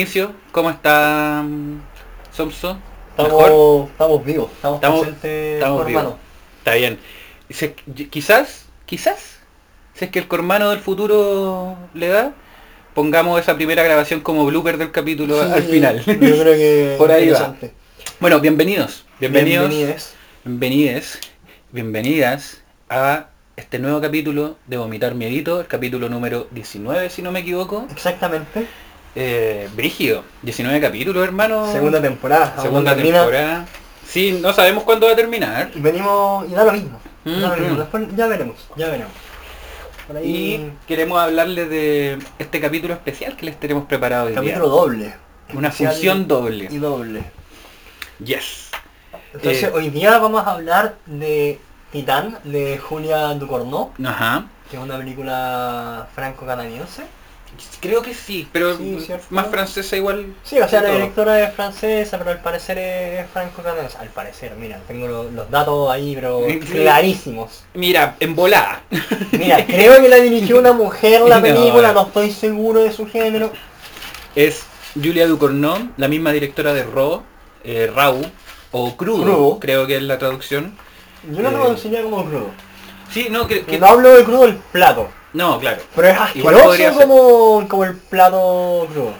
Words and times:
inicio. 0.00 0.32
¿Cómo 0.52 0.70
está 0.70 1.42
mm, 1.46 1.80
Somso? 2.32 2.78
Estamos, 3.10 3.90
estamos 3.90 4.24
vivos, 4.24 4.50
estamos, 4.52 4.76
Estamos- 4.76 5.06
estamos 5.22 5.86
vivos. 5.86 6.14
Está 6.58 6.74
bien. 6.74 6.98
Quizás, 8.10 8.64
quizás, 8.86 9.40
si 9.94 10.04
es 10.06 10.10
que 10.10 10.18
el 10.20 10.26
cormano 10.28 10.70
del 10.70 10.78
futuro 10.78 11.76
le 11.92 12.08
da, 12.08 12.32
pongamos 12.94 13.38
esa 13.40 13.56
primera 13.56 13.82
grabación 13.82 14.20
como 14.20 14.46
blooper 14.46 14.78
del 14.78 14.90
capítulo 14.90 15.44
Sí, 15.44 15.50
al 15.52 15.62
final. 15.64 15.98
Yo 16.06 16.14
creo 16.14 16.44
que 16.44 16.94
Por 16.98 17.10
ahí 17.12 17.28
va. 17.28 17.54
bueno, 18.20 18.40
bienvenidos. 18.40 19.04
Bienvenidos. 19.18 19.68
Bienvenides. 19.68 20.14
Bienvenides, 20.44 21.20
bienvenidas 21.72 22.62
a 22.88 23.26
este 23.56 23.78
nuevo 23.78 24.00
capítulo 24.00 24.56
de 24.66 24.78
Vomitar 24.78 25.14
Miedito, 25.14 25.60
el 25.60 25.66
capítulo 25.66 26.08
número 26.08 26.46
19, 26.52 27.10
si 27.10 27.20
no 27.20 27.30
me 27.32 27.40
equivoco. 27.40 27.86
Exactamente. 27.90 28.66
Eh, 29.14 29.68
Brígido, 29.74 30.24
19 30.42 30.80
capítulos, 30.80 31.24
hermano. 31.24 31.70
Segunda 31.72 32.00
temporada. 32.00 32.54
Segunda 32.60 32.94
temporada. 32.96 33.66
Sí, 34.06 34.38
no 34.40 34.52
sabemos 34.52 34.84
cuándo 34.84 35.06
va 35.06 35.12
a 35.12 35.16
terminar. 35.16 35.70
Y 35.74 35.80
venimos 35.80 36.48
y 36.48 36.54
da 36.54 36.64
lo 36.64 36.72
mismo. 36.72 37.00
da 37.24 37.30
lo 37.32 37.48
Mm, 37.48 37.60
mismo. 37.60 37.74
mm. 37.74 37.78
Después 37.78 38.04
ya 38.16 38.26
veremos, 38.26 38.56
ya 38.76 38.88
veremos. 38.88 39.12
Por 40.06 40.16
ahí 40.16 40.26
Y 40.26 40.72
queremos 40.86 41.20
hablarles 41.20 41.68
de 41.70 42.18
este 42.38 42.60
capítulo 42.60 42.94
especial 42.94 43.36
que 43.36 43.46
les 43.46 43.60
tenemos 43.60 43.84
preparado 43.86 44.24
hoy 44.26 44.30
día. 44.32 44.40
capítulo 44.40 44.68
doble. 44.68 45.14
Una 45.54 45.70
función 45.70 46.26
doble. 46.28 46.68
Y 46.70 46.78
doble. 46.78 47.22
Yes. 48.24 48.70
Entonces 49.34 49.64
Eh, 49.64 49.70
hoy 49.74 49.90
día 49.90 50.18
vamos 50.18 50.44
a 50.46 50.52
hablar 50.52 50.96
de 51.06 51.58
Titán, 51.92 52.38
de 52.44 52.78
Julia 52.78 53.28
Ducournau, 53.34 53.92
Ajá. 54.04 54.46
que 54.70 54.76
es 54.76 54.82
una 54.82 54.96
película 54.98 56.08
franco-canadiense. 56.14 57.02
Creo 57.80 58.02
que 58.02 58.14
sí, 58.14 58.48
pero 58.52 58.76
más 59.30 59.46
francesa 59.48 59.96
igual. 59.96 60.34
Sí, 60.42 60.58
o 60.60 60.68
sea, 60.68 60.80
la 60.82 60.88
todo. 60.88 60.96
directora 60.98 61.42
es 61.42 61.54
francesa, 61.54 62.18
pero 62.18 62.30
al 62.30 62.40
parecer 62.42 62.78
es 62.78 63.30
franco-canadiense. 63.30 63.98
Al 63.98 64.08
parecer, 64.08 64.54
mira, 64.58 64.80
tengo 64.86 65.06
lo- 65.08 65.30
los 65.30 65.50
datos 65.50 65.90
ahí, 65.90 66.14
pero 66.14 66.40
clarísimos. 66.70 67.64
Mira, 67.74 68.16
en 68.20 68.34
volada. 68.34 68.82
Mira, 69.32 69.64
creo 69.66 70.00
que 70.00 70.08
la 70.08 70.16
dirigió 70.16 70.58
una 70.58 70.72
mujer 70.72 71.22
la 71.22 71.40
película, 71.42 71.88
no. 71.88 71.94
no 72.02 72.06
estoy 72.08 72.30
seguro 72.32 72.80
de 72.84 72.92
su 72.92 73.06
género. 73.08 73.52
es 74.34 74.64
Julia 74.94 75.26
Ducournau, 75.26 75.90
la 75.96 76.08
misma 76.08 76.32
directora 76.32 76.72
de 76.74 76.82
Raw, 76.84 77.22
eh, 77.64 77.90
o 78.72 78.96
Crudo, 78.96 79.22
Crudo. 79.22 79.58
creo 79.60 79.86
que 79.86 79.96
es 79.96 80.02
la 80.02 80.18
traducción. 80.18 80.76
Yo 81.30 81.42
no 81.42 81.48
Eh, 81.50 81.52
lo 81.52 81.70
enseñé 81.70 82.02
como 82.02 82.24
crudo. 82.24 82.50
Sí, 83.12 83.28
no, 83.30 83.46
que, 83.46 83.62
que- 83.64 83.78
No 83.78 83.86
hablo 83.86 84.10
de 84.10 84.24
crudo 84.24 84.44
el 84.44 84.56
plato, 84.56 85.08
no, 85.32 85.58
claro. 85.60 85.82
pero 85.94 86.08
es 86.08 86.18
asqueroso 86.18 87.00
como, 87.00 87.68
como 87.68 87.84
el 87.84 87.96
plato 87.96 88.86
crudo. 88.92 89.12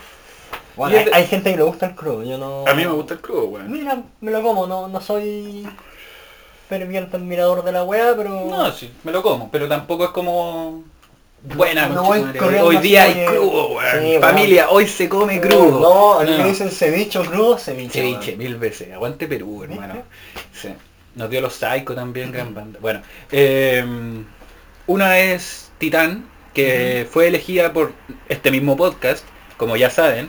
Bueno, 0.76 0.94
Y 0.94 0.98
hay, 0.98 1.04
es 1.04 1.10
de- 1.10 1.14
hay 1.16 1.26
gente 1.26 1.50
que 1.50 1.56
le 1.58 1.62
gusta 1.62 1.86
el 1.86 1.94
crudo, 1.94 2.22
yo 2.22 2.38
no... 2.38 2.64
A 2.66 2.74
mí 2.74 2.84
me 2.84 2.90
gusta 2.92 3.14
el 3.14 3.20
crudo, 3.20 3.44
weón. 3.46 3.70
Mira, 3.70 4.02
me 4.20 4.30
lo 4.30 4.42
como, 4.42 4.66
no, 4.66 4.88
no 4.88 5.00
soy 5.00 5.66
ferviente 6.68 7.16
admirador 7.16 7.64
de 7.64 7.72
la 7.72 7.84
wea, 7.84 8.14
pero... 8.16 8.30
No, 8.48 8.70
sí, 8.72 8.90
me 9.04 9.12
lo 9.12 9.22
como, 9.22 9.50
pero 9.50 9.68
tampoco 9.68 10.04
es 10.04 10.10
como... 10.10 10.84
Buena, 11.42 11.88
No 11.88 12.08
hoy 12.08 12.76
día 12.78 13.04
hay 13.04 13.24
crudo, 13.24 13.68
weón. 13.68 14.00
Sí. 14.02 14.18
Familia, 14.20 14.68
hoy 14.70 14.86
se 14.86 15.08
come 15.08 15.40
crudo. 15.40 15.80
No, 15.80 16.20
a 16.20 16.24
mí 16.24 16.32
me 16.36 16.44
dicen 16.44 16.70
ceviche 16.70 17.18
crudo, 17.20 17.56
ceviche. 17.58 17.92
Ceviche, 18.00 18.36
mil 18.36 18.56
veces. 18.56 18.92
Aguante 18.92 19.26
Perú, 19.26 19.64
hermano. 19.64 20.02
Sí. 20.52 20.68
Nos 21.14 21.30
dio 21.30 21.40
los 21.40 21.54
Psycho 21.54 21.94
también, 21.94 22.30
gran 22.30 22.54
banda. 22.54 22.78
Bueno, 22.80 23.00
eh, 23.32 23.82
una 24.86 25.18
es 25.18 25.69
Titán, 25.80 26.26
que 26.52 27.08
fue 27.10 27.26
elegida 27.26 27.72
por 27.72 27.92
este 28.28 28.50
mismo 28.50 28.76
podcast, 28.76 29.24
como 29.56 29.78
ya 29.78 29.88
saben, 29.88 30.28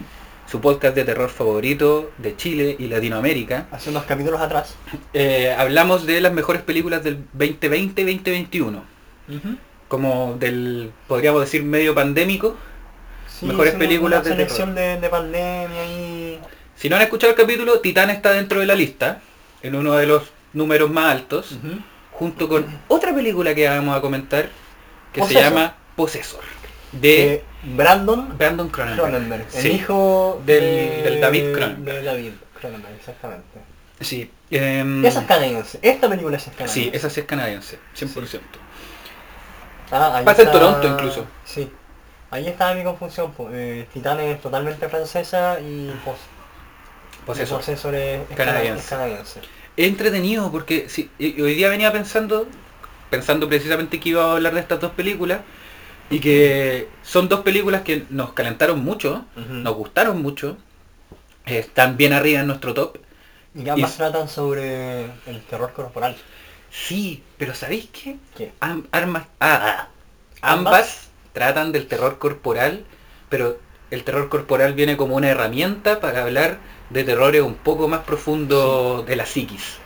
su 0.50 0.62
podcast 0.62 0.96
de 0.96 1.04
terror 1.04 1.30
favorito 1.30 2.10
de 2.20 2.38
Chile 2.38 2.78
y 2.80 2.88
Latinoamérica. 2.88 3.68
Hace 3.70 3.90
unos 3.90 4.06
capítulos 4.06 4.40
atrás. 4.40 4.76
Eh, 5.14 5.54
hablamos 5.58 6.06
de 6.06 6.22
las 6.22 6.32
mejores 6.32 6.62
películas 6.62 7.04
del 7.04 7.26
2020-2021. 7.38 8.82
Como 9.90 10.38
del, 10.40 10.94
podríamos 11.10 11.42
decir, 11.42 11.64
medio 11.64 11.94
pandémico. 11.94 12.56
Sí, 13.28 13.46
Mejores 13.46 13.74
películas 13.74 14.22
una 14.22 14.30
de 14.30 14.36
selección 14.36 14.74
de, 14.74 15.02
de 15.02 15.10
pandemia 15.10 15.86
y... 15.86 16.40
Si 16.76 16.90
no 16.90 16.96
han 16.96 17.02
escuchado 17.02 17.32
el 17.32 17.38
capítulo, 17.38 17.82
Titán 17.82 18.10
está 18.10 18.32
dentro 18.32 18.62
de 18.62 18.66
la 18.66 18.76
lista, 18.76 19.20
en 19.62 19.76
uno 19.76 19.96
de 19.96 20.08
los 20.08 20.32
números 20.54 20.90
más 20.90 21.12
altos. 21.12 21.58
junto 22.14 22.48
con 22.48 22.66
otra 22.88 23.14
película 23.14 23.54
que 23.54 23.68
vamos 23.68 23.98
a 23.98 24.00
comentar 24.00 24.50
que 25.14 25.24
se 25.24 25.34
llama 25.34 25.76
Possessor 25.96 26.42
de 26.92 27.34
Eh, 27.36 27.44
Brandon 27.64 28.38
Brandon 28.38 28.70
Cronenberg. 28.70 29.10
Cronenberg, 29.10 29.46
el 29.54 29.62
Sí. 29.62 29.70
hijo 29.72 30.42
Del- 30.46 30.60
de- 30.62 31.02
del 31.04 31.22
David 31.22 31.54
Cronenberg. 31.54 31.98
de 32.00 32.04
David 32.04 32.32
Cronenberg, 32.60 32.96
exactamente. 32.96 33.46
Sí. 34.00 34.32
em, 34.50 35.06
Esa 35.06 35.22
es 35.22 35.26
canadiense, 35.28 35.80
esta 35.82 36.10
película 36.10 36.36
es 36.38 36.44
canadiense. 36.44 36.74
sí, 36.74 36.90
esa 36.94 37.10
sí 37.10 37.20
es 37.22 37.26
canadiense, 37.26 37.80
100%. 37.94 38.60
Ah, 39.92 40.18
ahí 40.18 40.26
Pasa 40.26 40.42
en 40.44 40.52
Toronto 40.52 40.88
incluso. 40.88 41.26
Sí. 41.46 41.72
Ahí 42.32 42.48
estaba 42.48 42.74
mi 42.74 42.84
confusión. 42.84 43.34
eh, 43.52 43.88
Titán 43.94 44.20
es 44.22 44.42
totalmente 44.42 44.88
francesa 44.90 45.60
y 45.60 45.92
Pos 47.26 47.38
es, 47.40 47.52
es 47.52 48.36
Canadiense. 48.36 48.90
canadiense. 48.90 49.40
es 49.78 49.88
entretenido 49.88 50.52
porque 50.52 50.90
sí, 50.90 51.10
hoy 51.20 51.54
día 51.56 51.70
venía 51.70 51.92
pensando, 51.92 52.48
pensando 53.12 53.48
precisamente 53.48 54.00
que 54.00 54.10
iba 54.10 54.24
a 54.26 54.34
hablar 54.38 54.56
de 54.56 54.62
estas 54.62 54.80
dos 54.82 54.94
películas 54.94 55.42
y 56.10 56.20
que 56.20 56.90
son 57.04 57.30
dos 57.30 57.42
películas 57.42 57.84
que 57.84 58.06
nos 58.10 58.34
calentaron 58.34 58.84
mucho, 58.84 59.26
nos 59.36 59.76
gustaron 59.76 60.22
mucho, 60.22 60.58
están 61.46 61.98
bien 61.98 62.14
arriba 62.14 62.42
en 62.42 62.48
nuestro 62.48 62.74
top. 62.74 62.98
Y 63.54 63.68
ambas 63.70 63.94
Y- 63.94 63.98
tratan 63.98 64.30
sobre 64.30 65.06
el 65.28 65.42
terror 65.50 65.74
corporal. 65.74 66.16
Sí, 66.72 67.22
pero 67.38 67.54
¿sabéis 67.54 67.90
qué? 67.92 68.18
¿Qué? 68.36 68.54
Am- 68.62 68.88
armas, 68.92 69.26
ah, 69.40 69.60
ah. 69.62 69.90
ambas, 70.42 70.74
¿Ambas? 70.74 71.10
tratan 71.34 71.72
del 71.74 71.88
terror 71.88 72.18
corporal, 72.18 72.86
pero 73.30 73.60
el 73.92 74.04
terror 74.06 74.30
corporal 74.30 74.74
viene 74.74 74.96
como 74.98 75.16
una 75.18 75.30
herramienta 75.30 76.00
para 76.00 76.24
hablar 76.24 76.60
de 76.90 77.04
terrores 77.04 77.42
un 77.42 77.56
poco 77.56 77.88
más 77.90 78.02
profundos 78.06 79.06
de 79.06 79.16
la 79.18 79.26
psiquis. 79.26 79.80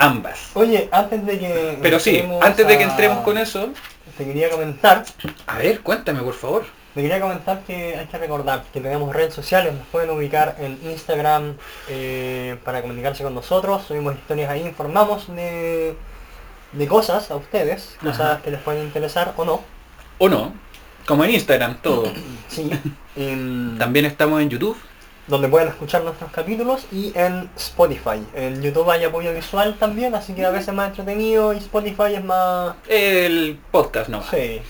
Ambas. 0.00 0.50
Oye, 0.54 0.88
antes 0.90 1.24
de 1.26 1.38
que... 1.38 1.78
Pero 1.82 2.00
sí, 2.00 2.24
antes 2.40 2.66
de 2.66 2.78
que 2.78 2.84
a- 2.84 2.88
entremos 2.90 3.18
con 3.22 3.36
eso, 3.38 3.68
Te 4.16 4.24
quería 4.24 4.50
comentar 4.50 5.04
a 5.46 5.58
ver, 5.58 5.80
cuéntame 5.80 6.20
por 6.22 6.34
favor. 6.34 6.64
Te 6.94 7.02
quería 7.02 7.20
comentar 7.20 7.60
que 7.66 7.96
hay 7.96 8.06
que 8.06 8.18
recordar 8.18 8.64
que 8.72 8.80
tenemos 8.80 9.14
redes 9.14 9.32
sociales, 9.34 9.72
nos 9.74 9.86
pueden 9.88 10.10
ubicar 10.10 10.56
en 10.58 10.78
Instagram 10.90 11.54
eh, 11.88 12.56
para 12.64 12.80
comunicarse 12.82 13.22
con 13.22 13.34
nosotros, 13.34 13.84
subimos 13.86 14.14
historias 14.16 14.50
ahí, 14.50 14.62
informamos 14.66 15.28
de, 15.34 15.94
de 16.72 16.86
cosas 16.88 17.30
a 17.30 17.36
ustedes, 17.36 17.96
cosas 18.02 18.40
que 18.42 18.50
les 18.50 18.60
pueden 18.60 18.82
interesar 18.84 19.34
o 19.36 19.44
no. 19.44 19.60
O 20.18 20.28
no, 20.28 20.52
como 21.06 21.24
en 21.24 21.30
Instagram, 21.30 21.76
todo. 21.82 22.10
Sí. 22.48 22.70
En- 23.16 23.76
También 23.78 24.06
estamos 24.06 24.40
en 24.40 24.48
YouTube. 24.48 24.76
Donde 25.30 25.48
pueden 25.48 25.68
escuchar 25.68 26.02
nuestros 26.02 26.30
capítulos 26.32 26.86
y 26.92 27.12
en 27.14 27.48
Spotify. 27.56 28.22
En 28.34 28.60
YouTube 28.60 28.90
hay 28.90 29.04
apoyo 29.04 29.32
visual 29.32 29.76
también, 29.78 30.14
así 30.14 30.34
que 30.34 30.44
a 30.44 30.50
veces 30.50 30.68
es 30.68 30.74
más 30.74 30.88
entretenido 30.90 31.54
y 31.54 31.58
Spotify 31.58 32.14
es 32.16 32.24
más... 32.24 32.74
El 32.88 33.58
podcast 33.70 34.08
no. 34.10 34.22
Sí. 34.30 34.60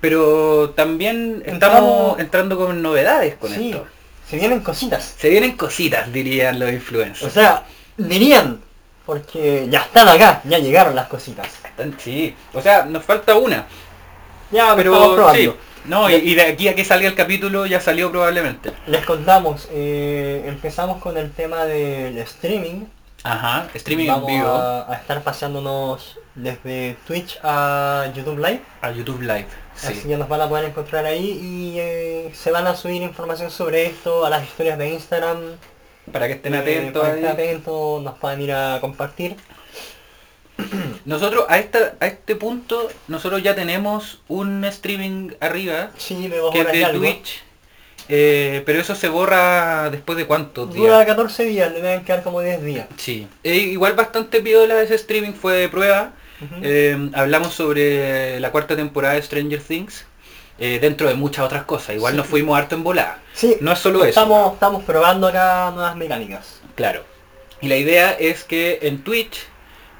Pero 0.00 0.70
también 0.70 1.42
estamos 1.46 2.18
entrando 2.18 2.56
con 2.56 2.82
novedades 2.82 3.36
con 3.36 3.50
sí. 3.50 3.70
esto. 3.70 3.86
Se 4.28 4.36
vienen 4.36 4.60
cositas. 4.60 5.14
Se 5.18 5.28
vienen 5.30 5.56
cositas, 5.56 6.12
dirían 6.12 6.58
los 6.58 6.68
O 6.68 6.72
influencers. 6.72 7.32
sea, 7.32 7.64
dirían, 7.96 8.60
porque 9.06 9.66
ya 9.70 9.80
están 9.82 10.08
acá, 10.08 10.40
ya 10.44 10.58
llegaron 10.58 10.94
las 10.96 11.06
cositas. 11.06 11.46
Están- 11.64 11.96
Sí, 11.98 12.34
o 12.52 12.60
sea, 12.60 12.84
nos 12.84 13.04
falta 13.04 13.36
una. 13.36 13.66
Ya, 14.50 14.74
pero 14.74 14.76
Pero 14.76 14.92
estamos 14.94 15.14
probando. 15.14 15.38
sí, 15.52 15.56
no, 15.86 16.08
y, 16.10 16.14
y 16.14 16.34
de 16.34 16.42
aquí 16.42 16.68
a 16.68 16.74
que 16.74 16.84
salga 16.84 17.08
el 17.08 17.14
capítulo 17.14 17.66
ya 17.66 17.80
salió 17.80 18.10
probablemente. 18.10 18.72
Les 18.86 19.04
contamos, 19.04 19.68
eh, 19.72 20.44
empezamos 20.46 20.98
con 21.02 21.16
el 21.16 21.30
tema 21.32 21.64
del 21.64 22.18
streaming. 22.18 22.84
Ajá, 23.24 23.68
streaming 23.74 24.08
Vamos 24.08 24.28
en 24.30 24.36
vivo 24.36 24.48
A, 24.48 24.92
a 24.92 24.94
estar 24.96 25.22
paseándonos 25.22 26.18
desde 26.34 26.96
Twitch 27.06 27.38
a 27.44 28.06
YouTube 28.14 28.38
Live. 28.38 28.62
a 28.80 28.90
YouTube 28.90 29.20
Live. 29.22 29.46
Así 29.76 29.94
Sí. 29.94 30.08
que 30.08 30.16
nos 30.16 30.28
van 30.28 30.40
a 30.40 30.48
poder 30.48 30.64
encontrar 30.66 31.04
ahí 31.06 31.38
y 31.40 31.76
eh, 31.78 32.30
se 32.34 32.50
van 32.50 32.66
a 32.66 32.74
subir 32.74 33.00
información 33.02 33.50
sobre 33.50 33.86
esto 33.86 34.24
a 34.26 34.30
las 34.30 34.42
historias 34.44 34.76
de 34.78 34.88
Instagram. 34.90 35.38
Para 36.10 36.26
que 36.26 36.34
estén 36.34 36.54
Eh, 36.54 36.58
atentos. 36.58 37.00
para 37.02 37.14
que 37.14 37.20
estén 37.20 37.32
atentos, 37.32 38.02
nos 38.02 38.18
puedan 38.18 38.40
ir 38.42 38.52
a 38.52 38.78
compartir. 38.80 39.36
Nosotros 41.04 41.44
a 41.48 41.58
esta, 41.58 41.94
a 42.00 42.06
este 42.06 42.36
punto, 42.36 42.88
nosotros 43.08 43.42
ya 43.42 43.54
tenemos 43.54 44.20
un 44.28 44.64
streaming 44.64 45.30
arriba, 45.40 45.90
Sí, 45.96 46.30
que 46.52 46.60
es 46.60 46.72
de 46.72 46.84
algo. 46.84 47.00
Twitch. 47.00 47.42
eh, 48.08 48.62
pero 48.66 48.80
eso 48.80 48.94
se 48.94 49.08
borra 49.08 49.88
después 49.90 50.18
de 50.18 50.26
cuántos 50.26 50.72
días. 50.72 50.84
Dura 50.86 51.06
14 51.06 51.44
días, 51.44 51.72
le 51.72 51.80
deben 51.80 52.04
quedar 52.04 52.22
como 52.22 52.40
10 52.40 52.62
días. 52.64 52.86
Sí, 52.96 53.26
Eh, 53.42 53.56
igual 53.56 53.94
bastante 53.94 54.40
piola 54.40 54.80
ese 54.82 54.94
streaming 54.96 55.32
fue 55.32 55.54
de 55.54 55.68
prueba. 55.68 56.12
Eh, 56.60 57.10
hablamos 57.14 57.54
sobre 57.54 58.40
la 58.40 58.50
cuarta 58.50 58.74
temporada 58.76 59.14
de 59.14 59.22
Stranger 59.22 59.62
Things. 59.62 60.04
dentro 60.58 61.08
de 61.08 61.14
muchas 61.14 61.44
otras 61.44 61.64
cosas. 61.64 61.96
Igual 61.96 62.12
Sí. 62.12 62.16
nos 62.18 62.26
fuimos 62.28 62.56
harto 62.56 62.76
en 62.76 62.84
volada. 62.84 63.18
Sí, 63.32 63.56
No 63.60 63.72
es 63.72 63.80
solo 63.80 64.00
eso. 64.00 64.08
estamos, 64.10 64.52
estamos 64.52 64.84
probando 64.84 65.26
acá 65.26 65.72
nuevas 65.74 65.96
mecánicas. 65.96 66.60
Claro. 66.76 67.02
Y 67.60 67.66
la 67.66 67.76
idea 67.76 68.12
es 68.12 68.44
que 68.44 68.78
en 68.82 69.02
Twitch 69.02 69.38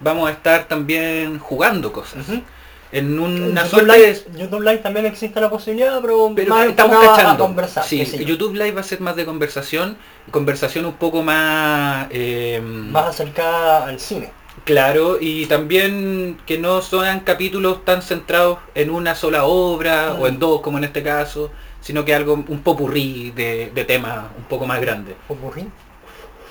vamos 0.02 0.28
a 0.28 0.32
estar 0.32 0.66
también 0.68 1.38
jugando 1.38 1.92
cosas. 1.92 2.28
En 2.28 2.44
En 2.92 3.18
una 3.20 3.62
YouTube 3.64 3.70
suerte 3.70 3.96
Live. 3.98 4.38
YouTube 4.38 4.60
Live 4.60 4.78
también 4.78 5.06
existe 5.06 5.40
la 5.40 5.48
posibilidad, 5.48 5.98
pero, 6.02 6.30
Pero 6.36 6.54
más 6.54 6.66
estamos 6.66 6.96
a 7.02 7.08
cachando. 7.16 7.44
conversar. 7.44 7.84
sí. 7.84 8.04
YouTube 8.24 8.52
Live 8.54 8.72
va 8.72 8.80
a 8.82 8.84
ser 8.84 9.00
más 9.00 9.16
de 9.16 9.24
conversación. 9.24 9.96
Conversación 10.30 10.84
un 10.84 10.92
poco 10.94 11.22
más... 11.22 12.06
eh, 12.10 12.60
más 12.62 13.06
acercada 13.06 13.86
al 13.86 13.98
cine. 13.98 14.30
Claro, 14.64 15.16
y 15.20 15.46
también 15.46 16.36
que 16.46 16.58
no 16.58 16.82
sean 16.82 17.20
capítulos 17.20 17.84
tan 17.86 18.02
centrados 18.02 18.58
en 18.74 18.90
una 18.90 19.14
sola 19.14 19.44
obra 19.44 20.12
o 20.14 20.26
en 20.26 20.34
Mm. 20.36 20.38
dos 20.38 20.60
como 20.60 20.76
en 20.76 20.84
este 20.84 21.02
caso, 21.02 21.50
sino 21.80 22.04
que 22.04 22.14
algo 22.14 22.34
un 22.34 22.60
popurrí 22.62 23.30
de, 23.34 23.72
de 23.74 23.84
temas 23.86 24.26
un 24.36 24.44
poco 24.44 24.66
más 24.66 24.78
grandes. 24.82 25.16
Popurrí. 25.26 25.66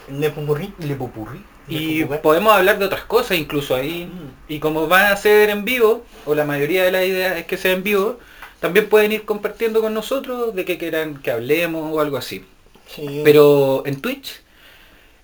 Le 0.10 0.30
popurrí. 0.32 0.74
Le 0.80 0.96
popurrí. 0.96 1.42
Y 1.68 2.04
podemos 2.06 2.54
hablar 2.54 2.80
de 2.80 2.86
otras 2.86 3.04
cosas 3.06 3.38
incluso 3.38 3.76
ahí. 3.76 4.06
Mm. 4.12 4.52
Y 4.54 4.60
como 4.60 4.88
van 4.88 5.12
a 5.12 5.16
ser 5.16 5.50
en 5.50 5.64
vivo, 5.64 6.04
o 6.26 6.36
la 6.36 6.44
mayoría 6.46 6.84
de 6.84 6.92
las 6.92 7.06
ideas 7.06 7.38
es 7.38 7.46
que 7.46 7.58
sea 7.58 7.72
en 7.72 7.84
vivo, 7.84 8.20
también 8.60 8.90
pueden 8.90 9.12
ir 9.12 9.24
compartiendo 9.26 9.82
con 9.82 9.94
nosotros 9.94 10.54
de 10.56 10.66
que 10.66 10.78
quieran 10.78 11.16
que 11.22 11.32
hablemos 11.32 11.94
o 11.94 12.00
algo 12.02 12.18
así. 12.18 12.46
Sí. 12.88 13.22
Pero 13.24 13.84
en 13.86 14.02
Twitch 14.02 14.42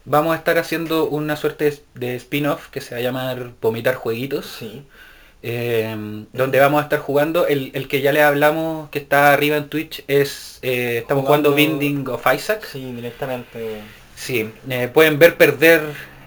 vamos 0.06 0.34
a 0.34 0.38
estar 0.38 0.58
haciendo 0.58 1.06
una 1.10 1.36
suerte 1.36 1.82
de- 1.96 2.16
spin-off 2.16 2.70
que 2.70 2.80
se 2.82 2.96
va 2.96 3.00
a 3.00 3.04
llamar 3.04 3.52
Vomitar 3.62 3.96
Jueguitos. 3.96 4.46
Sí. 4.60 4.84
eh, 5.44 5.96
donde 6.34 6.60
vamos 6.60 6.80
a 6.80 6.84
estar 6.84 7.00
jugando. 7.00 7.46
El, 7.48 7.72
el 7.74 7.88
que 7.88 8.02
ya 8.02 8.12
le 8.12 8.24
hablamos 8.24 8.90
que 8.90 9.00
está 9.00 9.34
arriba 9.34 9.58
en 9.58 9.68
Twitch 9.70 10.04
es... 10.08 10.60
eh, 10.62 11.00
estamos 11.02 11.26
jugando, 11.26 11.52
Jugando- 11.52 11.78
Binding 11.80 12.08
of 12.08 12.26
Isaac. 12.34 12.66
Sí, 12.72 12.92
directamente. 12.94 13.82
Sí, 14.16 14.50
eh, 14.70 14.90
pueden 14.92 15.20
ver 15.20 15.38
perder 15.38 15.82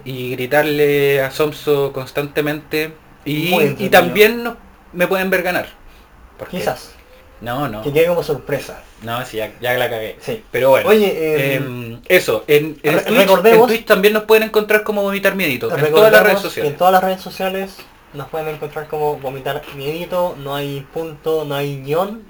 y 0.05 0.31
gritarle 0.33 1.23
a 1.23 1.31
Somso 1.31 1.93
constantemente. 1.93 2.95
Y, 3.25 3.55
y 3.79 3.89
también 3.91 4.43
nos- 4.45 4.57
me 4.93 5.07
pueden 5.07 5.31
ver 5.31 5.43
ganar. 5.43 5.67
Porque- 6.39 6.59
Quizás. 6.59 6.95
No, 7.41 7.69
no. 7.69 7.83
Que 7.83 7.93
quede 7.93 8.07
como 8.07 8.23
sorpresa. 8.23 8.83
No, 9.03 9.25
sí, 9.25 9.39
ya, 9.39 9.51
ya 9.63 9.73
la 9.75 9.89
cagué. 9.89 10.17
Sí. 10.21 10.45
Pero 10.51 10.71
bueno. 10.71 10.89
Oye, 10.91 11.07
eh, 11.07 11.55
em, 11.55 12.01
eso, 12.07 12.45
en, 12.47 12.79
en 12.83 12.95
re- 12.95 13.03
Twitch, 13.03 13.47
en 13.47 13.67
Twitch 13.67 13.85
también 13.87 14.13
nos 14.13 14.25
pueden 14.25 14.43
encontrar 14.45 14.83
como 14.83 15.03
Vomitar 15.03 15.35
Miedito. 15.37 15.75
En 15.75 15.91
todas 15.91 16.13
las 16.13 16.23
redes 16.23 16.41
sociales. 16.41 16.73
En 16.73 16.77
todas 16.79 16.93
las 16.93 17.03
redes 17.03 17.21
sociales 17.23 17.77
nos 18.13 18.29
pueden 18.29 18.49
encontrar 18.49 18.89
como 18.89 19.17
vomitar 19.17 19.63
miedito, 19.77 20.35
no 20.39 20.55
hay 20.55 20.81
punto, 20.93 21.45
no 21.47 21.55
hay 21.55 21.81
guion, 21.83 22.25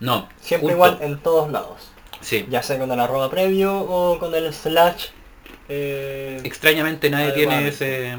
No. 0.00 0.28
siempre 0.40 0.72
punto. 0.72 0.74
igual 0.74 0.98
en 1.02 1.18
todos 1.20 1.52
lados. 1.52 1.90
Sí. 2.20 2.46
Ya 2.50 2.62
sea 2.62 2.78
con 2.78 2.90
el 2.90 2.98
arroba 2.98 3.30
previo 3.30 3.78
o 3.78 4.18
con 4.18 4.34
el 4.34 4.52
slash. 4.52 5.08
Eh, 5.68 6.40
Extrañamente 6.44 7.10
nadie 7.10 7.32
tiene 7.32 7.68
ese, 7.68 8.16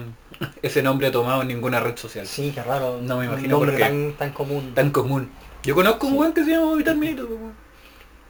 ese 0.61 0.83
nombre 0.83 1.11
tomado 1.11 1.41
en 1.41 1.47
ninguna 1.47 1.79
red 1.79 1.95
social. 1.97 2.25
sí, 2.27 2.51
qué 2.53 2.63
raro. 2.63 2.99
No 3.01 3.17
me 3.17 3.25
imagino 3.25 3.57
por 3.59 3.71
qué. 3.71 3.79
tan, 3.79 4.13
tan 4.13 4.31
común. 4.31 4.73
Tan 4.73 4.91
común. 4.91 5.29
Yo 5.63 5.75
conozco 5.75 6.07
un 6.07 6.17
weón 6.17 6.33
que 6.33 6.43
se 6.43 6.51
llama 6.51 6.65
Vomitar 6.67 6.95
Miedito. 6.95 7.25
weón. 7.25 7.53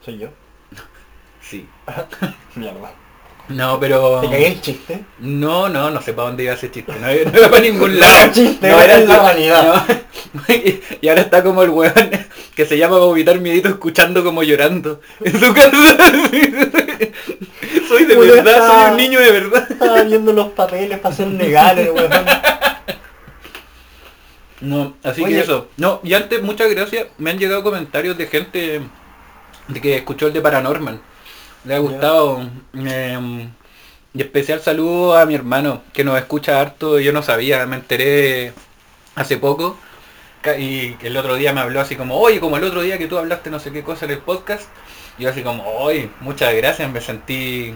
Soy 0.03 0.17
yo. 0.19 0.29
Sí. 1.41 1.67
Mierda. 2.55 2.91
No, 3.49 3.79
pero... 3.79 4.19
Te 4.19 4.29
cagué 4.29 4.47
el 4.47 4.61
chiste. 4.61 5.05
No, 5.19 5.69
no, 5.69 5.89
no 5.89 6.01
sé 6.01 6.11
para 6.11 6.27
dónde 6.27 6.43
iba 6.43 6.53
ese 6.53 6.69
chiste. 6.69 6.91
No, 6.99 7.07
no 7.07 7.13
iba 7.39 7.49
para 7.49 7.61
ningún 7.61 7.97
lado. 7.99 8.27
No, 8.27 8.33
chiste, 8.33 8.69
No, 8.69 8.81
era 8.81 8.97
la 8.99 9.17
vanidad. 9.19 9.85
No. 10.33 10.41
Y, 10.53 10.81
y 11.01 11.07
ahora 11.07 11.21
está 11.21 11.43
como 11.43 11.63
el 11.63 11.69
weón 11.69 11.93
que 12.55 12.65
se 12.65 12.77
llama 12.77 12.97
Vomitar 12.97 13.39
Miedito 13.39 13.69
escuchando 13.69 14.23
como 14.23 14.43
llorando 14.43 14.99
en 15.23 15.39
su 15.39 15.53
casa. 15.53 15.97
Soy 17.87 18.05
de 18.05 18.15
verdad, 18.15 18.67
soy 18.67 18.91
un 18.91 18.97
niño 18.97 19.19
de 19.19 19.31
verdad. 19.31 19.67
Estaba 19.69 20.03
viendo 20.03 20.33
los 20.33 20.49
papeles 20.49 20.99
para 20.99 21.15
ser 21.15 21.27
legales, 21.27 21.89
weón. 21.93 22.11
No, 24.59 24.95
así 25.03 25.23
Oye. 25.23 25.35
que 25.35 25.41
eso. 25.41 25.67
No, 25.77 25.99
y 26.03 26.13
antes, 26.13 26.41
muchas 26.41 26.69
gracias. 26.71 27.07
Me 27.17 27.29
han 27.29 27.37
llegado 27.37 27.63
comentarios 27.63 28.17
de 28.17 28.27
gente 28.27 28.81
de 29.67 29.81
que 29.81 29.97
escuchó 29.97 30.27
el 30.27 30.33
de 30.33 30.41
Paranormal. 30.41 30.99
Le 31.63 31.75
ha 31.75 31.79
gustado. 31.79 32.41
Eh, 32.73 33.49
y 34.13 34.21
especial 34.21 34.61
saludo 34.61 35.15
a 35.15 35.25
mi 35.25 35.35
hermano, 35.35 35.83
que 35.93 36.03
nos 36.03 36.17
escucha 36.17 36.59
harto. 36.59 36.99
Yo 36.99 37.13
no 37.13 37.21
sabía, 37.21 37.65
me 37.67 37.75
enteré 37.75 38.53
hace 39.15 39.37
poco. 39.37 39.77
Y 40.57 40.95
el 41.01 41.17
otro 41.17 41.35
día 41.35 41.51
me 41.53 41.59
habló 41.59 41.81
así 41.81 41.95
como, 41.95 42.17
oye, 42.17 42.39
como 42.39 42.57
el 42.57 42.63
otro 42.63 42.81
día 42.81 42.97
que 42.97 43.07
tú 43.07 43.17
hablaste 43.17 43.49
no 43.49 43.59
sé 43.59 43.71
qué 43.71 43.83
cosa 43.83 44.05
en 44.05 44.11
el 44.11 44.19
podcast. 44.19 44.69
Yo 45.19 45.29
así 45.29 45.41
como, 45.41 45.63
oye, 45.79 46.09
muchas 46.21 46.53
gracias, 46.53 46.89
me 46.91 47.01
sentí... 47.01 47.73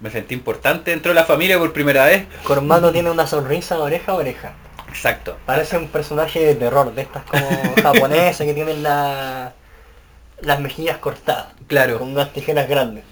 Me 0.00 0.10
sentí 0.10 0.32
importante 0.34 0.92
dentro 0.92 1.10
de 1.10 1.16
la 1.16 1.24
familia 1.24 1.58
por 1.58 1.72
primera 1.72 2.04
vez. 2.04 2.24
Cormando 2.44 2.92
tiene 2.92 3.10
una 3.10 3.26
sonrisa 3.26 3.80
oreja 3.80 4.12
a 4.12 4.14
oreja. 4.14 4.52
Exacto. 4.88 5.36
Parece 5.44 5.76
un 5.76 5.88
personaje 5.88 6.38
de 6.38 6.54
terror, 6.54 6.94
de 6.94 7.02
estas 7.02 7.24
como 7.24 7.48
japonesas 7.82 8.46
que 8.46 8.54
tienen 8.54 8.84
la, 8.84 9.52
las 10.40 10.60
mejillas 10.60 10.98
cortadas, 10.98 11.48
Claro. 11.66 11.98
con 11.98 12.10
unas 12.10 12.32
tijeras 12.32 12.68
grandes. 12.68 13.02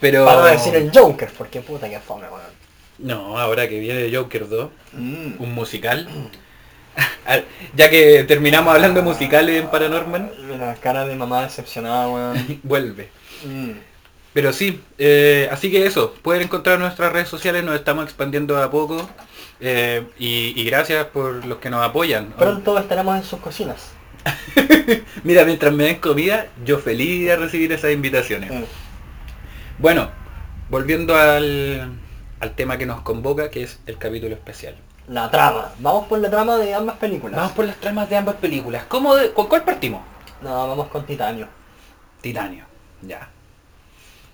Pero... 0.00 0.26
Para 0.26 0.44
decir 0.46 0.74
el 0.76 0.90
Joker, 0.94 1.30
porque 1.38 1.62
puta 1.62 1.88
que 1.88 1.98
fome, 1.98 2.24
weón. 2.28 2.52
No, 2.98 3.38
ahora 3.38 3.66
que 3.66 3.78
viene 3.80 4.14
Joker 4.14 4.46
2, 4.50 4.70
Mm. 4.92 5.32
un 5.42 5.54
musical. 5.54 6.06
Ya 7.74 7.88
que 7.88 8.24
terminamos 8.24 8.74
hablando 8.74 9.00
de 9.00 9.06
musicales 9.06 9.62
en 9.62 9.70
Paranormal, 9.70 10.32
La 10.58 10.74
cara 10.74 11.06
de 11.06 11.14
mamá 11.16 11.42
decepcionada, 11.44 12.08
weón. 12.08 12.60
vuelve. 12.62 13.08
Mm. 13.44 13.70
Pero 14.34 14.52
sí, 14.52 14.82
eh, 14.98 15.48
así 15.52 15.70
que 15.70 15.86
eso, 15.86 16.14
pueden 16.22 16.42
encontrar 16.42 16.78
nuestras 16.78 17.12
redes 17.12 17.28
sociales, 17.28 17.64
nos 17.64 17.74
estamos 17.74 18.04
expandiendo 18.04 18.62
a 18.62 18.70
poco. 18.70 19.08
eh, 19.60 20.06
y, 20.18 20.52
y 20.60 20.64
gracias 20.64 21.06
por 21.06 21.44
los 21.46 21.58
que 21.58 21.70
nos 21.70 21.84
apoyan. 21.86 22.32
Pronto 22.32 22.78
estaremos 22.78 23.16
en 23.16 23.24
sus 23.24 23.40
cocinas. 23.40 23.92
Mira, 25.24 25.44
mientras 25.44 25.72
me 25.72 25.84
den 25.84 25.96
comida, 25.96 26.46
yo 26.64 26.78
feliz 26.78 27.26
de 27.26 27.36
recibir 27.36 27.72
esas 27.72 27.92
invitaciones. 27.92 28.50
Mm. 28.50 28.64
Bueno, 29.78 30.10
volviendo 30.68 31.16
al, 31.16 31.90
al 32.40 32.54
tema 32.54 32.78
que 32.78 32.86
nos 32.86 33.02
convoca, 33.02 33.50
que 33.50 33.62
es 33.62 33.80
el 33.86 33.98
capítulo 33.98 34.34
especial. 34.34 34.76
La 35.08 35.30
trama. 35.30 35.72
Vamos 35.78 36.06
por 36.06 36.18
la 36.20 36.30
trama 36.30 36.56
de 36.56 36.74
ambas 36.74 36.96
películas. 36.96 37.36
Vamos 37.36 37.52
por 37.52 37.64
las 37.64 37.76
tramas 37.76 38.08
de 38.08 38.16
ambas 38.16 38.36
películas. 38.36 38.84
¿Cómo 38.88 39.14
de- 39.16 39.32
¿Con 39.32 39.46
cuál 39.48 39.64
partimos? 39.64 40.02
No, 40.40 40.68
vamos 40.68 40.88
con 40.88 41.04
Titanio. 41.04 41.48
Titanio. 42.20 42.64
Ya. 43.02 43.28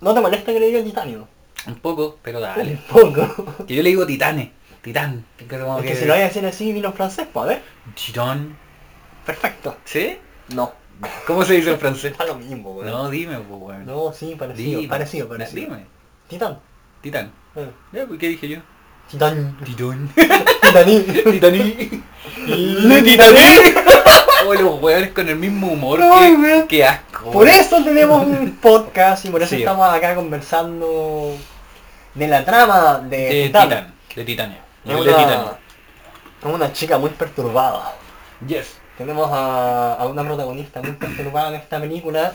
¿No 0.01 0.15
te 0.15 0.21
molesta 0.21 0.53
que 0.53 0.61
le 0.61 0.67
diga 0.67 0.83
Titanio? 0.85 1.27
Un 1.67 1.75
poco, 1.77 2.19
pero 2.23 2.39
dale. 2.41 2.73
Un 2.73 3.13
poco. 3.13 3.65
Que 3.67 3.75
yo 3.75 3.83
le 3.83 3.89
digo 3.91 4.07
titane. 4.07 4.53
Titán. 4.83 5.25
Que 5.37 5.47
como 5.47 5.79
Es 5.79 5.83
que 5.85 5.89
que- 5.91 5.97
si 5.97 6.05
lo 6.05 6.13
voy 6.15 6.23
a 6.23 6.27
decir 6.27 6.47
así, 6.47 6.73
vino 6.73 6.89
en 6.89 6.95
francés, 6.95 7.27
pues 7.33 7.45
a 7.45 7.49
ver. 7.49 7.63
Titán. 7.95 8.57
Perfecto. 9.27 9.77
¿Sí? 9.85 10.19
No. 10.55 10.73
¿Cómo 11.27 11.45
se 11.45 11.55
dice 11.55 11.73
en 11.73 11.79
francés? 11.79 12.13
Está 12.13 12.25
lo 12.27 12.37
mismo. 12.37 12.81
No, 12.85 13.11
dime, 13.11 13.39
pues, 13.41 13.61
weón. 13.61 13.87
No, 13.87 14.13
sí, 14.13 14.35
parecido, 14.39 14.81
Dime. 14.81 14.89
parecido, 14.89 15.29
parecido. 15.29 15.63
Dime. 15.63 15.87
Titán. 16.29 16.59
Titán. 17.01 17.33
Eh, 17.57 17.71
Ya, 17.93 18.07
pues, 18.07 18.19
¿qué 18.21 18.29
dije 18.29 18.49
yo? 18.49 18.59
Titán. 19.11 19.57
Titán. 19.65 20.09
Titaní. 20.63 21.01
Titaní. 21.33 22.03
Le 22.47 23.03
Titaní. 23.03 23.39
Oh, 24.47 24.55
los 24.55 24.81
weones 24.81 25.11
con 25.13 25.29
el 25.29 25.37
mismo 25.37 25.67
humor. 25.67 26.01
Ay, 26.01 26.65
qué, 26.69 26.85
asco. 26.85 27.33
Por 27.33 27.49
eso 27.49 27.83
tenemos 27.83 28.25
un 28.25 28.53
podcast 28.63 29.25
y 29.25 29.31
por 29.31 29.43
eso 29.43 29.51
Sí. 29.51 29.63
estamos 29.63 29.87
acá 29.93 30.15
conversando 30.15 31.37
de 32.15 32.29
la 32.29 32.45
trama 32.45 32.99
de, 33.01 33.17
De 33.19 33.43
Titán. 33.49 33.69
Titán. 33.69 33.95
De 34.15 34.25
Titania. 34.25 34.59
Es 34.87 34.91
El 34.93 35.05
de 35.05 35.11
Titania. 35.11 35.39
una, 35.41 36.49
es 36.51 36.55
una 36.55 36.73
chica 36.73 36.99
muy 36.99 37.11
perturbada. 37.11 37.95
Yes. 38.47 38.77
Tenemos 38.97 39.29
a, 39.33 39.95
a 39.95 40.07
una 40.07 40.23
protagonista 40.25 40.81
muy 40.83 40.93
perturbada 40.93 41.49
en 41.49 41.55
esta 41.57 41.81
película, 41.81 42.33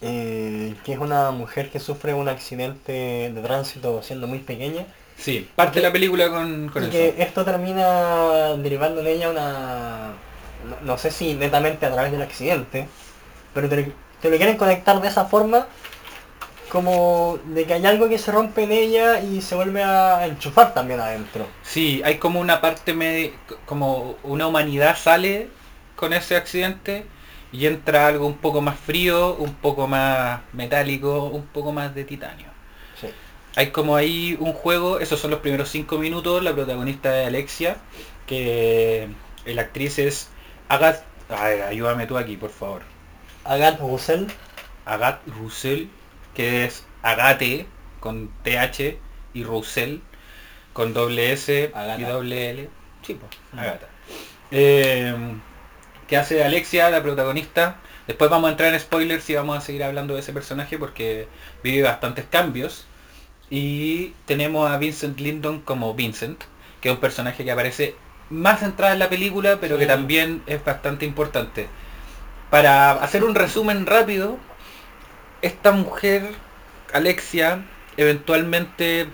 eh, 0.00 0.74
que 0.84 0.92
es 0.92 0.98
una 0.98 1.32
mujer 1.32 1.70
que 1.70 1.80
sufre 1.80 2.14
un 2.14 2.28
accidente 2.28 2.92
de 3.34 3.40
tránsito 3.42 4.00
siendo 4.02 4.26
muy 4.28 4.38
pequeña, 4.38 4.86
Sí, 5.18 5.50
parte 5.54 5.80
de 5.80 5.86
la 5.86 5.92
película 5.92 6.30
con, 6.30 6.68
con 6.68 6.84
y 6.84 6.88
eso. 6.88 6.92
que 6.92 7.14
esto 7.18 7.44
termina 7.44 8.54
derivando 8.56 9.00
en 9.00 9.06
ella 9.08 9.30
una... 9.30 10.14
No, 10.64 10.76
no 10.82 10.98
sé 10.98 11.10
si 11.10 11.34
netamente 11.34 11.86
a 11.86 11.92
través 11.92 12.12
del 12.12 12.22
accidente, 12.22 12.88
pero 13.54 13.68
te, 13.68 13.94
te 14.20 14.30
lo 14.30 14.36
quieren 14.36 14.56
conectar 14.56 15.00
de 15.00 15.08
esa 15.08 15.26
forma 15.26 15.68
como 16.68 17.38
de 17.44 17.66
que 17.66 17.74
hay 17.74 17.86
algo 17.86 18.08
que 18.08 18.18
se 18.18 18.30
rompe 18.32 18.64
en 18.64 18.72
ella 18.72 19.20
y 19.20 19.40
se 19.42 19.54
vuelve 19.54 19.82
a 19.82 20.26
enchufar 20.26 20.74
también 20.74 21.00
adentro. 21.00 21.54
Sí, 21.62 22.02
hay 22.04 22.18
como 22.18 22.40
una 22.40 22.60
parte 22.60 22.94
medio, 22.94 23.32
como 23.64 24.18
una 24.22 24.46
humanidad 24.46 24.96
sale 24.96 25.50
con 25.96 26.12
ese 26.12 26.36
accidente 26.36 27.10
y 27.52 27.66
entra 27.66 28.06
algo 28.06 28.26
un 28.26 28.38
poco 28.38 28.60
más 28.60 28.78
frío, 28.78 29.34
un 29.36 29.56
poco 29.56 29.86
más 29.88 30.42
metálico, 30.52 31.24
un 31.24 31.46
poco 31.46 31.72
más 31.72 31.94
de 31.94 32.04
titanio. 32.04 32.52
Hay 33.58 33.72
como 33.72 33.96
ahí 33.96 34.36
un 34.38 34.52
juego, 34.52 35.00
esos 35.00 35.18
son 35.18 35.32
los 35.32 35.40
primeros 35.40 35.68
cinco 35.68 35.98
minutos, 35.98 36.44
la 36.44 36.54
protagonista 36.54 37.20
es 37.22 37.26
Alexia, 37.26 37.78
que 38.24 39.08
la 39.46 39.62
actriz 39.62 39.98
es 39.98 40.28
Agatha 40.68 41.02
A 41.28 41.44
ver, 41.48 41.62
ayúdame 41.62 42.06
tú 42.06 42.16
aquí, 42.16 42.36
por 42.36 42.50
favor. 42.50 42.82
Agathe 43.44 43.78
Roussel. 43.80 44.28
Agathe 44.86 45.28
Roussel, 45.32 45.90
que 46.34 46.66
es 46.66 46.84
Agate 47.02 47.66
con 47.98 48.30
TH 48.44 48.96
y 49.34 49.42
Roussel 49.42 50.02
con 50.72 50.94
doble 50.94 51.32
S 51.32 51.72
Agatha. 51.74 52.00
y 52.00 52.04
doble 52.04 52.50
L. 52.50 52.68
Sí, 53.02 53.14
pues, 53.14 53.32
Mm. 53.52 53.58
Agatha. 53.58 53.88
Eh, 54.52 55.16
que 56.06 56.16
hace 56.16 56.36
de 56.36 56.44
Alexia, 56.44 56.90
la 56.90 57.02
protagonista. 57.02 57.78
Después 58.06 58.30
vamos 58.30 58.48
a 58.48 58.52
entrar 58.52 58.72
en 58.72 58.78
spoilers 58.80 59.28
y 59.28 59.34
vamos 59.34 59.58
a 59.58 59.60
seguir 59.60 59.82
hablando 59.82 60.14
de 60.14 60.20
ese 60.20 60.32
personaje 60.32 60.78
porque 60.78 61.26
vive 61.64 61.82
bastantes 61.82 62.24
cambios. 62.30 62.86
Y 63.50 64.14
tenemos 64.26 64.70
a 64.70 64.76
Vincent 64.78 65.18
Lindon 65.20 65.60
como 65.60 65.94
Vincent, 65.94 66.42
que 66.80 66.88
es 66.88 66.94
un 66.94 67.00
personaje 67.00 67.44
que 67.44 67.50
aparece 67.50 67.94
más 68.30 68.60
centrado 68.60 68.92
en 68.92 68.98
la 68.98 69.08
película, 69.08 69.58
pero 69.60 69.78
que 69.78 69.86
también 69.86 70.42
es 70.46 70.64
bastante 70.64 71.06
importante. 71.06 71.68
Para 72.50 72.92
hacer 72.92 73.24
un 73.24 73.34
resumen 73.34 73.86
rápido, 73.86 74.38
esta 75.42 75.72
mujer, 75.72 76.30
Alexia, 76.92 77.64
eventualmente 77.96 79.08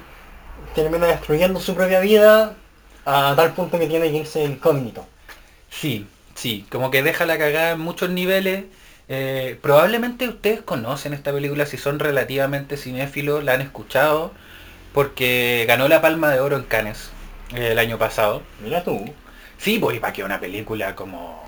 Termina 0.74 1.06
destruyendo 1.06 1.60
su 1.60 1.74
propia 1.74 2.00
vida 2.00 2.56
a 3.04 3.34
tal 3.36 3.52
punto 3.52 3.78
que 3.78 3.86
tiene 3.86 4.10
que 4.10 4.18
irse 4.18 4.42
incógnito. 4.42 5.06
Sí, 5.70 6.06
sí, 6.34 6.66
como 6.70 6.90
que 6.90 7.02
deja 7.02 7.26
la 7.26 7.38
cagada 7.38 7.72
en 7.72 7.80
muchos 7.80 8.10
niveles. 8.10 8.64
Eh, 9.08 9.58
probablemente 9.60 10.28
ustedes 10.28 10.62
conocen 10.62 11.12
esta 11.12 11.32
película 11.32 11.66
si 11.66 11.76
son 11.76 11.98
relativamente 11.98 12.76
cinéfilos, 12.76 13.44
la 13.44 13.52
han 13.54 13.60
escuchado, 13.60 14.32
porque 14.92 15.64
ganó 15.68 15.88
la 15.88 16.00
Palma 16.00 16.30
de 16.30 16.40
Oro 16.40 16.56
en 16.56 16.62
Cannes 16.64 17.10
eh, 17.54 17.72
el 17.72 17.78
año 17.78 17.98
pasado. 17.98 18.42
Mira 18.62 18.82
tú. 18.84 19.04
Sí, 19.58 19.78
pues 19.78 19.98
para 20.00 20.12
que 20.12 20.24
una 20.24 20.40
película 20.40 20.94
como, 20.94 21.42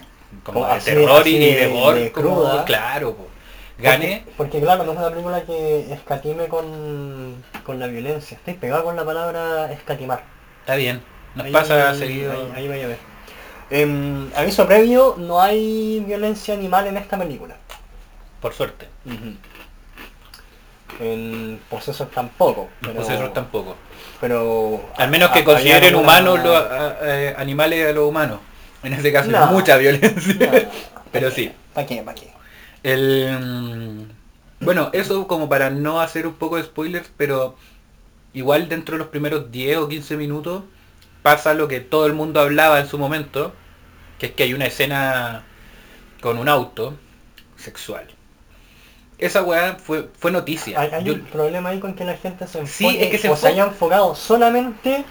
como 0.45 0.61
Como 0.61 0.67
de 0.67 0.73
así- 0.75 0.91
terror 0.91 1.21
así 1.21 1.37
y 1.37 1.55
de, 1.55 1.67
gore, 1.69 2.13
como- 2.13 2.65
claro, 2.65 3.15
pues. 3.15 3.29
Gané, 3.79 4.23
Porque, 4.25 4.33
porque, 4.39 4.61
claro, 4.63 4.85
no 4.85 4.93
es 4.93 4.99
una 4.99 5.11
película 5.11 5.43
que 5.43 5.93
escatime 5.93 6.49
con, 6.49 7.45
con 7.63 7.79
la 7.79 7.87
violencia. 7.89 8.39
Estoy 8.39 8.55
pegado 8.55 8.85
con 8.85 8.97
la 8.97 9.05
palabra 9.05 9.71
escatimar. 9.71 10.25
está 10.61 10.77
bien, 10.77 11.03
nos 11.35 11.45
Ahí- 11.47 11.53
pasa 11.53 11.95
seguido. 11.95 12.33
Ahí, 12.33 12.53
ahí 12.57 12.69
vaya 12.69 12.85
a 12.85 12.89
ver. 12.89 12.99
Em, 13.71 14.31
aviso 14.37 14.67
previo, 14.67 15.17
no 15.19 15.41
hay 15.41 16.01
violencia 16.07 16.55
animal 16.55 16.87
en 16.87 16.97
esta 16.99 17.19
película. 17.19 17.57
Por 18.41 18.53
suerte. 18.55 18.89
En 21.01 21.61
Possessor 21.69 22.09
tampoco. 22.09 22.69
Los 22.81 22.93
Pero, 22.93 23.03
posesos 23.03 23.33
tampoco. 23.35 23.77
pero 24.21 24.89
Al 24.97 25.11
menos 25.11 25.31
que 25.31 25.41
a- 25.41 25.45
consideren 25.45 25.95
humanos 25.95 26.39
los 26.43 26.57
a- 26.57 27.41
animales 27.41 27.89
a 27.89 27.93
los 27.93 28.09
humanos. 28.09 28.39
En 28.83 28.93
este 28.93 29.13
caso 29.13 29.31
No. 29.31 29.47
mucha 29.49 29.77
violencia. 29.77 30.35
No, 30.51 30.71
Pero 31.13 31.31
sí. 31.31 31.53
¿Para 31.75 31.87
qué? 31.87 32.03
¿Para 32.03 32.15
qué? 32.15 32.33
El, 32.83 34.07
bueno, 34.61 34.91
eso 34.93 35.27
como 35.27 35.49
para 35.49 35.71
no 35.71 36.01
hacer 36.01 36.27
un 36.27 36.35
poco 36.35 36.57
de 36.57 36.63
spoilers, 36.63 37.11
pero 37.17 37.57
igual 38.33 38.69
dentro 38.69 38.95
de 38.95 38.99
los 39.01 39.09
primeros 39.09 39.51
10 39.51 39.79
o 39.79 39.89
15 39.89 40.17
minutos 40.17 40.63
pasa 41.27 41.55
lo 41.55 41.67
que 41.67 41.81
todo 41.81 42.07
el 42.07 42.13
mundo 42.13 42.39
hablaba 42.39 42.79
en 42.79 42.87
su 42.87 42.99
momento, 42.99 43.53
que 44.21 44.27
es 44.27 44.33
que 44.33 44.45
hay 44.45 44.55
una 44.55 44.67
escena 44.67 45.43
con 46.21 46.39
un 46.39 46.49
auto 46.49 46.95
sexual. 47.57 48.07
Esa 49.19 49.43
weá 49.43 49.75
fue, 49.75 50.09
fue 50.17 50.31
noticia. 50.31 50.79
Hay, 50.79 50.91
hay 50.93 51.03
Yo- 51.03 51.15
un 51.15 51.23
problema 51.23 51.71
ahí 51.71 51.81
con 51.81 51.95
que 51.95 52.05
la 52.05 52.17
gente 52.17 52.47
se 52.47 52.65
Sí, 52.65 52.85
enfoque 52.87 53.05
es 53.07 53.11
que 53.11 53.19
se 53.19 53.29
o 53.29 53.35
se 53.35 53.49
haya 53.49 53.65
enfocado 53.65 54.15
solamente 54.15 55.05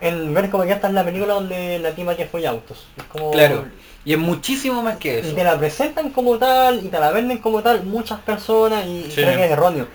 en 0.00 0.32
ver 0.32 0.48
como 0.48 0.64
que 0.64 0.72
esta 0.72 0.88
es 0.88 0.94
la 0.94 1.04
película 1.04 1.34
donde 1.34 1.78
la 1.80 1.94
tima 1.94 2.14
que 2.16 2.24
fue 2.24 2.46
autos. 2.46 2.86
Es 2.96 3.04
como, 3.04 3.30
claro. 3.32 3.66
Y 4.06 4.14
es 4.14 4.18
muchísimo 4.18 4.82
más 4.82 4.96
que 4.96 5.16
Y 5.16 5.18
eso. 5.18 5.34
te 5.34 5.44
la 5.44 5.58
presentan 5.58 6.08
como 6.10 6.38
tal 6.38 6.82
y 6.82 6.88
te 6.88 6.98
la 6.98 7.10
venden 7.10 7.38
como 7.38 7.62
tal 7.62 7.84
muchas 7.84 8.20
personas 8.20 8.86
y 8.86 9.02
Sí. 9.10 9.16
creo 9.16 9.36
que 9.36 9.44
es 9.44 9.50
erróneo. 9.50 9.86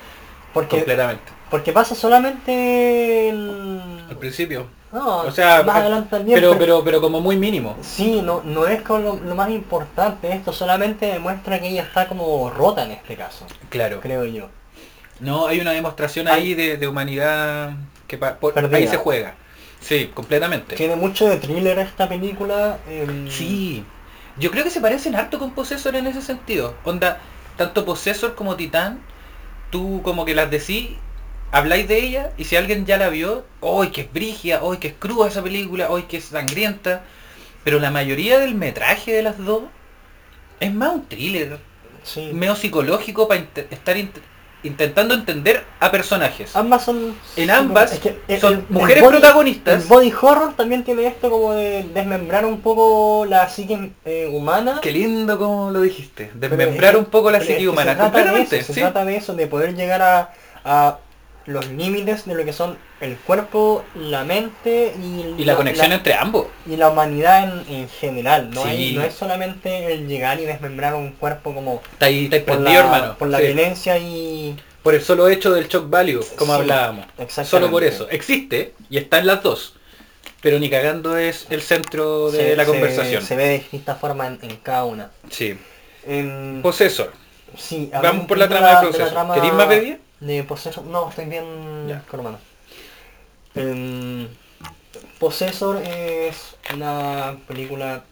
Porque, 0.54 0.76
Completamente. 0.78 1.24
porque 1.50 1.72
pasa 1.74 1.96
solamente 1.96 3.30
en... 3.30 4.06
Al 4.08 4.18
principio. 4.18 4.68
No, 4.92 5.18
O 5.20 5.32
sea, 5.32 5.64
más 5.64 5.76
adelante 5.78 6.10
también. 6.12 6.40
pero, 6.40 6.58
pero, 6.58 6.84
pero 6.84 7.02
como 7.02 7.20
muy 7.20 7.36
mínimo. 7.36 7.76
Sí, 7.82 8.22
no, 8.22 8.42
no 8.44 8.66
es 8.68 8.82
como 8.84 9.00
lo, 9.00 9.16
lo 9.18 9.36
más 9.36 9.50
importante, 9.50 10.32
esto 10.34 10.54
solamente 10.54 11.08
demuestra 11.08 11.60
que 11.60 11.68
ella 11.68 11.84
está 11.84 12.08
como 12.08 12.50
rota 12.50 12.86
en 12.86 12.92
este 12.92 13.16
caso, 13.16 13.46
Claro. 13.70 14.00
creo 14.02 14.24
yo. 14.26 14.48
No, 15.20 15.48
hay 15.48 15.60
una 15.60 15.72
demostración 15.72 16.28
Hay- 16.28 16.42
ahí 16.42 16.54
de, 16.54 16.78
de 16.78 16.88
humanidad 16.88 17.72
que 18.08 18.18
por- 18.18 18.54
ahí 18.74 18.88
se 18.88 18.98
juega. 18.98 19.36
Sí, 19.82 20.10
completamente. 20.14 20.76
Tiene 20.76 20.96
mucho 20.96 21.28
de 21.28 21.38
thriller 21.38 21.78
esta 21.80 22.08
película. 22.08 22.78
em, 22.90 23.30
Sí. 23.30 23.84
Yo 24.38 24.52
creo 24.52 24.64
que 24.64 24.70
se 24.70 24.80
parecen 24.82 25.16
harto 25.16 25.40
con 25.40 25.52
Possessor 25.52 25.96
en 25.96 26.06
ese 26.08 26.22
sentido. 26.22 26.76
Onda, 26.86 27.20
tanto 27.58 27.84
Possessor 27.86 28.36
como 28.36 28.56
Titán, 28.56 29.00
tú 29.72 30.02
como 30.04 30.26
que 30.26 30.36
las 30.36 30.50
decís, 30.52 30.92
habláis 31.52 31.88
de 31.88 31.98
ella 32.00 32.32
y 32.38 32.44
si 32.46 32.56
alguien 32.56 32.86
ya 32.86 32.98
la 32.98 33.10
vio, 33.10 33.46
¡ay, 33.62 33.90
que 33.90 34.02
es 34.02 34.12
brigia! 34.14 34.62
¡ay, 34.64 34.78
que 34.78 34.90
es 34.90 34.94
cruda 34.98 35.28
esa 35.28 35.42
película! 35.44 35.88
¡ay, 35.94 36.04
que 36.04 36.18
es 36.18 36.26
sangrienta! 36.26 37.04
Pero 37.64 37.80
la 37.80 37.92
mayoría 37.92 38.40
del 38.40 38.56
metraje 38.56 39.12
de 39.14 39.24
las 39.24 39.38
dos 39.38 39.64
es 40.60 40.74
más 40.74 40.94
un 40.94 41.06
thriller, 41.06 41.60
sí. 42.04 42.32
medio 42.34 42.56
psicológico 42.56 43.28
para 43.28 43.42
estar 43.42 43.96
int- 43.98 44.22
intentando 44.64 45.14
entender 45.14 45.64
a 45.80 45.92
personajes. 45.92 46.56
Ambas 46.56 46.84
son... 46.86 47.16
En 47.36 47.52
ambas 47.52 47.94
es 47.94 48.00
que 48.00 48.18
el- 48.28 48.40
son 48.42 48.54
el- 48.54 48.60
el 48.60 48.66
mujeres 48.70 49.04
body- 49.04 49.10
protagonistas. 49.12 49.84
El 49.84 49.88
body 49.88 50.14
horror 50.20 50.56
también 50.56 50.84
tiene 50.84 51.06
esto 51.08 51.30
como 51.30 51.54
de 51.54 51.84
desmembrar 51.94 52.46
un 52.46 52.62
poco 52.62 53.26
la 53.26 53.48
psique 53.50 53.92
eh, 54.06 54.28
humana. 54.32 54.80
Qué 54.82 54.92
lindo 54.92 55.38
como 55.38 55.70
lo 55.70 55.82
dijiste. 55.82 56.32
Desmembrar 56.34 56.94
es- 56.96 57.00
un 57.00 57.06
poco 57.06 57.30
la 57.32 57.40
psique 57.40 57.58
que 57.58 57.70
humana. 57.70 57.92
Se 57.92 57.98
trata, 57.98 58.24
de 58.34 58.42
eso, 58.42 58.50
se 58.50 58.64
sí. 58.74 58.80
trata 58.80 59.06
de 59.06 59.16
eso, 59.18 59.36
de 59.36 59.48
poder 59.48 59.76
llegar 59.76 60.02
a, 60.02 60.34
a 60.66 60.98
los 61.48 61.66
límites 61.70 62.26
de 62.26 62.36
lo 62.36 62.46
que 62.46 62.54
son 62.54 62.78
el 63.02 63.16
cuerpo, 63.18 63.84
la 63.96 64.24
mente 64.26 64.94
y, 65.02 65.42
Y 65.42 65.46
la 65.46 65.56
conexión 65.56 65.92
entre 65.94 66.14
ambos. 66.14 66.48
y 66.66 66.76
la 66.76 66.90
humanidad 66.90 67.44
en, 67.68 67.74
en 67.76 67.90
general. 67.90 68.50
No, 68.52 68.64
Sí. 68.64 68.70
hay- 68.70 68.96
no 68.96 69.02
es 69.04 69.14
solamente 69.16 69.94
el 69.94 70.08
llegar 70.08 70.40
y 70.40 70.46
desmembrar 70.46 70.94
un 70.94 71.12
cuerpo 71.14 71.54
como 71.56 71.82
Está 71.94 72.08
ahí, 72.08 72.26
está 72.32 72.46
por 72.54 72.62
la, 72.62 72.74
hermano. 72.78 73.16
por 73.18 73.30
la 73.30 73.38
Sí. 73.40 73.46
violencia 73.46 73.98
y... 73.98 74.56
Por 74.84 74.94
el 74.96 75.02
solo 75.02 75.28
hecho 75.28 75.52
del 75.52 75.68
shock 75.68 75.90
value, 75.90 76.22
como 76.38 76.54
Sí, 76.56 76.60
hablábamos. 76.62 77.06
exactamente. 77.18 77.50
Solo 77.50 77.72
por 77.72 77.84
eso. 77.84 78.08
Existe 78.10 78.74
y 78.90 78.98
está 78.98 79.20
en 79.20 79.28
las 79.28 79.42
dos. 79.44 79.74
Pero 80.42 80.60
ni 80.60 80.70
cagando 80.70 81.18
es 81.18 81.48
el 81.50 81.62
centro 81.62 82.30
de 82.32 82.38
se- 82.40 82.56
la 82.56 82.66
conversación. 82.66 83.22
Se, 83.24 83.36
ve 83.36 83.48
de 83.48 83.54
distintas 83.60 83.98
formas 84.00 84.38
en, 84.44 84.52
en 84.52 84.58
cada 84.58 84.86
una. 84.86 85.10
Sí. 85.30 85.58
En- 86.06 86.60
Possessor. 86.62 87.12
sí, 87.58 87.90
Vamos 88.02 88.28
por 88.28 88.38
la 88.38 88.48
trama 88.48 88.68
de 88.68 88.74
la- 88.74 88.82
Possessor. 88.82 89.10
trama 89.10 89.34
¿Queréis 89.34 89.54
más 89.54 89.68
bebida? 89.68 89.98
De 90.20 90.44
Possessor, 90.44 90.84
no, 90.86 91.10
estoy 91.10 91.26
bien 91.26 91.88
Ya. 91.88 92.02
con 92.10 92.20
hermano. 92.20 92.40
Em, 93.56 94.28
Possessor 95.20 95.78
es 95.84 96.56
una 96.74 97.38
película... 97.48 98.04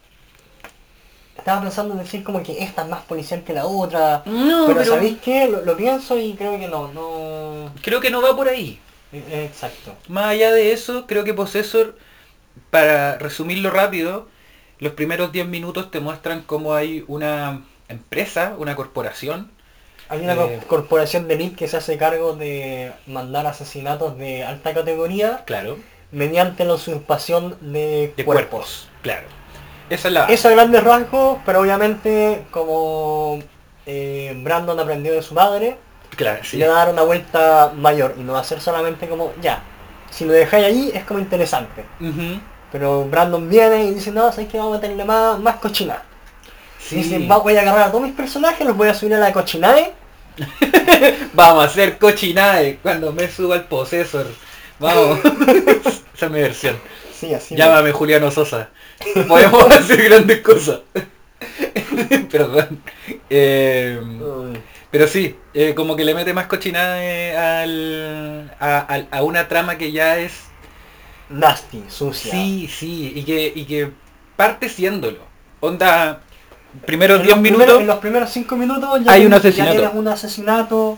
Estaba 1.37 1.61
pensando 1.61 1.93
en 1.93 1.99
decir 1.99 2.23
como 2.23 2.41
que 2.41 2.63
esta 2.63 2.83
es 2.83 2.87
más 2.89 3.03
policial 3.03 3.43
que 3.43 3.53
la 3.53 3.65
otra. 3.65 4.23
No, 4.25 4.65
pero, 4.67 4.79
pero, 4.79 4.85
¿sabéis 4.85 5.17
qué? 5.23 5.47
Lo, 5.47 5.61
lo 5.63 5.77
pienso 5.77 6.17
y 6.17 6.33
creo 6.33 6.57
que 6.57 6.67
no, 6.67 6.87
no... 6.93 7.71
creo 7.81 7.99
que 8.01 8.09
no 8.09 8.21
va 8.21 8.35
por 8.35 8.47
ahí. 8.47 8.79
eh, 9.11 9.45
Exacto. 9.45 9.93
Más 10.07 10.25
allá 10.27 10.51
de 10.51 10.71
eso, 10.71 11.05
creo 11.07 11.23
que 11.23 11.33
Possessor, 11.33 11.97
para 12.71 13.17
resumirlo 13.17 13.69
rápido, 13.71 14.27
los 14.79 14.93
primeros 14.93 15.31
10 15.31 15.47
minutos 15.47 15.91
te 15.91 15.99
muestran 15.99 16.43
cómo 16.43 16.73
hay 16.75 17.03
una 17.07 17.63
empresa, 17.89 18.55
una 18.57 18.75
corporación, 18.75 19.51
Hay 20.09 20.21
una 20.21 20.33
Eh, 20.33 20.37
cor- 20.37 20.67
corporación 20.67 21.27
de 21.27 21.33
elite 21.35 21.55
que 21.55 21.67
se 21.67 21.77
hace 21.77 21.97
cargo 21.97 22.35
de 22.35 22.91
mandar 23.07 23.47
asesinatos 23.47 24.17
de 24.17 24.43
alta 24.43 24.73
categoría 24.73 25.43
claro, 25.45 25.77
mediante 26.11 26.63
la 26.65 26.75
usurpación 26.75 27.57
de, 27.61 28.13
de 28.15 28.25
cuerpos. 28.25 28.51
cuerpos, 28.51 28.89
claro. 29.01 29.27
Esa 29.89 30.07
es 30.07 30.13
la... 30.13 30.25
Eso 30.25 30.47
a 30.47 30.51
grandes 30.51 30.83
rasgos, 30.83 31.39
pero 31.45 31.59
obviamente 31.61 32.43
como 32.51 33.39
eh, 33.85 34.33
Brandon 34.43 34.79
aprendió 34.79 35.13
de 35.13 35.21
su 35.21 35.33
madre, 35.33 35.77
Claro, 36.15 36.43
sí. 36.43 36.57
le 36.57 36.67
va 36.67 36.75
a 36.75 36.85
dar 36.85 36.93
una 36.93 37.01
vuelta 37.03 37.71
mayor 37.75 38.15
y 38.17 38.21
no 38.21 38.33
va 38.33 38.39
a 38.39 38.43
ser 38.43 38.61
solamente 38.61 39.07
como, 39.09 39.33
ya, 39.41 39.61
si 40.09 40.25
lo 40.25 40.31
dejáis 40.33 40.65
allí 40.65 40.91
es 40.93 41.03
como 41.03 41.19
interesante. 41.19 41.83
Pero 42.71 43.05
Brandon 43.05 43.47
viene 43.49 43.85
y 43.85 43.93
dice, 43.95 44.11
no, 44.11 44.31
sabéis 44.31 44.49
que 44.49 44.57
vamos 44.57 44.77
a 44.77 44.81
meterle 44.81 45.03
más, 45.05 45.39
más 45.39 45.57
cochina. 45.57 46.01
Sí. 46.87 46.97
Dice, 46.97 47.19
"Va- 47.27 47.37
voy 47.39 47.55
a 47.57 47.61
agarrar 47.61 47.87
a 47.87 47.91
todos 47.91 48.03
mis 48.03 48.13
personajes, 48.13 48.65
los 48.65 48.75
voy 48.77 48.87
a 48.89 48.93
subir 48.93 49.13
a 49.15 49.19
la 49.19 49.33
cochinae 49.33 49.93
Vamos 51.33 51.63
a 51.63 51.67
hacer 51.67 51.97
cochinae 51.97 52.77
cuando 52.81 53.11
me 53.13 53.29
suba 53.29 53.55
el 53.55 53.63
Possessor. 53.63 54.27
Vamos. 54.79 55.19
Esa 56.13 56.25
es 56.25 56.31
mi 56.31 56.41
versión. 56.41 56.77
Sí, 57.17 57.33
así. 57.33 57.55
Llámame 57.55 57.91
Juliano 57.93 58.29
Sosa. 58.31 58.69
Podemos 59.27 59.65
hacer 59.71 60.03
grandes 60.03 60.41
cosas. 60.41 60.79
Perdón. 62.31 62.81
Eh, 63.29 63.99
Mm. 64.01 64.53
pero 64.91 65.07
sí, 65.07 65.35
eh, 65.53 65.73
como 65.75 65.95
que 65.95 66.03
le 66.05 66.13
mete 66.13 66.33
más 66.33 66.47
cochinae 66.47 67.35
al, 67.37 68.53
a, 68.59 69.03
a 69.11 69.23
una 69.23 69.47
trama 69.47 69.77
que 69.77 69.91
ya 69.91 70.17
es... 70.19 70.33
Nasty, 71.29 71.83
sucia. 71.87 72.31
Sí, 72.31 72.69
sí, 72.71 73.11
y 73.15 73.23
que, 73.23 73.51
y 73.55 73.65
que 73.65 73.89
parte 74.35 74.69
siéndolo. 74.69 75.19
Onda, 75.59 76.21
primeros 76.85 77.19
En 77.19 77.23
10 77.25 77.35
los 77.35 77.41
minutos 77.43 77.63
primeros- 77.65 77.81
en 77.81 77.87
los 77.87 77.97
primeros 77.99 78.29
5 78.31 78.55
minutos 78.55 78.99
ya 79.03 79.11
hay 79.11 79.25
un 79.25 79.33
asesinato. 79.33 79.73
Ya 79.73 79.79
tienes 79.79 79.95
un 79.95 80.07
asesinato. 80.07 80.97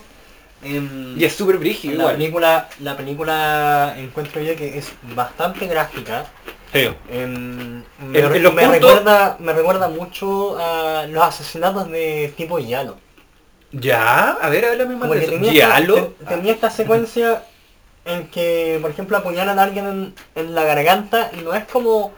em, 0.63 1.15
y 1.19 1.23
es 1.23 1.33
súper 1.35 1.57
brígido 1.57 1.93
la 1.97 1.99
igual. 2.03 2.15
película, 2.15 2.69
la 2.81 2.97
película 2.97 3.93
encuentro 3.97 4.41
yo 4.41 4.55
que 4.55 4.77
es 4.79 4.91
bastante 5.15 5.67
gráfica. 5.67 6.25
Sí. 6.73 6.89
Em, 7.09 7.83
me, 7.99 8.19
En- 8.19 8.29
re- 8.29 8.37
en 8.37 8.43
los 8.43 8.53
me 8.53 8.63
puntos- 8.63 8.71
recuerda, 8.73 9.37
me 9.39 9.53
recuerda 9.53 9.87
mucho 9.87 10.57
a 10.59 11.05
los 11.07 11.23
asesinatos 11.23 11.89
de 11.91 12.33
tipo 12.35 12.57
Yalo. 12.59 12.97
Ya, 13.71 14.29
a 14.41 14.49
ver, 14.49 14.65
háblame 14.65 14.95
más 14.95 15.09
de 15.11 15.17
eso. 15.19 15.31
tenía, 15.31 15.51
esta, 15.51 15.67
¿Dialo? 15.77 15.95
te- 15.95 16.25
tenía 16.25 16.53
esta 16.53 16.69
secuencia 16.71 17.43
en 18.05 18.27
que, 18.29 18.79
por 18.81 18.89
ejemplo, 18.91 19.17
apuñalan 19.17 19.59
a 19.59 19.63
alguien 19.63 19.85
en, 19.85 20.13
en 20.35 20.55
la 20.55 20.63
garganta 20.63 21.29
y 21.37 21.43
no 21.43 21.53
es 21.53 21.65
como 21.65 22.13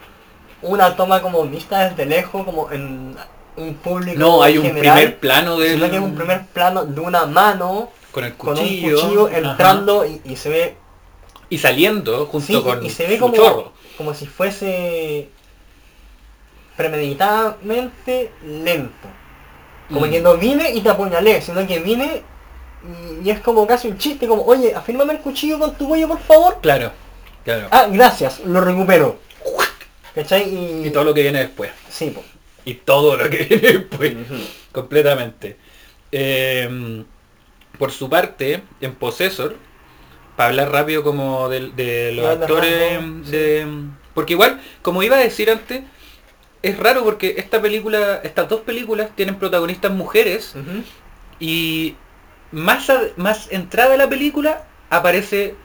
una 0.61 0.95
toma 0.95 1.21
como 1.21 1.43
vista 1.45 1.89
desde 1.89 2.05
lejos, 2.05 2.45
como 2.45 2.71
en 2.71 3.15
un 3.59 3.75
público 3.75 4.17
No, 4.19 4.41
hay 4.43 4.57
un 4.57 4.63
general, 4.65 4.95
primer 4.97 5.19
plano 5.19 5.57
de 5.57 5.73
sino 5.75 5.89
que 5.89 5.95
es 5.97 6.01
un 6.01 6.15
primer 6.15 6.45
plano 6.47 6.85
de 6.85 6.99
una 7.01 7.25
mano 7.25 7.91
con 8.11 8.23
el 8.23 8.33
con 8.35 8.55
cuchillo, 8.55 8.95
un 8.97 9.01
cuchillo 9.01 9.29
entrando 9.29 10.05
y, 10.05 10.21
y 10.25 10.35
se 10.35 10.49
ve 10.49 10.77
y 11.49 11.57
saliendo 11.57 12.25
junto 12.27 12.45
sí, 12.47 12.61
con 12.61 12.85
y 12.85 12.89
se 12.89 13.07
ve 13.07 13.15
su 13.15 13.21
como, 13.21 13.35
chorro. 13.35 13.71
como 13.97 14.13
si 14.13 14.25
fuese 14.27 15.29
premeditadamente 16.77 18.31
lento. 18.45 19.07
Como 19.91 20.05
Mm. 20.05 20.09
que 20.11 20.21
no 20.21 20.37
vine 20.37 20.71
y 20.71 20.81
te 20.81 20.89
apuñalé, 20.89 21.41
sino 21.41 21.65
que 21.65 21.79
vine 21.79 22.23
y, 23.21 23.27
y 23.27 23.31
es 23.31 23.39
como 23.41 23.65
casi 23.67 23.87
un 23.89 23.97
chiste, 23.97 24.27
como, 24.27 24.43
oye, 24.43 24.73
afírmame 24.73 25.13
el 25.13 25.19
cuchillo 25.19 25.59
con 25.59 25.73
tu 25.75 25.87
cuello, 25.87 26.07
por 26.07 26.19
favor. 26.19 26.57
Claro, 26.61 26.91
claro. 27.43 27.67
Ah, 27.71 27.87
gracias, 27.89 28.39
lo 28.41 28.61
recupero. 28.61 29.17
¿Cachai? 30.15 30.43
Y, 30.47 30.87
Y 30.87 30.91
todo 30.91 31.03
lo 31.03 31.13
que 31.13 31.23
viene 31.23 31.39
después. 31.39 31.71
Sí, 31.89 32.11
po. 32.11 32.23
Y 32.69 32.73
todo 32.75 33.17
lo 33.17 33.29
que 33.29 33.38
viene 33.49 33.67
después. 33.79 34.15
Completamente. 34.71 35.57
Eh, 36.11 37.03
por 37.77 37.91
su 37.91 38.09
parte, 38.09 38.61
en 38.81 38.93
Possessor, 38.95 39.55
para 40.35 40.49
hablar 40.49 40.71
rápido 40.71 41.03
como 41.03 41.49
de, 41.49 41.69
de 41.71 42.11
los 42.13 42.25
actores 42.27 42.97
rasgos, 43.01 43.31
de. 43.31 43.67
Porque 44.13 44.33
igual, 44.33 44.61
como 44.81 45.01
iba 45.03 45.15
a 45.15 45.19
decir 45.19 45.49
antes, 45.49 45.81
es 46.61 46.77
raro 46.77 47.03
porque 47.03 47.35
esta 47.38 47.61
película, 47.61 48.19
estas 48.23 48.49
dos 48.49 48.61
películas 48.61 49.09
tienen 49.15 49.35
protagonistas 49.39 49.91
mujeres 49.91 50.55
y 51.39 51.95
más, 52.51 52.89
a- 52.89 53.01
más 53.15 53.47
entrada 53.51 53.93
a 53.93 53.97
la 53.97 54.09
película 54.09 54.65
aparece 54.89 55.55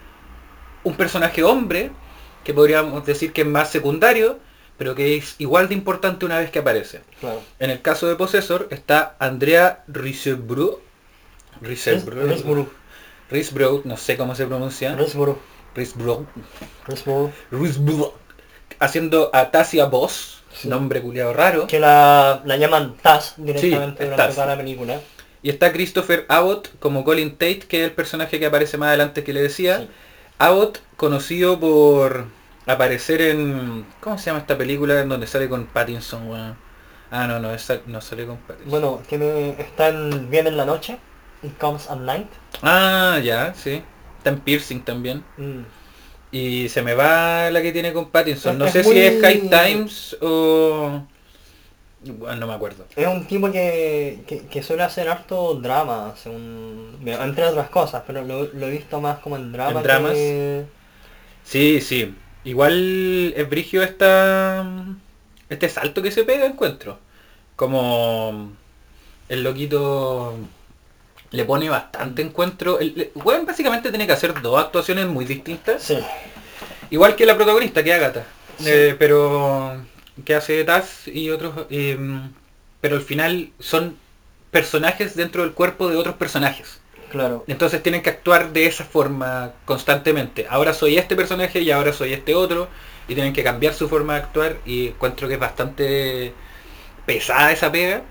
un 0.83 0.95
personaje 0.95 1.43
hombre, 1.43 1.91
que 2.45 2.53
podríamos 2.53 3.05
decir 3.05 3.33
que 3.33 3.41
es 3.41 3.47
más 3.47 3.69
secundario, 3.71 4.39
pero 4.77 4.95
que 4.95 5.15
es 5.17 5.35
igual 5.39 5.67
de 5.69 5.73
importante 5.75 6.25
una 6.25 6.39
vez 6.39 6.51
que 6.51 6.59
aparece. 6.59 7.01
Claro. 7.19 7.41
En 7.59 7.69
el 7.69 7.81
caso 7.81 8.07
de 8.07 8.15
Possessor 8.15 8.67
está 8.71 9.15
Andrea. 9.19 9.83
Riseborough. 9.87 10.79
Risborough. 11.61 12.67
Riseborough, 13.29 13.85
no 13.85 13.97
sé 13.97 14.17
cómo 14.17 14.35
se 14.35 14.45
pronuncia. 14.45 14.95
Riseborough. 14.95 15.37
Risborough. 15.75 16.25
Riseborough. 17.51 18.13
Haciendo 18.79 19.29
a 19.33 19.51
Tasia 19.51 19.85
Boss, 19.85 20.41
Sí. 20.53 20.69
nombre 20.69 21.01
culiado 21.01 21.33
raro. 21.33 21.67
Que 21.67 21.79
la, 21.81 22.41
la 22.45 22.55
llaman 22.55 22.95
Taz 23.01 23.33
directamente 23.37 24.03
es 24.03 24.09
durante 24.09 24.15
Taz. 24.15 24.35
toda 24.35 24.47
la 24.47 24.57
película. 24.57 25.01
Y 25.41 25.49
está 25.49 25.73
Christopher 25.73 26.25
Abbott 26.29 26.69
como 26.79 27.03
Colin 27.03 27.31
Tate, 27.31 27.59
que 27.59 27.81
es 27.81 27.89
el 27.89 27.91
personaje 27.91 28.39
que 28.39 28.45
aparece 28.45 28.77
más 28.77 28.87
adelante 28.89 29.23
que 29.23 29.33
le 29.33 29.41
decía. 29.41 29.79
Sí. 29.79 29.87
Abbott, 30.39 30.79
conocido 30.95 31.59
por 31.59 32.25
aparecer 32.73 33.21
en... 33.21 33.85
¿Cómo 33.99 34.17
se 34.17 34.25
llama 34.27 34.39
esta 34.39 34.57
película 34.57 34.99
en 35.01 35.09
donde 35.09 35.27
sale 35.27 35.47
con 35.49 35.65
Pattinson? 35.65 36.27
weón? 36.29 36.55
Ah, 37.11 37.27
no, 37.27 37.39
no, 37.39 37.53
esa 37.53 37.79
no 37.85 38.01
sale 38.01 38.25
con 38.25 38.37
Pattinson. 38.37 38.69
Bueno, 38.71 39.01
tiene, 39.07 39.49
está 39.61 39.89
en 39.89 40.29
Viene 40.29 40.49
en 40.49 40.57
la 40.57 40.65
noche. 40.65 40.97
It 41.43 41.57
Comes 41.57 41.89
at 41.89 41.97
Night. 41.97 42.27
Ah, 42.61 43.19
ya, 43.23 43.53
sí. 43.53 43.83
Está 44.17 44.31
en 44.31 44.39
Piercing 44.39 44.81
también. 44.83 45.23
Mm. 45.37 45.61
Y 46.31 46.67
se 46.69 46.81
me 46.81 46.95
va 46.95 47.49
la 47.51 47.61
que 47.61 47.71
tiene 47.71 47.93
con 47.93 48.09
Pattinson. 48.09 48.53
Es 48.53 48.57
No 48.59 48.67
sé 48.67 48.83
si 48.83 48.99
es 48.99 49.21
High 49.21 49.49
Times 49.49 50.17
o... 50.21 51.03
Bueno, 52.07 52.35
no 52.35 52.47
me 52.47 52.53
acuerdo. 52.53 52.85
Es 52.95 53.07
un 53.07 53.25
tipo 53.25 53.51
que, 53.51 54.19
que, 54.27 54.45
que 54.45 54.61
suele 54.61 54.83
hacer 54.83 55.09
harto 55.09 55.55
drama, 55.55 56.13
según, 56.15 56.99
entre 57.03 57.45
otras 57.47 57.69
cosas, 57.69 58.03
pero 58.05 58.23
lo, 58.23 58.43
lo 58.53 58.67
he 58.67 58.69
visto 58.69 59.01
más 59.01 59.19
como 59.19 59.37
en 59.37 59.51
drama. 59.51 59.79
¿En 59.79 59.83
dramas? 59.83 60.11
que- 60.11 60.65
Sí, 61.43 61.81
sí. 61.81 62.13
Igual 62.45 63.33
es 63.35 63.49
brigio 63.49 63.83
esta... 63.83 64.65
Este 65.49 65.69
salto 65.69 66.01
que 66.01 66.11
se 66.11 66.23
pega, 66.23 66.45
encuentro. 66.45 66.99
Como... 67.55 68.53
El 69.29 69.43
loquito... 69.43 70.37
Le 71.31 71.43
pone 71.43 71.69
bastante 71.69 72.21
encuentro. 72.21 72.79
El, 72.79 72.93
el- 72.97 73.11
weón 73.15 73.45
básicamente 73.45 73.89
tiene 73.89 74.07
que 74.07 74.13
hacer 74.13 74.41
dos 74.41 74.59
actuaciones 74.63 75.07
muy 75.07 75.25
distintas. 75.25 75.83
Sí, 75.83 75.97
Igual 76.91 77.15
que 77.15 77.25
la 77.25 77.35
protagonista, 77.35 77.83
que 77.83 77.89
es 77.91 77.95
Agatha. 77.97 78.25
Sí. 78.59 78.65
Eh, 78.67 78.95
pero 78.97 79.83
que 80.23 80.35
hace 80.35 80.63
Taz 80.63 81.07
y 81.07 81.29
otros. 81.31 81.65
eh, 81.71 81.97
pero 82.79 82.95
al 82.97 83.01
final 83.01 83.49
son 83.59 83.97
personajes 84.51 85.15
dentro 85.15 85.41
del 85.43 85.53
cuerpo 85.53 85.89
de 85.89 85.97
otros 85.97 86.15
personajes. 86.15 86.79
Claro. 87.15 87.43
Entonces 87.47 87.81
tienen 87.81 88.01
que 88.01 88.09
actuar 88.09 88.51
de 88.53 88.65
esa 88.65 88.83
forma 88.83 89.53
constantemente. 89.65 90.45
Ahora 90.49 90.73
soy 90.73 90.97
este 90.97 91.15
personaje 91.15 91.61
y 91.61 91.71
ahora 91.71 91.93
soy 91.93 92.13
este 92.13 92.35
otro. 92.35 92.67
Y 93.07 93.13
tienen 93.13 93.33
que 93.33 93.43
cambiar 93.43 93.73
su 93.73 93.87
forma 93.87 94.13
de 94.13 94.19
actuar. 94.19 94.57
Y 94.65 94.89
encuentro 94.89 95.27
que 95.27 95.35
es 95.35 95.39
bastante 95.39 96.33
pesada 97.05 97.51
esa 97.51 97.71
pega. 97.71 98.03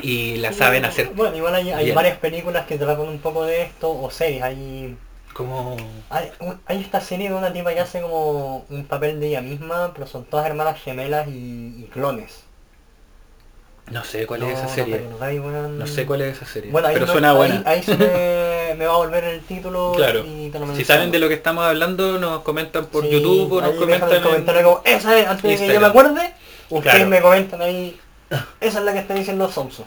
Y 0.00 0.36
la 0.36 0.52
saben 0.52 0.84
hacer 0.84 1.08
Bueno, 1.14 1.36
igual 1.36 1.54
hay, 1.54 1.92
varias 1.92 2.18
películas 2.18 2.66
que 2.66 2.76
tratan 2.76 3.08
un 3.08 3.18
poco 3.18 3.44
de 3.44 3.62
esto, 3.62 3.90
o 3.90 4.10
series. 4.10 4.42
Hay, 4.42 4.96
como... 5.32 5.76
hay, 6.10 6.30
hay 6.66 6.80
esta 6.80 7.00
serie 7.00 7.30
de 7.30 7.34
una 7.34 7.52
tipa 7.52 7.72
que 7.72 7.80
hace 7.80 8.02
como 8.02 8.66
un 8.68 8.84
papel 8.84 9.20
de 9.20 9.28
ella 9.28 9.40
misma, 9.40 9.92
pero 9.94 10.06
son 10.06 10.24
todas 10.24 10.46
hermanas 10.46 10.80
gemelas 10.82 11.28
y, 11.28 11.74
y 11.78 11.88
clones. 11.92 12.45
No 13.90 14.02
sé 14.04 14.26
cuál 14.26 14.40
No, 14.40 14.48
es 14.48 14.58
esa 14.58 14.68
serie. 14.68 15.06
No 15.70 15.86
sé 15.86 16.06
cuál 16.06 16.22
es 16.22 16.36
esa 16.36 16.46
serie. 16.46 16.70
Bueno, 16.72 16.88
pero 16.92 17.06
no- 17.06 17.12
suena 17.12 17.30
ahí- 17.30 17.36
buena. 17.36 17.62
Ahí, 17.66 17.82
se 17.84 17.96
me, 17.96 18.74
me 18.78 18.86
va 18.86 18.94
a 18.94 18.96
volver 18.96 19.24
el 19.24 19.40
título 19.42 19.92
Claro. 19.94 20.24
y 20.26 20.50
te 20.50 20.58
lo 20.58 20.74
Si 20.74 20.84
saben 20.84 21.10
de 21.12 21.18
lo 21.20 21.28
que 21.28 21.34
estamos 21.34 21.64
hablando, 21.64 22.18
nos 22.18 22.40
comentan 22.40 22.86
por 22.86 23.04
Sí, 23.04 23.10
YouTube 23.10 23.52
o 23.52 23.60
nos 23.60 23.76
comentan 23.76 24.12
en- 24.12 24.22
como, 24.64 24.80
esa 24.84 25.18
es, 25.18 25.26
antes 25.28 25.60
de 25.60 25.66
que 25.68 25.72
yo 25.74 25.80
me 25.80 25.86
acuerde, 25.86 26.34
ustedes 26.68 26.94
Claro. 26.96 27.10
me 27.10 27.20
comentan 27.20 27.62
ahí, 27.62 27.98
esa 28.60 28.78
es 28.80 28.84
la 28.84 28.92
que 28.92 28.98
está 28.98 29.14
diciendo 29.14 29.48
Samsung. 29.50 29.86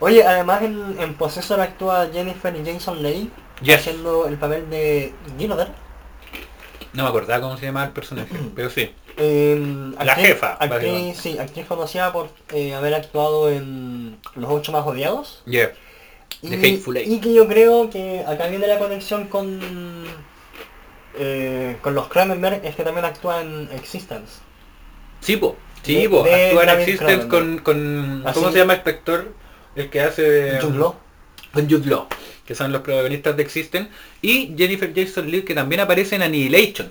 Oye, 0.00 0.24
además 0.26 0.62
en, 0.62 0.96
en 0.98 1.14
Possessor 1.14 1.60
actúa 1.60 2.08
Jennifer 2.12 2.52
Jason 2.64 3.02
Leigh 3.02 3.30
Yes. 3.62 3.76
haciendo 3.76 4.26
el 4.26 4.36
papel 4.36 4.68
de 4.70 5.12
Gilder. 5.38 5.68
No 6.94 7.04
me 7.04 7.08
acordaba 7.10 7.40
cómo 7.42 7.56
se 7.56 7.66
llamaba 7.66 7.86
el 7.86 7.92
personaje, 7.92 8.34
pero 8.56 8.70
sí. 8.70 8.90
Eh, 9.16 9.92
La 10.02 10.14
jefa, 10.16 10.54
Actriz, 10.54 11.16
sí, 11.18 11.38
actriz 11.38 11.66
conocida 11.66 12.12
por 12.12 12.30
eh, 12.52 12.74
haber 12.74 12.94
actuado 12.94 13.50
en 13.50 14.16
Los 14.36 14.50
Ocho 14.50 14.72
Más 14.72 14.86
Odiados. 14.86 15.42
Yeah. 15.46 15.72
The 16.40 16.48
Y, 16.56 16.74
Hateful 16.74 16.96
Eight. 16.96 17.08
y 17.08 17.20
que 17.20 17.34
yo 17.34 17.46
creo 17.46 17.88
que 17.90 18.24
acá 18.26 18.48
viene 18.48 18.66
la 18.66 18.78
conexión 18.78 19.28
con 19.28 19.60
eh, 21.18 21.76
con 21.82 21.94
los 21.94 22.08
Cronenberg, 22.08 22.64
es 22.64 22.74
que 22.74 22.82
también 22.84 23.04
actúa 23.04 23.42
en 23.42 23.68
Existence. 23.72 24.32
Sí, 25.20 25.36
po. 25.36 25.56
Sí, 25.82 26.08
po. 26.08 26.22
de 26.22 26.46
Actúa 26.46 26.62
en 26.64 26.80
Existence 26.80 27.28
con, 27.28 27.58
con... 27.58 28.22
Así- 28.26 28.34
¿Cómo 28.40 28.50
se 28.52 28.58
llama 28.58 28.74
este 28.74 28.90
actor? 28.90 29.34
El 29.76 29.90
que 29.90 30.00
hace 30.00 30.22
de... 30.22 30.60
Jude 30.60 30.78
Law. 30.78 30.94
Con 31.52 31.68
Jude 31.70 31.86
Law, 31.88 32.06
que 32.46 32.54
son 32.54 32.72
los 32.72 32.80
protagonistas 32.82 33.36
de 33.36 33.42
Existence. 33.42 33.90
Y 34.22 34.54
Jennifer 34.56 34.90
Jason 34.94 35.30
Leigh, 35.30 35.44
que 35.44 35.54
también 35.54 35.80
aparece 35.80 36.16
en 36.16 36.22
Annihilation. 36.22 36.90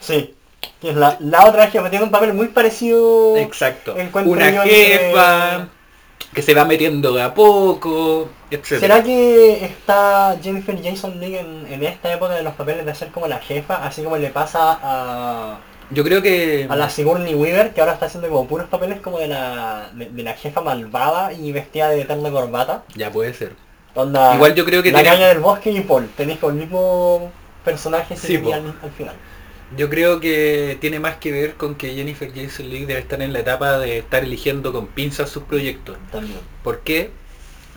Sí. 0.00 0.34
Que 0.80 0.90
es 0.90 0.96
la, 0.96 1.16
la 1.20 1.46
otra 1.46 1.68
jefa, 1.70 1.90
tiene 1.90 2.04
un 2.04 2.10
papel 2.10 2.32
muy 2.34 2.48
parecido. 2.48 3.36
Exacto. 3.36 3.94
Una 4.24 4.50
yo 4.50 4.62
jefa 4.62 5.54
entre- 5.54 5.80
que 6.34 6.42
se 6.42 6.54
va 6.54 6.64
metiendo 6.64 7.12
de 7.12 7.22
a 7.22 7.34
poco, 7.34 8.28
etc. 8.50 8.64
¿Será 8.78 9.02
que 9.02 9.64
está 9.64 10.36
Jennifer 10.42 10.78
Jason 10.82 11.18
Leigh 11.18 11.36
en, 11.38 11.66
en 11.70 11.82
esta 11.84 12.12
época 12.12 12.34
de 12.34 12.42
los 12.42 12.54
papeles 12.54 12.86
de 12.86 12.94
ser 12.94 13.08
como 13.08 13.26
la 13.26 13.38
jefa, 13.38 13.84
así 13.84 14.02
como 14.02 14.16
le 14.16 14.28
pasa 14.30 14.78
a, 14.82 15.58
Yo 15.90 16.04
creo 16.04 16.22
que... 16.22 16.66
a 16.68 16.76
la 16.76 16.88
Sigourney 16.88 17.34
Weaver, 17.34 17.72
que 17.74 17.80
ahora 17.80 17.94
está 17.94 18.06
haciendo 18.06 18.28
como 18.28 18.46
puros 18.46 18.68
papeles 18.68 19.00
como 19.00 19.18
de 19.18 19.28
la, 19.28 19.90
de, 19.92 20.06
de 20.10 20.22
la 20.22 20.34
jefa 20.34 20.60
malvada 20.60 21.32
y 21.32 21.50
vestida 21.52 21.88
de 21.88 22.02
eterna 22.02 22.30
corbata? 22.30 22.84
Ya 22.94 23.10
puede 23.10 23.34
ser. 23.34 23.54
Onda, 23.94 24.34
Igual 24.36 24.54
yo 24.54 24.64
creo 24.64 24.82
que 24.84 24.92
la 24.92 25.00
tiene- 25.00 25.16
caña 25.16 25.28
del 25.28 25.40
bosque 25.40 25.70
y 25.72 25.80
Paul, 25.80 26.08
tenéis 26.16 26.38
con 26.38 26.54
el 26.54 26.60
mismo 26.60 27.32
personaje 27.64 28.16
Sí, 28.16 28.36
al 28.36 28.90
final. 28.96 29.14
Yo 29.76 29.88
creo 29.88 30.18
que 30.20 30.76
tiene 30.80 30.98
más 30.98 31.16
que 31.16 31.30
ver 31.30 31.54
con 31.54 31.76
que 31.76 31.94
Jennifer 31.94 32.30
Jason 32.34 32.68
Leigh 32.68 32.86
debe 32.86 33.00
estar 33.00 33.22
en 33.22 33.32
la 33.32 33.40
etapa 33.40 33.78
de 33.78 33.98
estar 33.98 34.24
eligiendo 34.24 34.72
con 34.72 34.88
pinzas 34.88 35.30
sus 35.30 35.44
proyectos. 35.44 35.96
También. 36.10 36.40
¿Por 36.64 36.80
qué? 36.80 37.10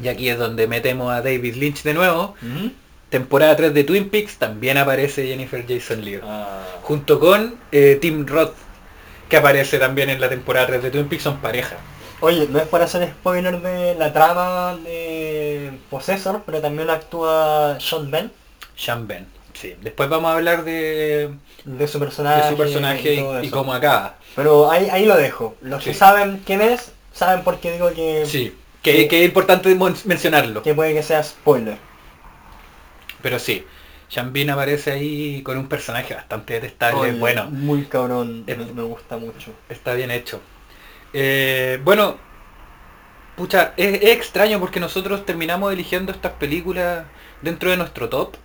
Y 0.02 0.08
aquí 0.08 0.28
es 0.30 0.38
donde 0.40 0.68
metemos 0.68 1.12
a 1.14 1.22
David 1.22 1.56
Lynch 1.56 1.84
de 1.84 1.94
nuevo. 1.94 2.36
Temporada 3.10 3.56
3 3.56 3.76
de 3.76 3.84
Twin 3.84 4.10
Peaks 4.10 4.38
también 4.38 4.78
aparece 4.80 5.28
Jennifer 5.28 5.64
Jason 5.68 6.04
Leigh. 6.04 6.22
Ah, 6.24 6.64
Junto 6.82 7.20
con 7.20 7.56
eh, 7.72 8.00
Tim 8.02 8.26
Roth, 8.26 8.56
que 9.30 9.38
aparece 9.38 9.78
también 9.78 10.10
en 10.10 10.20
la 10.20 10.30
temporada 10.30 10.66
3 10.66 10.82
de 10.82 10.90
Twin 10.90 11.08
Peaks, 11.08 11.24
son 11.24 11.38
pareja. 11.38 11.78
Oye, 12.22 12.48
no 12.50 12.58
es 12.58 12.68
para 12.68 12.86
hacer 12.86 13.08
spoiler 13.10 13.62
de 13.62 13.94
la 13.96 14.12
trama 14.14 14.78
de 14.84 15.74
Possessor, 15.92 16.42
pero 16.44 16.60
también 16.60 16.90
actúa 16.90 17.78
Sean 17.80 18.10
Ben, 18.10 18.32
Sean 18.76 19.06
Ben. 19.08 19.28
Sí. 19.54 19.76
Después 19.82 20.10
vamos 20.10 20.32
a 20.32 20.36
hablar 20.36 20.64
de, 20.64 21.32
de 21.64 21.88
su 21.88 22.00
personaje. 22.00 22.44
de 22.44 22.50
su 22.50 22.58
personaje 22.58 23.14
y 23.42 23.48
y, 23.48 23.50
cómo 23.50 23.74
acaba. 23.74 24.18
Pero 24.36 24.70
ahí, 24.72 24.88
ahí 24.92 25.06
lo 25.06 25.16
dejo. 25.16 25.56
Los 25.62 25.84
que 25.84 25.94
saben 25.94 26.42
quién 26.46 26.62
es, 26.62 26.92
saben 27.12 27.44
por 27.44 27.60
qué 27.60 27.74
digo 27.74 27.92
que, 27.94 28.26
Sí. 28.26 28.56
Que, 28.82 29.08
que 29.08 29.22
es 29.22 29.26
importante 29.26 29.74
mencionarlo. 30.06 30.62
que 30.64 30.74
puede 30.74 30.94
que 30.94 31.04
sea 31.04 31.24
spoiler. 31.24 31.78
Pero 33.22 33.40
sí. 33.40 33.66
Bean 34.26 34.50
aparece 34.50 34.92
ahí 34.92 35.42
con 35.44 35.58
un 35.58 35.68
personaje 35.68 36.14
bastante 36.14 36.56
detestable. 36.56 37.00
Oye, 37.12 37.20
bueno, 37.20 37.46
Muy 37.50 37.86
cabrón, 37.86 38.44
me, 38.46 38.56
me 38.56 38.84
gusta 38.84 39.18
mucho. 39.18 39.52
está 39.70 39.94
bien 39.94 40.12
hecho. 40.12 40.40
Eh, 41.14 41.80
bueno, 41.84 42.18
pucha, 43.36 43.74
es, 43.78 44.02
es 44.04 44.10
extraño 44.12 44.60
porque 44.60 44.80
nosotros 44.80 45.26
terminamos 45.26 45.72
eligiendo 45.74 46.12
estas 46.12 46.34
películas 46.34 47.06
dentro 47.42 47.72
de 47.72 47.78
nuestro 47.78 48.10
top. 48.10 48.36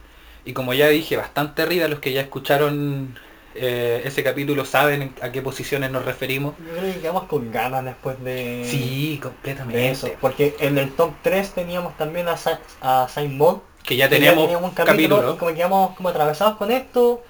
Y 0.49 0.55
como 0.55 0.73
ya 0.73 0.89
dije, 0.89 1.19
bastante 1.19 1.61
arriba, 1.61 1.89
los 1.89 1.99
que 1.99 2.11
ya 2.15 2.23
escucharon 2.23 3.19
eh, 3.55 4.01
ese 4.07 4.23
capítulo 4.25 4.65
saben 4.65 5.13
a 5.21 5.31
qué 5.31 5.43
posiciones 5.43 5.91
nos 5.91 6.07
referimos. 6.07 6.55
Yo 6.59 6.79
creo 6.79 6.95
que 6.95 7.01
quedamos 7.01 7.25
con 7.25 7.53
ganas 7.53 7.85
después 7.85 8.19
de, 8.25 8.65
Sí, 8.67 9.17
de 9.17 9.21
completamente. 9.21 9.91
eso. 9.91 10.11
Porque 10.23 10.57
en 10.61 10.79
el 10.79 10.91
top 10.93 11.13
3 11.23 11.51
teníamos 11.51 11.99
también 11.99 12.29
a, 12.29 12.39
Sa- 12.39 12.61
a 12.81 13.07
Simon. 13.15 13.61
Que 13.85 13.97
ya 13.97 14.09
que 14.09 14.17
tenemos 14.17 14.45
teníamos 14.45 14.71
un 14.71 14.75
capítulo. 14.75 15.17
capítulo, 15.17 15.35
y 15.35 15.37
como 15.37 15.55
quedamos 15.55 15.97
como 15.97 16.09
atravesados 16.09 16.57
con 16.57 16.71
esto. 16.73 17.23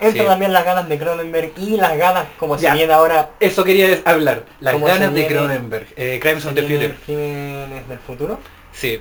Entra 0.00 0.22
Sí. 0.22 0.28
también 0.28 0.54
las 0.54 0.64
ganas 0.64 0.88
de 0.88 0.98
Cronenberg 0.98 1.52
y 1.58 1.76
las 1.76 1.98
ganas 1.98 2.24
como 2.38 2.56
Ya. 2.56 2.70
se 2.72 2.78
viene 2.78 2.94
ahora 2.94 3.28
Eso 3.40 3.62
quería 3.62 4.00
hablar, 4.06 4.44
las 4.60 4.72
¿Cómo 4.72 4.86
ganas 4.86 5.12
de? 5.12 5.26
Cronenberg, 5.26 5.86
eh, 5.96 6.18
Crimes 6.20 6.46
on 6.46 6.54
the 6.54 6.62
Future. 6.62 6.94
crímenes 7.04 7.86
del 7.88 7.98
futuro. 7.98 8.38
Sí, 8.72 9.00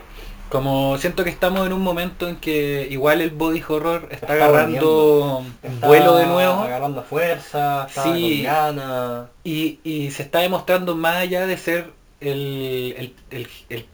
como 0.53 0.99
siento 0.99 1.23
que 1.23 1.31
estamos 1.31 1.65
en 1.65 1.73
un 1.73 1.81
momento 1.81 2.29
en 2.29 2.35
que 2.35 2.87
igual 2.91 3.21
el 3.21 3.31
body 3.31 3.63
horror 3.67 4.07
está, 4.11 4.33
Está 4.33 4.33
agarrando 4.33 5.43
Está 5.63 5.87
vuelo 5.87 6.15
de 6.15 6.27
nuevo 6.27 6.61
Agarrando 6.61 7.01
fuerza, 7.01 7.87
está 7.89 8.03
Sí. 8.03 8.45
con 8.45 9.29
y, 9.43 9.79
y 9.83 10.11
se 10.11 10.21
está 10.21 10.41
demostrando 10.41 10.95
más 10.95 11.15
allá 11.15 11.47
de 11.47 11.57
ser 11.57 11.89
el, 12.21 13.13
el- 13.31 13.47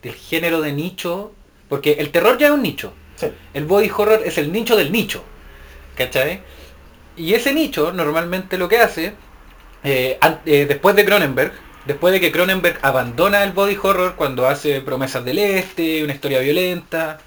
el- 0.03 0.13
género 0.15 0.59
de 0.59 0.73
nicho, 0.73 1.31
porque 1.69 1.93
el 1.93 2.09
terror 2.11 2.37
ya 2.37 2.47
es 2.47 2.53
un 2.53 2.61
nicho, 2.61 2.91
Sí. 3.15 3.27
el 3.53 3.63
body 3.63 3.89
horror 3.97 4.21
es 4.25 4.37
el 4.37 4.51
nicho 4.51 4.75
del 4.75 4.91
nicho, 4.91 5.23
¿cachai? 5.95 6.41
Y 7.15 7.35
ese 7.35 7.53
nicho 7.53 7.93
normalmente 7.93 8.57
lo 8.57 8.67
que 8.67 8.79
hace, 8.79 9.13
eh, 9.85 10.19
eh, 10.45 10.65
después 10.67 10.93
de 10.97 11.05
Cronenberg, 11.05 11.53
después 11.85 12.13
de 12.13 12.19
que 12.19 12.31
Cronenberg 12.31 12.79
abandona 12.81 13.43
el 13.43 13.51
body 13.51 13.77
horror 13.81 14.15
cuando 14.15 14.47
hace 14.47 14.81
Promesas 14.81 15.23
del 15.25 15.39
Este, 15.39 16.03
una 16.03 16.13
historia 16.13 16.39
violenta, 16.39 17.19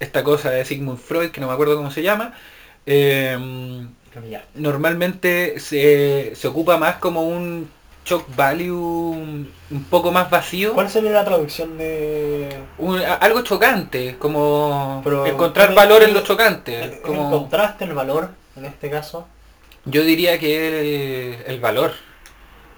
esta 0.00 0.22
cosa 0.24 0.50
de 0.50 0.64
Sigmund 0.64 0.98
Freud, 0.98 1.30
que 1.30 1.40
no 1.40 1.46
me 1.48 1.52
acuerdo 1.52 1.76
cómo 1.76 1.90
se 1.90 2.02
llama, 2.02 2.34
eh, 2.86 3.36
ya. 4.30 4.44
normalmente 4.54 5.60
se, 5.60 6.32
se 6.34 6.48
ocupa 6.48 6.76
más 6.78 6.96
como 6.96 7.22
un 7.22 7.68
shock 8.04 8.24
value 8.34 8.72
un 8.74 9.52
un 9.70 9.84
poco 9.84 10.10
más 10.10 10.30
vacío. 10.30 10.72
¿Cuál 10.72 10.88
sería 10.88 11.10
la 11.10 11.26
traducción 11.26 11.76
de 11.76 12.48
Un- 12.78 13.02
a- 13.02 13.14
algo 13.16 13.42
chocante, 13.42 14.16
como 14.18 15.02
Pero, 15.04 15.26
encontrar 15.26 15.66
¿cuál 15.74 15.78
es- 15.78 15.90
valor 15.90 16.02
en 16.08 16.14
lo 16.14 16.22
chocante. 16.22 16.80
el 16.84 17.00
Como, 17.02 17.30
contraste, 17.30 17.84
el 17.84 17.92
valor 17.92 18.30
en 18.56 18.64
este 18.64 18.88
caso? 18.88 19.26
yo 19.84 20.02
diría 20.04 20.38
que 20.38 21.34
el, 21.36 21.52
el 21.52 21.60
valor. 21.60 21.92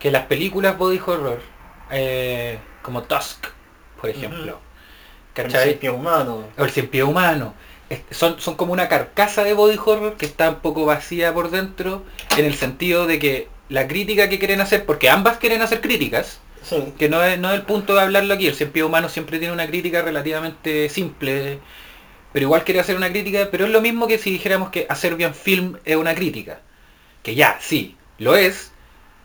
Que 0.00 0.10
las 0.10 0.26
películas 0.26 0.76
body 0.76 0.98
horror, 0.98 1.40
eh, 1.92 2.58
como 2.82 3.02
Tusk, 3.04 3.46
por 4.00 4.10
ejemplo, 4.10 4.58
El 5.36 5.90
humano. 5.90 6.44
o 6.58 6.64
el 6.64 6.70
cien 6.70 6.88
pie 6.88 7.04
humano. 7.04 7.54
Son, 8.10 8.40
son 8.40 8.54
como 8.56 8.72
una 8.72 8.88
carcasa 8.88 9.44
de 9.44 9.52
body 9.52 9.78
horror 9.84 10.16
que 10.16 10.26
está 10.26 10.48
un 10.50 10.56
poco 10.56 10.84
vacía 10.86 11.32
por 11.34 11.50
dentro, 11.50 12.04
en 12.36 12.44
el 12.46 12.54
sentido 12.54 13.06
de 13.06 13.18
que 13.18 13.48
la 13.68 13.86
crítica 13.88 14.28
que 14.28 14.38
quieren 14.38 14.60
hacer, 14.60 14.86
porque 14.86 15.08
ambas 15.10 15.38
quieren 15.38 15.62
hacer 15.62 15.80
críticas, 15.80 16.40
Sí. 16.62 16.92
que 16.98 17.08
no 17.08 17.22
es, 17.24 17.38
no 17.38 17.48
es 17.50 17.54
el 17.54 17.62
punto 17.62 17.94
de 17.94 18.02
hablarlo 18.02 18.34
aquí, 18.34 18.46
el 18.46 18.54
cien 18.54 18.70
pie 18.70 18.84
humano 18.84 19.08
siempre 19.08 19.38
tiene 19.38 19.54
una 19.54 19.66
crítica 19.66 20.02
relativamente 20.02 20.88
simple, 20.90 21.58
pero 22.32 22.44
igual 22.44 22.64
quiere 22.64 22.80
hacer 22.80 22.96
una 22.96 23.08
crítica, 23.10 23.48
pero 23.50 23.64
es 23.64 23.70
lo 23.70 23.80
mismo 23.80 24.06
que 24.06 24.18
si 24.18 24.30
dijéramos 24.30 24.70
que 24.70 24.86
hacer 24.88 25.16
bien 25.16 25.34
film 25.34 25.78
es 25.84 25.96
una 25.96 26.14
crítica, 26.14 26.60
que 27.22 27.34
ya, 27.34 27.56
sí, 27.60 27.96
lo 28.18 28.36
es, 28.36 28.72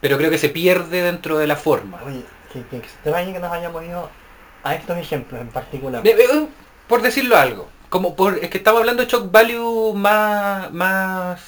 pero 0.06 0.20
creo 0.20 0.30
que 0.30 0.38
se 0.38 0.50
pierde 0.50 1.02
dentro 1.02 1.40
de 1.40 1.48
la 1.48 1.56
forma. 1.56 2.00
Oye, 2.06 2.22
que, 2.54 2.62
que 2.70 2.78
extraño 2.78 3.34
que 3.34 3.40
nos 3.40 3.52
hayamos 3.52 3.84
ido 3.84 4.08
a 4.64 4.76
estos 4.76 4.96
ejemplos 5.00 5.42
en 5.42 5.48
particular. 5.48 6.04
De- 6.04 6.14
de- 6.16 6.48
por 6.88 7.02
decirlo 7.02 7.36
algo, 7.38 7.68
como 7.90 8.16
por, 8.16 8.38
es 8.38 8.52
que 8.52 8.60
estamos 8.60 8.82
hablando 8.82 9.02
de 9.04 9.10
shock 9.10 9.32
value 9.32 9.94
más, 9.96 10.72
más, 10.72 11.42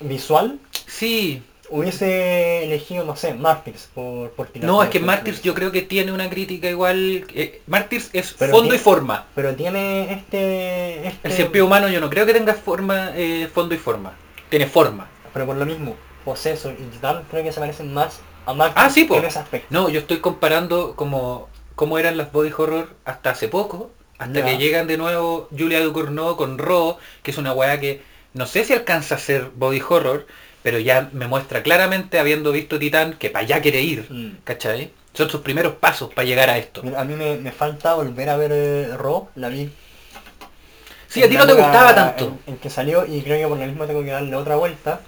Visual, 0.00 0.58
sí, 0.86 1.42
hubiese 1.68 2.64
elegido, 2.64 3.04
no 3.04 3.14
sé, 3.14 3.34
Martyrs 3.34 3.90
por, 3.94 4.30
por 4.30 4.48
no, 4.62 4.82
es 4.82 4.88
que. 4.88 5.00
Martyrs 5.00 5.42
yo 5.42 5.52
creo 5.52 5.70
que 5.70 5.82
tiene 5.82 6.12
una 6.12 6.30
crítica 6.30 6.70
igual, 6.70 7.26
eh, 7.34 7.60
Martyrs 7.66 8.08
es 8.14 8.34
Pero 8.38 8.52
fondo 8.52 8.70
tiene- 8.70 8.76
y 8.76 8.80
forma, 8.80 9.26
Pero 9.34 9.54
tiene 9.54 10.14
este... 10.14 11.08
este 11.08 11.28
el 11.28 11.32
cien 11.34 11.52
pie 11.52 11.60
humano 11.62 11.88
yo 11.90 12.00
no 12.00 12.08
creo 12.08 12.24
que 12.24 12.32
tenga 12.32 12.54
forma, 12.54 13.12
eh, 13.14 13.50
fondo 13.52 13.74
y 13.74 13.78
forma, 13.78 14.14
tiene 14.48 14.66
forma. 14.66 15.06
Pero 15.34 15.44
por 15.44 15.56
lo 15.56 15.66
mismo, 15.66 15.94
Poseso 16.24 16.70
y 16.70 16.76
creo 17.30 17.42
que 17.44 17.52
se 17.52 17.60
parecen 17.60 17.92
más 17.92 18.20
a 18.46 18.54
Martyrs 18.54 18.86
Ah, 18.86 18.90
sí, 18.90 19.04
po. 19.04 19.16
en 19.16 19.24
ese 19.26 19.38
aspecto. 19.38 19.66
No, 19.70 19.88
yo 19.88 20.00
estoy 20.00 20.18
comparando 20.20 20.94
como 20.96 21.48
cómo 21.74 21.98
eran 21.98 22.16
las 22.16 22.32
body 22.32 22.52
horror 22.56 22.94
hasta 23.04 23.30
hace 23.30 23.48
poco, 23.48 23.90
hasta 24.18 24.44
que 24.44 24.56
llegan 24.58 24.86
de 24.86 24.96
nuevo 24.96 25.48
Julia 25.56 25.80
Ducournau 25.80 26.36
con 26.36 26.58
Raw, 26.58 26.96
que 27.22 27.30
es 27.30 27.38
una 27.38 27.52
weá 27.52 27.78
que 27.80 28.02
no 28.32 28.46
sé 28.46 28.64
si 28.64 28.72
alcanza 28.72 29.16
a 29.16 29.18
ser 29.18 29.50
body 29.54 29.82
horror, 29.88 30.26
pero 30.62 30.78
ya 30.78 31.10
me 31.12 31.26
muestra 31.26 31.62
claramente, 31.62 32.18
habiendo 32.18 32.52
visto 32.52 32.78
Titán, 32.78 33.14
que 33.18 33.28
para 33.30 33.44
allá 33.44 33.60
quiere 33.60 33.82
ir, 33.82 34.06
Mm. 34.10 34.38
¿cachai? 34.44 34.92
Son 35.12 35.28
sus 35.30 35.42
primeros 35.42 35.74
pasos 35.74 36.12
para 36.12 36.26
llegar 36.26 36.48
a 36.50 36.58
esto. 36.58 36.82
A 36.96 37.04
mí 37.04 37.14
me, 37.14 37.36
me 37.36 37.52
falta 37.52 37.94
volver 37.94 38.28
a 38.30 38.36
ver 38.36 38.50
eh, 38.52 38.96
Raw, 38.96 39.28
la 39.36 39.48
vi. 39.48 39.70
Sí, 41.08 41.22
a 41.22 41.28
ti 41.28 41.36
no 41.36 41.46
te 41.46 41.52
gustaba 41.52 41.94
tanto. 41.94 42.24
En, 42.46 42.54
en 42.54 42.58
que 42.58 42.68
salió 42.70 43.06
y 43.06 43.22
creo 43.22 43.38
que 43.38 43.46
por 43.48 43.58
lo 43.58 43.64
mismo 43.66 43.86
tengo 43.86 44.02
que 44.02 44.10
darle 44.10 44.34
otra 44.34 44.56
vuelta. 44.56 45.00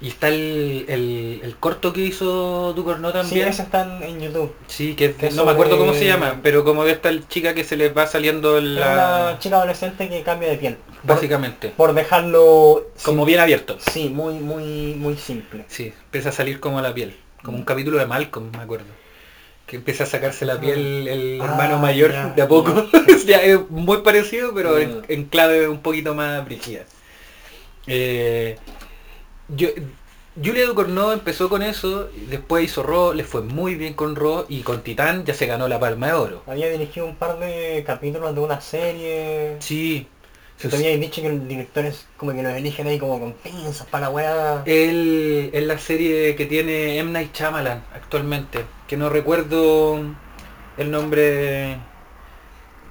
Y 0.00 0.08
está 0.08 0.28
el, 0.28 0.84
el- 0.88 1.40
el 1.42 1.56
corto 1.56 1.92
que 1.92 2.00
hizo 2.02 2.72
Ducournau 2.74 3.10
Sí, 3.12 3.18
también. 3.18 3.48
ese 3.48 3.62
está 3.62 3.82
en, 3.98 4.02
en 4.02 4.20
YouTube. 4.20 4.52
Sí, 4.66 4.94
que, 4.94 5.14
Que 5.14 5.30
no 5.30 5.44
me 5.44 5.52
acuerdo 5.52 5.78
cómo 5.78 5.94
se 5.94 6.04
llama, 6.04 6.40
pero 6.42 6.64
como 6.64 6.84
de 6.84 6.92
esta 6.92 7.10
chica 7.28 7.54
que 7.54 7.64
se 7.64 7.76
les 7.76 7.96
va 7.96 8.06
saliendo 8.06 8.60
la... 8.60 9.28
una 9.30 9.38
chica 9.38 9.56
adolescente 9.56 10.08
que 10.08 10.22
cambia 10.22 10.48
de 10.50 10.56
piel. 10.58 10.76
Básicamente. 11.04 11.68
por 11.76 11.94
dejarlo 11.94 12.86
Como 13.02 13.24
bien 13.24 13.40
abierto. 13.40 13.78
Sí, 13.78 14.08
muy, 14.08 14.34
muy, 14.34 14.94
muy 14.94 15.16
simple. 15.16 15.64
Sí, 15.68 15.92
empieza 16.06 16.30
a 16.30 16.32
salir 16.32 16.60
como 16.60 16.80
la 16.80 16.92
piel. 16.92 17.16
Como 17.42 17.56
un 17.58 17.64
capítulo 17.64 17.98
de 17.98 18.06
Malcolm, 18.06 18.50
me 18.50 18.62
acuerdo. 18.62 18.86
Que 19.66 19.76
empieza 19.76 20.04
a 20.04 20.06
sacarse 20.06 20.44
la 20.44 20.60
piel 20.60 21.08
el 21.08 21.40
Ah, 21.40 21.44
hermano 21.46 21.78
mayor 21.78 22.12
ya. 22.12 22.26
de 22.28 22.42
a 22.42 22.48
poco. 22.48 22.88
ya 23.26 23.38
es 23.42 23.70
muy 23.70 23.98
parecido, 23.98 24.52
pero 24.54 24.76
en, 24.78 24.98
Mm. 24.98 25.02
en 25.08 25.24
clave 25.24 25.68
un 25.68 25.80
poquito 25.80 26.14
más 26.14 26.44
brígida. 26.44 26.84
Eh, 27.86 28.56
yo, 29.48 29.68
Julia 30.42 30.66
Ducournau 30.66 31.12
empezó 31.12 31.48
con 31.48 31.62
eso, 31.62 32.08
después 32.28 32.64
hizo 32.64 32.82
Raw, 32.82 33.12
le 33.12 33.22
fue 33.22 33.42
muy 33.42 33.76
bien 33.76 33.94
con 33.94 34.16
Raw 34.16 34.46
y 34.48 34.62
con 34.62 34.82
Titán 34.82 35.24
ya 35.24 35.32
se 35.32 35.46
ganó 35.46 35.68
la 35.68 35.78
palma 35.78 36.08
de 36.08 36.12
oro. 36.14 36.42
Había 36.46 36.68
dirigido 36.70 37.06
un 37.06 37.14
par 37.14 37.38
de 37.38 37.84
capítulos 37.86 38.34
de 38.34 38.40
una 38.40 38.60
serie. 38.60 39.56
Sí. 39.60 40.08
Se 40.56 40.68
te 40.68 40.76
había 40.76 40.96
dicho 40.96 41.20
que 41.20 41.28
los 41.28 41.46
directores 41.46 42.06
como 42.16 42.32
que 42.32 42.42
los 42.42 42.52
eligen 42.52 42.86
ahí 42.86 42.98
como 42.98 43.20
con 43.20 43.32
pinzas 43.32 43.86
para 43.88 44.06
la 44.06 44.10
weá. 44.10 44.62
Él 44.66 45.50
es 45.52 45.64
la 45.64 45.78
serie 45.78 46.34
que 46.36 46.46
tiene 46.46 46.98
M. 46.98 47.12
Night 47.12 47.34
Shyamalan 47.34 47.84
actualmente, 47.94 48.64
que 48.88 48.96
no 48.96 49.10
recuerdo 49.10 50.00
el 50.78 50.90
nombre... 50.90 51.78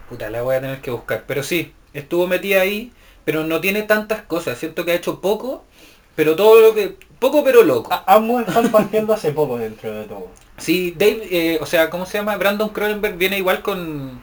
Puta, 0.09 0.29
la 0.29 0.41
voy 0.41 0.55
a 0.55 0.61
tener 0.61 0.81
que 0.81 0.91
buscar. 0.91 1.23
Pero 1.25 1.43
sí, 1.43 1.73
estuvo 1.93 2.27
metida 2.27 2.61
ahí, 2.61 2.91
pero 3.25 3.43
no 3.43 3.61
tiene 3.61 3.83
tantas 3.83 4.21
cosas. 4.21 4.57
Siento 4.57 4.85
que 4.85 4.91
ha 4.91 4.95
hecho 4.95 5.21
poco, 5.21 5.65
pero 6.15 6.35
todo 6.35 6.61
lo 6.61 6.73
que... 6.73 6.97
Poco 7.19 7.43
pero 7.43 7.63
loco. 7.63 7.91
A- 7.93 8.03
ambos 8.15 8.45
están 8.47 8.69
partiendo 8.71 9.13
hace 9.13 9.31
poco 9.31 9.57
dentro 9.57 9.93
de 9.93 10.03
todo. 10.05 10.27
Sí, 10.57 10.93
Dave, 10.97 11.27
eh, 11.31 11.57
o 11.61 11.65
sea, 11.65 11.89
¿cómo 11.89 12.05
se 12.05 12.17
llama? 12.17 12.35
Brandon 12.37 12.69
Cronenberg 12.69 13.15
viene 13.17 13.37
igual 13.37 13.61
con 13.61 14.21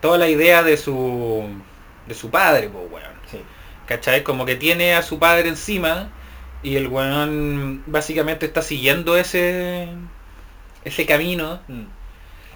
toda 0.00 0.16
la 0.18 0.28
idea 0.28 0.62
de 0.62 0.76
su... 0.76 1.44
de 2.06 2.14
su 2.14 2.30
padre, 2.30 2.68
pues, 2.68 2.84
weón. 2.90 3.16
Sí. 3.30 3.40
¿Cachai? 3.86 4.22
Como 4.22 4.46
que 4.46 4.54
tiene 4.56 4.94
a 4.94 5.02
su 5.02 5.18
padre 5.18 5.48
encima 5.48 6.10
y 6.62 6.76
el 6.76 6.88
weón 6.88 7.82
básicamente 7.86 8.46
está 8.46 8.62
siguiendo 8.62 9.16
ese 9.16 9.88
ese 10.84 11.04
camino. 11.06 11.60
Mm. 11.68 11.82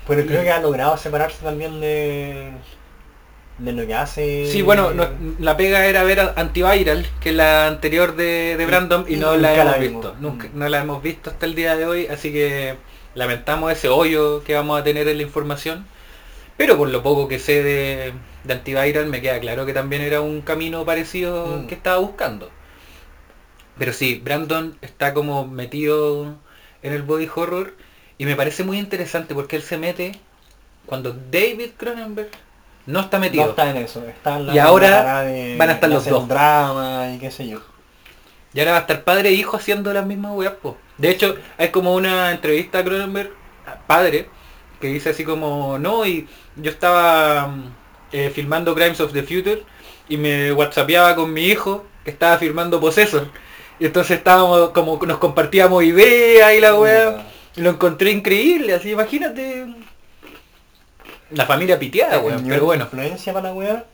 Pero 0.07 0.27
creo 0.27 0.43
que 0.43 0.51
ha 0.51 0.61
logrado 0.61 0.97
separarse 0.97 1.45
también 1.45 1.81
de 1.81 2.53
de 3.61 3.73
lo 3.73 3.87
que 3.87 3.95
hace. 3.95 4.47
Sí, 4.47 4.63
bueno, 4.63 4.93
no- 4.93 5.09
la 5.39 5.57
pega 5.57 5.87
era 5.87 6.03
ver 6.03 6.21
a 6.21 6.33
Antiviral, 6.37 7.07
que 7.21 7.31
es 7.31 7.35
la 7.35 7.67
anterior 7.67 8.17
de, 8.17 8.63
Brandon, 8.67 9.05
y, 9.09 9.15
y 9.15 9.17
no 9.17 9.37
la 9.37 9.55
hemos 9.55 9.79
visto. 9.79 10.17
Nunca, 10.21 10.49
Mm. 10.49 10.59
no 10.59 10.69
la 10.69 10.81
hemos 10.81 11.03
visto 11.03 11.31
hasta 11.31 11.47
el 11.47 11.55
día 11.55 11.77
de 11.77 11.87
hoy, 11.87 12.07
así 12.07 12.33
que 12.33 12.77
lamentamos 13.15 13.71
ese 13.73 13.89
hoyo 13.89 14.43
que 14.45 14.55
vamos 14.55 14.81
a 14.81 14.85
tener 14.85 15.07
en 15.09 15.17
la 15.19 15.23
información. 15.23 15.85
Pero 16.57 16.77
por 16.77 16.89
lo 16.91 17.03
poco 17.03 17.27
que 17.29 17.39
sé 17.39 17.63
de, 17.63 18.13
de 18.45 18.53
Antiviral 18.55 19.07
me 19.07 19.21
queda 19.23 19.41
claro 19.41 19.65
que 19.67 19.73
también 19.73 20.03
era 20.03 20.21
un 20.21 20.41
camino 20.43 20.85
parecido 20.85 21.47
Mm. 21.63 21.67
que 21.69 21.75
estaba 21.75 21.99
buscando. 21.99 22.51
Pero 23.79 23.93
sí, 23.93 24.21
Brandon 24.23 24.77
está 24.83 25.15
como 25.15 25.47
metido 25.47 26.35
en 26.83 26.93
el 26.93 27.03
body 27.03 27.29
horror 27.35 27.75
y 28.19 28.27
me 28.27 28.37
parece 28.37 28.63
muy 28.65 28.79
interesante 28.79 29.35
porque 29.35 29.57
él 29.57 29.63
se 29.63 29.79
mete 29.79 30.13
cuando 30.87 31.17
David 31.31 31.71
Cronenberg 31.79 32.31
no 32.91 33.01
está 33.01 33.19
metido. 33.19 33.45
No 33.45 33.51
está 33.51 33.71
en 33.71 33.77
eso, 33.79 34.05
está 34.07 34.37
en 34.37 34.47
la 34.49 34.55
Y 34.55 34.59
ahora 34.59 35.23
de- 35.23 35.57
van 35.57 35.71
a 35.71 35.73
estar 35.73 35.89
los 35.91 36.05
dos. 36.07 36.29
drama 36.29 37.13
y 37.15 37.19
qué 37.19 37.31
sé 37.31 37.49
yo. 37.49 37.61
Y 38.53 38.59
ahora 38.61 38.73
va 38.73 38.79
a 38.79 38.81
estar 38.81 39.05
padre 39.05 39.29
e 39.29 39.33
hijo 39.33 39.57
haciendo 39.57 39.93
las 39.93 40.05
mismas 40.05 40.33
weas, 40.35 40.55
po. 40.55 40.77
De 40.99 41.11
hecho, 41.11 41.37
hay 41.57 41.69
como 41.69 41.95
una 41.95 42.31
entrevista 42.33 42.81
a 42.81 42.85
Cronenberg, 42.85 43.31
padre, 43.87 44.29
que 44.81 44.89
dice 44.89 45.11
así 45.11 45.25
como, 45.25 45.79
no, 45.79 46.05
y 46.05 46.27
yo 46.57 46.71
estaba 46.71 47.47
mm, 47.49 47.65
eh, 48.13 48.31
filmando 48.35 48.75
Crimes 48.75 49.01
of 49.01 49.13
the 49.13 49.23
Future 49.23 49.63
y 50.09 50.17
me 50.17 50.53
whatsappeaba 50.53 51.15
con 51.15 51.33
mi 51.33 51.43
hijo 51.45 51.85
que 52.05 52.11
estaba 52.11 52.39
filmando 52.39 52.81
Possessor. 52.81 53.29
Y 53.79 53.87
entonces 53.87 54.19
estábamos 54.19 54.71
como 54.71 54.99
nos 55.07 55.19
compartíamos 55.19 55.85
ideas 55.85 56.53
y 56.53 56.61
la 56.61 56.75
wea. 56.75 57.27
Y 57.57 57.63
lo 57.63 57.71
encontré 57.71 58.11
increíble, 58.11 58.75
así 58.75 58.91
imagínate. 58.91 59.67
La 61.33 61.47
familia 61.47 61.79
piteada, 61.79 62.19
weón. 62.21 62.45
Pero 62.47 62.65
bueno. 62.65 62.85
influencia 62.85 63.33
para 63.33 63.53
la. 63.53 63.85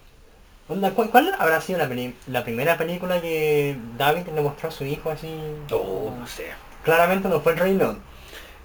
Onda, 0.68 0.90
¿cuál, 0.90 1.10
cuál 1.10 1.32
habrá 1.38 1.60
sido 1.60 1.78
la, 1.78 1.88
peli- 1.88 2.14
la 2.26 2.42
primera 2.42 2.76
película 2.76 3.20
que 3.20 3.76
David 3.96 4.22
le 4.34 4.40
mostró 4.40 4.68
a 4.68 4.72
su 4.72 4.84
hijo 4.84 5.10
así? 5.10 5.28
Oh, 5.70 6.12
no 6.18 6.26
sé. 6.26 6.46
Claramente 6.84 7.28
no 7.28 7.40
fue 7.40 7.52
el 7.52 7.58
Rey 7.58 7.74
León. 7.74 8.00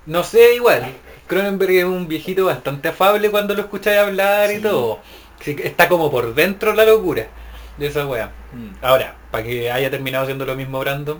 No 0.08 0.24
sé, 0.24 0.56
igual. 0.56 0.84
Cronenberg 1.28 1.72
es 1.72 1.84
un 1.86 2.08
viejito 2.08 2.46
bastante 2.46 2.88
afable 2.90 3.30
cuando 3.30 3.54
lo 3.54 3.62
escucháis 3.62 4.00
hablar 4.00 4.52
y 4.52 4.60
todo. 4.60 5.00
Está 5.46 5.88
como 5.90 6.10
por 6.10 6.34
dentro 6.34 6.74
la 6.74 6.86
locura 6.86 7.28
de 7.78 7.88
esa 7.88 8.06
wea. 8.08 8.32
Mm. 8.54 8.84
Ahora, 8.84 9.16
para 9.30 9.44
que 9.44 9.72
haya 9.72 9.92
terminado 9.92 10.26
siendo 10.26 10.46
lo 10.46 10.56
mismo 10.56 10.80
Brandon, 10.80 11.20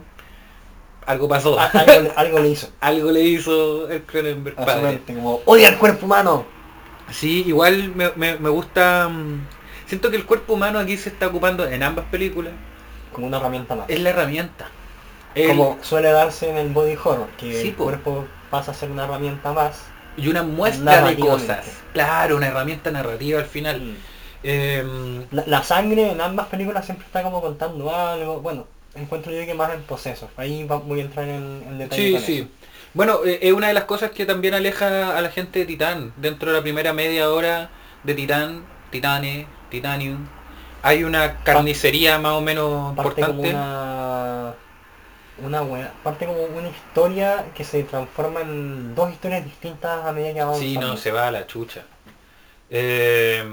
algo 1.06 1.28
pasó. 1.30 1.60
Algo, 1.60 2.02
le- 2.02 2.12
algo 2.16 2.40
le 2.40 2.50
hizo. 2.50 2.70
algo 2.80 3.12
le 3.12 3.22
hizo 3.22 3.88
el 3.90 4.02
Cronenberg 4.04 4.56
padre. 4.56 4.82
mente, 4.82 5.14
como 5.14 5.42
odia 5.46 5.70
el 5.70 5.78
cuerpo 5.78 6.06
humano. 6.08 6.46
Sí, 7.12 7.44
igual 7.48 7.92
me, 7.96 8.12
me- 8.16 8.38
me 8.38 8.50
gusta... 8.50 9.10
mm, 9.10 9.42
Siento 9.86 10.10
que 10.10 10.16
el 10.18 10.26
cuerpo 10.26 10.54
humano 10.54 10.80
aquí 10.80 10.98
se 10.98 11.10
está 11.10 11.28
ocupando 11.28 11.68
en 11.68 11.84
ambas 11.84 12.06
películas. 12.06 12.54
Como 13.12 13.28
una 13.28 13.38
herramienta 13.38 13.76
más. 13.76 13.90
Es 13.90 14.00
la 14.00 14.10
herramienta. 14.12 14.70
El- 15.36 15.50
Como 15.50 15.78
suele 15.82 16.12
darse 16.12 16.50
en 16.50 16.58
el 16.58 16.70
body 16.70 16.96
horror, 16.96 17.28
que 17.38 17.54
Sí, 17.62 17.70
el 17.70 17.74
po. 17.76 17.84
cuerpo 17.86 18.26
pasa 18.50 18.72
a 18.72 18.74
ser 18.74 18.92
una 18.92 19.04
herramienta 19.06 19.52
más. 19.54 19.82
y 20.18 20.28
una 20.28 20.44
muestra 20.44 21.02
de 21.02 21.02
Narrativamente. 21.02 21.48
cosas. 21.48 21.66
Claro, 21.94 22.36
una 22.38 22.48
herramienta 22.48 22.92
narrativa 22.92 23.40
al 23.40 23.46
final. 23.46 23.96
Em, 24.44 25.26
La, 25.32 25.44
la 25.48 25.64
sangre 25.64 26.12
en 26.12 26.20
ambas 26.22 26.48
películas 26.48 26.86
siempre 26.86 27.06
está 27.06 27.24
como 27.24 27.42
contando 27.42 27.94
algo. 27.96 28.42
Bueno, 28.42 28.68
encuentro 28.96 29.32
yo 29.32 29.46
que 29.46 29.54
más 29.54 29.74
en 29.74 29.82
procesos. 29.84 30.30
Ahí 30.38 30.64
va- 30.66 30.78
voy 30.78 31.00
a 31.00 31.04
entrar 31.04 31.28
en, 31.28 31.64
en 31.68 31.78
detalle. 31.78 32.04
Sí, 32.08 32.12
con 32.14 32.22
sí. 32.22 32.38
eso. 32.40 32.48
Bueno, 32.94 33.20
eh, 33.26 33.40
es 33.42 33.54
una 33.54 33.68
de 33.68 33.74
las 33.74 33.86
cosas 33.86 34.12
que 34.12 34.26
también 34.26 34.54
aleja 34.54 35.18
a 35.18 35.22
la 35.22 35.30
gente 35.30 35.60
de 35.60 35.66
Titán. 35.66 36.14
Dentro 36.18 36.52
de 36.52 36.58
la 36.58 36.64
primera 36.64 36.94
media 36.94 37.30
hora 37.30 37.70
de 38.04 38.14
Titán, 38.14 38.64
Titane, 38.90 39.48
Titanium, 39.70 40.28
hay 40.84 41.04
una 41.04 41.44
carnicería 41.44 42.20
más 42.20 42.34
o 42.34 42.42
menos 42.42 42.96
Parte 42.96 43.22
como 43.22 43.44
importante. 43.44 43.56
una. 43.56 44.54
Una 45.44 45.62
buena. 45.62 45.92
Parte 46.04 46.26
como 46.26 46.44
una 46.44 46.70
historia 46.70 47.46
que 47.56 47.64
se 47.64 47.84
transforma 47.84 48.42
en 48.42 48.94
dos 48.94 49.12
historias 49.12 49.44
distintas 49.44 50.06
a 50.06 50.12
medida 50.12 50.34
que 50.34 50.42
avanza. 50.42 50.62
Sí, 50.62 50.78
no, 50.78 50.98
se 50.98 51.12
va 51.12 51.28
a 51.28 51.32
la 51.32 51.48
chucha. 51.48 51.84
Eh, 52.70 53.44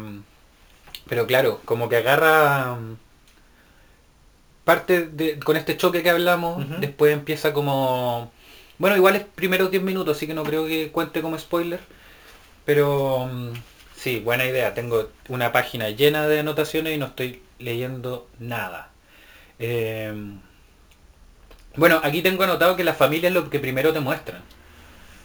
pero 1.08 1.26
claro, 1.26 1.60
como 1.64 1.88
que 1.88 1.96
agarra 1.96 2.74
mm, 2.74 2.96
parte 4.64 5.06
de, 5.06 5.38
con 5.38 5.56
este 5.56 5.76
choque 5.76 6.02
que 6.02 6.10
hablamos, 6.10 6.80
después 6.80 7.12
empieza 7.12 7.52
como... 7.52 8.30
Bueno, 8.78 8.96
igual 8.96 9.16
es 9.16 9.24
primeros 9.24 9.70
10 9.70 9.82
minutos, 9.82 10.16
así 10.16 10.26
que 10.26 10.34
no 10.34 10.44
creo 10.44 10.66
que 10.66 10.90
cuente 10.90 11.20
como 11.20 11.38
spoiler. 11.38 11.80
Pero 12.64 13.26
mm, 13.32 13.52
sí, 13.96 14.20
buena 14.20 14.44
idea. 14.44 14.74
Tengo 14.74 15.10
una 15.28 15.52
página 15.52 15.90
llena 15.90 16.28
de 16.28 16.40
anotaciones 16.40 16.94
y 16.94 16.98
no 16.98 17.06
estoy 17.06 17.42
leyendo 17.58 18.28
nada. 18.38 18.90
Eh, 19.58 20.12
bueno, 21.76 22.00
aquí 22.02 22.22
tengo 22.22 22.42
anotado 22.44 22.76
que 22.76 22.84
la 22.84 22.94
familia 22.94 23.28
es 23.28 23.34
lo 23.34 23.50
que 23.50 23.60
primero 23.60 23.92
te 23.92 24.00
muestran. 24.00 24.42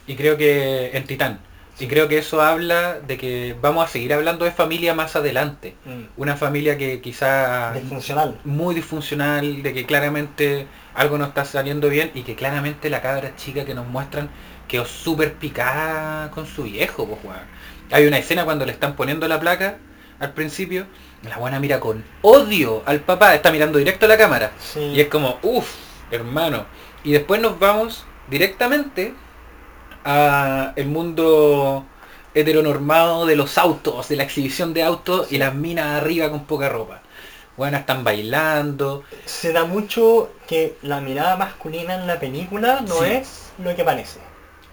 Y 0.08 0.16
creo 0.16 0.38
que 0.38 0.92
en 0.94 1.06
Titán. 1.06 1.40
Y 1.80 1.88
creo 1.88 2.08
que 2.08 2.20
eso 2.20 2.42
habla 2.42 3.00
de 3.00 3.18
que 3.18 3.56
vamos 3.60 3.86
a 3.86 3.88
seguir 3.88 4.14
hablando 4.14 4.46
de 4.46 4.52
familia 4.52 4.94
más 4.94 5.16
adelante. 5.16 5.76
Mm. 5.86 6.04
Una 6.18 6.38
familia 6.38 6.78
que 6.78 7.02
quizá 7.02 7.74
Disfuncional. 7.74 8.40
muy 8.44 8.76
disfuncional, 8.76 9.64
de 9.64 9.74
que 9.74 9.86
claramente 9.86 10.68
algo 10.96 11.18
no 11.18 11.26
está 11.26 11.46
saliendo 11.46 11.90
bien 11.90 12.12
y 12.14 12.24
que 12.24 12.36
claramente 12.36 12.90
la 12.90 13.02
cabra 13.02 13.36
chica 13.36 13.66
que 13.66 13.74
nos 13.74 13.88
muestran 13.88 14.30
quedó 14.68 14.86
súper 14.86 15.34
picada 15.34 16.32
con 16.32 16.46
su 16.46 16.64
viejo, 16.64 17.08
pues 17.08 17.24
weón. 17.24 17.48
Hay 17.92 18.08
una 18.08 18.18
escena 18.18 18.46
cuando 18.46 18.66
le 18.66 18.72
están 18.72 18.96
poniendo 18.96 19.28
la 19.28 19.40
placa 19.40 19.78
al 20.20 20.34
principio, 20.34 20.86
la 21.24 21.38
buena 21.38 21.60
mira 21.60 21.80
con 21.80 22.04
odio 22.22 22.82
al 22.86 23.02
papá, 23.02 23.36
está 23.36 23.52
mirando 23.52 23.78
directo 23.78 24.06
a 24.06 24.10
la 24.10 24.18
cámara. 24.18 24.52
Sí. 24.60 24.80
Y 24.80 25.02
es 25.02 25.08
como, 25.08 25.38
uff, 25.42 25.76
hermano. 26.12 26.66
Y 27.04 27.12
después 27.12 27.42
nos 27.42 27.60
vamos 27.60 28.06
directamente 28.30 29.14
a 30.06 30.74
el 30.76 30.88
mundo 30.88 31.86
heteronormado 32.34 33.26
de 33.26 33.36
los 33.36 33.58
autos, 33.58 34.10
de 34.10 34.16
la 34.16 34.24
exhibición 34.24 34.74
de 34.74 34.84
autos 34.84 35.32
y 35.32 35.38
las 35.38 35.54
minas 35.54 36.02
arriba 36.02 36.30
con 36.30 36.46
poca 36.46 36.70
ropa. 36.70 37.03
Bueno, 37.58 37.78
están 37.78 38.04
bailando. 38.04 39.04
Se 39.26 39.54
da 39.54 39.66
mucho 39.66 40.32
que 40.48 40.78
la 40.82 41.02
mirada 41.02 41.36
masculina 41.38 41.96
en 41.96 42.08
la 42.08 42.20
película 42.20 42.82
no 42.82 42.96
Sí. 43.00 43.06
es 43.12 43.52
lo 43.64 43.76
que 43.76 43.84
parece. 43.84 44.20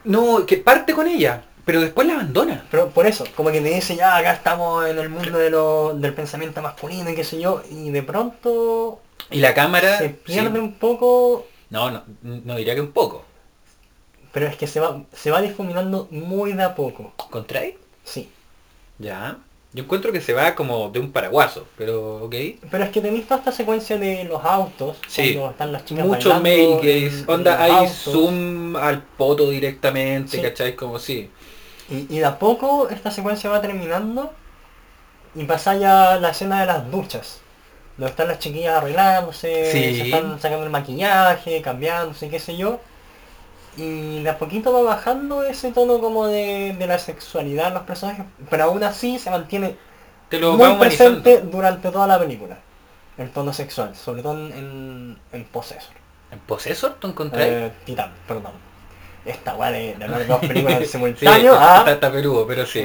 No, 0.05 0.47
que 0.47 0.57
parte 0.57 0.95
con 0.95 1.07
ella, 1.07 1.45
pero 1.67 1.81
después 1.83 2.07
la 2.07 2.15
abandona. 2.15 2.65
Pero 2.71 2.89
por 2.89 3.07
eso, 3.07 3.25
como 3.37 3.51
que 3.51 3.61
te 3.61 3.69
dice 3.69 3.97
ya 3.97 4.17
acá 4.17 4.33
estamos 4.33 4.87
en 4.87 4.99
el 4.99 5.11
mundo 5.11 5.37
de 5.39 5.51
lo- 5.51 5.93
del 5.95 6.15
pensamiento 6.15 6.63
masculino 6.63 7.11
y 7.11 7.15
qué 7.15 7.25
sé 7.25 7.39
yo, 7.39 7.63
y 7.71 7.91
de 7.91 8.03
pronto 8.03 9.01
Y 9.31 9.41
la 9.41 9.53
cámara... 9.53 9.99
se 9.99 10.09
pierde 10.09 10.53
sí. 10.55 10.59
un 10.59 10.73
poco, 10.75 11.47
No, 11.69 11.91
no, 11.91 12.03
no 12.23 12.57
diría 12.57 12.75
que 12.75 12.81
un 12.81 12.93
poco. 12.93 13.25
pero 14.33 14.47
es 14.47 14.57
que 14.57 14.67
se 14.67 14.81
va, 14.81 15.03
se 15.13 15.31
va 15.31 15.43
difuminando 15.43 16.09
muy 16.11 16.55
de 16.55 16.63
a 16.63 16.75
poco. 16.75 17.13
¿Contra 17.31 17.61
ahí? 17.61 17.77
Sí. 18.05 18.31
Ya. 18.99 19.37
Yo 19.73 19.85
encuentro 19.85 20.11
que 20.11 20.21
se 20.21 20.33
va 20.33 20.57
como 20.57 20.91
de 20.91 20.99
un 20.99 21.13
paraguaso, 21.13 21.65
pero 21.79 22.25
ok. 22.25 22.35
Pero 22.71 22.85
es 22.85 22.91
que 22.91 23.01
tenéis 23.01 23.27
toda 23.29 23.39
esta 23.39 23.53
secuencia 23.53 23.97
de 23.99 24.25
los 24.25 24.45
autos, 24.45 24.97
Sí. 25.07 25.35
cuando 25.35 25.51
están 25.53 25.73
las 25.73 25.85
chicas 25.85 26.05
Mucho 26.07 26.31
bailando 26.31 26.43
male 26.43 26.73
en- 26.73 27.05
gaze. 27.11 27.23
en 27.23 27.31
Onda, 27.31 27.63
hay 27.63 27.71
autos. 27.71 27.93
zoom 28.03 28.75
al 28.77 29.03
poto 29.17 29.49
directamente, 29.51 30.39
Sí. 30.39 30.43
¿cachai? 30.43 30.75
Como 30.75 30.99
sí. 30.99 31.31
Y, 31.89 32.07
y 32.15 32.19
de 32.19 32.25
a 32.25 32.37
poco 32.39 32.89
esta 32.89 33.13
secuencia 33.13 33.49
va 33.49 33.61
terminando 33.61 34.33
y 35.37 35.45
pasa 35.45 35.77
ya 35.77 36.17
la 36.17 36.31
escena 36.31 36.61
de 36.61 36.67
las 36.67 36.91
duchas. 36.91 37.41
Donde 37.97 38.11
están 38.11 38.27
las 38.29 38.39
chiquillas 38.41 38.77
arreglándose, 38.79 39.71
Sí. 39.71 39.95
se 39.99 40.03
están 40.07 40.41
sacando 40.41 40.65
el 40.65 40.71
maquillaje, 40.71 41.63
cambiándose, 41.63 42.29
qué 42.29 42.41
sé 42.41 42.57
yo. 42.57 42.81
Y 43.77 44.23
de 44.23 44.31
a 44.31 44.39
poquito 44.39 44.73
va 44.73 44.83
bajando 44.83 45.43
ese 45.45 45.73
tono 45.73 46.01
como 46.01 46.27
de, 46.27 46.75
de 46.79 46.87
la 46.87 46.99
sexualidad 46.99 47.69
en 47.69 47.75
los 47.75 47.83
personajes, 47.85 48.27
pero 48.49 48.65
aún 48.65 48.83
así 48.83 49.19
se 49.19 49.31
mantiene 49.31 49.79
Te 50.29 50.39
lo 50.39 50.57
muy 50.57 50.75
presente 50.79 51.43
durante 51.43 51.91
toda 51.91 52.07
la 52.07 52.19
película. 52.19 52.59
El 53.17 53.31
tono 53.33 53.53
sexual, 53.53 53.95
sobre 53.97 54.23
todo 54.23 54.35
en, 54.35 54.53
en, 54.53 55.19
en 55.33 55.45
Possessor. 55.47 55.95
¿En 56.31 56.41
Possessor 56.41 56.95
tú 57.01 57.09
encontrás? 57.09 57.49
Eh, 57.49 57.73
Titán, 57.85 58.13
perdón. 58.27 58.53
Esta 59.25 59.55
weá 59.57 59.71
de, 59.71 59.95
de 59.97 60.25
dos 60.27 60.43
películas 60.45 60.87
Sí, 61.15 61.27
simultáneo. 61.27 61.55
está, 61.55 61.85
ah, 61.87 61.91
está 61.93 62.11
peludo, 62.13 62.47
pero 62.47 62.67
sí. 62.67 62.81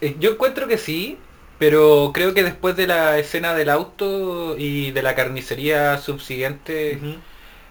eh, 0.00 0.16
Yo 0.18 0.32
encuentro 0.32 0.66
que 0.68 0.78
sí, 0.78 1.26
pero 1.58 2.10
creo 2.14 2.34
que 2.34 2.42
después 2.44 2.76
de 2.76 2.86
la 2.86 3.18
escena 3.18 3.54
del 3.54 3.70
auto 3.70 4.56
y 4.58 4.90
de 4.92 5.02
la 5.02 5.14
carnicería 5.14 5.98
subsiguiente, 5.98 7.06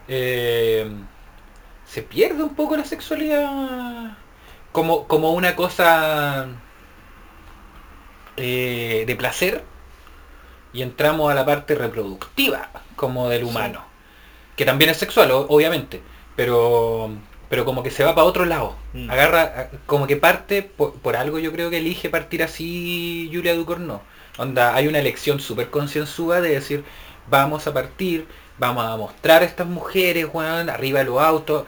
eh, 0.07 0.91
se 1.88 2.04
pierde 2.04 2.43
un 2.43 2.56
poco 2.56 2.78
la 2.78 2.86
sexualidad 2.86 4.17
como, 4.71 5.08
como 5.08 5.34
una 5.34 5.56
cosa 5.56 6.47
eh, 8.38 9.04
de 9.08 9.15
placer 9.15 9.63
y 10.73 10.82
entramos 10.82 11.32
a 11.32 11.36
la 11.36 11.45
parte 11.45 11.76
reproductiva 11.76 12.69
como 12.95 13.30
del 13.30 13.43
Sí. 13.43 13.45
humano, 13.45 13.86
que 14.56 14.65
también 14.65 14.91
es 14.91 14.97
sexual, 14.97 15.32
obviamente, 15.32 16.04
pero 16.36 17.12
pero 17.50 17.65
como 17.65 17.84
que 17.84 17.91
se 17.91 18.04
va 18.04 18.15
para 18.15 18.28
otro 18.28 18.45
lado. 18.45 18.76
Mm. 18.93 19.10
Agarra, 19.10 19.69
como 19.86 20.08
que 20.08 20.17
parte, 20.17 20.63
por, 20.63 20.95
por 21.02 21.15
algo 21.17 21.39
yo 21.39 21.52
creo 21.54 21.69
que 21.69 21.78
elige 21.80 22.10
partir 22.10 22.43
así 22.43 23.30
Julia 23.34 23.56
Ducournau. 23.56 24.02
Onda, 24.38 24.76
hay 24.76 24.88
una 24.88 25.00
elección 25.00 25.39
súper 25.39 25.69
concienzuda 25.71 26.41
de 26.41 26.50
decir, 26.52 26.86
vamos 27.28 27.67
a 27.67 27.73
partir, 27.73 28.28
vamos 28.58 28.86
a 28.86 28.98
mostrar 28.98 29.41
a 29.43 29.46
estas 29.46 29.67
mujeres, 29.67 30.28
weón, 30.34 30.70
arriba 30.70 31.00
de 31.00 31.06
los 31.06 31.22
autos, 31.22 31.65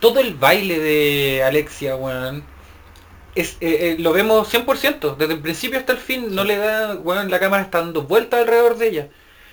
todo 0.00 0.20
el 0.20 0.34
baile 0.34 0.78
de 0.78 1.42
Alexia, 1.44 1.96
weón, 1.96 2.44
es, 3.34 3.56
eh, 3.60 3.92
eh, 3.92 3.96
lo 3.98 4.12
vemos 4.12 4.48
100%, 4.48 5.16
desde 5.16 5.34
el 5.34 5.40
principio 5.40 5.78
hasta 5.78 5.92
el 5.92 5.98
fin, 5.98 6.34
no 6.34 6.44
le 6.44 6.56
da, 6.56 6.94
weón, 6.96 7.30
la 7.30 7.38
cámara 7.40 7.62
está 7.64 7.80
dando 7.80 8.02
vueltas 8.02 8.40
alrededor 8.40 8.76
de 8.78 8.88
ella. 8.88 9.08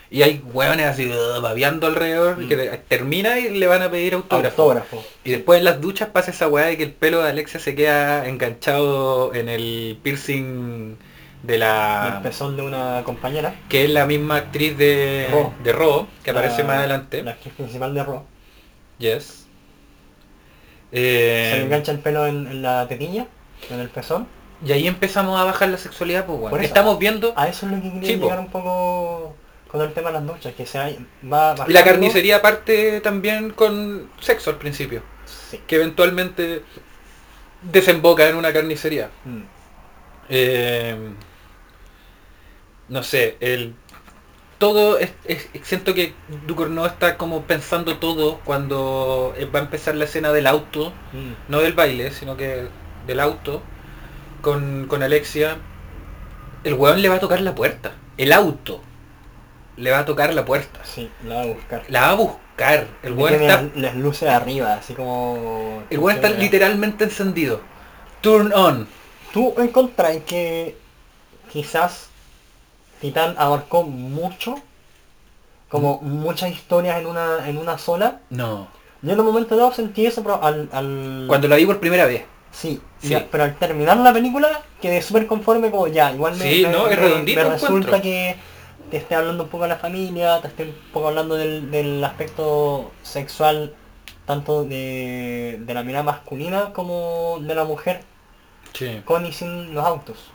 Y 0.09 0.21
hay 0.21 0.41
weones 0.53 0.85
así 0.85 1.07
uh, 1.11 1.41
babeando 1.41 1.87
alrededor 1.87 2.47
que 2.47 2.55
Mm. 2.55 2.87
termina 2.87 3.39
y 3.39 3.49
le 3.49 3.67
van 3.67 3.81
a 3.81 3.89
pedir 3.91 4.13
autógrafo. 4.13 4.61
Autógrafo. 4.63 5.03
Y 5.23 5.31
después 5.31 5.59
en 5.59 5.65
las 5.65 5.81
duchas 5.81 6.09
pasa 6.09 6.31
esa 6.31 6.47
weá 6.47 6.67
de 6.67 6.77
que 6.77 6.83
el 6.83 6.93
pelo 6.93 7.23
de 7.23 7.29
Alexia 7.29 7.59
se 7.59 7.75
queda 7.75 8.27
enganchado 8.27 9.33
en 9.33 9.49
el 9.49 9.99
piercing 10.03 10.97
de 11.45 11.53
El 11.55 11.59
la... 11.61 12.19
pezón 12.23 12.55
de 12.55 12.61
una 12.63 13.01
compañera. 13.03 13.55
que 13.69 13.85
es 13.85 13.89
la 13.91 14.05
misma 14.05 14.37
actriz 14.37 14.77
de 14.77 15.27
Ro. 15.31 15.53
de 15.63 15.71
Ro, 15.71 16.07
que 16.23 16.31
aparece 16.31 16.61
La- 16.61 16.67
más 16.67 16.77
adelante. 16.77 17.23
La 17.23 17.31
actriz 17.31 17.53
principal 17.53 17.93
de 17.93 18.03
Raw. 18.03 18.23
Yes. 18.99 19.45
Se 20.91 20.97
le 20.97 21.57
Eh, 21.59 21.61
engancha 21.63 21.91
el 21.91 21.99
pelo 21.99 22.25
en, 22.25 22.47
en 22.47 22.61
la 22.61 22.87
tetilla, 22.87 23.27
en 23.69 23.79
el 23.79 23.89
pezón. 23.89 24.27
y 24.65 24.71
ahí 24.71 24.87
empezamos 24.87 25.39
a 25.39 25.43
bajar 25.43 25.69
la 25.69 25.77
sexualidad, 25.77 26.25
pues 26.25 26.39
eso- 26.53 26.57
Estamos 26.61 26.97
viendo 26.97 27.33
A 27.35 27.47
eso 27.49 27.65
es 27.65 27.71
lo 27.73 27.81
que 27.81 27.91
quería 27.91 28.09
Sí, 28.09 28.15
po. 28.17 28.23
llegar 28.25 28.39
un 28.39 28.47
poco 28.49 29.35
con 29.69 29.81
el 29.81 29.91
tema 29.93 30.07
de 30.09 30.13
las 30.13 30.25
duchas, 30.27 30.53
que 30.53 30.65
se 30.65 30.77
hay- 30.79 31.05
va 31.23 31.49
la 31.53 31.55
bajando- 31.65 31.83
carnicería 31.83 32.41
parte 32.41 33.01
también 33.01 33.49
con 33.51 34.09
sexo 34.21 34.49
al 34.51 34.55
principio, 34.57 35.01
Sí. 35.25 35.59
que 35.67 35.75
eventualmente 35.75 36.61
desemboca 37.61 38.29
en 38.29 38.35
una 38.37 38.53
carnicería. 38.53 39.09
Mm. 39.25 39.41
Eh, 40.29 40.95
no 42.89 43.03
sé, 43.03 43.37
el 43.39 43.73
todo 44.57 44.97
es, 44.97 45.11
es- 45.25 45.49
siento 45.63 45.93
que 45.93 46.13
Ducournau 46.47 46.85
está 46.85 47.17
como 47.17 47.41
pensando 47.43 47.97
todo 47.97 48.39
cuando 48.45 49.33
eh, 49.37 49.45
va 49.45 49.59
a 49.59 49.63
empezar 49.63 49.95
la 49.95 50.05
escena 50.05 50.31
del 50.31 50.47
auto, 50.47 50.91
Mm. 51.13 51.33
no 51.51 51.59
del 51.59 51.73
baile, 51.73 52.11
sino 52.11 52.37
que 52.37 52.67
del 53.07 53.19
auto 53.19 53.61
con, 54.41 54.85
con 54.87 55.03
Alexia. 55.03 55.57
El 56.63 56.73
weón 56.75 57.01
le 57.01 57.09
va 57.09 57.15
a 57.15 57.19
tocar 57.19 57.41
la 57.41 57.53
puerta, 57.53 57.91
el 58.17 58.31
auto 58.33 58.81
le 59.77 59.91
va 59.91 59.99
a 59.99 60.05
tocar 60.05 60.33
la 60.33 60.45
puerta, 60.45 60.79
Sí, 60.83 61.11
la 61.27 61.35
va 61.35 61.41
a 61.41 61.45
buscar. 61.47 61.83
la 61.89 62.01
va 62.01 62.09
a 62.11 62.15
buscar. 62.15 62.87
El 63.03 63.13
weón 63.13 63.33
está, 63.41 63.61
las- 63.61 63.75
las 63.75 63.95
luces 63.95 64.29
arriba, 64.29 64.73
así 64.75 64.93
como... 64.93 65.83
el 65.89 65.99
weón 65.99 66.15
está 66.15 66.29
literalmente 66.29 67.03
encendido. 67.03 67.61
Turn 68.21 68.51
on. 68.53 68.87
¿Tú 69.33 69.53
encontrás 69.57 70.15
que 70.25 70.77
quizás 71.51 72.09
Titán 73.01 73.35
abarcó 73.37 73.83
mucho? 73.83 74.55
Como 75.69 75.99
Mm. 76.01 76.07
muchas 76.19 76.51
historias 76.51 76.99
en 76.99 77.07
una, 77.07 77.47
en 77.47 77.57
una 77.57 77.77
sola. 77.77 78.19
No. 78.29 78.67
Yo 79.01 79.11
en 79.13 79.19
un 79.19 79.25
momento 79.25 79.55
dado 79.55 79.73
sentí 79.73 80.05
eso, 80.05 80.23
pero 80.23 80.41
al... 80.43 80.69
al... 80.71 81.25
Cuando 81.27 81.47
la 81.47 81.55
vi 81.57 81.65
por 81.65 81.79
primera 81.79 82.05
vez. 82.05 82.23
Sí, 82.51 82.81
Sí. 82.99 83.09
ya, 83.09 83.27
pero 83.29 83.43
al 83.43 83.55
terminar 83.57 83.97
la 83.97 84.13
película 84.13 84.61
quedé 84.81 85.01
súper 85.01 85.27
conforme 85.27 85.69
como 85.71 85.87
ya, 85.87 86.11
igual 86.13 86.35
me, 86.37 86.43
Sí, 86.49 86.63
me- 86.65 86.71
no, 86.71 86.87
es 86.87 86.97
me- 86.97 87.03
redondito 87.03 87.39
me 87.41 87.45
encuentro. 87.47 87.67
resulta 87.67 88.01
que 88.01 88.37
te 88.89 88.97
esté 88.97 89.15
hablando 89.15 89.43
un 89.43 89.49
poco 89.49 89.63
de 89.63 89.69
la 89.69 89.75
familia, 89.75 90.39
te 90.41 90.47
esté 90.47 90.63
un 90.63 90.75
poco 90.93 91.09
hablando 91.09 91.35
del, 91.35 91.69
del 91.69 92.01
aspecto 92.03 92.91
sexual 93.03 93.75
tanto 94.25 94.63
de, 94.63 95.57
de 95.59 95.73
la 95.73 95.83
mirada 95.83 96.03
masculina 96.05 96.71
como 96.73 97.37
de 97.41 97.53
la 97.55 97.65
mujer 97.65 98.01
Sí. 98.73 99.01
con 99.05 99.25
y 99.25 99.33
sin 99.33 99.73
los 99.73 99.85
autos. 99.85 100.31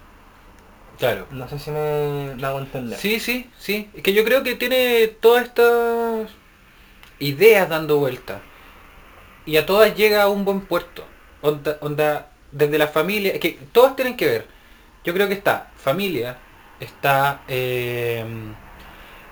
Claro. 1.01 1.27
No 1.33 1.49
sé 1.49 1.59
si 1.59 1.71
me, 1.73 2.35
me 2.37 2.47
hago 2.47 2.61
entender. 2.61 2.97
Sí, 2.99 3.19
sí, 3.19 3.51
sí. 3.59 3.91
Es 3.95 4.03
que 4.05 4.13
yo 4.13 4.25
creo 4.25 4.45
que 4.45 4.55
tiene 4.55 5.09
todas 5.09 5.45
estas 5.47 6.29
ideas 7.19 7.69
dando 7.69 7.99
vuelta. 7.99 8.41
Y 9.47 9.57
a 9.57 9.67
todas 9.67 9.97
llega 9.97 10.23
a 10.23 10.29
un 10.29 10.45
buen 10.45 10.61
puerto. 10.61 11.05
Onda, 11.43 11.79
onda 11.81 12.31
desde 12.53 12.79
la 12.79 12.87
familia, 12.89 13.33
es 13.33 13.41
que 13.41 13.59
todas 13.73 13.97
tienen 13.97 14.17
que 14.17 14.27
ver. 14.27 14.47
Yo 15.05 15.15
creo 15.15 15.27
que 15.29 15.35
está 15.35 15.71
familia, 15.77 16.37
está... 16.79 17.41
eh, 17.49 18.25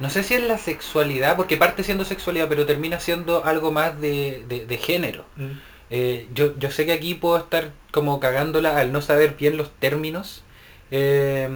no 0.01 0.11
sé 0.11 0.23
si 0.23 0.35
es 0.35 0.43
la 0.43 0.59
sexualidad, 0.59 1.37
porque 1.37 1.57
parte 1.57 1.83
siendo 1.83 2.05
sexualidad, 2.05 2.49
pero 2.49 2.65
termina 2.65 3.01
siendo 3.01 3.45
algo 3.45 3.73
más 3.73 4.01
de, 4.01 4.45
de- 4.49 4.65
de 4.65 4.77
género. 4.79 5.25
Mm. 5.37 5.51
Eh, 5.91 6.29
yo, 6.35 6.57
yo 6.59 6.71
sé 6.71 6.87
que 6.87 6.93
aquí 6.93 7.15
puedo 7.15 7.37
estar 7.37 7.73
como 7.93 8.21
cagándola 8.21 8.79
al 8.79 8.93
no 8.93 9.03
saber 9.03 9.35
bien 9.37 9.57
los 9.57 9.71
términos 9.73 10.43
eh, 10.91 11.49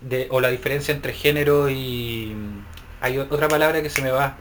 de, 0.00 0.26
o 0.30 0.40
la 0.40 0.48
diferencia 0.48 0.94
entre 0.94 1.12
género 1.12 1.68
y... 1.70 2.34
Hay 3.02 3.16
otra 3.18 3.48
palabra 3.48 3.80
que 3.82 3.88
se 3.88 4.02
me 4.02 4.10
va, 4.10 4.36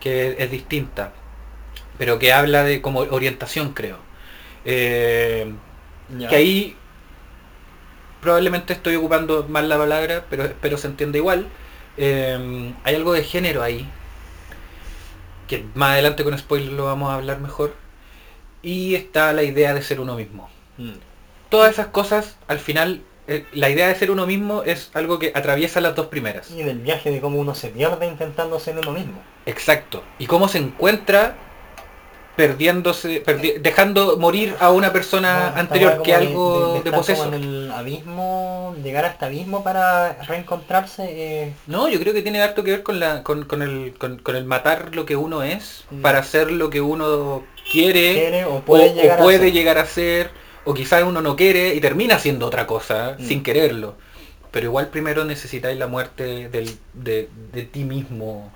que 0.00 0.36
es 0.38 0.50
distinta, 0.50 1.12
pero 1.98 2.18
que 2.20 2.32
habla 2.32 2.62
de 2.62 2.80
como 2.80 3.00
orientación, 3.00 3.72
creo. 3.72 3.98
Eh, 4.64 5.52
Ya. 6.18 6.28
que 6.28 6.36
ahí 6.36 6.76
probablemente 8.20 8.72
estoy 8.72 8.94
ocupando 8.96 9.46
mal 9.48 9.68
la 9.68 9.76
palabra, 9.76 10.24
pero 10.30 10.44
espero 10.44 10.76
se 10.78 10.86
entienda 10.86 11.18
igual. 11.18 11.48
Eh, 11.96 12.72
hay 12.84 12.94
algo 12.94 13.12
de 13.12 13.24
género 13.24 13.62
ahí, 13.62 13.88
que 15.48 15.64
más 15.74 15.92
adelante 15.92 16.24
con 16.24 16.36
spoiler 16.38 16.72
lo 16.72 16.84
vamos 16.86 17.10
a 17.10 17.14
hablar 17.14 17.40
mejor. 17.40 17.74
Y 18.62 18.94
está 18.94 19.32
la 19.32 19.42
idea 19.42 19.74
de 19.74 19.82
ser 19.82 20.00
uno 20.00 20.14
mismo. 20.16 20.48
Mm. 20.78 20.94
Todas 21.50 21.72
esas 21.72 21.88
cosas, 21.88 22.36
al 22.48 22.58
final, 22.58 23.02
la 23.52 23.70
idea 23.70 23.88
de 23.88 23.94
ser 23.96 24.10
uno 24.10 24.26
mismo 24.26 24.62
es 24.62 24.90
algo 24.94 25.18
que 25.18 25.32
atraviesa 25.34 25.80
las 25.80 25.94
dos 25.96 26.06
primeras. 26.06 26.50
Y 26.50 26.62
del 26.62 26.78
viaje 26.78 27.10
de 27.10 27.20
cómo 27.20 27.38
uno 27.40 27.54
se 27.54 27.68
pierde 27.68 28.06
intentando 28.06 28.58
ser 28.60 28.78
uno 28.78 28.92
mismo. 28.92 29.20
Exacto. 29.46 30.02
Y 30.18 30.26
cómo 30.26 30.48
se 30.48 30.58
encuentra 30.58 31.36
perdiéndose, 32.36 33.24
perdi- 33.24 33.58
dejando 33.62 34.18
morir 34.18 34.54
a 34.60 34.70
una 34.70 34.92
persona 34.92 35.52
No, 35.54 35.60
anterior 35.60 36.02
que 36.02 36.14
algo 36.14 36.66
de, 36.66 36.72
de 36.72 36.78
estar 36.80 36.94
poseso. 36.94 37.24
como 37.24 37.34
en 37.36 37.42
el 37.42 37.70
abismo, 37.70 38.76
llegar 38.82 39.06
a 39.06 39.08
este 39.08 39.24
abismo 39.24 39.64
para 39.64 40.12
reencontrarse. 40.24 41.04
eh, 41.08 41.54
No, 41.66 41.88
yo 41.88 41.98
creo 41.98 42.12
que 42.12 42.20
tiene 42.20 42.42
harto 42.42 42.62
que 42.62 42.72
ver 42.72 42.82
con 42.82 43.00
la, 43.00 43.22
con, 43.22 43.44
con 43.46 43.62
el, 43.62 43.94
con, 43.96 44.18
con 44.18 44.36
el 44.36 44.44
matar 44.44 44.94
lo 44.94 45.06
que 45.06 45.16
uno 45.16 45.42
es 45.42 45.84
Mm. 45.90 46.02
para 46.02 46.18
hacer 46.18 46.50
lo 46.52 46.68
que 46.68 46.82
uno 46.82 47.42
quiere, 47.72 48.12
quiere 48.14 48.44
o 48.44 48.60
puede 48.60 48.90
o 48.90 48.94
llegar 48.94 49.18
puede 49.18 49.36
a 49.38 49.40
ser. 49.40 49.52
llegar 49.52 49.78
a 49.78 49.86
ser, 49.86 50.30
o 50.66 50.74
quizás 50.74 51.02
uno 51.04 51.22
no 51.22 51.34
quiere 51.36 51.74
y 51.74 51.80
termina 51.80 52.18
siendo 52.18 52.46
otra 52.46 52.66
cosa 52.66 53.16
Mm. 53.18 53.24
sin 53.26 53.42
quererlo. 53.42 53.94
Pero 54.50 54.66
igual 54.66 54.88
primero 54.88 55.24
necesitáis 55.24 55.78
la 55.78 55.86
muerte 55.86 56.48
del, 56.50 56.76
de, 56.92 57.28
de 57.52 57.62
ti 57.62 57.84
mismo, 57.84 58.50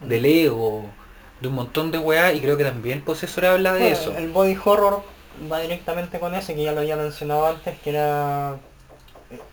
Mm. 0.00 0.08
del 0.08 0.24
ego, 0.26 0.84
de 1.40 1.48
un 1.48 1.54
montón 1.54 1.90
de 1.90 1.98
weá 1.98 2.32
y 2.32 2.40
creo 2.40 2.56
que 2.56 2.64
también 2.64 3.00
Possessor 3.02 3.46
habla 3.46 3.72
de 3.72 3.80
Bueno, 3.80 3.96
eso. 3.96 4.16
El 4.16 4.28
body 4.30 4.56
horror 4.64 5.02
va 5.50 5.60
directamente 5.60 6.18
con 6.20 6.34
ese, 6.34 6.54
que 6.54 6.62
ya 6.64 6.72
lo 6.72 6.80
había 6.80 6.96
mencionado 6.96 7.46
antes, 7.46 7.78
que 7.80 7.90
era 7.90 8.56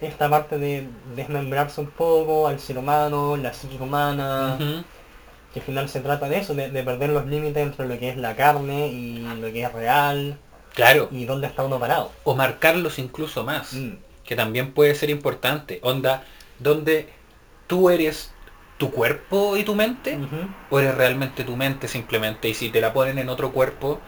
esta 0.02 0.30
parte 0.30 0.58
de 0.58 0.88
desmembrarse 1.16 1.80
un 1.82 1.88
poco 1.92 2.48
al 2.48 2.60
ser 2.60 2.78
humano, 2.78 3.38
la 3.38 3.54
psique 3.54 3.82
humana, 3.82 4.58
que 5.54 5.60
al 5.62 5.66
final 5.66 5.90
se 5.90 6.02
trata 6.02 6.28
de 6.30 6.38
eso, 6.40 6.54
de, 6.54 6.70
de 6.70 6.84
perder 6.84 7.10
los 7.12 7.26
límites 7.26 7.64
entre 7.64 7.88
lo 7.88 7.98
que 7.98 8.10
es 8.10 8.18
la 8.18 8.36
carne 8.36 8.88
y 8.88 9.20
lo 9.40 9.52
que 9.52 9.64
es 9.64 9.72
real, 9.74 10.38
Claro. 10.74 11.10
y 11.12 11.26
dónde 11.26 11.48
está 11.48 11.64
uno 11.64 11.80
parado. 11.80 12.12
O 12.24 12.36
marcarlos 12.36 13.00
incluso 13.00 13.44
más. 13.44 13.74
Mm. 13.74 13.94
que 14.24 14.36
también 14.36 14.74
puede 14.74 14.94
ser 14.94 15.10
importante. 15.10 15.80
Onda, 15.82 16.24
donde 16.60 17.10
tú 17.66 17.90
eres 17.90 18.32
tu 18.78 18.92
cuerpo 18.92 19.58
y 19.58 19.64
tu 19.64 19.76
mente, 19.76 20.18
o 20.70 20.80
eres 20.80 20.96
realmente 20.96 21.44
tu 21.44 21.56
mente 21.56 21.88
simplemente, 21.88 22.48
y 22.48 22.54
si 22.54 22.70
te 22.70 22.80
la 22.80 22.94
ponen 22.94 23.20
en 23.20 23.28
otro 23.28 23.52
cuerpo, 23.52 24.00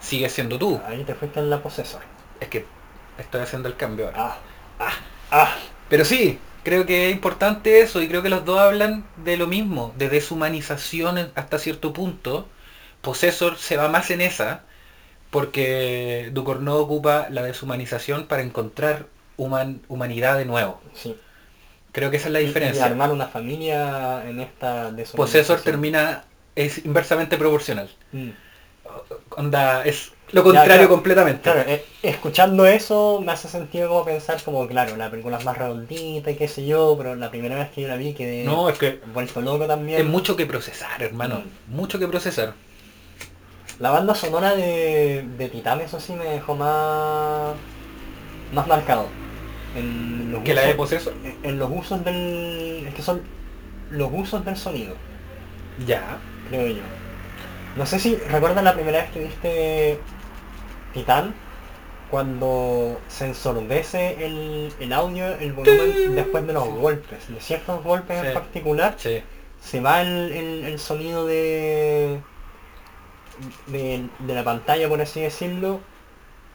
sigues 0.00 0.32
siendo 0.32 0.58
tú. 0.58 0.80
Ahí 0.86 1.02
te 1.04 1.14
fuiste 1.14 1.40
en 1.40 1.50
la 1.50 1.62
posesor. 1.62 2.02
Es 2.40 2.48
que 2.48 2.64
estoy 3.18 3.40
haciendo 3.40 3.68
el 3.68 3.76
cambio 3.76 4.06
ahora. 4.06 4.18
Ah, 4.18 4.38
ah, 4.78 4.92
ah. 5.30 5.56
Pero 5.88 6.04
sí, 6.04 6.38
creo 6.62 6.86
que 6.86 7.08
es 7.08 7.14
importante 7.14 7.80
eso, 7.80 8.00
y 8.02 8.08
creo 8.08 8.22
que 8.22 8.28
los 8.28 8.44
dos 8.44 8.60
hablan 8.60 9.04
de 9.16 9.36
lo 9.36 9.46
mismo, 9.46 9.92
de 9.96 10.08
deshumanización 10.08 11.32
hasta 11.34 11.58
cierto 11.58 11.92
punto. 11.92 12.46
Possessor 13.00 13.56
se 13.56 13.76
va 13.76 13.88
más 13.88 14.10
en 14.10 14.20
esa, 14.20 14.62
porque 15.30 16.30
Ducournau 16.32 16.78
ocupa 16.78 17.28
la 17.30 17.42
deshumanización 17.42 18.26
para 18.26 18.42
encontrar 18.42 19.06
human- 19.36 19.80
humanidad 19.88 20.36
de 20.38 20.44
nuevo. 20.44 20.80
Sí. 20.94 21.16
Creo 21.92 22.10
que 22.10 22.18
esa 22.18 22.28
es 22.28 22.32
la 22.32 22.40
Y- 22.40 22.44
Y 22.44 22.46
diferencia. 22.48 22.84
armar 22.84 23.10
una 23.10 23.26
familia 23.28 24.22
en 24.28 24.40
esta 24.40 24.90
deshumanización. 24.92 25.16
Possessor 25.16 25.60
termina, 25.60 26.24
es 26.54 26.84
inversamente 26.84 27.36
proporcional. 27.36 27.88
Mm. 28.12 28.30
Onda, 29.36 29.84
es 29.84 30.10
lo 30.32 30.42
contrario 30.42 30.74
claro, 30.74 30.88
completamente. 30.88 31.42
Claro, 31.42 31.62
eh, 31.68 31.84
escuchando 32.02 32.66
eso 32.66 33.20
me 33.24 33.30
hace 33.32 33.48
sentido 33.48 33.88
como 33.88 34.04
pensar 34.04 34.42
como, 34.42 34.66
claro, 34.66 34.96
la 34.96 35.10
película 35.10 35.38
es 35.38 35.44
más 35.44 35.56
redondita 35.56 36.30
y 36.30 36.34
qué 36.36 36.48
sé 36.48 36.66
yo, 36.66 36.94
pero 36.98 37.14
la 37.14 37.30
primera 37.30 37.56
vez 37.56 37.70
que 37.70 37.82
yo 37.82 37.88
la 37.88 37.96
vi 37.96 38.14
quedé 38.14 38.44
No, 38.44 38.68
es 38.68 38.78
que 38.78 39.00
vuelto 39.14 39.40
loco 39.40 39.66
también. 39.66 40.00
es 40.00 40.06
mucho 40.06 40.36
que 40.36 40.46
procesar, 40.46 41.02
hermano. 41.02 41.42
Mucho 41.68 41.98
que 42.00 42.08
procesar. 42.08 42.54
La 43.80 43.90
banda 43.90 44.14
sonora 44.14 44.54
de, 44.54 45.24
de 45.38 45.48
Titán, 45.48 45.80
eso 45.80 45.98
sí 46.00 46.12
me 46.12 46.24
dejó 46.24 46.54
más, 46.54 47.54
más 48.52 48.66
marcado. 48.66 49.06
En 49.74 50.30
los 50.32 50.42
Que 50.42 50.52
la 50.54 50.62
de 50.62 50.68
usos- 50.74 50.76
Possessor. 50.76 51.14
en- 51.24 51.38
en 51.42 51.58
los 51.58 51.70
usos 51.72 52.04
del... 52.04 52.84
Es 52.88 52.94
que 52.94 53.02
son 53.02 53.22
los 53.90 54.10
usos 54.12 54.44
del 54.44 54.56
sonido, 54.56 54.94
Ya. 55.86 56.18
creo 56.50 56.66
yo. 56.68 56.82
No 57.76 57.86
sé 57.86 57.98
si 57.98 58.16
recuerdas 58.16 58.62
la 58.64 58.74
primera 58.74 58.98
vez 59.02 59.10
que 59.12 59.20
viste 59.20 60.00
Titán, 60.92 61.34
cuando 62.10 63.00
se 63.08 63.26
ensordece 63.26 64.26
el, 64.26 64.72
el 64.80 64.92
audio, 64.92 65.26
el 65.38 65.52
volumen 65.52 66.14
después 66.16 66.46
de 66.46 66.52
los 66.52 66.68
golpes, 66.68 67.28
de 67.32 67.40
ciertos 67.40 67.82
golpes 67.84 68.20
Sí. 68.20 68.26
en 68.26 68.34
particular, 68.34 68.96
se 68.98 69.80
va 69.80 70.02
el, 70.02 70.32
el- 70.32 70.64
el 70.64 70.78
sonido 70.80 71.24
de, 71.26 72.20
de 73.66 74.10
de 74.18 74.34
la 74.34 74.44
pantalla, 74.44 74.88
por 74.88 75.00
así 75.00 75.20
decirlo, 75.20 75.86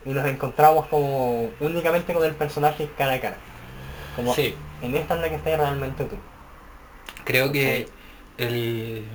y 0.05 0.13
nos 0.13 0.25
encontramos 0.27 0.87
como 0.87 1.55
únicamente 1.59 2.13
con 2.13 2.25
el 2.25 2.35
personaje 2.35 2.93
cara 2.97 3.13
a 3.15 3.21
cara. 3.21 3.37
Como 4.15 4.35
Sí. 4.35 4.55
en 4.81 4.95
esta 4.95 5.15
es 5.15 5.21
la 5.21 5.29
que 5.29 5.35
estás 5.35 5.57
realmente 5.59 6.05
tú. 6.05 6.17
Creo 7.23 7.51
que 7.51 7.93
el... 8.37 9.05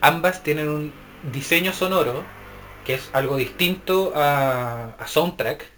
ambas 0.00 0.42
tienen 0.42 0.68
un 0.68 0.94
diseño 1.22 1.72
sonoro 1.72 2.32
que 2.84 2.94
es 2.94 3.10
algo 3.12 3.36
distinto 3.36 4.12
a, 4.16 4.94
a 4.98 5.06
soundtrack, 5.06 5.72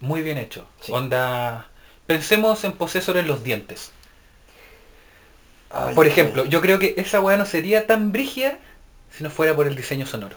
muy 0.00 0.22
bien 0.22 0.38
hecho. 0.38 0.70
Sí. 0.80 0.92
Onda, 0.92 1.72
pensemos 2.06 2.64
en 2.64 2.72
Possessor 2.72 3.16
en 3.16 3.26
los 3.28 3.42
dientes. 3.42 3.92
Ay, 5.70 5.94
Por 5.94 6.06
ay. 6.06 6.12
ejemplo, 6.12 6.44
yo 6.44 6.60
creo 6.60 6.78
que 6.78 6.94
esa 6.98 7.20
weá 7.20 7.36
no 7.36 7.46
sería 7.46 7.86
tan 7.86 8.12
brígida 8.12 8.58
si 9.16 9.24
no 9.24 9.30
fuera 9.30 9.54
por 9.54 9.66
el 9.66 9.76
diseño 9.76 10.06
sonoro. 10.06 10.36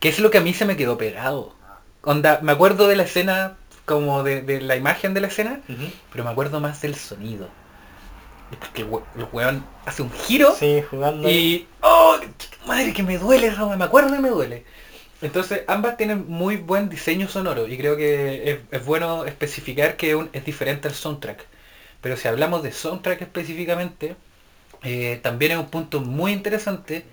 Que 0.00 0.08
es 0.08 0.18
lo 0.18 0.30
que 0.30 0.38
a 0.38 0.42
mí 0.42 0.54
se 0.54 0.64
me 0.64 0.76
quedó 0.76 0.98
pegado. 0.98 1.54
Onda, 2.02 2.40
me 2.42 2.52
acuerdo 2.52 2.88
de 2.88 2.96
la 2.96 3.02
escena, 3.04 3.56
como 3.84 4.22
de, 4.22 4.42
de 4.42 4.60
la 4.60 4.76
imagen 4.76 5.14
de 5.14 5.20
la 5.20 5.26
escena, 5.28 5.60
pero 6.12 6.24
me 6.24 6.30
acuerdo 6.30 6.60
más 6.60 6.80
del 6.82 6.94
sonido. 6.94 7.48
Porque 8.60 8.82
el 8.82 8.88
el 9.16 9.26
weón 9.32 9.64
hace 9.86 10.02
un 10.02 10.12
giro 10.12 10.54
Sí, 10.54 10.82
jugando. 10.88 11.26
ahí. 11.28 11.34
y... 11.36 11.68
¡Oh! 11.82 12.16
Madre, 12.66 12.92
que 12.92 13.02
me 13.02 13.18
duele, 13.18 13.50
Roma, 13.50 13.76
me 13.76 13.84
acuerdo 13.84 14.14
y 14.14 14.18
me 14.20 14.28
duele. 14.30 14.64
Entonces, 15.22 15.62
ambas 15.66 15.96
tienen 15.96 16.26
muy 16.28 16.56
buen 16.56 16.88
diseño 16.88 17.28
sonoro 17.28 17.66
y 17.66 17.76
creo 17.78 17.96
que 17.96 18.50
es, 18.50 18.58
es 18.70 18.84
bueno 18.84 19.24
especificar 19.24 19.96
que 19.96 20.14
un- 20.14 20.30
es 20.32 20.44
diferente 20.44 20.88
al 20.88 20.94
soundtrack. 20.94 21.44
Pero 22.00 22.16
si 22.16 22.28
hablamos 22.28 22.62
de 22.62 22.70
soundtrack 22.72 23.22
específicamente, 23.22 24.14
eh, 24.82 25.18
también 25.22 25.52
es 25.52 25.58
un 25.58 25.68
punto 25.70 26.00
muy 26.00 26.32
interesante 26.32 27.04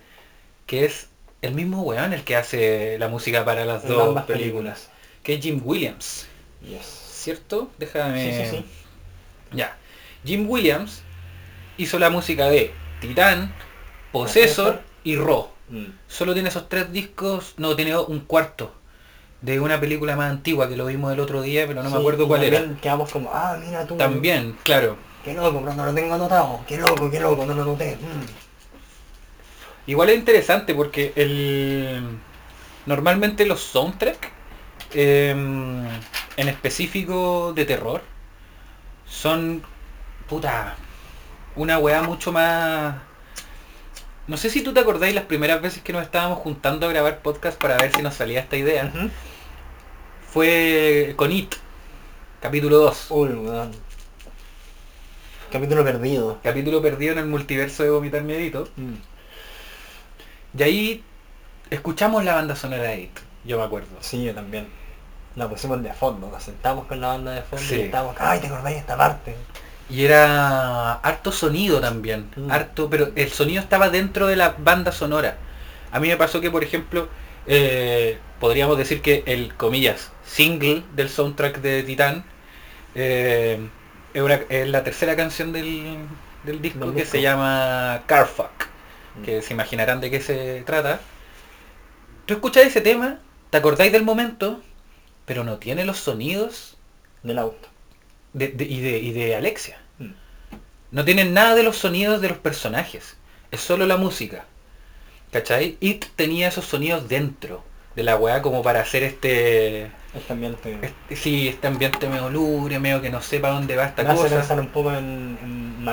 que 0.66 0.84
es 0.84 1.08
el 1.42 1.54
mismo 1.54 1.82
weón 1.82 2.12
el 2.12 2.24
que 2.24 2.36
hace 2.36 2.98
la 2.98 3.08
música 3.08 3.44
para 3.44 3.64
las 3.64 3.84
En 3.84 3.90
dos 3.90 4.08
ambas 4.08 4.24
películas, 4.24 4.88
que 5.22 5.34
es 5.34 5.40
Jim 5.40 5.60
Williams, 5.64 6.26
Yes. 6.62 6.84
¿cierto? 6.84 7.70
Déjame... 7.78 8.30
Sí, 8.30 8.50
sí, 8.50 8.56
sí. 8.56 8.64
Ya. 9.52 9.76
Jim 10.24 10.48
Williams 10.48 11.02
hizo 11.76 11.98
la 11.98 12.10
música 12.10 12.46
de 12.46 12.72
Titán, 13.00 13.54
Possessor 14.12 14.80
y 15.02 15.16
Raw. 15.16 15.48
Mm. 15.68 15.86
Solo 16.08 16.32
tiene 16.32 16.48
esos 16.48 16.68
tres 16.68 16.92
discos, 16.92 17.54
no, 17.58 17.76
tiene 17.76 17.96
un 17.96 18.20
cuarto 18.20 18.72
de 19.42 19.60
una 19.60 19.78
película 19.78 20.16
más 20.16 20.30
antigua 20.30 20.68
que 20.68 20.76
lo 20.76 20.86
vimos 20.86 21.12
el 21.12 21.20
otro 21.20 21.42
día, 21.42 21.66
pero 21.66 21.82
no 21.82 21.90
me 21.90 21.98
acuerdo 21.98 22.26
cuál 22.26 22.44
era. 22.44 22.64
Quedamos 22.80 23.10
como, 23.10 23.30
ah, 23.32 23.58
mira 23.62 23.86
tú. 23.86 23.96
También, 23.96 24.56
claro. 24.62 24.96
Qué 25.22 25.34
loco, 25.34 25.60
pero 25.60 25.74
no 25.74 25.86
lo 25.86 25.94
tengo 25.94 26.14
anotado. 26.14 26.60
Qué 26.66 26.78
loco, 26.78 27.10
qué 27.10 27.20
loco, 27.20 27.44
no 27.44 27.54
lo 27.54 27.62
anoté. 27.62 27.96
Mm. 27.96 28.43
Igual 29.86 30.10
es 30.10 30.18
interesante 30.18 30.74
porque 30.74 31.12
el 31.16 32.02
normalmente 32.86 33.46
los 33.46 33.60
soundtrack 33.62 34.30
eh, 34.94 35.30
en 36.36 36.48
específico 36.48 37.52
de 37.54 37.64
terror 37.64 38.02
son 39.06 39.62
puta 40.28 40.76
una 41.56 41.78
weá 41.78 42.02
mucho 42.02 42.32
más 42.32 42.96
no 44.26 44.36
sé 44.36 44.48
si 44.50 44.62
tú 44.62 44.72
te 44.72 44.80
acordáis 44.80 45.14
las 45.14 45.24
primeras 45.24 45.60
veces 45.60 45.82
que 45.82 45.92
nos 45.92 46.02
estábamos 46.02 46.38
juntando 46.38 46.86
a 46.86 46.90
grabar 46.90 47.20
podcast 47.20 47.60
para 47.60 47.76
ver 47.76 47.92
si 47.94 48.02
nos 48.02 48.14
salía 48.14 48.40
esta 48.40 48.56
idea 48.56 48.90
fue 50.30 51.12
con 51.16 51.30
It 51.32 51.54
capítulo 52.40 52.78
2 52.78 53.06
Uy, 53.10 53.28
weón. 53.30 53.72
Capítulo 55.52 55.84
perdido. 55.84 56.40
capítulo 56.42 56.82
perdido 56.82 57.12
en 57.12 57.18
el 57.20 57.26
multiverso 57.26 57.82
de 57.82 57.90
vomitar 57.90 58.22
miedito 58.22 58.68
Mm. 58.76 58.94
Y 60.56 60.62
ahí 60.62 61.04
escuchamos 61.70 62.24
la 62.24 62.34
banda 62.34 62.54
sonora 62.56 62.82
de 62.84 63.00
It 63.02 63.18
yo 63.44 63.58
me 63.58 63.64
acuerdo 63.64 63.88
Sí, 64.00 64.24
yo 64.24 64.34
también. 64.34 64.66
La 65.36 65.48
pusimos 65.48 65.82
de 65.82 65.92
fondo, 65.92 66.30
nos 66.30 66.42
sentamos 66.42 66.86
con 66.86 67.00
la 67.00 67.08
banda 67.08 67.32
de 67.32 67.42
fondo 67.42 67.64
Sí. 67.64 67.74
y 67.76 67.80
estábamos, 67.82 68.14
ay, 68.20 68.38
¿te 68.40 68.46
acordáis 68.46 68.76
de 68.76 68.80
esta 68.80 68.96
parte? 68.96 69.34
Y 69.90 70.04
era 70.04 70.94
harto 70.94 71.32
sonido 71.32 71.80
también, 71.80 72.30
Mm. 72.36 72.50
harto, 72.50 72.88
pero 72.88 73.10
el 73.16 73.30
sonido 73.30 73.60
estaba 73.60 73.88
dentro 73.90 74.28
de 74.28 74.36
la 74.36 74.54
banda 74.56 74.92
sonora. 74.92 75.36
A 75.92 75.98
mí 76.00 76.08
me 76.08 76.16
pasó 76.16 76.40
que, 76.40 76.50
por 76.52 76.62
ejemplo, 76.64 77.08
eh, 77.46 78.18
podríamos 78.40 78.78
decir 78.78 79.02
que 79.02 79.24
el, 79.26 79.54
comillas, 79.56 80.10
single 80.24 80.84
del 80.94 81.08
soundtrack 81.10 81.58
de 81.60 81.82
Titán 81.82 82.24
eh, 82.94 83.58
es, 84.14 84.22
una- 84.22 84.40
es 84.48 84.68
la 84.68 84.84
tercera 84.84 85.16
canción 85.16 85.52
del, 85.52 85.98
del 86.44 86.62
disco 86.62 86.86
que 86.92 87.00
disco. 87.00 87.10
se 87.10 87.22
llama 87.22 88.02
Carfuck. 88.06 88.68
Que 89.24 89.42
se 89.42 89.52
imaginarán 89.54 90.00
de 90.00 90.10
qué 90.10 90.20
se 90.20 90.62
trata. 90.66 91.00
Tú 92.26 92.34
escuchás 92.34 92.64
ese 92.66 92.80
tema, 92.80 93.18
te 93.50 93.58
acordáis 93.58 93.92
del 93.92 94.02
momento, 94.02 94.60
pero 95.26 95.44
no 95.44 95.58
tiene 95.58 95.84
los 95.84 95.98
sonidos 95.98 96.76
Del 97.22 97.38
auto. 97.38 97.68
de- 98.32 98.48
de- 98.48 98.64
y, 98.64 98.80
de, 98.80 98.98
y 98.98 99.12
de 99.12 99.36
Alexia. 99.36 99.78
Mm. 99.98 100.10
No 100.92 101.04
tienen 101.04 101.34
nada 101.34 101.54
de 101.54 101.62
los 101.62 101.76
sonidos 101.76 102.20
de 102.20 102.28
los 102.30 102.38
personajes. 102.38 103.16
Es 103.50 103.60
solo 103.60 103.86
la 103.86 103.96
música. 103.96 104.44
¿Cachai? 105.32 105.76
It 105.80 106.04
tenía 106.16 106.48
esos 106.48 106.64
sonidos 106.64 107.08
dentro 107.08 107.62
de 107.96 108.02
la 108.04 108.16
weá 108.16 108.42
como 108.42 108.62
para 108.62 108.80
hacer 108.80 109.02
este... 109.02 109.90
Este 110.14 110.32
ambiente. 110.32 110.78
este 110.82 111.16
sí, 111.16 111.48
este 111.48 111.66
ambiente 111.66 112.08
medio 112.08 112.30
lúgubre, 112.30 112.78
medio 112.78 113.02
que 113.02 113.10
no 113.10 113.20
sepa 113.20 113.50
dónde 113.50 113.74
va 113.76 113.86
esta 113.86 114.02
me 114.04 114.10
hace 114.10 114.22
cosa. 114.22 114.36
pensar 114.36 114.60
un 114.60 114.68
poco 114.68 114.92
en, 114.92 115.38
en. 115.42 115.84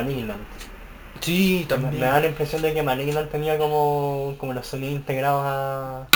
Sí, 1.22 1.66
también. 1.70 1.94
me 2.00 2.00
da 2.06 2.20
la 2.20 2.28
impresión 2.28 2.62
de 2.62 2.74
que 2.74 2.84
Malignant 2.84 3.30
tenía 3.32 3.58
como, 3.58 4.36
como 4.38 4.54
los 4.54 4.66
sonidos 4.68 4.96
integrados 4.96 5.44
a, 5.46 6.08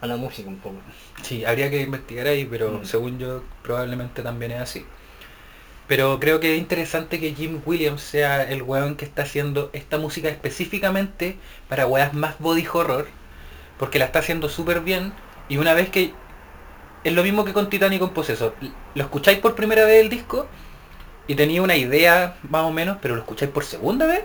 a 0.00 0.06
la 0.06 0.16
música 0.16 0.48
un 0.48 0.58
poco. 0.58 0.76
Sí, 1.22 1.44
habría 1.44 1.70
que 1.70 1.80
investigar 1.82 2.26
ahí, 2.26 2.44
pero 2.44 2.80
Mm. 2.80 2.84
según 2.84 3.18
yo 3.18 3.42
probablemente 3.62 4.22
también 4.22 4.52
es 4.52 4.60
así. 4.60 4.84
Pero 5.86 6.18
creo 6.18 6.40
que 6.40 6.54
es 6.54 6.58
interesante 6.60 7.20
que 7.20 7.34
Jim 7.34 7.60
Williams 7.66 8.00
sea 8.02 8.42
el 8.42 8.62
weón 8.62 8.96
que 8.96 9.04
está 9.04 9.22
haciendo 9.22 9.68
esta 9.74 9.98
música 9.98 10.28
específicamente 10.28 11.36
para 11.68 11.86
weas 11.86 12.14
más 12.14 12.38
body 12.38 12.66
horror, 12.72 13.06
porque 13.78 13.98
la 13.98 14.06
está 14.06 14.20
haciendo 14.20 14.48
súper 14.48 14.80
bien, 14.80 15.12
y 15.48 15.56
una 15.58 15.74
vez 15.74 15.90
que... 15.90 16.12
Es 17.04 17.12
lo 17.12 17.22
mismo 17.22 17.44
que 17.44 17.52
con 17.52 17.68
Titan 17.68 17.92
y 17.92 17.98
con 17.98 18.10
Possessor. 18.14 18.54
Lo 18.94 19.02
escucháis 19.04 19.38
por 19.38 19.54
primera 19.54 19.84
vez 19.84 20.00
el 20.02 20.08
disco, 20.08 20.46
y 21.28 21.34
tenía 21.34 21.62
una 21.62 21.76
idea 21.76 22.36
más 22.48 22.62
o 22.64 22.70
menos, 22.70 22.98
pero 23.00 23.14
lo 23.14 23.20
escucháis 23.22 23.50
por 23.50 23.64
segunda 23.64 24.06
vez, 24.06 24.24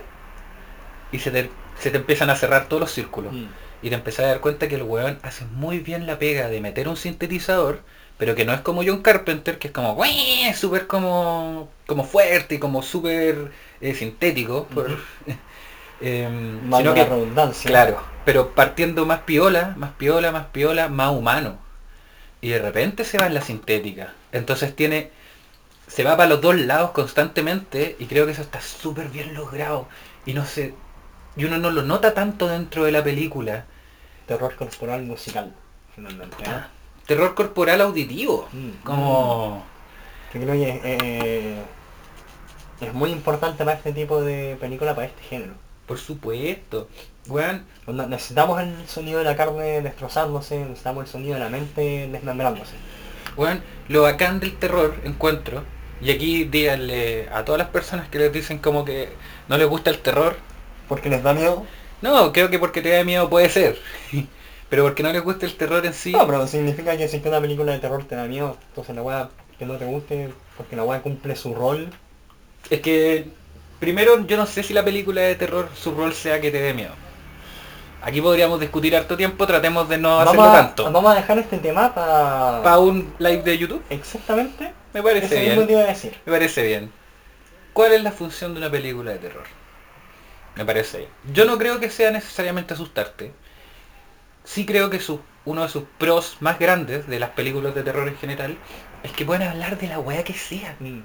y 1.12 1.18
se 1.18 1.30
te, 1.30 1.50
se 1.78 1.90
te 1.90 1.98
empiezan 1.98 2.30
a 2.30 2.36
cerrar 2.36 2.66
todos 2.68 2.80
los 2.80 2.92
círculos. 2.92 3.32
Mm. 3.32 3.46
Y 3.82 3.88
te 3.88 3.94
empezás 3.94 4.26
a 4.26 4.28
dar 4.28 4.40
cuenta 4.40 4.68
que 4.68 4.74
el 4.74 4.82
weón 4.82 5.18
hace 5.22 5.44
muy 5.46 5.78
bien 5.78 6.06
la 6.06 6.18
pega 6.18 6.48
de 6.48 6.60
meter 6.60 6.88
un 6.88 6.96
sintetizador, 6.96 7.80
pero 8.18 8.34
que 8.34 8.44
no 8.44 8.52
es 8.52 8.60
como 8.60 8.82
John 8.84 9.02
Carpenter, 9.02 9.58
que 9.58 9.68
es 9.68 9.72
como 9.72 9.96
súper 10.54 10.86
como, 10.86 11.70
como 11.86 12.04
fuerte 12.04 12.56
y 12.56 12.58
como 12.58 12.82
súper 12.82 13.50
eh, 13.80 13.94
sintético. 13.94 14.66
por- 14.66 14.98
sino 16.00 16.94
la 16.94 16.94
que, 16.94 17.04
redundancia. 17.04 17.70
claro, 17.70 18.02
pero 18.24 18.54
partiendo 18.54 19.06
más 19.06 19.20
piola, 19.20 19.74
más 19.76 19.92
piola, 19.92 20.32
más 20.32 20.46
piola, 20.46 20.88
más 20.88 21.10
humano. 21.12 21.58
Y 22.40 22.50
de 22.50 22.58
repente 22.58 23.04
se 23.04 23.18
va 23.18 23.26
en 23.26 23.34
la 23.34 23.42
sintética. 23.42 24.14
Entonces 24.32 24.74
tiene, 24.74 25.10
se 25.90 26.04
va 26.04 26.16
para 26.16 26.28
los 26.28 26.40
dos 26.40 26.54
lados 26.56 26.92
constantemente 26.92 27.96
y 27.98 28.06
creo 28.06 28.24
que 28.24 28.32
eso 28.32 28.42
está 28.42 28.60
súper 28.60 29.08
bien 29.08 29.34
logrado. 29.34 29.88
Y 30.24 30.34
no 30.34 30.46
sé, 30.46 30.74
y 31.36 31.44
uno 31.44 31.58
no 31.58 31.70
lo 31.70 31.82
nota 31.82 32.14
tanto 32.14 32.46
dentro 32.46 32.84
de 32.84 32.92
la 32.92 33.02
película. 33.02 33.64
Terror 34.26 34.54
corporal 34.54 35.02
musical, 35.02 35.52
finalmente. 35.94 36.36
¿eh? 36.36 36.44
Puta, 36.44 36.70
Terror 37.06 37.34
corporal 37.34 37.80
auditivo. 37.80 38.48
Mm. 38.52 38.84
Como... 38.84 39.64
Yo 40.32 40.40
creo 40.40 40.52
que 40.54 40.80
eh, 40.84 41.56
es 42.80 42.94
muy 42.94 43.10
importante 43.10 43.64
para 43.64 43.76
este 43.76 43.92
tipo 43.92 44.22
de 44.22 44.56
película, 44.60 44.94
para 44.94 45.08
este 45.08 45.22
género. 45.22 45.54
Por 45.86 45.98
supuesto. 45.98 46.88
Onda, 47.86 48.06
Necesitamos 48.06 48.60
el 48.60 48.86
sonido 48.86 49.18
de 49.18 49.24
la 49.24 49.36
carne 49.36 49.82
destrozándose, 49.82 50.60
necesitamos 50.60 51.04
el 51.04 51.10
sonido 51.10 51.34
de 51.34 51.40
la 51.40 51.48
mente 51.48 52.08
desmembrándose. 52.12 52.74
weón, 53.36 53.60
lo 53.88 54.02
bacán 54.02 54.38
del 54.38 54.56
terror 54.56 54.94
encuentro. 55.02 55.64
Y 56.00 56.10
aquí 56.10 56.44
díganle 56.44 57.28
a 57.32 57.44
todas 57.44 57.58
las 57.58 57.68
personas 57.68 58.08
que 58.08 58.18
les 58.18 58.32
dicen 58.32 58.58
como 58.58 58.84
que 58.84 59.10
no 59.48 59.58
les 59.58 59.68
gusta 59.68 59.90
el 59.90 59.98
terror. 59.98 60.36
Porque 60.88 61.10
les 61.10 61.22
da 61.22 61.34
miedo. 61.34 61.64
No, 62.02 62.32
creo 62.32 62.48
que 62.50 62.58
porque 62.58 62.80
te 62.80 62.90
da 62.90 63.04
miedo 63.04 63.28
puede 63.28 63.50
ser. 63.50 63.78
Pero 64.70 64.84
porque 64.84 65.02
no 65.02 65.12
les 65.12 65.22
gusta 65.22 65.46
el 65.46 65.56
terror 65.56 65.84
en 65.84 65.92
sí. 65.92 66.12
No, 66.12 66.24
pero 66.28 66.46
significa 66.46 66.96
que 66.96 67.08
si 67.08 67.20
una 67.26 67.40
película 67.40 67.72
de 67.72 67.80
terror 67.80 68.04
te 68.04 68.14
da 68.14 68.26
miedo, 68.26 68.56
entonces 68.68 68.94
la 68.94 69.02
weá 69.02 69.28
que 69.58 69.66
no 69.66 69.74
te 69.74 69.84
guste, 69.84 70.32
porque 70.56 70.76
la 70.76 70.84
weá 70.84 71.02
cumple 71.02 71.34
su 71.34 71.52
rol. 71.56 71.88
Es 72.70 72.80
que 72.80 73.26
primero 73.80 74.24
yo 74.28 74.36
no 74.36 74.46
sé 74.46 74.62
si 74.62 74.72
la 74.72 74.84
película 74.84 75.22
de 75.22 75.34
terror 75.34 75.68
su 75.74 75.92
rol 75.92 76.14
sea 76.14 76.40
que 76.40 76.52
te 76.52 76.62
dé 76.62 76.72
miedo. 76.72 76.92
Aquí 78.00 78.20
podríamos 78.20 78.60
discutir 78.60 78.94
harto 78.96 79.16
tiempo, 79.16 79.44
tratemos 79.44 79.88
de 79.88 79.98
no 79.98 80.10
vamos, 80.10 80.28
hacerlo 80.28 80.44
a, 80.44 80.52
tanto. 80.52 80.84
vamos 80.84 81.10
a 81.10 81.14
dejar 81.16 81.38
este 81.40 81.58
tema 81.58 81.92
para... 81.92 82.62
Para 82.62 82.78
un 82.78 83.12
live 83.18 83.42
de 83.42 83.58
YouTube, 83.58 83.82
Exactamente. 83.90 84.72
Me 84.92 85.02
parece 85.02 85.36
Ese 85.36 85.40
mismo 85.40 85.62
te 85.66 85.66
bien. 85.66 85.72
iba 85.72 85.82
a 85.82 85.86
decir. 85.86 86.16
Me 86.24 86.32
parece 86.32 86.62
bien. 86.64 86.94
¿Cuál 87.72 87.92
es 87.94 88.02
la 88.02 88.12
función 88.12 88.54
de 88.54 88.60
una 88.60 88.70
película 88.70 89.12
de 89.12 89.20
terror? 89.20 89.48
Me 90.54 90.64
parece 90.64 90.98
bien. 90.98 91.10
Yo 91.24 91.44
no 91.44 91.58
creo 91.58 91.80
que 91.80 91.90
sea 91.90 92.12
necesariamente 92.12 92.74
asustarte. 92.74 93.36
Sí 94.44 94.66
creo 94.66 94.90
que 94.90 95.00
su, 95.00 95.26
uno 95.44 95.62
de 95.62 95.68
sus 95.68 95.84
pros 95.98 96.36
más 96.40 96.58
grandes 96.58 97.06
de 97.06 97.18
las 97.18 97.30
películas 97.30 97.74
de 97.74 97.82
terror 97.82 98.08
en 98.08 98.16
general 98.16 98.62
es 99.02 99.12
que 99.12 99.24
pueden 99.24 99.42
hablar 99.48 99.78
de 99.78 99.88
la 99.88 99.98
weá 99.98 100.24
que 100.24 100.34
sea. 100.34 100.76
Mm. 100.78 101.00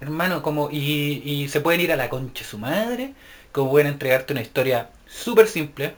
Hermano, 0.00 0.42
como 0.42 0.68
y, 0.70 1.22
y 1.24 1.48
se 1.48 1.60
pueden 1.60 1.80
ir 1.80 1.92
a 1.92 1.96
la 1.96 2.08
concha 2.10 2.42
de 2.44 2.50
su 2.50 2.58
madre, 2.58 3.14
como 3.52 3.70
pueden 3.70 3.88
entregarte 3.88 4.32
una 4.32 4.42
historia 4.42 4.90
súper 5.06 5.46
simple 5.48 5.96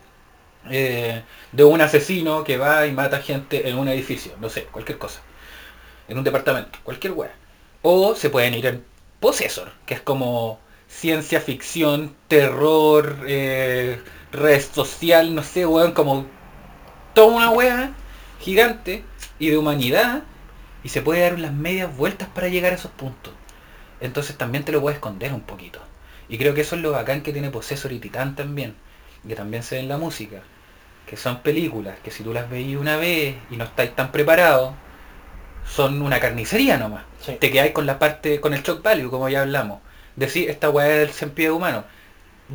eh, 0.71 1.25
de 1.53 1.65
un 1.65 1.81
asesino 1.81 2.45
que 2.45 2.59
va 2.59 2.87
y 2.87 2.93
mata 2.93 3.21
gente 3.23 3.69
en 3.69 3.79
un 3.79 3.89
edificio, 3.89 4.37
no 4.41 4.49
sé, 4.51 4.67
cualquier 4.67 4.99
cosa, 4.99 5.23
en 6.09 6.19
un 6.19 6.25
departamento, 6.25 6.79
cualquier 6.83 7.13
wea. 7.13 7.35
O 7.83 8.15
se 8.15 8.31
pueden 8.31 8.55
ir 8.55 8.67
en 8.67 8.85
Possessor, 9.21 9.73
que 9.87 9.95
es 9.95 10.01
como 10.01 10.59
ciencia 10.89 11.41
ficción, 11.41 12.15
terror, 12.29 13.19
eh, 13.27 14.01
red 14.33 14.61
social, 14.61 15.35
no 15.35 15.43
sé, 15.43 15.67
weón, 15.67 15.93
como 15.93 16.27
toda 17.15 17.37
una 17.37 17.51
wea 17.51 17.93
gigante 18.41 19.05
y 19.39 19.51
de 19.51 19.57
humanidad 19.59 20.25
y 20.83 20.91
se 20.91 21.03
puede 21.03 21.21
dar 21.21 21.35
unas 21.35 21.53
medias 21.53 21.97
vueltas 21.97 22.29
para 22.29 22.49
llegar 22.49 22.73
a 22.73 22.77
esos 22.77 22.91
puntos. 22.91 23.33
Entonces 24.01 24.37
también 24.37 24.65
te 24.65 24.73
lo 24.73 24.81
puedes 24.81 24.97
esconder 24.97 25.33
un 25.33 25.41
poquito. 25.41 25.81
Y 26.29 26.39
creo 26.39 26.55
que 26.55 26.61
eso 26.61 26.77
es 26.77 26.83
lo 26.83 26.93
bacán 26.93 27.23
que 27.23 27.33
tiene 27.33 27.51
Possessor 27.51 27.93
y 27.93 27.99
Titán 27.99 28.37
también. 28.37 28.75
Que 29.27 29.35
también 29.35 29.63
se 29.63 29.77
ve 29.77 29.81
en 29.81 29.89
la 29.89 29.97
música. 29.97 30.43
Que 31.07 31.17
son 31.17 31.41
películas 31.41 31.97
que 32.05 32.11
si 32.11 32.23
tú 32.23 32.35
las 32.35 32.51
veis 32.51 32.77
una 32.77 32.97
vez 32.97 33.37
y 33.51 33.57
no 33.57 33.65
estáis 33.65 33.95
tan 33.95 34.13
preparados, 34.13 34.75
son 35.67 36.03
una 36.03 36.21
carnicería 36.21 36.77
nomás. 36.77 37.05
Sí. 37.21 37.37
Te 37.41 37.51
quedáis 37.51 37.73
con 37.73 37.87
la 37.87 37.99
parte, 37.99 38.41
con 38.41 38.55
el 38.55 38.63
shock 38.63 38.83
value, 38.83 39.11
como 39.11 39.29
ya 39.29 39.43
hablamos. 39.43 39.81
Decir, 40.17 40.51
esta 40.51 40.71
weá 40.71 40.89
es 40.89 41.17
del 41.19 41.33
cien 41.35 41.51
humano. 41.51 41.85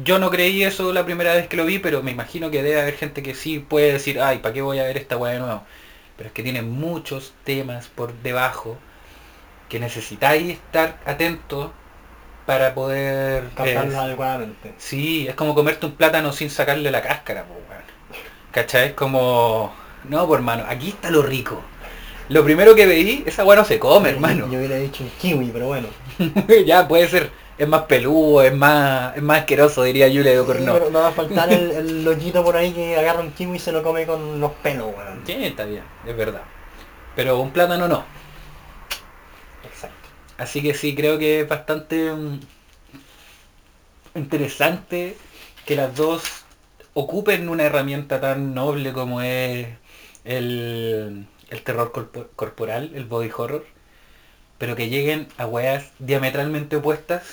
Yo 0.04 0.20
no 0.20 0.30
creí 0.30 0.64
eso 0.64 0.94
la 0.94 1.04
primera 1.04 1.34
vez 1.34 1.48
que 1.48 1.58
lo 1.58 1.66
vi, 1.66 1.80
pero 1.80 2.04
me 2.04 2.12
imagino 2.12 2.52
que 2.52 2.62
debe 2.62 2.80
haber 2.80 2.96
gente 2.96 3.24
que 3.24 3.34
sí 3.34 3.60
puede 3.60 3.94
decir, 3.94 4.22
ay, 4.22 4.38
¿para 4.38 4.54
qué 4.54 4.62
voy 4.62 4.80
a 4.80 4.84
ver 4.84 4.98
esta 4.98 5.18
weá 5.18 5.34
de 5.34 5.40
nuevo? 5.40 5.64
Pero 6.16 6.28
es 6.28 6.34
que 6.34 6.44
tiene 6.44 6.62
muchos 6.62 7.34
temas 7.44 7.88
por 7.88 8.14
debajo 8.22 8.78
que 9.68 9.80
necesitáis 9.80 10.52
estar 10.52 11.00
atentos 11.06 11.72
para 12.46 12.74
poder... 12.74 13.50
Captarlos 13.56 13.94
eh, 13.94 13.98
adecuadamente. 13.98 14.74
Sí, 14.78 15.28
es 15.28 15.36
como 15.36 15.56
comerte 15.56 15.86
un 15.86 15.94
plátano 15.94 16.34
sin 16.34 16.50
sacarle 16.50 16.92
la 16.92 17.02
cáscara, 17.02 17.44
po, 17.44 17.54
weón. 17.54 17.84
¿Cachai? 18.52 18.88
Es 18.90 18.94
como... 18.94 19.74
No, 20.06 20.28
por 20.28 20.40
hermano, 20.40 20.66
aquí 20.68 20.90
está 20.90 21.10
lo 21.10 21.22
rico. 21.22 21.64
Lo 22.30 22.44
primero 22.44 22.76
que 22.76 22.86
veí, 22.86 23.24
esa 23.26 23.44
weá 23.44 23.58
no 23.58 23.66
se 23.66 23.80
come, 23.80 24.10
hermano. 24.10 24.48
Yo 24.52 24.60
hubiera 24.60 24.76
dicho 24.78 25.04
un 25.04 25.10
kiwi, 25.20 25.50
pero 25.52 25.68
bueno. 25.68 25.88
ya, 26.66 26.88
puede 26.88 27.08
ser. 27.08 27.32
Es 27.58 27.68
más 27.68 27.82
peludo, 27.84 28.42
es 28.44 28.54
más, 28.56 29.18
es 29.18 29.22
más 29.22 29.40
asqueroso, 29.40 29.84
diría 29.84 30.08
Julia 30.08 30.32
de 30.32 30.34
Sí, 30.34 30.38
Ocorno. 30.38 30.74
pero 30.74 30.90
no 30.92 31.00
va 31.00 31.08
a 31.10 31.12
faltar 31.20 31.52
el, 31.52 31.72
el 31.72 32.06
loquito 32.06 32.44
por 32.44 32.56
ahí 32.56 32.72
que 32.72 32.96
agarra 32.98 33.20
un 33.22 33.32
kiwi 33.32 33.58
y 33.58 33.60
se 33.60 33.72
lo 33.74 33.84
come 33.84 34.06
con 34.06 34.40
los 34.40 34.52
pelos, 34.64 34.88
weón. 34.96 35.22
Sí, 35.26 35.34
está 35.34 35.66
bien, 35.66 35.84
es 36.06 36.16
verdad. 36.16 36.44
Pero 37.16 37.40
un 37.42 37.52
plátano 37.52 37.88
no. 37.88 38.06
Exacto. 39.64 40.10
Así 40.38 40.62
que 40.62 40.74
sí, 40.74 40.96
creo 40.96 41.18
que 41.20 41.42
es 41.42 41.48
bastante 41.50 42.12
mm, 42.14 42.40
interesante 44.16 45.18
que 45.66 45.76
las 45.76 45.96
dos 45.96 46.24
ocupen 46.94 47.50
una 47.50 47.64
herramienta 47.64 48.20
tan 48.20 48.54
noble 48.54 48.94
como 48.94 49.22
es 49.22 49.68
el, 50.24 51.26
el 51.50 51.64
terror 51.64 51.92
corpo- 51.92 52.28
corporal, 52.36 52.92
el 52.96 53.06
body 53.06 53.32
horror, 53.36 53.66
pero 54.58 54.76
que 54.76 54.90
lleguen 54.90 55.28
a 55.38 55.46
weas 55.48 55.92
diametralmente 56.00 56.78
opuestas 56.78 57.24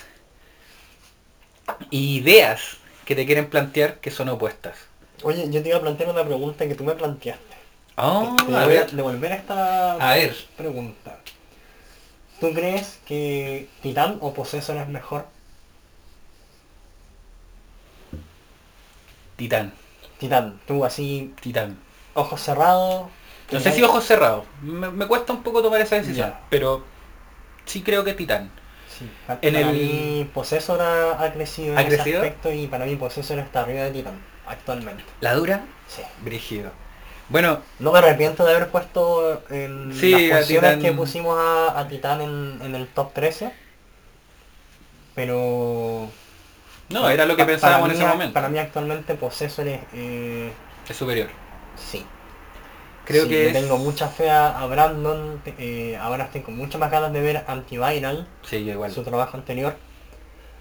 y 1.91 2.19
ideas 2.19 2.79
que 3.05 3.15
te 3.15 3.27
quieren 3.27 3.49
plantear 3.51 4.01
que 4.01 4.11
son 4.11 4.29
opuestas. 4.29 4.77
Oye, 5.23 5.49
yo 5.51 5.63
te 5.63 5.69
iba 5.71 5.79
a 5.79 5.81
plantear 5.81 6.11
una 6.11 6.25
pregunta 6.25 6.67
que 6.69 6.75
tú 6.75 6.85
me 6.85 6.95
planteaste. 6.95 7.57
Oh, 7.99 8.37
Te 8.47 8.55
a 8.55 8.67
ver. 8.67 8.91
devolver 8.93 9.33
esta 9.33 9.95
A 9.95 10.15
ver. 10.15 10.35
pregunta. 10.57 11.19
¿Tú 12.41 12.53
crees 12.55 12.99
que 13.07 13.69
Titán 13.83 14.19
o 14.21 14.33
Possessor 14.33 14.77
es 14.77 14.89
mejor? 14.89 15.27
Titán, 19.37 19.73
Titán, 20.19 20.59
tú 20.67 20.85
así, 20.85 21.33
titán. 21.41 21.79
ojos 22.15 22.41
cerrados. 22.43 23.09
No 23.53 23.61
sé 23.61 23.73
si 23.73 23.83
ojos 23.83 24.05
cerrados. 24.05 24.45
Me, 24.63 24.91
me 24.91 25.07
cuesta 25.07 25.33
un 25.33 25.43
poco 25.43 25.63
tomar 25.63 25.81
esa 25.81 25.97
decisión, 25.97 26.31
Ya. 26.31 26.41
pero 26.51 26.85
sí 27.65 27.83
creo 27.83 28.03
que 28.05 28.15
titán. 28.15 28.51
Sí, 28.99 29.09
pa- 29.27 29.39
En 29.43 29.55
para 29.55 29.71
el- 29.71 29.77
mí 29.77 30.31
Possessor 30.35 30.81
ha, 30.81 31.23
ha 31.23 31.33
crecido 31.33 31.77
¿Ha 31.77 31.83
en 31.83 31.87
ese 31.89 31.97
crecido? 31.97 32.21
aspecto 32.23 32.53
y 32.53 32.67
para 32.67 32.87
mí 32.87 32.97
Possessor 32.97 33.39
está 33.39 33.61
arriba 33.61 33.83
de 33.85 33.91
Titán, 33.93 34.19
actualmente. 34.47 35.05
La 35.21 35.35
dura, 35.35 35.61
Sí. 35.87 36.03
brígido. 36.23 36.71
Bueno, 37.29 37.61
No 37.81 37.93
me 37.93 37.99
arrepiento 37.99 38.45
de 38.45 38.55
haber 38.55 38.69
puesto 38.69 39.43
en 39.51 39.93
Sí, 39.95 40.29
las 40.29 40.39
posiciones 40.41 40.79
que 40.79 40.93
pusimos 40.93 41.39
a, 41.39 41.79
a 41.79 41.89
Titán 41.89 42.21
en, 42.23 42.59
en 42.63 42.75
el 42.75 42.87
top 42.89 43.13
13. 43.13 43.53
Pero... 45.15 46.09
no, 46.89 47.09
era 47.09 47.27
lo 47.27 47.37
que 47.37 47.45
pensábamos 47.45 47.83
para 47.89 47.95
en 47.95 48.01
ese 48.01 48.09
momento. 48.09 48.35
Para 48.35 48.49
mí 48.49 48.59
actualmente 48.59 49.15
Possessor 49.15 49.67
es... 49.69 49.81
eh, 49.95 50.53
Es 50.89 50.97
superior. 50.97 51.29
sí. 51.77 52.05
Creo 53.07 53.25
Sí, 53.25 53.31
que 53.31 53.47
es... 53.49 53.53
tengo 53.55 53.79
mucha 53.79 54.09
fe 54.09 54.31
a, 54.31 54.59
a 54.61 54.67
Brandon. 54.67 55.41
eh, 55.59 55.97
ahora 56.01 56.25
estoy 56.25 56.43
con 56.43 56.57
muchas 56.57 56.81
más 56.81 56.91
ganas 56.91 57.13
de 57.13 57.21
ver 57.21 57.45
Antiviral, 57.47 58.27
Sí, 58.43 58.57
igual. 58.57 58.93
su 58.93 59.03
trabajo 59.03 59.37
anterior. 59.37 59.77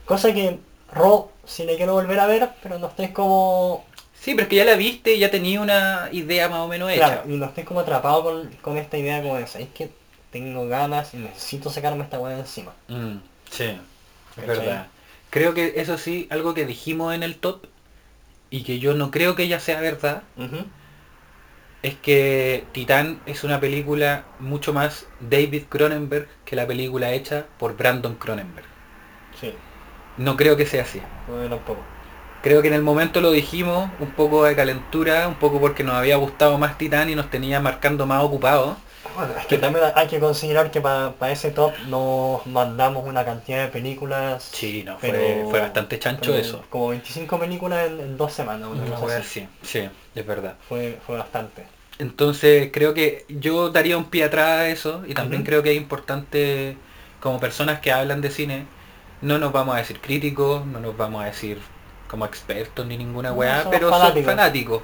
Cosa 0.06 0.34
que 0.34 0.60
Ro, 0.94 1.32
si 1.46 1.66
le 1.66 1.76
quiero 1.78 1.94
volver 1.94 2.20
a 2.20 2.28
ver, 2.28 2.50
pero 2.62 2.78
no 2.80 2.88
estoy 2.88 3.10
como... 3.10 3.86
Sí, 4.14 4.32
pero 4.34 4.44
es 4.44 4.48
que 4.50 4.56
ya 4.56 4.66
la 4.66 4.76
viste 4.76 5.14
y 5.16 5.20
ya 5.20 5.30
tenía 5.30 5.60
una 5.62 6.10
idea 6.12 6.48
más 6.50 6.60
o 6.60 6.68
menos 6.68 6.90
hecha. 6.92 7.06
Claro, 7.06 7.24
y 7.28 7.38
no 7.38 7.46
estoy 7.46 7.64
como 7.64 7.80
atrapado 7.82 8.24
con, 8.24 8.50
con 8.62 8.78
esta 8.78 8.98
idea 8.98 9.22
como 9.22 9.36
de, 9.36 9.48
¿sabéis 9.48 9.70
que 9.74 9.90
tengo 10.32 10.68
ganas 10.68 11.14
y 11.14 11.18
necesito 11.18 11.70
sacarme 11.70 12.04
esta 12.04 12.20
weá 12.20 12.38
encima? 12.38 12.72
Mm, 12.88 13.18
sí, 13.52 13.78
es 14.38 14.48
verdad. 14.48 14.88
Creo 15.32 15.54
que 15.54 15.74
eso 15.78 15.98
sí, 15.98 16.28
algo 16.30 16.54
que 16.54 16.66
dijimos 16.66 17.14
en 17.14 17.24
el 17.24 17.36
top 17.36 17.66
y 18.50 18.64
que 18.64 18.80
yo 18.80 18.94
no 18.94 19.12
creo 19.12 19.36
que 19.36 19.48
ya 19.48 19.60
sea 19.60 19.82
verdad. 19.82 20.24
Es 21.82 21.96
que 21.96 22.70
Titán 22.74 23.22
es 23.26 23.44
una 23.44 23.60
película 23.60 24.26
mucho 24.40 24.74
más 24.74 25.08
David 25.20 25.66
Cronenberg 25.70 26.28
que 26.46 26.56
la 26.56 26.68
película 26.68 27.12
hecha 27.14 27.48
por 27.58 27.78
Brandon 27.78 28.16
Cronenberg. 28.16 28.68
Sí, 29.40 29.54
No 30.18 30.36
creo 30.36 30.58
que 30.58 30.66
sea 30.66 30.84
así. 30.84 31.02
no 31.28 31.50
tampoco. 31.50 31.90
Creo 32.42 32.62
que 32.62 32.68
en 32.68 32.74
el 32.76 32.84
momento 32.84 33.22
lo 33.22 33.32
dijimos, 33.32 33.92
un 34.00 34.14
poco 34.14 34.44
de 34.46 34.56
calentura, 34.56 35.28
un 35.28 35.36
poco 35.40 35.60
porque 35.60 35.84
nos 35.84 35.96
había 35.96 36.16
gustado 36.18 36.58
más 36.60 36.78
Titán 36.78 37.10
y 37.10 37.16
nos 37.16 37.30
tenía 37.30 37.60
marcando 37.60 38.06
más 38.06 38.24
ocupados. 38.24 38.78
Bueno, 39.16 39.34
es 39.40 39.46
que 39.46 39.58
también 39.58 39.86
hay 39.96 40.08
que 40.08 40.20
considerar 40.20 40.72
que 40.72 40.82
para 40.82 41.32
ese 41.32 41.52
top 41.52 41.74
nos 41.88 42.46
mandamos 42.48 43.06
una 43.08 43.24
cantidad 43.24 43.64
de 43.64 43.68
películas. 43.70 44.50
Sí, 44.52 44.84
no, 44.86 44.98
fue, 44.98 45.12
pero- 45.12 45.50
fue 45.50 45.60
bastante 45.62 46.00
chancho 46.00 46.32
pero 46.32 46.36
eso. 46.36 46.64
Como 46.70 46.90
25 46.90 47.40
películas 47.40 47.88
en, 47.88 48.00
en 48.00 48.18
dos 48.18 48.34
semanas. 48.34 48.70
una 48.72 48.96
cosa 48.96 49.18
así. 49.18 49.42
así, 49.42 49.50
sí, 49.62 49.90
es 50.16 50.26
verdad. 50.26 50.56
Fue, 50.68 51.00
fue 51.06 51.18
bastante. 51.18 51.66
Entonces 51.98 52.70
creo 52.74 52.94
que 52.94 53.26
yo 53.30 53.70
daría 53.70 53.98
un 53.98 54.06
pie 54.10 54.26
atrás 54.26 54.50
a 54.50 54.68
eso 54.68 55.04
y 55.08 55.14
también 55.14 55.44
creo 55.44 55.64
que 55.64 55.72
es 55.72 55.78
importante 55.78 56.76
como 57.22 57.40
personas 57.40 57.80
que 57.80 57.92
hablan 57.92 58.20
de 58.22 58.30
cine, 58.30 58.66
no 59.22 59.38
nos 59.40 59.54
vamos 59.54 59.76
a 59.76 59.78
decir 59.80 60.00
críticos, 60.02 60.66
no 60.66 60.80
nos 60.82 60.98
vamos 60.98 61.24
a 61.24 61.28
decir 61.28 61.58
como 62.10 62.26
expertos 62.26 62.86
ni 62.86 62.98
ninguna 62.98 63.30
No, 63.30 63.36
weá, 63.36 63.66
pero 63.72 63.90
fanáticos. 63.90 64.14
son 64.26 64.26
fanáticos, 64.38 64.82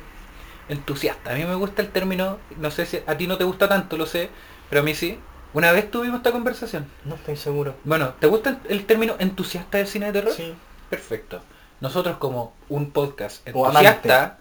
entusiastas. 0.72 1.34
A 1.34 1.38
mí 1.38 1.46
me 1.46 1.56
gusta 1.56 1.82
el 1.82 1.90
término, 1.90 2.38
no 2.58 2.72
sé 2.72 2.86
si 2.86 3.00
a 3.06 3.18
ti 3.18 3.28
no 3.28 3.38
te 3.38 3.44
gusta 3.44 3.70
tanto, 3.70 3.98
lo 3.98 4.06
sé, 4.06 4.30
pero 4.70 4.82
a 4.82 4.84
mí 4.84 4.96
sí. 4.96 5.20
Una 5.54 5.74
vez 5.74 5.92
tuvimos 5.92 6.18
esta 6.18 6.32
conversación. 6.32 6.88
No 7.04 7.16
estoy 7.16 7.36
seguro. 7.36 7.76
Bueno, 7.84 8.14
¿te 8.20 8.28
gusta 8.28 8.52
el, 8.52 8.58
el 8.70 8.86
término 8.86 9.16
entusiasta 9.20 9.78
del 9.78 9.88
cine 9.88 10.08
de 10.08 10.14
terror? 10.14 10.34
Sí. 10.34 10.54
Perfecto. 10.92 11.42
Nosotros 11.80 12.18
como 12.18 12.54
un 12.68 12.92
podcast 12.92 13.48
O 13.54 13.66
entusiasta, 13.66 14.38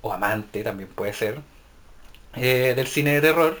o 0.00 0.12
amante 0.14 0.64
también 0.64 0.88
puede 0.88 1.12
ser, 1.12 1.40
eh, 2.34 2.72
del 2.74 2.86
cine 2.86 3.12
de 3.12 3.20
terror, 3.20 3.58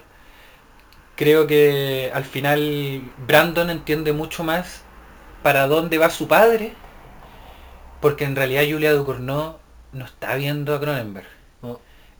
creo 1.16 1.46
que 1.46 2.10
al 2.14 2.24
final 2.24 3.02
Brandon 3.26 3.68
entiende 3.68 4.14
mucho 4.14 4.42
más 4.42 4.80
para 5.42 5.66
dónde 5.66 5.98
va 5.98 6.08
su 6.08 6.28
padre, 6.28 6.72
porque 8.00 8.24
en 8.24 8.34
realidad 8.34 8.64
Julia 8.68 8.94
Ducournau 8.94 9.58
no 9.92 10.04
está 10.06 10.34
viendo 10.36 10.74
a 10.74 10.80
Cronenberg. 10.80 11.28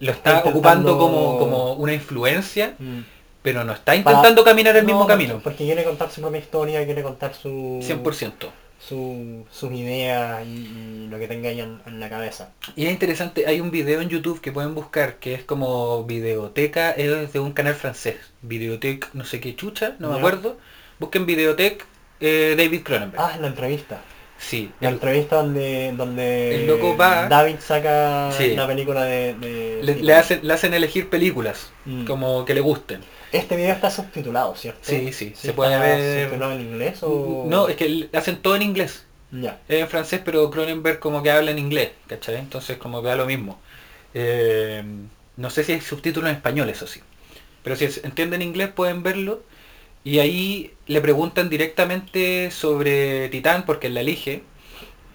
Lo 0.01 0.13
está 0.13 0.41
ocupando 0.45 0.97
como, 0.99 1.39
como 1.39 1.73
una 1.75 1.93
influencia, 1.95 2.75
Mm. 2.79 3.01
pero 3.43 3.65
no 3.65 3.73
está 3.73 3.97
intentando 3.97 4.45
caminar 4.45 4.77
el 4.77 4.83
No, 4.83 4.87
mismo 4.87 5.01
porque- 5.01 5.13
camino. 5.13 5.41
Porque 5.43 5.65
quiere 5.65 5.85
contar 5.85 6.11
su 6.11 6.21
propia 6.21 6.39
historia, 6.41 6.85
quiere 6.85 7.03
contar 7.03 7.35
su... 7.35 7.81
100%. 7.83 8.51
su- 8.81 9.45
sus 9.51 9.73
ideas 9.73 10.47
y, 10.47 10.51
y 10.51 11.09
lo 11.11 11.19
que 11.19 11.27
tenga 11.27 11.49
ahí 11.49 11.61
en, 11.61 11.81
en 11.85 11.99
la 11.99 12.09
cabeza. 12.09 12.51
Y 12.77 12.87
es 12.87 12.93
interesante, 12.93 13.45
hay 13.49 13.61
un 13.61 13.73
video 13.73 14.01
en 14.01 14.09
YouTube 14.09 14.41
que 14.41 14.53
pueden 14.53 14.73
buscar 14.77 15.17
que 15.17 15.35
es 15.35 15.43
como 15.43 16.05
videoteca, 16.05 16.93
es 16.93 17.33
de 17.33 17.41
un 17.41 17.51
canal 17.53 17.75
francés, 17.75 18.15
videoteca 18.43 19.09
no 19.15 19.25
sé 19.25 19.41
qué 19.41 19.57
chucha, 19.57 19.97
no 19.99 20.11
me 20.13 20.19
acuerdo. 20.19 20.59
Busquen 21.01 21.27
videoteca 21.27 21.85
eh, 22.21 22.55
David 22.57 22.83
Cronenberg. 22.85 23.21
Ah, 23.21 23.37
la 23.41 23.49
entrevista. 23.49 24.01
Sí, 24.39 24.71
La 24.81 24.89
el- 24.89 24.95
entrevista 24.95 25.37
donde, 25.37 25.93
donde 25.97 26.55
El 26.55 26.67
loco 26.69 26.97
va- 26.97 27.27
David 27.29 27.57
saca 27.59 28.31
Sí. 28.33 28.55
la 28.55 28.67
película 28.69 29.05
de... 29.05 29.35
de- 29.35 29.81
le, 29.83 29.97
le 29.97 30.15
hacen, 30.15 30.41
le 30.43 30.53
hacen 30.55 30.73
elegir 30.75 31.11
películas 31.11 31.71
Mm. 31.85 32.05
como 32.05 32.45
que 32.45 32.55
le 32.55 32.61
gusten. 32.61 33.01
Este 33.33 33.57
video 33.57 33.73
está 33.75 33.91
subtitulado, 33.91 34.55
¿cierto? 34.55 34.81
Sí, 34.83 35.13
sí, 35.13 35.33
se 35.37 35.53
puede 35.53 35.79
ver- 35.79 36.25
subtitulado 36.25 36.53
en 36.53 36.61
inglés 36.63 36.99
o...? 37.03 37.45
No, 37.49 37.69
es 37.69 37.77
que 37.77 37.89
le- 37.89 38.09
hacen 38.17 38.37
todo 38.37 38.55
en 38.57 38.63
inglés. 38.63 39.05
Ya. 39.33 39.59
Es 39.69 39.81
en 39.81 39.89
francés, 39.89 40.23
pero 40.25 40.51
Cronenberg 40.51 41.01
como 41.01 41.23
que 41.23 41.31
habla 41.31 41.51
en 41.51 41.59
inglés, 41.59 41.91
¿cachai? 42.07 42.37
Entonces 42.37 42.79
como 42.79 43.03
que 43.03 43.09
da 43.09 43.17
lo 43.17 43.27
mismo. 43.27 43.59
Eh, 44.15 44.83
no 45.37 45.51
sé 45.51 45.65
si 45.65 45.73
hay 45.73 45.81
subtítulos 45.81 46.31
en 46.31 46.37
español, 46.37 46.69
eso 46.71 46.87
sí. 46.87 47.01
Pero 47.63 47.77
si 47.77 47.85
entienden 48.05 48.41
inglés 48.43 48.69
pueden 48.75 49.03
verlo. 49.03 49.43
Y 50.05 50.19
ahí 50.21 50.79
le 50.87 51.01
preguntan 51.01 51.49
directamente 51.51 52.51
sobre 52.51 53.29
Titán, 53.31 53.65
porque 53.67 53.89
él 53.89 53.95
la 53.95 54.01
elige. 54.03 54.45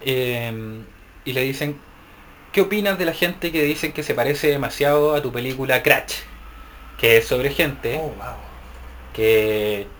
eh, 0.00 0.84
y 1.24 1.32
le 1.34 1.42
dicen, 1.42 1.82
¿qué 2.52 2.62
opinas 2.62 2.98
de 2.98 3.06
la 3.06 3.14
gente 3.14 3.52
que 3.52 3.62
dicen 3.64 3.92
que 3.94 4.02
se 4.04 4.14
parece 4.14 4.48
demasiado 4.48 5.14
a 5.14 5.22
tu 5.22 5.32
película 5.32 5.82
Crash? 5.82 6.14
Que 6.98 7.18
es 7.18 7.26
sobre 7.28 7.50
gente 7.52 7.96
Oh, 7.96 8.10
wow. 8.10 8.36
que 9.12 9.96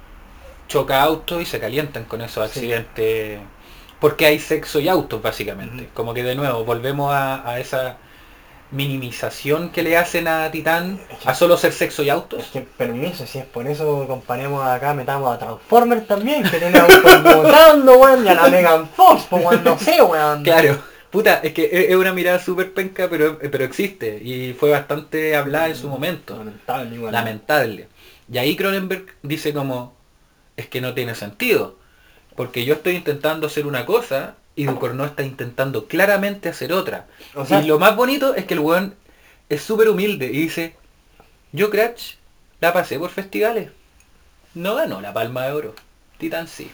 choca 0.68 1.02
autos 1.02 1.42
y 1.42 1.46
se 1.46 1.60
calientan 1.60 2.06
con 2.06 2.22
esos 2.22 2.44
Sí. 2.46 2.60
accidentes. 2.60 3.48
Porque 4.00 4.26
hay 4.26 4.38
sexo 4.38 4.80
y 4.80 4.88
autos, 4.88 5.22
básicamente. 5.22 5.90
Como 5.94 6.14
que 6.14 6.22
de 6.24 6.34
nuevo, 6.36 6.64
volvemos 6.64 7.12
a, 7.12 7.48
a 7.48 7.60
esa 7.60 7.98
minimización 8.74 9.70
que 9.70 9.82
le 9.82 9.96
hacen 9.96 10.28
a 10.28 10.50
Titán 10.50 11.00
a 11.24 11.34
solo 11.34 11.56
ser 11.56 11.72
sexo 11.72 12.02
y 12.02 12.08
Es 12.08 12.12
autos. 12.12 12.44
que 12.52 12.60
permiso, 12.60 13.26
si 13.26 13.38
es 13.38 13.44
por 13.44 13.66
eso 13.66 14.06
comparemos 14.06 14.66
acá, 14.66 14.92
metamos 14.94 15.34
a 15.34 15.38
Transformers 15.38 16.06
también, 16.06 16.42
que 16.42 16.58
tiene 16.58 16.80
votando, 16.82 17.98
weón, 17.98 18.26
y 18.26 18.28
a 18.28 18.34
la 18.34 18.48
Megan 18.48 18.88
Fox, 18.88 19.26
pues 19.30 19.44
weón, 19.44 19.64
no 19.64 19.78
sé, 19.78 20.02
weón. 20.02 20.42
Claro, 20.42 20.78
puta, 21.10 21.40
es 21.42 21.52
que 21.54 21.64
es 21.64 21.90
es 21.90 21.96
una 21.96 22.12
mirada 22.12 22.38
súper 22.40 22.72
penca, 22.72 23.08
pero, 23.08 23.38
pero 23.38 23.64
existe. 23.64 24.20
Y 24.22 24.52
fue 24.54 24.70
bastante 24.70 25.36
hablada 25.36 25.68
en 25.68 25.76
su 25.76 25.88
momento. 25.88 26.36
Lamentable 26.36 26.94
igual. 26.96 27.12
Lamentable. 27.12 27.88
Y 28.30 28.38
ahí 28.38 28.56
Cronenberg 28.56 29.06
dice 29.22 29.52
como, 29.54 29.94
es 30.56 30.66
que 30.66 30.80
no 30.80 30.94
tiene 30.94 31.14
sentido. 31.14 31.76
Porque 32.34 32.64
yo 32.64 32.74
estoy 32.74 32.96
intentando 32.96 33.46
hacer 33.46 33.66
una 33.66 33.86
cosa 33.86 34.34
y 34.56 34.64
Ducornó 34.66 35.04
está 35.04 35.22
intentando 35.22 35.86
claramente 35.86 36.48
hacer 36.48 36.72
otra. 36.72 37.06
O 37.34 37.44
sea- 37.44 37.62
y 37.62 37.66
lo 37.66 37.78
más 37.78 37.96
bonito 37.96 38.34
es 38.34 38.44
que 38.46 38.54
el 38.54 38.60
weón 38.60 38.94
es 39.48 39.62
súper 39.62 39.88
humilde 39.88 40.26
y 40.26 40.38
dice, 40.42 40.74
yo 41.52 41.70
Crash 41.70 42.14
la 42.60 42.72
pasé 42.72 42.98
por 42.98 43.10
festivales. 43.10 43.70
No 44.54 44.74
ganó 44.76 45.00
la 45.00 45.12
palma 45.12 45.44
de 45.46 45.52
oro. 45.52 45.74
Titan 46.18 46.46
sí. 46.46 46.70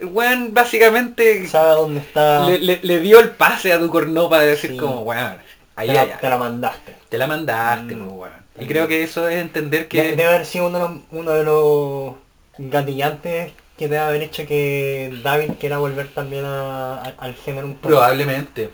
El 0.00 0.06
weón 0.06 0.52
básicamente 0.54 1.46
Sabe 1.48 1.70
dónde 1.70 2.00
está. 2.00 2.48
le, 2.48 2.58
le- 2.58 2.80
le 2.82 3.00
dio 3.00 3.18
el 3.20 3.30
pase 3.30 3.72
a 3.72 3.78
Ducornó 3.78 4.28
para 4.28 4.42
decir 4.44 4.72
Sí. 4.72 4.76
como, 4.76 5.00
weón, 5.02 5.38
ahí, 5.76 5.88
te, 5.88 5.94
la, 5.94 6.18
te 6.18 6.28
la 6.28 6.38
mandaste. 6.38 6.96
te 7.08 7.18
la 7.18 7.26
mandaste, 7.26 7.94
Mm. 7.96 7.98
pues, 8.06 8.12
weón. 8.18 8.48
Y 8.60 8.66
creo 8.66 8.88
que 8.88 9.02
eso 9.04 9.28
es 9.28 9.40
entender 9.40 9.82
De- 9.82 9.88
que... 9.88 10.02
Debe 10.02 10.26
haber 10.26 10.46
sido 10.46 10.66
uno 10.66 10.78
de 10.78 10.84
los, 10.88 10.98
uno 11.12 11.30
de 11.32 11.44
los 11.44 12.14
gatillantes 12.58 13.52
que 13.78 13.88
debe 13.88 14.02
haber 14.02 14.22
hecho 14.22 14.44
que 14.46 15.10
David 15.22 15.52
quiera 15.60 15.78
volver 15.78 16.08
también 16.08 16.44
a- 16.44 16.96
a- 16.96 17.14
al 17.18 17.34
género 17.34 17.66
un 17.66 17.74
poco. 17.76 17.88
Probablemente. 17.88 18.70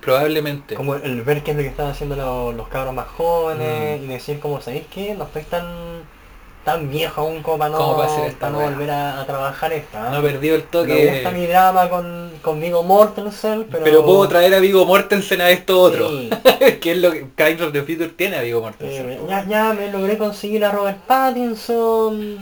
Probablemente. 0.00 0.74
Como 0.76 0.94
el 0.94 1.22
ver 1.22 1.42
qué 1.42 1.50
es 1.50 1.56
lo 1.56 1.62
que 1.64 1.68
están 1.68 1.88
haciendo 1.88 2.14
los, 2.16 2.54
los 2.54 2.68
cabros 2.68 2.94
más 2.94 3.08
jóvenes 3.08 4.00
y 4.02 4.06
decir 4.06 4.38
como, 4.38 4.60
¿sabéis 4.60 4.84
qué? 4.92 5.14
No 5.14 5.24
estoy 5.24 5.42
tan 5.42 5.64
tan 6.64 6.90
viejo 6.90 7.20
aún 7.20 7.44
como 7.44 7.58
para 7.58 7.70
no, 7.70 7.96
para 7.96 8.26
esta 8.26 8.50
no 8.50 8.58
volver 8.58 8.90
a, 8.90 9.20
a 9.20 9.24
trabajar 9.26 9.72
esta. 9.72 10.10
No 10.10 10.20
perdió 10.20 10.56
el 10.56 10.62
Me 10.62 10.66
toque. 10.66 11.12
gusta 11.14 11.30
mi 11.30 11.46
drama 11.46 11.88
con, 11.88 12.32
con 12.42 12.60
Viggo 12.60 12.82
Mortensen, 12.82 13.68
pero... 13.70 13.84
pero... 13.84 14.04
puedo 14.04 14.26
traer 14.28 14.52
a 14.52 14.58
Vigo 14.58 14.84
Mortensen 14.84 15.40
a 15.42 15.50
esto 15.50 15.80
otro. 15.80 16.08
Sí. 16.10 16.28
que 16.80 16.90
es 16.90 16.98
lo 16.98 17.12
que 17.12 17.20
Kind 17.36 17.60
of 17.62 17.72
the 17.72 17.82
Future 17.82 18.08
tiene 18.16 18.36
a 18.38 18.42
Vigo 18.42 18.60
Mortensen. 18.62 19.10
Eh, 19.12 19.20
ya, 19.28 19.46
ya 19.46 19.72
me 19.74 19.92
logré 19.92 20.18
conseguir 20.18 20.64
a 20.64 20.72
Robert 20.72 20.98
Pattinson. 21.06 22.38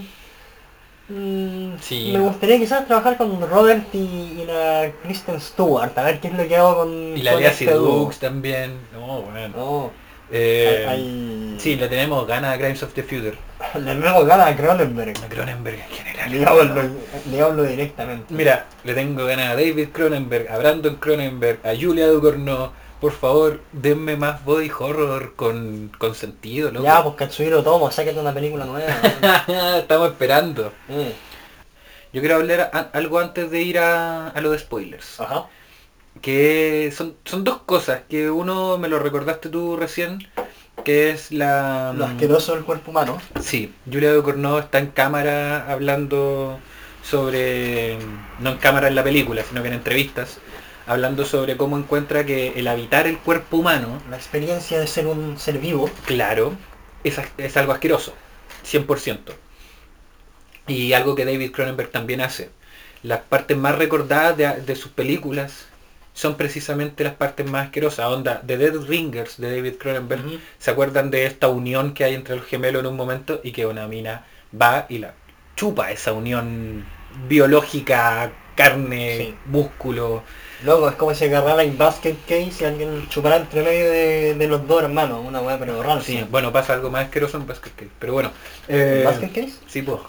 Mm, 1.08 1.74
Sí. 1.80 2.10
Me 2.12 2.20
gustaría 2.20 2.58
quizás 2.58 2.86
trabajar 2.86 3.16
con 3.18 3.40
Robert 3.48 3.94
y, 3.94 3.98
y 3.98 4.44
la 4.46 4.90
Kristen 5.02 5.40
Stewart, 5.40 5.92
a 5.98 6.02
ver 6.04 6.20
qué 6.20 6.28
es 6.28 6.34
lo 6.34 6.48
que 6.48 6.56
hago 6.56 6.76
con, 6.76 6.92
y 7.16 7.22
la 7.22 7.34
Lea 7.36 7.50
este. 7.50 7.66
Seydoux 7.66 8.18
también. 8.18 8.78
No, 8.92 9.22
bueno. 9.22 9.48
No, 9.56 9.90
Eh, 10.30 10.86
hay- 10.88 11.56
Sí, 11.58 11.76
le 11.76 11.86
tenemos 11.88 12.26
ganas 12.26 12.54
a 12.54 12.58
Crimes 12.58 12.82
of 12.82 12.94
the 12.94 13.02
Future. 13.02 13.36
le 13.74 13.94
tengo 13.94 14.24
ganas 14.24 14.48
a 14.48 14.56
Cronenberg. 14.56 15.14
A 15.22 15.28
Cronenberg 15.28 15.78
en 15.80 15.88
general. 15.96 16.30
Le 16.32 16.44
hablo, 16.46 16.82
le 17.30 17.40
hablo 17.42 17.62
directamente. 17.64 18.32
Mira, 18.34 18.64
le 18.84 18.94
tengo 18.94 19.26
ganas 19.26 19.50
a 19.50 19.54
David 19.54 19.88
Cronenberg, 19.92 20.50
a 20.50 20.56
Brandon 20.58 20.96
Cronenberg, 20.96 21.60
a 21.64 21.74
Julia 21.78 22.06
Ducournau. 22.08 22.70
Por 23.04 23.12
favor, 23.12 23.60
denme 23.72 24.16
más 24.16 24.42
body 24.46 24.70
horror 24.78 25.34
con, 25.36 25.92
con 25.98 26.14
sentido, 26.14 26.70
loco. 26.70 26.84
ya, 26.86 27.02
pues 27.02 27.16
Katsuhiro 27.16 27.62
Tomo, 27.62 27.90
sáquete 27.90 28.18
una 28.18 28.32
película 28.32 28.64
nueva. 28.64 28.88
Estamos 29.78 30.08
esperando. 30.08 30.72
Eh, 30.88 31.12
Yo 32.14 32.22
quiero 32.22 32.36
hablar 32.36 32.70
a- 32.72 32.90
algo 32.96 33.18
antes 33.18 33.50
de 33.50 33.60
ir 33.60 33.78
a, 33.78 34.28
a 34.28 34.40
los 34.40 34.58
spoilers. 34.58 35.20
Ajá. 35.20 35.48
Que 36.22 36.94
son, 36.96 37.14
son 37.26 37.44
dos 37.44 37.58
cosas, 37.66 38.00
que 38.08 38.30
uno 38.30 38.78
me 38.78 38.88
lo 38.88 38.98
recordaste 38.98 39.50
tú 39.50 39.76
recién, 39.76 40.26
que 40.82 41.10
es 41.10 41.30
la... 41.30 41.92
Lo 41.94 42.06
asqueroso 42.06 42.54
del 42.54 42.64
cuerpo 42.64 42.90
humano. 42.90 43.20
Sí, 43.38 43.74
Julia 43.84 44.14
Ducournau 44.14 44.60
está 44.60 44.78
en 44.78 44.86
cámara 44.86 45.70
hablando 45.70 46.58
sobre, 47.02 47.98
no 48.40 48.52
en 48.52 48.56
cámara 48.56 48.88
en 48.88 48.94
la 48.94 49.04
película, 49.04 49.42
sino 49.46 49.60
que 49.60 49.68
en 49.68 49.74
entrevistas, 49.74 50.38
hablando 50.86 51.24
sobre 51.24 51.56
cómo 51.56 51.78
encuentra 51.78 52.24
que 52.24 52.52
el 52.56 52.68
habitar 52.68 53.06
el 53.06 53.18
cuerpo 53.18 53.58
humano, 53.58 54.00
La 54.10 54.16
experiencia 54.16 54.78
de 54.80 54.86
ser 54.86 55.06
un 55.06 55.38
ser 55.38 55.58
vivo. 55.58 55.90
claro, 56.06 56.54
es, 57.04 57.18
es 57.38 57.56
algo 57.56 57.72
asqueroso, 57.72 58.14
100%. 58.62 59.32
Y 60.66 60.92
algo 60.94 61.14
que 61.14 61.24
David 61.24 61.52
Cronenberg 61.52 61.90
también 61.90 62.20
hace. 62.20 62.50
Las 63.02 63.20
partes 63.20 63.56
más 63.56 63.76
recordadas 63.76 64.36
de, 64.36 64.46
de 64.62 64.76
sus 64.76 64.90
películas 64.90 65.66
son 66.14 66.36
precisamente 66.36 67.04
las 67.04 67.14
partes 67.14 67.48
más 67.50 67.66
asquerosas. 67.66 68.06
Onda, 68.06 68.40
de 68.42 68.56
Dead 68.56 68.74
Ringers 68.86 69.36
de 69.38 69.54
David 69.56 69.74
Cronenberg. 69.78 70.22
¿se 70.58 70.70
acuerdan 70.70 71.10
de 71.10 71.26
esta 71.26 71.48
unión 71.48 71.92
que 71.92 72.04
hay 72.04 72.14
entre 72.14 72.36
los 72.36 72.46
gemelos 72.46 72.80
en 72.80 72.86
un 72.86 72.96
momento 72.96 73.40
y 73.44 73.52
que 73.52 73.66
una 73.66 73.86
mina 73.88 74.24
va 74.58 74.86
y 74.88 74.98
la 74.98 75.14
chupa 75.56 75.90
esa 75.92 76.12
unión 76.12 76.84
biológica, 77.28 78.32
carne, 78.56 79.16
Sí. 79.18 79.34
músculo? 79.46 80.22
Loco, 80.62 80.88
es 80.88 80.94
como 80.96 81.14
si 81.14 81.24
agarrara 81.24 81.62
en 81.62 81.76
basket 81.76 82.16
case 82.26 82.52
y 82.60 82.64
alguien 82.64 83.08
chupara 83.08 83.36
entre 83.36 83.62
medio 83.62 83.90
de, 83.90 84.34
de 84.34 84.46
los 84.46 84.66
dos 84.66 84.82
hermanos. 84.82 85.20
Una 85.26 85.40
weá 85.40 85.58
pero 85.58 85.82
rara. 85.82 86.00
Sí, 86.00 86.24
bueno, 86.30 86.52
pasa 86.52 86.74
algo 86.74 86.90
más 86.90 87.04
asqueroso 87.06 87.36
en 87.36 87.46
Basket 87.46 87.72
Case, 87.72 87.90
pero 87.98 88.12
bueno. 88.14 88.32
¿En 88.68 89.00
eh, 89.00 89.02
basket 89.04 89.28
case? 89.32 89.54
sí, 89.66 89.82
pues. 89.82 90.00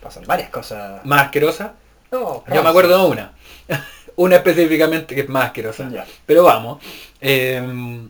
Pasan 0.00 0.24
varias 0.26 0.50
cosas. 0.50 1.04
Más 1.04 1.22
asquerosa, 1.26 1.74
No, 2.10 2.44
Yo 2.52 2.62
me 2.62 2.68
acuerdo 2.68 2.98
de 2.98 3.10
una. 3.10 3.32
una 4.16 4.36
específicamente 4.36 5.14
que 5.14 5.22
es 5.22 5.28
más 5.28 5.46
asquerosa. 5.46 5.88
Ya. 5.90 6.06
Pero 6.26 6.42
vamos. 6.44 6.82
eh, 7.20 8.06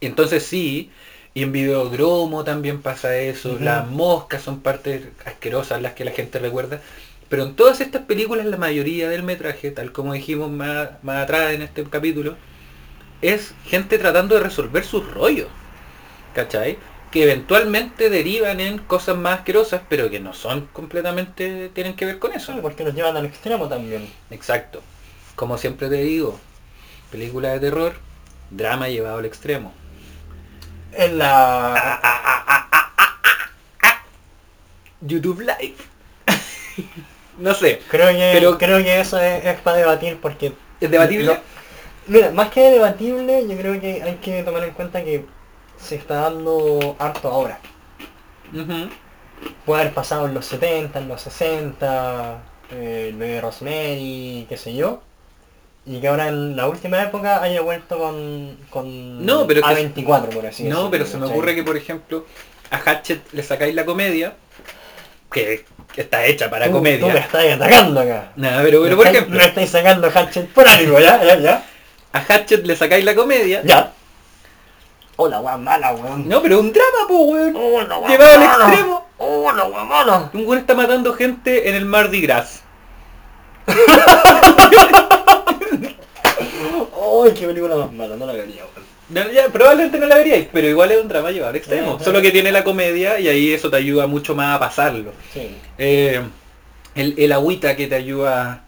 entonces 0.00 0.44
sí, 0.44 0.90
y 1.34 1.42
en 1.42 1.52
Videodromo 1.52 2.44
también 2.44 2.82
pasa 2.82 3.16
eso. 3.16 3.58
Las 3.60 3.86
moscas 3.86 4.42
son 4.42 4.60
partes 4.60 5.02
asquerosas 5.24 5.80
las 5.82 5.92
que 5.94 6.04
la 6.04 6.10
gente 6.12 6.38
recuerda. 6.38 6.80
Pero 7.28 7.42
en 7.42 7.56
todas 7.56 7.80
estas 7.80 8.02
películas 8.02 8.46
la 8.46 8.56
mayoría 8.56 9.08
del 9.08 9.22
metraje, 9.22 9.70
tal 9.70 9.92
como 9.92 10.14
dijimos 10.14 10.50
más, 10.50 10.90
más 11.02 11.24
atrás 11.24 11.52
en 11.52 11.62
este 11.62 11.84
capítulo, 11.84 12.36
es 13.20 13.54
gente 13.66 13.98
tratando 13.98 14.34
de 14.36 14.42
resolver 14.42 14.84
sus 14.84 15.10
rollos. 15.12 15.48
¿Cachai? 16.34 16.78
Que 17.10 17.24
eventualmente 17.24 18.10
derivan 18.10 18.60
en 18.60 18.78
cosas 18.78 19.16
más 19.16 19.40
asquerosas, 19.40 19.82
pero 19.88 20.10
que 20.10 20.20
no 20.20 20.32
son 20.32 20.66
completamente, 20.72 21.70
tienen 21.74 21.96
que 21.96 22.06
ver 22.06 22.18
con 22.18 22.32
eso. 22.32 22.54
Porque 22.62 22.84
nos 22.84 22.94
llevan 22.94 23.16
al 23.16 23.26
extremo 23.26 23.68
también. 23.68 24.08
Exacto. 24.30 24.82
Como 25.34 25.58
siempre 25.58 25.88
te 25.88 26.02
digo, 26.02 26.38
película 27.10 27.50
de 27.50 27.60
terror, 27.60 27.94
drama 28.50 28.88
llevado 28.88 29.18
al 29.18 29.26
extremo. 29.26 29.74
En 30.92 31.18
la... 31.18 32.00
YouTube 35.00 35.40
Live. 35.40 35.76
no 37.38 37.54
sé, 37.54 37.80
Creo 37.88 38.08
que, 38.08 38.30
Pero- 38.34 38.58
creo 38.58 38.78
que 38.78 39.00
eso 39.00 39.18
es, 39.20 39.44
es 39.44 39.60
para 39.60 39.76
debatir 39.78 40.18
porque... 40.20 40.52
¿es 40.80 40.90
debatible? 40.90 41.24
Lo- 41.26 41.38
mira, 42.06 42.30
más 42.32 42.50
que 42.50 42.60
debatible, 42.70 43.46
yo 43.48 43.56
creo 43.56 43.80
que 43.80 44.02
hay 44.02 44.14
que 44.16 44.42
tomar 44.42 44.64
en 44.64 44.70
cuenta 44.72 45.02
que 45.04 45.24
se 45.80 45.94
está 45.96 46.16
dando 46.22 46.96
harto 46.98 47.28
ahora. 47.28 47.58
Puede 49.64 49.82
haber 49.82 49.94
pasado 49.94 50.26
en 50.26 50.34
los 50.34 50.46
70, 50.46 50.98
en 50.98 51.08
los 51.08 51.20
60, 51.22 52.42
eh, 52.72 53.06
el 53.10 53.16
bebé 53.16 53.40
Rosemary, 53.40 54.46
qué 54.48 54.56
sé 54.56 54.74
yo. 54.74 55.02
Y 55.86 56.00
que 56.00 56.08
ahora 56.08 56.28
en 56.28 56.56
la 56.56 56.68
última 56.68 57.02
época 57.02 57.42
haya 57.42 57.60
vuelto 57.62 57.98
con, 57.98 58.56
con 58.68 59.24
No, 59.24 59.46
pero 59.46 59.62
que- 59.62 59.68
A24, 59.94 60.28
por 60.28 60.46
así 60.46 60.64
no, 60.64 60.90
pero 60.90 61.06
se 61.06 61.16
me 61.18 61.26
ocurre 61.26 61.54
que, 61.54 61.62
por 61.62 61.76
ejemplo, 61.76 62.26
a 62.70 62.76
Hatchet 62.78 63.32
le 63.32 63.42
sacáis 63.42 63.74
la 63.74 63.84
comedia, 63.86 64.34
que 65.32 65.64
que 65.94 66.02
está 66.02 66.24
hecha 66.26 66.48
para 66.50 66.66
Tú- 66.66 66.72
comedia. 66.72 67.00
Tú 67.00 67.08
me 67.12 67.18
estás 67.18 67.44
atacando 67.54 68.00
acá. 68.00 68.32
Nada, 68.36 68.62
pero, 68.62 68.82
pero 68.82 68.96
por 68.96 69.06
estáis- 69.06 69.16
ejemplo, 69.18 69.38
Me 69.38 69.44
estáis 69.46 69.70
sacando 69.70 70.10
Hatchet 70.10 70.48
por 70.52 70.68
algo, 70.68 70.98
ya, 71.00 71.22
ya, 71.24 71.36
ya. 71.38 71.64
a 72.12 72.18
Hatchet 72.20 72.64
le 72.66 72.76
sacáis 72.76 73.04
la 73.04 73.14
comedia. 73.14 73.62
Ya. 73.64 73.92
Hola, 75.16 75.40
weón 75.40 75.64
mala, 75.64 75.92
weón. 75.94 76.28
No, 76.28 76.40
pero 76.40 76.60
un 76.60 76.72
drama, 76.72 77.08
po, 77.08 77.14
weón. 77.24 77.56
Hola, 77.56 77.98
weón 77.98 78.10
Llevado 78.10 78.34
al 78.34 78.42
extremo. 78.42 79.06
Hola, 79.18 79.64
weón 79.64 79.88
mala. 79.88 80.30
Un 80.32 80.46
weón 80.46 80.58
está 80.60 80.74
matando 80.74 81.12
gente 81.14 81.68
en 81.68 81.74
el 81.74 81.84
Mardi 81.86 82.20
Gras. 82.20 82.62
Ay, 87.24 87.32
qué 87.34 87.46
película 87.46 87.76
más 87.76 87.92
mala, 87.92 88.16
no 88.16 88.26
la 88.26 88.32
vería. 88.32 88.62
No, 89.10 89.30
ya, 89.30 89.48
probablemente 89.48 89.98
no 89.98 90.06
la 90.06 90.16
veríais, 90.16 90.48
pero 90.52 90.68
igual 90.68 90.92
es 90.92 91.00
un 91.00 91.08
drama 91.08 91.30
llevado 91.30 91.50
al 91.50 91.56
extremo. 91.56 91.98
Solo 92.02 92.20
que 92.20 92.30
tiene 92.30 92.52
la 92.52 92.62
comedia 92.64 93.18
y 93.18 93.28
ahí 93.28 93.52
eso 93.52 93.70
te 93.70 93.76
ayuda 93.76 94.06
mucho 94.06 94.34
más 94.34 94.56
a 94.56 94.60
pasarlo. 94.60 95.12
Sí. 95.32 95.48
Eh, 95.78 96.20
el, 96.94 97.14
el 97.16 97.32
agüita 97.32 97.74
que 97.76 97.86
te 97.86 97.94
ayuda 97.94 98.64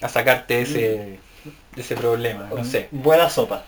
a 0.00 0.08
sacarte 0.08 0.62
ese, 0.62 1.18
Mm. 1.44 1.80
ese 1.80 1.94
problema, 1.94 2.48
no 2.56 2.64
sé. 2.64 2.88
Buena 2.90 3.28
sopa. 3.30 3.64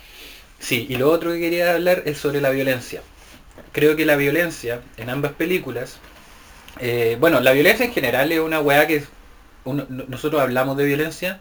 Sí, 0.58 0.86
y 0.88 0.96
lo 0.96 1.10
otro 1.10 1.32
que 1.32 1.38
quería 1.40 1.74
hablar 1.74 2.02
es 2.06 2.16
sobre 2.18 2.40
la 2.40 2.50
violencia. 2.50 3.02
Creo 3.72 3.94
que 3.96 4.06
la 4.06 4.16
violencia 4.16 4.80
en 4.96 5.10
ambas 5.10 5.32
películas, 5.32 5.98
eh, 6.80 7.16
bueno, 7.20 7.40
la 7.40 7.52
violencia 7.52 7.84
en 7.86 7.92
general 7.92 8.32
es 8.32 8.40
una 8.40 8.60
weá 8.60 8.86
que 8.86 9.04
uno- 9.64 9.86
nosotros 9.88 10.40
hablamos 10.40 10.76
de 10.78 10.84
violencia 10.86 11.40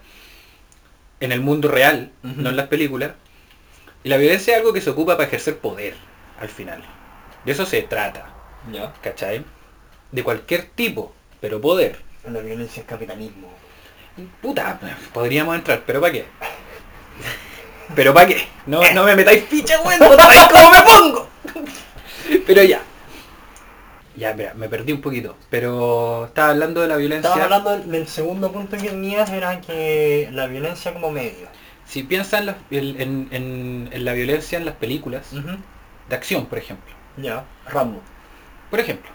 en 1.20 1.32
el 1.32 1.40
mundo 1.40 1.68
real, 1.68 2.10
no 2.22 2.50
en 2.50 2.56
las 2.56 2.68
películas. 2.68 3.12
Y 4.06 4.08
la 4.08 4.18
violencia 4.18 4.52
es 4.52 4.60
algo 4.60 4.72
que 4.72 4.80
se 4.80 4.90
ocupa 4.90 5.16
para 5.16 5.26
ejercer 5.26 5.58
poder, 5.58 5.94
al 6.38 6.48
final. 6.48 6.80
De 7.44 7.50
eso 7.50 7.66
se 7.66 7.82
trata, 7.82 8.28
Ya. 8.70 8.92
¿cachai? 9.02 9.44
De 10.12 10.22
cualquier 10.22 10.66
tipo, 10.76 11.12
pero 11.40 11.60
poder. 11.60 12.00
La 12.24 12.38
violencia 12.38 12.82
es 12.82 12.86
capitalismo. 12.86 13.48
Puta, 14.40 14.78
podríamos 15.12 15.56
entrar, 15.56 15.82
pero 15.84 16.00
¿para 16.00 16.12
qué? 16.12 16.24
¿Pero 17.96 18.14
para 18.14 18.28
qué? 18.28 18.46
No, 18.66 18.80
no 18.94 19.02
me 19.02 19.16
metáis 19.16 19.42
ficha, 19.46 19.80
weón, 19.80 19.98
no 19.98 20.14
sabéis 20.14 20.48
cómo 20.52 20.70
me 20.70 20.82
pongo. 20.82 21.28
Pero 22.46 22.62
ya. 22.62 22.82
Ya, 24.14 24.34
mira, 24.34 24.54
me 24.54 24.68
perdí 24.68 24.92
un 24.92 25.00
poquito. 25.00 25.36
Pero 25.50 26.26
estaba 26.26 26.50
hablando 26.50 26.80
de 26.80 26.86
la 26.86 26.96
violencia. 26.96 27.28
Estaba 27.28 27.44
hablando 27.46 27.70
del, 27.70 27.90
del 27.90 28.06
segundo 28.06 28.52
punto 28.52 28.76
que 28.76 28.88
tenías, 28.88 29.28
era 29.30 29.60
que 29.60 30.28
la 30.30 30.46
violencia 30.46 30.92
como 30.92 31.10
medio. 31.10 31.55
Si 31.86 32.02
piensas 32.02 32.42
en, 32.42 32.54
en- 32.70 33.00
en- 33.00 33.28
en- 33.30 33.88
en 33.92 34.04
la 34.04 34.12
violencia 34.12 34.58
en 34.58 34.64
las 34.64 34.74
películas, 34.76 35.28
de 36.08 36.16
acción, 36.16 36.46
por 36.46 36.58
ejemplo. 36.58 36.92
Ya. 37.16 37.44
Rambo. 37.66 38.00
Por 38.70 38.80
ejemplo. 38.80 39.10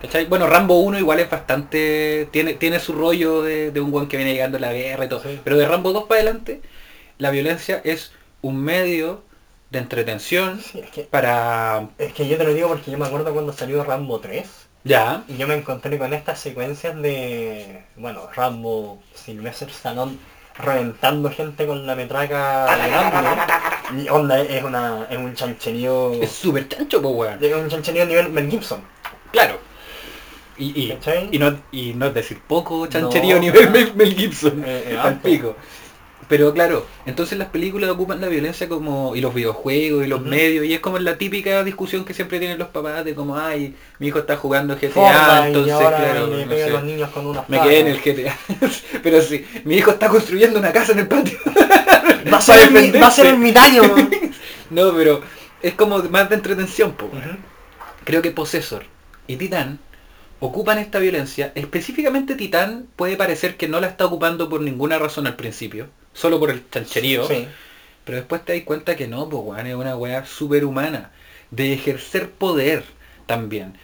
¿Cachai? 0.00 0.26
Bueno, 0.26 0.46
Rambo 0.46 0.78
1 0.80 0.98
igual 0.98 1.18
es 1.20 1.28
bastante... 1.28 2.28
Tiene, 2.30 2.54
tiene 2.54 2.78
su 2.78 2.92
rollo 2.92 3.42
de, 3.42 3.72
de 3.72 3.80
un 3.80 3.90
buen 3.90 4.06
que 4.08 4.16
viene 4.16 4.32
llegando 4.32 4.58
a 4.58 4.60
la 4.60 4.72
guerra 4.72 5.06
y 5.06 5.08
todo. 5.08 5.20
Sí. 5.22 5.40
Pero 5.42 5.56
de 5.56 5.66
Rambo 5.66 5.92
2 5.92 6.04
para 6.04 6.20
adelante, 6.20 6.62
la 7.18 7.30
violencia 7.30 7.80
es 7.84 8.12
un 8.42 8.58
medio 8.62 9.24
de 9.70 9.80
entretención 9.80 10.60
Sí, 10.60 10.78
es 10.80 10.90
que, 10.90 11.02
para... 11.02 11.88
es 11.98 12.12
que 12.12 12.28
yo 12.28 12.38
te 12.38 12.44
lo 12.44 12.54
digo 12.54 12.68
porque 12.68 12.90
yo 12.90 12.98
me 12.98 13.06
acuerdo 13.06 13.32
cuando 13.34 13.52
salió 13.52 13.82
Rambo 13.84 14.20
3 14.20 14.48
Ya. 14.84 15.24
y 15.28 15.36
yo 15.36 15.48
me 15.48 15.54
encontré 15.56 15.98
con 15.98 16.14
estas 16.14 16.38
secuencias 16.38 16.96
de, 17.02 17.82
bueno, 17.96 18.28
Rambo, 18.34 19.02
Sylvester 19.14 19.68
Stallone 19.68 20.16
reventando 20.58 21.30
gente 21.30 21.66
con 21.66 21.86
la 21.86 21.94
metraca 21.94 22.66
Rambo. 22.66 24.02
Y 24.02 24.08
onda, 24.08 24.40
es, 24.40 24.62
una, 24.62 25.06
es 25.08 25.16
un 25.16 25.34
chancherío... 25.34 26.12
Es 26.14 26.30
súper 26.30 26.68
chancho, 26.68 27.00
pues, 27.00 27.14
weón. 27.14 27.38
Es 27.42 27.54
un 27.54 27.68
chancherío 27.68 28.06
nivel 28.06 28.28
Mel 28.30 28.50
Gibson. 28.50 28.82
Claro. 29.32 29.58
Y, 30.58 30.92
y, 31.30 31.38
no, 31.38 31.56
y 31.70 31.94
no 31.94 32.06
es 32.06 32.14
decir 32.14 32.40
poco 32.46 32.86
chancherío 32.88 33.36
No. 33.36 33.42
nivel 33.42 33.70
Mel, 33.70 33.94
Mel 33.94 34.14
Gibson. 34.14 34.64
Eh, 34.66 34.88
eh, 34.88 34.98
al 34.98 35.20
pico. 35.20 35.54
Pero 36.28 36.52
claro, 36.52 36.86
entonces 37.06 37.38
las 37.38 37.48
películas 37.48 37.88
ocupan 37.90 38.20
la 38.20 38.28
violencia 38.28 38.68
como, 38.68 39.16
y 39.16 39.20
los 39.22 39.32
videojuegos 39.34 40.04
y 40.04 40.08
los 40.08 40.20
medios, 40.22 40.66
y 40.66 40.74
es 40.74 40.80
como 40.80 40.98
la 40.98 41.16
típica 41.16 41.64
discusión 41.64 42.04
que 42.04 42.12
siempre 42.12 42.38
tienen 42.38 42.58
los 42.58 42.68
papás 42.68 43.02
de 43.04 43.14
como, 43.14 43.38
ay, 43.38 43.74
mi 43.98 44.08
hijo 44.08 44.18
está 44.18 44.36
jugando 44.36 44.76
GTA, 44.76 45.46
entonces 45.46 45.68
y 45.68 45.70
ahora 45.70 45.96
claro, 45.98 46.26
le 46.26 46.44
no 46.44 46.50
pegan 46.50 46.66
sé, 46.66 46.72
los 46.72 46.84
niños 46.84 47.10
con 47.10 47.26
una 47.26 47.44
me 47.48 47.60
quedé 47.62 47.80
en 47.80 47.86
el 47.88 48.00
GTA. 48.02 48.38
Pero 49.02 49.22
sí, 49.22 49.46
mi 49.64 49.76
hijo 49.76 49.90
está 49.92 50.08
construyendo 50.08 50.58
una 50.58 50.70
casa 50.72 50.92
en 50.92 50.98
el 51.00 51.08
patio. 51.08 51.38
Va 52.30 52.36
a 52.38 52.42
ser, 52.42 52.56
ermi- 52.70 53.02
va 53.02 53.06
a 53.06 53.10
ser 53.10 53.26
ermitaño. 53.26 53.82
No, 54.70 54.92
pero 54.94 55.22
es 55.62 55.72
como 55.72 55.98
más 56.10 56.28
de 56.28 56.34
entretención, 56.34 56.92
po. 56.92 57.08
Creo 58.04 58.20
que 58.22 58.30
Possessor 58.30 58.84
y 59.26 59.36
Titán 59.36 59.78
ocupan 60.40 60.78
esta 60.78 60.98
violencia. 60.98 61.52
Específicamente 61.54 62.34
Titán 62.36 62.86
puede 62.96 63.16
parecer 63.16 63.56
que 63.56 63.68
no 63.68 63.80
la 63.80 63.86
está 63.88 64.06
ocupando 64.06 64.48
por 64.48 64.60
ninguna 64.60 64.98
razón 64.98 65.26
al 65.26 65.36
principio, 65.36 65.88
solo 66.18 66.38
por 66.40 66.50
el 66.50 66.68
chancherío. 66.70 67.26
Sí. 67.28 67.48
Pero 68.04 68.18
después 68.18 68.44
te 68.44 68.54
das 68.54 68.62
cuenta 68.64 68.96
que 68.96 69.06
no, 69.06 69.28
pues 69.28 69.64
es 69.66 69.74
una 69.74 69.96
weá 69.96 70.24
superhumana. 70.26 71.12
De 71.50 71.72
ejercer 71.72 72.30
poder 72.30 72.84
también. 73.26 73.74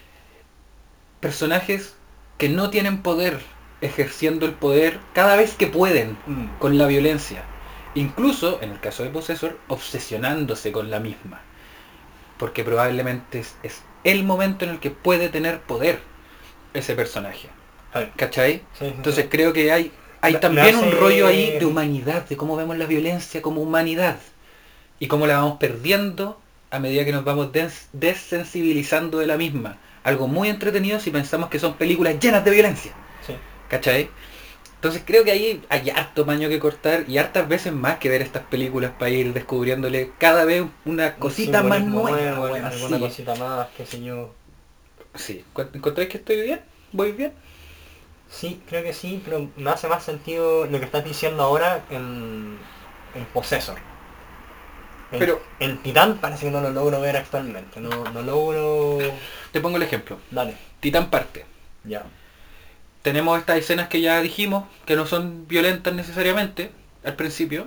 Personajes 1.20 1.94
que 2.38 2.48
no 2.48 2.70
tienen 2.70 3.02
poder, 3.02 3.40
ejerciendo 3.80 4.46
el 4.46 4.52
poder 4.52 4.98
cada 5.12 5.36
vez 5.36 5.54
que 5.54 5.66
pueden 5.66 6.18
Mm. 6.26 6.46
con 6.58 6.76
la 6.78 6.86
violencia. 6.86 7.44
Incluso, 7.94 8.60
en 8.62 8.70
el 8.72 8.80
caso 8.80 9.04
de 9.04 9.10
Possessor, 9.10 9.58
obsesionándose 9.68 10.72
con 10.72 10.90
la 10.90 11.00
misma. 11.00 11.40
Porque 12.38 12.64
probablemente 12.64 13.38
es, 13.40 13.54
es 13.62 13.82
el 14.02 14.24
momento 14.24 14.64
en 14.64 14.72
el 14.72 14.80
que 14.80 14.90
puede 14.90 15.28
tener 15.28 15.60
poder 15.62 16.00
ese 16.74 16.94
personaje. 16.94 17.48
¿Cachai? 18.16 18.66
Sí, 18.72 18.86
sí, 18.86 18.92
Entonces 18.96 19.24
sí. 19.24 19.30
creo 19.30 19.52
que 19.52 19.70
hay, 19.70 19.92
hay 20.24 20.40
también 20.40 20.76
un 20.76 20.90
rollo 20.92 21.26
ahí 21.26 21.58
de 21.58 21.66
humanidad, 21.66 22.26
de 22.28 22.36
cómo 22.36 22.56
vemos 22.56 22.76
la 22.78 22.86
violencia 22.86 23.42
como 23.42 23.60
humanidad. 23.62 24.18
Y 25.00 25.08
cómo 25.08 25.26
la 25.26 25.38
vamos 25.38 25.58
perdiendo 25.58 26.40
a 26.70 26.78
medida 26.78 27.04
que 27.04 27.12
nos 27.12 27.24
vamos 27.24 27.52
des- 27.52 27.88
desensibilizando 27.92 29.18
de 29.18 29.26
la 29.26 29.36
misma. 29.36 29.78
Algo 30.02 30.28
muy 30.28 30.48
entretenido 30.48 31.00
si 31.00 31.10
pensamos 31.10 31.48
que 31.50 31.58
son 31.58 31.74
películas 31.74 32.18
llenas 32.20 32.44
de 32.44 32.50
violencia. 32.50 32.92
Sí. 33.26 33.34
¿Cachai? 33.68 34.08
Entonces 34.76 35.02
creo 35.06 35.24
que 35.24 35.30
ahí 35.32 35.62
hay 35.70 35.90
harto 35.90 36.26
paño 36.26 36.48
que 36.48 36.58
cortar 36.58 37.04
y 37.08 37.16
hartas 37.16 37.48
veces 37.48 37.72
más 37.72 37.98
que 37.98 38.10
ver 38.10 38.20
estas 38.20 38.42
películas 38.42 38.92
para 38.98 39.10
ir 39.10 39.32
descubriéndole 39.32 40.10
cada 40.18 40.44
vez 40.44 40.62
una 40.84 41.14
cosita 41.16 41.62
más 41.62 41.82
nueva. 41.82 42.10
nuevo, 42.10 42.42
weón, 42.44 42.64
alguna 42.66 42.96
sí. 42.98 43.02
cosita 43.02 43.34
más, 43.36 43.68
qué 43.76 43.86
sé 43.86 44.02
yo. 44.02 44.34
Sí. 45.14 45.42
¿Encontráis 45.72 46.10
que 46.10 46.18
estoy 46.18 46.42
bien? 46.42 46.60
¿Voy 46.92 47.12
bien? 47.12 47.32
Sí, 48.28 48.62
creo 48.66 48.82
que 48.82 48.92
sí, 48.92 49.22
pero 49.24 49.48
me 49.56 49.70
hace 49.70 49.88
más 49.88 50.02
sentido 50.02 50.66
lo 50.66 50.78
que 50.78 50.84
estás 50.86 51.04
diciendo 51.04 51.42
ahora 51.42 51.84
en, 51.90 52.58
en 53.14 53.24
Possessor. 53.32 53.78
El, 55.12 55.18
Pero- 55.18 55.40
el 55.60 55.78
Titán 55.82 56.18
parece 56.18 56.46
que 56.46 56.50
no 56.50 56.60
lo 56.60 56.70
logro 56.70 57.00
ver 57.00 57.16
actualmente. 57.16 57.80
No, 57.80 57.90
no 58.12 58.22
logro... 58.22 58.98
Te 59.52 59.60
pongo 59.60 59.76
el 59.76 59.82
ejemplo. 59.84 60.18
Dale, 60.30 60.56
Titán 60.80 61.10
parte. 61.10 61.44
ya. 61.84 62.04
Tenemos 63.02 63.38
estas 63.38 63.58
escenas 63.58 63.88
que 63.88 64.00
ya 64.00 64.20
dijimos, 64.22 64.64
que 64.86 64.96
no 64.96 65.06
son 65.06 65.46
violentas 65.46 65.94
necesariamente, 65.94 66.72
al 67.04 67.14
principio. 67.16 67.66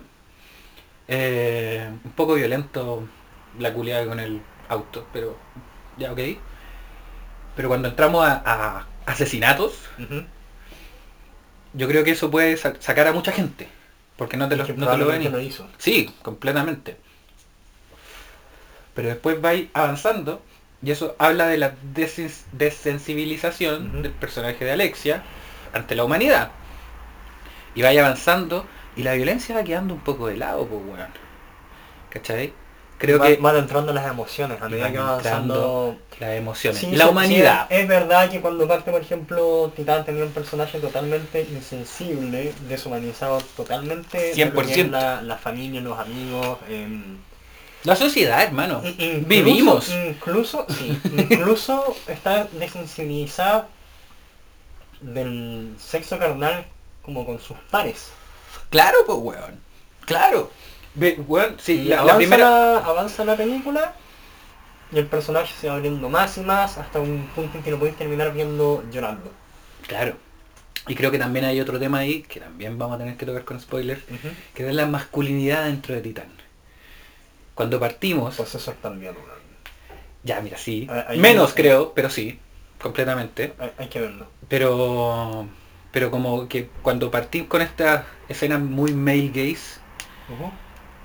Eh, 1.08 1.90
un 2.04 2.12
poco 2.12 2.34
violento 2.34 3.08
la 3.60 3.74
culiada 3.74 4.06
con 4.06 4.20
el 4.20 4.42
auto, 4.68 5.08
pero 5.14 5.38
ya 5.98 6.12
ok. 6.12 6.20
Pero 7.56 7.70
cuando 7.70 7.88
entramos 7.88 8.26
a, 8.28 8.42
a 8.46 8.88
asesinatos. 9.06 9.74
Yo 11.78 11.88
creo 11.88 12.04
que 12.04 12.12
eso 12.12 12.30
puede 12.30 12.58
sa- 12.58 12.76
sacar 12.80 13.08
a 13.08 13.14
mucha 13.14 13.32
gente. 13.32 13.70
Porque 14.18 14.36
no 14.36 14.50
te 14.50 14.56
lo, 14.56 14.68
no 14.68 14.88
te 14.92 14.98
lo 14.98 15.06
ven. 15.08 15.32
lo 15.32 15.40
hizo. 15.40 15.68
Sí, 15.78 16.12
completamente. 16.24 16.98
Pero 18.94 19.10
después 19.10 19.38
va 19.44 19.52
avanzando 19.74 20.42
y 20.82 20.92
eso 20.92 21.16
habla 21.20 21.48
de 21.48 21.58
la 21.58 21.76
desen- 21.94 22.34
desensibilización 22.52 24.02
del 24.02 24.12
personaje 24.12 24.66
de 24.66 24.72
Alexia 24.72 25.24
ante 25.74 25.96
la 25.96 26.04
humanidad. 26.04 26.52
Y 27.76 27.84
va 27.84 27.90
a 27.90 27.94
ir 27.94 28.00
avanzando 28.00 28.66
y 28.96 29.04
la 29.04 29.14
violencia 29.14 29.56
va 29.56 29.64
quedando 29.64 29.94
un 29.94 30.00
poco 30.02 30.28
de 30.28 30.38
lado, 30.38 30.66
pues 30.66 30.82
weón. 30.84 31.10
¿Cachai? 32.10 32.54
Creo 32.98 33.20
Va- 33.20 33.28
que 33.28 33.38
van 33.38 33.56
entrando 33.58 33.94
las 33.94 34.08
emociones 34.08 34.60
a 34.62 34.68
medida 34.70 34.92
que 34.92 34.98
va 34.98 35.18
entrando 35.18 35.54
avanzando. 35.54 35.98
las 36.20 36.32
emociones. 36.32 36.80
Sí, 36.82 36.92
la 36.96 37.06
sí, 37.06 37.10
humanidad. 37.12 37.68
es 37.70 37.88
verdad 37.88 38.30
que 38.30 38.42
cuando 38.42 38.68
parte, 38.68 38.90
por 38.92 39.02
ejemplo, 39.02 39.72
Titán 39.76 40.04
tenía 40.04 40.24
un 40.24 40.32
personaje 40.32 40.80
totalmente 40.80 41.42
insensible, 41.42 42.54
deshumanizado 42.68 43.40
totalmente. 43.56 44.18
de 44.18 44.46
lo 44.46 44.52
que 44.54 44.62
es 44.62 44.78
100%. 44.78 44.90
La, 44.90 45.22
la 45.22 45.38
familia, 45.38 45.80
los 45.82 46.00
amigos. 46.00 46.58
em, 46.70 47.18
La 47.84 47.96
sociedad, 47.96 48.42
hermano. 48.42 48.82
Incluso- 48.84 49.28
Vivimos. 49.28 49.90
Incluso, 49.90 50.66
sí, 50.70 51.00
incluso 51.06 51.96
está 52.08 52.46
desensibilizada 52.46 53.68
del 55.02 55.76
sexo 55.80 56.18
carnal 56.18 56.66
como 57.04 57.26
con 57.26 57.40
sus 57.40 57.58
pares. 57.70 58.08
Claro, 58.70 58.98
pues 59.06 59.18
weón. 59.22 59.60
Claro. 60.06 60.52
Weón, 61.28 61.56
sí, 61.60 61.84
la, 61.86 61.98
la 61.98 62.02
avanza, 62.02 62.18
primera. 62.18 62.50
la, 62.50 62.78
avanza 62.80 63.26
la 63.26 63.36
película 63.38 63.94
y 64.92 64.98
el 64.98 65.06
personaje 65.06 65.54
se 65.60 65.68
va 65.68 65.76
abriendo 65.76 66.10
más 66.10 66.38
y 66.38 66.42
más 66.42 66.78
hasta 66.78 67.00
un 67.00 67.28
punto 67.36 67.58
en 67.58 67.64
que 67.64 67.72
lo 67.72 67.78
podéis 67.80 67.98
terminar 67.98 68.34
viendo 68.34 68.84
llorando. 68.92 69.32
Claro. 69.88 70.16
Y 70.88 70.96
creo 70.96 71.12
que 71.12 71.20
también 71.20 71.44
hay 71.46 71.60
otro 71.60 71.78
tema 71.80 72.00
ahí, 72.00 72.22
que 72.24 72.40
también 72.40 72.78
vamos 72.78 72.96
a 72.96 73.00
tener 73.00 73.18
que 73.18 73.26
tocar 73.26 73.44
con 73.44 73.60
spoilers, 73.60 74.02
que 74.54 74.68
es 74.68 74.74
la 74.74 74.86
masculinidad 74.86 75.66
dentro 75.66 75.94
de 75.94 76.02
Titán. 76.02 76.30
Cuando 77.54 77.80
partimos, 77.80 78.36
Pues 78.38 78.56
eso 78.56 78.72
es 78.72 78.78
también, 78.78 79.16
ya 80.24 80.40
mira, 80.42 80.58
sí, 80.58 80.88
menos 81.18 81.50
no- 81.50 81.56
creo, 81.56 81.94
pero 81.94 82.10
sí, 82.10 82.40
completamente. 82.82 83.54
Hay, 83.60 83.72
hay 83.78 83.88
que 83.90 84.00
verlo. 84.00 84.28
Pero 84.48 85.48
pero 85.92 86.12
como 86.12 86.48
que 86.48 86.70
cuando 86.82 87.10
partimos 87.12 87.50
con 87.50 87.62
estas 87.62 88.06
escenas 88.30 88.60
muy 88.62 88.94
male 88.94 89.28
gaze, 89.30 89.80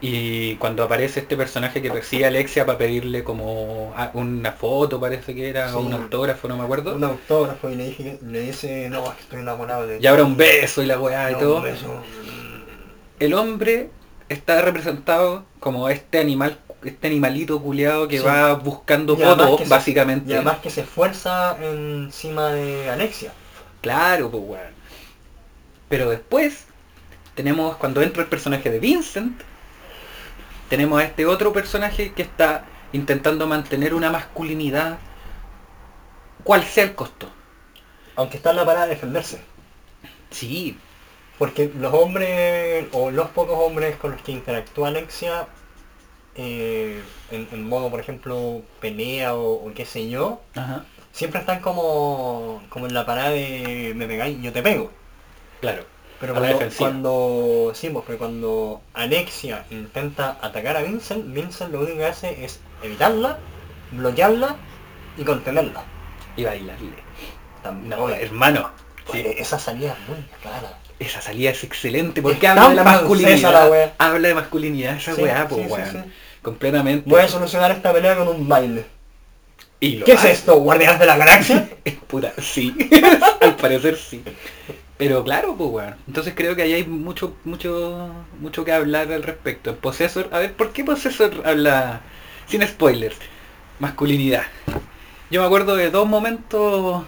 y 0.04 0.56
cuando 0.56 0.82
aparece 0.82 1.20
este 1.20 1.36
personaje 1.36 1.80
que 1.80 1.88
persigue 1.90 2.24
a 2.24 2.28
Alexia 2.28 2.66
para 2.66 2.76
pedirle 2.76 3.22
como 3.22 3.94
a- 3.96 4.10
una 4.14 4.50
foto, 4.52 4.98
parece 5.00 5.32
que 5.34 5.48
era, 5.48 5.74
o 5.76 5.80
un 5.80 5.92
autógrafo, 5.92 6.48
no 6.48 6.56
me 6.56 6.64
acuerdo. 6.64 6.96
Un 6.96 7.04
autógrafo 7.04 7.70
y 7.70 7.76
le, 7.76 7.84
dije, 7.86 8.18
le 8.26 8.40
dice, 8.40 8.88
no, 8.90 9.04
es 9.06 9.12
que 9.14 9.20
estoy 9.22 9.40
enamorado 9.40 9.86
de 9.86 10.00
Y 10.00 10.06
ahora 10.08 10.24
un 10.24 10.36
beso 10.36 10.82
y 10.82 10.86
la 10.86 10.98
weá 10.98 11.30
y 11.30 11.34
todo. 11.36 11.58
un 11.58 11.62
beso. 11.62 12.02
El 13.20 13.34
hombre 13.34 13.90
está 14.28 14.60
representado 14.60 15.44
como 15.60 15.88
este 15.88 16.18
animal, 16.18 16.58
este 16.84 17.06
animalito 17.06 17.60
culeado 17.62 18.08
que 18.08 18.18
Sí. 18.18 18.24
va 18.24 18.54
buscando 18.54 19.16
fotos, 19.16 19.60
se- 19.60 19.68
básicamente. 19.68 20.30
Y 20.32 20.34
además 20.34 20.58
que 20.58 20.70
se 20.70 20.80
esfuerza 20.80 21.56
encima 21.62 22.50
de 22.52 22.90
Alexia. 22.90 23.32
Claro, 23.80 24.30
pues 24.32 24.42
weón. 24.44 24.72
Pero 25.88 26.10
después 26.10 26.64
tenemos 27.36 27.76
cuando 27.76 28.02
entra 28.02 28.22
el 28.22 28.28
personaje 28.28 28.68
de 28.68 28.80
Vincent, 28.80 29.40
tenemos 30.72 30.98
a 31.00 31.04
este 31.04 31.26
otro 31.26 31.52
personaje 31.52 32.14
que 32.14 32.22
está 32.22 32.64
intentando 32.92 33.46
mantener 33.46 33.92
una 33.94 34.10
masculinidad, 34.10 35.00
cual 36.44 36.62
sea 36.64 36.84
el 36.84 36.94
costo. 36.94 37.28
Aunque 38.16 38.38
está 38.38 38.50
en 38.52 38.56
la 38.56 38.64
parada 38.64 38.86
de 38.86 38.94
defenderse. 38.94 39.44
Sí, 40.30 40.82
Porque 41.38 41.70
los 41.74 41.92
hombres, 41.94 42.88
o 42.92 43.10
los 43.10 43.30
pocos 43.30 43.56
hombres 43.58 43.96
con 43.96 44.12
los 44.12 44.22
que 44.22 44.32
interactúa 44.32 44.88
Alexia, 44.88 45.48
eh, 46.34 47.14
en, 47.30 47.48
en 47.52 47.68
modo, 47.68 47.90
por 47.90 48.00
ejemplo, 48.00 48.64
pelea 48.80 49.34
o, 49.36 49.68
o 49.68 49.74
qué 49.74 49.86
sé 49.86 50.08
yo, 50.10 50.42
ajá, 50.54 50.86
siempre 51.12 51.40
están 51.40 51.60
como, 51.62 52.66
como 52.70 52.86
en 52.86 52.94
la 52.94 53.06
parada 53.06 53.30
de 53.30 53.94
me 53.96 54.06
pegáis 54.08 54.40
yo 54.42 54.52
te 54.52 54.62
pego. 54.62 54.92
claro. 55.60 55.91
Pero 56.22 56.34
cuando, 56.34 56.58
cuando, 56.78 57.72
sí, 57.74 57.90
pues, 57.90 58.04
pero 58.06 58.18
cuando 58.18 58.80
Alexia 58.94 59.64
intenta 59.70 60.38
atacar 60.40 60.76
a 60.76 60.82
Vincent, 60.82 61.34
Vincent 61.34 61.72
lo 61.72 61.80
único 61.80 61.96
que 61.98 62.06
hace 62.06 62.44
es 62.44 62.60
evitarla, 62.82 63.38
bloquearla 63.90 64.54
y 65.18 65.24
contenerla. 65.24 65.82
Y 66.36 66.44
bailarle. 66.44 66.92
También, 67.62 67.90
No, 67.90 68.08
hermano. 68.08 68.70
sí, 69.12 69.24
esa 69.36 69.58
salida 69.58 69.96
es 70.00 70.08
muy 70.08 70.24
clara. 70.40 70.78
esa 71.00 71.20
salida 71.20 71.50
es 71.50 71.64
excelente 71.64 72.22
porque 72.22 72.46
Es 72.46 72.52
habla 72.52 72.68
de 72.68 72.74
la 72.76 72.84
masculinidad. 72.84 73.52
la 73.70 73.92
habla 73.98 74.28
de 74.28 74.34
masculinidad 74.34 74.96
esa 74.96 75.14
Sí, 75.16 75.22
weá, 75.22 75.48
pues 75.48 75.66
sí, 75.66 75.72
weón. 75.72 76.12
Completamente. 76.40 77.10
Voy 77.10 77.20
a 77.20 77.26
solucionar 77.28 77.72
esta 77.72 77.92
pelea 77.92 78.16
con 78.16 78.28
un 78.28 78.48
baile. 78.48 78.84
Y 79.80 79.96
lo 79.96 80.04
¿Qué 80.06 80.12
es 80.12 80.24
esto? 80.24 80.54
¿Guardianes 80.60 81.00
de 81.00 81.06
la 81.06 81.16
Galaxia? 81.16 81.68
Puta, 82.06 82.32
sí. 82.40 82.72
Al 83.40 83.56
parecer 83.56 83.96
sí. 83.96 84.22
Pero 85.02 85.24
claro, 85.24 85.56
pues 85.56 85.68
weón. 85.68 85.96
Entonces 86.06 86.32
creo 86.36 86.54
que 86.54 86.62
ahí 86.62 86.74
hay 86.74 86.86
mucho, 86.86 87.36
mucho, 87.42 88.08
mucho 88.38 88.64
que 88.64 88.70
hablar 88.70 89.10
al 89.12 89.24
respecto. 89.24 89.70
En 89.70 89.76
Possessor, 89.76 90.28
a 90.30 90.38
ver, 90.38 90.52
¿por 90.54 90.72
qué 90.72 90.84
Possessor 90.84 91.42
habla 91.44 92.02
sin 92.46 92.64
spoilers? 92.64 93.16
Masculinidad. 93.80 94.44
Yo 95.28 95.40
me 95.40 95.46
acuerdo 95.48 95.74
de 95.74 95.90
dos 95.90 96.06
momentos 96.06 97.02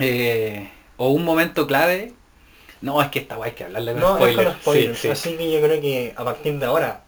eh, 0.00 0.72
o 0.96 1.10
un 1.10 1.24
momento 1.24 1.68
clave. 1.68 2.14
No, 2.80 3.00
es 3.00 3.10
que 3.10 3.20
esta 3.20 3.38
weá 3.38 3.50
hay 3.50 3.54
que 3.54 3.62
hablarle 3.62 3.92
con 3.92 4.00
No, 4.00 4.08
es 4.16 4.32
spoilers. 4.32 4.48
con 4.50 4.60
spoilers. 4.60 4.98
Sí, 4.98 5.02
sí. 5.02 5.12
Así 5.12 5.36
que 5.36 5.52
yo 5.52 5.60
creo 5.60 5.80
que 5.80 6.14
a 6.16 6.24
partir 6.24 6.58
de 6.58 6.66
ahora 6.66 7.04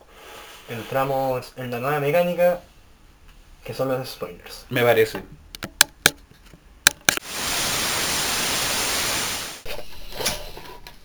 entramos 0.69 1.53
en 1.57 1.73
la 1.73 1.81
nueva 1.81 1.99
mecánica 1.99 2.61
que 3.65 3.75
son 3.75 3.89
los 3.89 4.09
spoilers. 4.09 4.67
Me 4.71 4.83
parece. 4.85 5.21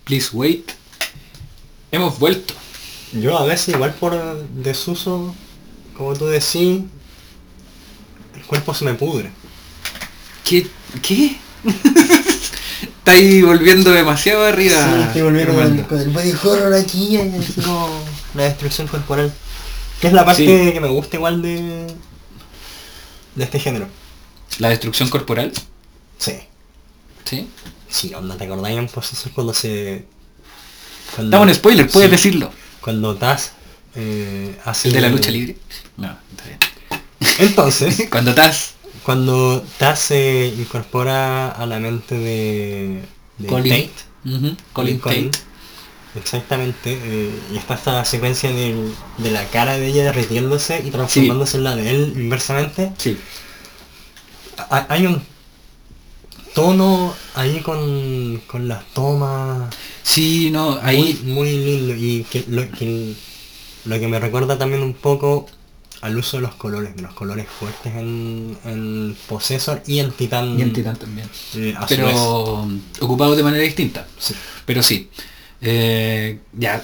Please 0.10 0.30
wait. 0.34 0.72
Hemos 1.91 2.18
vuelto. 2.18 2.55
Yo 3.14 3.38
a 3.38 3.45
veces 3.45 3.76
igual 3.76 3.93
por 3.93 4.16
desuso, 4.55 5.36
como 5.95 6.16
tú 6.16 6.26
decís, 6.26 6.82
el 8.36 8.41
cuerpo 8.47 8.74
se 8.74 8.86
me 8.86 8.95
pudre. 8.95 9.30
¿Qué? 10.43 10.68
¿Qué? 11.03 11.38
Está 12.82 13.12
ahí 13.12 13.43
volviendo 13.43 13.91
demasiado 13.91 14.45
arriba. 14.47 14.84
sí, 14.84 15.01
estoy 15.03 15.22
volviendo 15.22 15.53
con 15.53 15.84
con 15.84 15.99
el 15.99 16.10
body 16.10 16.32
horror 16.43 16.74
aquí, 16.74 17.16
y 17.18 17.18
así 17.18 17.53
como 17.62 17.88
la 18.34 18.43
destrucción 18.45 18.88
corporal. 18.88 19.32
Que 20.01 20.07
es 20.07 20.14
la 20.14 20.26
parte 20.26 20.43
Sí. 20.68 20.74
que 20.74 20.80
me 20.82 20.88
gusta 20.88 21.18
igual 21.18 21.43
de, 21.43 21.86
de 23.36 23.43
este 23.43 23.60
género. 23.60 23.88
La 24.57 24.70
destrucción 24.70 25.07
corporal. 25.10 25.51
Sí. 26.18 26.34
Sí. 27.26 27.47
Sí, 27.89 28.13
onda, 28.13 28.35
¿te 28.37 28.43
acordáis 28.45 28.77
en 28.77 28.87
Possessor 28.87 29.31
cuando 29.31 29.53
se... 29.53 30.05
Cuando, 31.15 31.29
Estamos 31.37 31.47
en 31.49 31.55
spoiler, 31.55 31.89
puedes 31.89 32.11
decirlo. 32.11 32.51
Cuando 32.81 33.15
Taz 33.15 33.53
eh, 33.95 34.57
hace... 34.65 34.89
¿El 34.89 34.93
de 34.95 35.01
la 35.01 35.09
lucha 35.09 35.31
libre? 35.31 35.57
No, 35.97 36.15
está 36.31 36.43
bien. 36.45 36.59
Entonces, 37.39 38.07
Cuando 38.11 38.31
estás 38.31 38.73
cuando 39.03 39.63
Taz 39.79 39.99
se 39.99 40.53
incorpora 40.57 41.49
a 41.49 41.65
la 41.65 41.79
mente 41.79 42.15
de, 42.15 43.01
de 43.39 43.47
Colin, 43.47 43.71
Tate, 43.71 43.91
Colin 44.73 44.99
Colin, 44.99 45.31
Tate. 45.31 45.43
Exactamente, 46.15 46.99
eh, 47.01 47.31
y 47.53 47.57
está 47.57 47.75
esta 47.75 48.03
secuencia 48.05 48.51
del- 48.51 48.93
de 49.17 49.31
la 49.31 49.45
cara 49.45 49.77
de 49.77 49.87
ella 49.87 50.03
derritiéndose 50.03 50.83
y 50.85 50.91
transformándose 50.91 51.57
en 51.57 51.63
la 51.63 51.75
de 51.75 51.89
él 51.89 52.13
inversamente. 52.17 52.91
Sí. 52.97 53.17
Ha- 54.69 54.85
Hay 54.89 55.05
un 55.07 55.23
tono 56.54 57.14
ahí 57.36 57.60
con, 57.62 58.41
con 58.47 58.68
las 58.68 58.86
tomas 58.93 59.74
Sí, 60.04 60.50
no, 60.52 60.80
ahí. 60.82 61.20
muy 61.24 61.52
lindo 61.52 61.95
y 61.95 62.24
que 62.30 62.43
lo, 62.47 62.70
que 62.72 63.14
lo 63.86 64.00
que 64.00 64.08
me 64.08 64.20
recuerda 64.20 64.58
también 64.58 64.82
un 64.84 64.93
poco 64.93 65.45
al 66.02 66.18
uso 66.18 66.38
de 66.38 66.43
los 66.43 66.56
colores, 66.56 66.95
de 66.95 67.02
los 67.02 67.14
colores 67.14 67.45
fuertes 67.47 67.93
en, 67.95 68.58
en 68.66 69.18
Possessor 69.28 69.84
y 69.86 70.00
en 70.00 70.12
Titán. 70.12 70.58
Y 70.58 70.62
en 70.62 70.74
Titán 70.74 70.95
también. 70.95 71.30
eh. 71.56 71.76
Pero 71.89 72.68
ocupados 73.02 73.36
de 73.38 73.43
manera 73.43 73.64
distinta. 73.64 74.08
Sí. 74.18 74.34
Pero 74.66 74.82
sí. 74.82 75.10
Eh, 75.62 76.39
ya. 76.57 76.82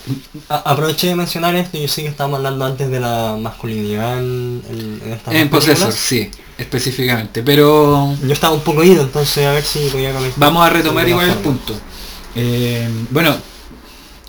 A- 0.50 0.72
aproveché 0.72 1.08
de 1.08 1.16
mencionar 1.16 1.56
esto, 1.56 1.78
yo 1.78 1.88
sé 1.88 2.02
que 2.04 2.10
estábamos 2.10 2.38
hablando 2.38 2.66
antes 2.66 2.90
de 2.90 3.00
la 3.00 3.38
masculinidad 3.40 4.20
en, 4.20 4.62
en, 4.70 5.20
en 5.36 5.50
Possessor, 5.50 5.94
sí, 5.94 6.30
específicamente. 6.58 7.42
Pero 7.44 8.16
Yo 8.22 8.34
estaba 8.34 8.54
un 8.54 8.62
poco 8.62 8.84
ido, 8.84 9.04
entonces 9.04 9.46
a 9.46 9.52
ver 9.54 9.64
si 9.64 9.80
podía 9.90 10.12
comentar. 10.14 10.38
vamos 10.40 10.66
a 10.66 10.70
retomar 10.70 11.06
de 11.06 11.12
igual 11.12 11.30
el 11.30 11.36
punto. 11.36 11.74
Eh, 12.36 12.90
bueno, 13.12 13.36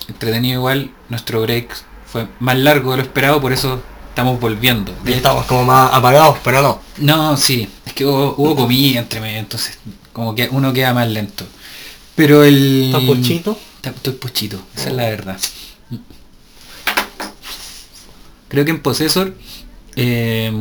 entretenido 0.08 0.60
igual. 0.60 0.90
Nuestro 1.08 1.40
break 1.42 1.68
fue 2.06 2.26
más 2.40 2.56
largo 2.58 2.92
de 2.92 2.98
lo 2.98 3.02
esperado, 3.02 3.40
por 3.40 3.52
eso 3.52 3.80
estamos 4.10 4.38
volviendo. 4.40 4.92
Y 5.04 5.12
estamos 5.12 5.44
como 5.46 5.64
más 5.64 5.92
apagados, 5.92 6.38
pero 6.44 6.62
no. 6.62 6.80
No, 6.98 7.36
sí, 7.36 7.68
es 7.84 7.92
que 7.92 8.04
hubo, 8.06 8.34
hubo 8.38 8.54
comida 8.56 9.00
entre 9.00 9.20
medio, 9.20 9.38
entonces 9.38 9.78
como 10.12 10.34
que 10.34 10.48
uno 10.50 10.72
queda 10.72 10.94
más 10.94 11.08
lento. 11.08 11.44
Pero 12.14 12.44
el... 12.44 12.92
Está- 12.94 13.52
Estoy 13.90 14.14
pochito, 14.14 14.60
esa 14.74 14.88
es 14.90 14.94
la 14.94 15.04
verdad. 15.04 15.38
Creo 18.48 18.64
que 18.64 18.70
en 18.70 18.80
Possessor, 18.80 19.34
eh, 19.96 20.52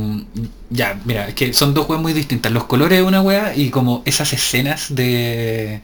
ya, 0.69 0.99
mira, 1.05 1.27
es 1.27 1.35
que 1.35 1.53
son 1.53 1.73
dos 1.73 1.85
juegos 1.85 2.03
muy 2.03 2.13
distintas. 2.13 2.51
Los 2.51 2.65
colores 2.65 2.99
de 2.99 3.03
una 3.03 3.21
wea 3.21 3.55
y 3.55 3.69
como 3.69 4.01
esas 4.05 4.33
escenas 4.33 4.93
de... 4.93 5.81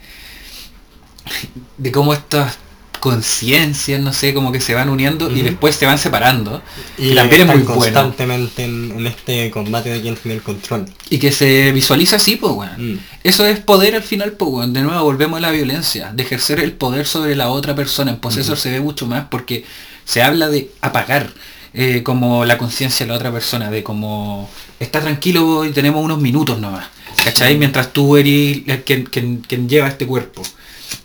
de 1.77 1.91
cómo 1.91 2.13
estas 2.13 2.57
conciencias, 3.01 3.99
no 3.99 4.13
sé, 4.13 4.33
como 4.33 4.51
que 4.53 4.61
se 4.61 4.73
van 4.73 4.87
uniendo 4.87 5.29
y 5.29 5.41
después 5.41 5.75
se 5.75 5.85
van 5.85 5.97
separando. 5.97 6.61
Y 6.97 7.09
que 7.09 7.15
también 7.15 7.41
es 7.41 7.47
muy 7.47 7.57
bueno. 7.63 7.75
constantemente 7.75 8.63
en, 8.63 8.93
en 8.97 9.07
este 9.07 9.51
combate 9.51 9.89
de 9.89 10.01
quien 10.01 10.15
tiene 10.15 10.35
el 10.37 10.41
control. 10.43 10.85
Y 11.09 11.17
que 11.17 11.31
se 11.33 11.71
visualiza 11.73 12.15
así, 12.15 12.37
pues, 12.37 12.53
weón. 12.53 12.93
Mm. 12.93 12.99
Eso 13.23 13.45
es 13.45 13.59
poder 13.59 13.95
al 13.95 14.03
final, 14.03 14.31
pues, 14.33 14.51
weón. 14.51 14.71
De 14.71 14.81
nuevo, 14.81 15.03
volvemos 15.03 15.37
a 15.37 15.41
la 15.41 15.51
violencia. 15.51 16.11
De 16.13 16.23
ejercer 16.23 16.59
el 16.61 16.71
poder 16.71 17.05
sobre 17.05 17.35
la 17.35 17.49
otra 17.49 17.75
persona. 17.75 18.11
En 18.11 18.17
Possessor 18.17 18.57
se 18.57 18.71
ve 18.71 18.79
mucho 18.79 19.05
más 19.07 19.25
porque 19.29 19.65
se 20.05 20.23
habla 20.23 20.47
de 20.47 20.71
apagar 20.81 21.31
eh, 21.73 22.03
como 22.03 22.45
la 22.45 22.57
conciencia 22.57 23.05
de 23.05 23.11
la 23.11 23.17
otra 23.17 23.31
persona. 23.31 23.69
De 23.69 23.83
como, 23.83 24.49
está 24.79 25.01
tranquilo 25.01 25.65
y 25.65 25.71
tenemos 25.71 26.01
unos 26.05 26.19
minutos 26.21 26.59
nomás. 26.59 26.85
¿Cachai? 27.25 27.57
Mientras 27.57 27.91
tú 27.91 28.15
eres 28.15 28.61
quien- 28.85 29.41
quien 29.47 29.67
lleva 29.67 29.87
este 29.89 30.05
cuerpo. 30.07 30.43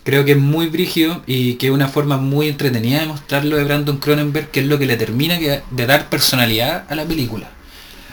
Creo 0.05 0.25
que 0.25 0.33
es 0.33 0.39
muy 0.39 0.67
brígido 0.69 1.23
y 1.27 1.55
que 1.55 1.67
es 1.67 1.73
una 1.73 1.89
forma 1.89 2.17
muy 2.17 2.49
entretenida 2.49 3.01
de 3.01 3.07
mostrarlo 3.07 3.57
de 3.57 3.65
Brandon 3.65 3.99
Cronenberg, 3.99 4.51
que 4.51 4.61
es 4.61 4.67
lo 4.67 4.79
que 4.79 4.87
le 4.87 4.97
termina 4.97 5.39
de 5.39 5.87
dar 5.87 6.09
personalidad 6.09 6.85
a 6.89 6.95
la 6.95 7.05
película. 7.05 7.51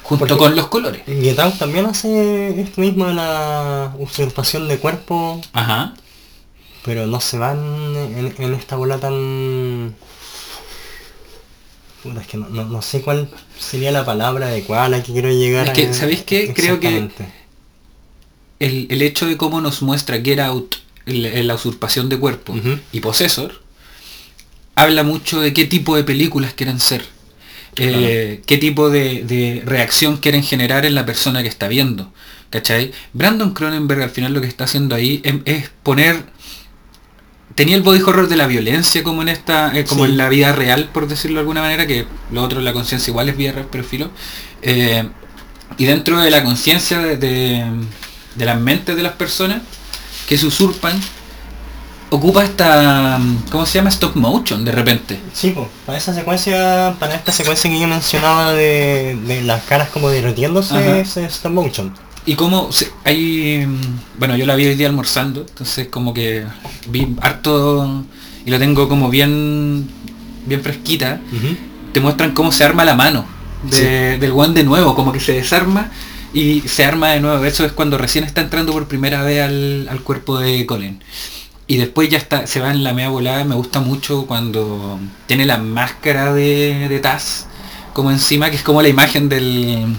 Junto 0.04 0.26
Porque- 0.28 0.40
con 0.40 0.56
los 0.56 0.68
colores. 0.68 1.02
Get 1.06 1.40
Out 1.40 1.58
también 1.60 1.86
hace 1.86 2.60
esto 2.62 2.82
mismo 2.82 3.06
de 3.08 3.14
la 3.14 3.94
usurpación 3.98 4.68
de 4.68 4.78
cuerpo, 4.78 5.42
Ajá. 5.54 5.94
pero 6.84 7.08
no 7.08 7.22
se 7.22 7.38
van 7.38 7.58
en, 7.96 8.34
en 8.38 8.54
esta 8.54 8.76
bola 8.76 8.98
tan... 9.00 9.96
Puta, 12.04 12.20
es 12.20 12.28
que 12.28 12.36
no, 12.38 12.50
no- 12.50 12.66
no 12.66 12.82
sé 12.82 13.02
cuál 13.02 13.30
sería 13.58 13.92
la 13.92 14.04
palabra 14.04 14.48
adecuada 14.48 14.86
a 14.86 14.90
la 14.90 15.02
que 15.02 15.14
quiero 15.14 15.30
llegar. 15.32 15.68
Es 15.68 15.74
que, 15.74 15.88
a- 15.88 15.94
¿sabéis 15.94 16.24
qué? 16.24 16.54
Creo 16.54 16.80
que-. 16.82 17.10
El, 18.60 18.88
el 18.90 19.02
hecho 19.02 19.26
de 19.26 19.38
cómo 19.38 19.62
nos 19.62 19.82
muestra 19.82 20.20
Get 20.22 20.40
Out, 20.40 20.76
el- 21.06 21.26
el- 21.26 21.47
la 21.47 21.56
usurpación 21.56 22.10
de 22.10 22.18
cuerpo, 22.18 22.56
y 22.91 22.99
Possessor, 22.99 23.62
habla 24.76 25.04
mucho 25.04 25.39
de 25.41 25.54
qué 25.54 25.66
tipo 25.66 25.95
de 25.95 26.04
películas 26.04 26.54
quieren 26.54 26.80
ser. 26.80 27.04
eh, 27.76 28.41
qué 28.45 28.58
tipo 28.60 28.91
de, 28.91 29.24
de 29.24 29.64
reacción 29.66 30.18
quieren 30.18 30.43
generar 30.43 30.86
en 30.86 30.93
la 30.93 31.08
persona 31.08 31.41
que 31.41 31.49
está 31.49 31.68
viendo. 31.68 32.14
¿Cachai? 32.51 32.91
Brandon 33.14 33.51
Cronenberg 33.56 34.04
al 34.04 34.12
final 34.12 34.32
lo 34.32 34.41
que 34.41 34.47
está 34.47 34.66
haciendo 34.66 34.93
ahí 34.93 35.22
es, 35.24 35.34
es 35.45 35.72
poner. 35.82 36.24
Tenía 37.56 37.76
el 37.76 37.82
body 37.82 38.01
horror 38.01 38.28
de 38.30 38.36
la 38.36 38.45
violencia 38.45 39.01
como 39.04 39.24
en 39.24 39.30
esta. 39.30 39.76
eh, 39.76 39.86
como 39.86 40.06
Sí. 40.06 40.12
en 40.12 40.18
la 40.18 40.30
vida 40.30 40.51
real, 40.54 40.89
por 40.93 41.08
decirlo 41.08 41.38
de 41.38 41.39
alguna 41.41 41.62
manera, 41.62 41.88
que 41.88 42.06
lo 42.32 42.43
otro 42.43 42.62
la 42.62 42.74
conciencia 42.74 43.10
igual 43.10 43.30
es 43.30 43.38
vida 43.38 43.54
real, 43.54 43.68
pero 43.72 43.84
filo. 43.84 44.12
Eh, 44.62 45.04
y 45.80 45.86
dentro 45.86 46.20
de 46.22 46.30
la 46.30 46.43
conciencia 46.43 46.99
de, 46.99 47.18
de, 47.18 47.66
de 48.36 48.45
las 48.45 48.60
mentes 48.60 48.95
de 48.95 49.01
las 49.01 49.14
personas 49.14 49.64
que 50.28 50.38
se 50.38 50.46
usurpan, 50.46 50.94
ocupa 52.10 52.44
esta. 52.44 53.20
¿Cómo 53.52 53.66
se 53.66 53.80
llama? 53.80 53.90
Stop 53.90 54.16
motion 54.16 54.64
de 54.64 54.72
repente. 54.72 55.20
Sí, 55.34 55.52
pues, 55.56 55.68
para 55.86 55.98
esa 55.98 56.14
secuencia, 56.14 56.96
para 57.00 57.16
esta 57.16 57.32
secuencia 57.32 57.70
que 57.70 57.80
yo 57.80 57.88
mencionaba 57.88 58.54
de, 58.54 59.18
de 59.28 59.42
las 59.44 59.64
caras 59.64 59.90
como 59.90 60.10
derritiéndose, 60.10 61.02
es 61.02 61.18
stop 61.18 61.52
motion. 61.52 61.94
Y 62.26 62.36
como 62.36 62.70
hay, 63.04 63.66
mm, 63.68 64.20
bueno, 64.20 64.38
yo 64.38 64.46
la 64.46 64.56
vi 64.56 64.66
hoy 64.68 64.76
día 64.76 64.88
almorzando, 64.88 65.42
entonces 65.42 65.88
como 65.90 66.14
que 66.14 66.46
vi 66.88 67.14
harto 67.22 68.04
y 68.46 68.50
lo 68.52 68.60
tengo 68.60 68.88
como 68.88 69.10
bien, 69.10 69.90
bien 70.46 70.62
fresquita. 70.62 71.20
Te 71.92 72.00
muestran 72.00 72.32
cómo 72.32 72.52
se 72.52 72.64
arma 72.64 72.86
la 72.86 72.96
mano 72.96 73.26
de- 73.64 74.18
del 74.20 74.32
guan 74.32 74.54
de 74.54 74.64
nuevo, 74.64 74.96
como 74.96 75.12
que 75.12 75.20
se 75.20 75.34
desarma 75.34 75.92
y 76.34 76.62
se 76.62 76.84
arma 76.86 77.12
de 77.12 77.20
nuevo. 77.20 77.44
Eso 77.46 77.66
es 77.66 77.72
cuando 77.72 77.98
recién 77.98 78.24
está 78.24 78.42
entrando 78.42 78.72
por 78.74 78.88
primera 78.88 79.22
vez 79.24 79.42
al, 79.42 79.88
al 79.90 80.02
cuerpo 80.02 80.40
de 80.40 80.66
Colin. 80.66 81.02
Y 81.68 81.78
después 81.78 82.10
ya 82.10 82.18
está, 82.18 82.46
se 82.48 82.60
va 82.60 82.72
en 82.72 82.84
la 82.84 82.94
media 82.94 83.10
volada. 83.10 83.44
Me 83.46 83.56
gusta 83.56 83.80
mucho 83.80 84.26
cuando 84.26 85.00
tiene 85.28 85.46
la 85.46 85.58
máscara 85.58 86.34
de, 86.34 86.88
de 86.90 87.00
Taz 87.00 87.46
como 87.94 88.12
encima, 88.12 88.50
que 88.50 88.58
es 88.58 88.64
como 88.64 88.82
la 88.82 88.90
imagen 88.90 89.30
del, 89.30 89.96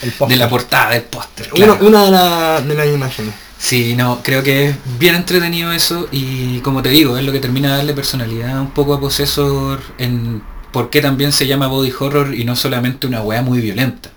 El 0.00 0.28
de 0.28 0.36
la 0.36 0.48
portada 0.48 0.90
del 0.90 1.02
póster. 1.02 1.50
Una, 1.54 1.66
claro. 1.66 1.86
una 1.86 2.04
de, 2.04 2.10
la- 2.10 2.60
de 2.62 2.74
las 2.74 2.86
imágenes. 2.86 3.34
Sí, 3.58 3.94
no, 3.94 4.20
creo 4.22 4.42
que 4.42 4.70
es 4.70 4.76
bien 4.98 5.14
entretenido 5.16 5.70
eso 5.70 6.08
y 6.10 6.60
como 6.60 6.80
te 6.82 6.88
digo, 6.88 7.18
es 7.18 7.24
lo 7.26 7.32
que 7.32 7.40
termina 7.40 7.68
de 7.72 7.76
darle 7.78 7.92
personalidad 7.92 8.58
un 8.58 8.70
poco 8.70 8.94
a 8.94 9.00
Possessor 9.00 9.82
en 9.98 10.42
por 10.72 10.88
qué 10.88 11.02
también 11.02 11.30
se 11.32 11.46
llama 11.46 11.66
body 11.66 11.92
horror 11.98 12.34
y 12.34 12.44
no 12.44 12.56
solamente 12.56 13.06
una 13.06 13.20
weá 13.20 13.42
muy 13.42 13.60
violenta, 13.60 14.10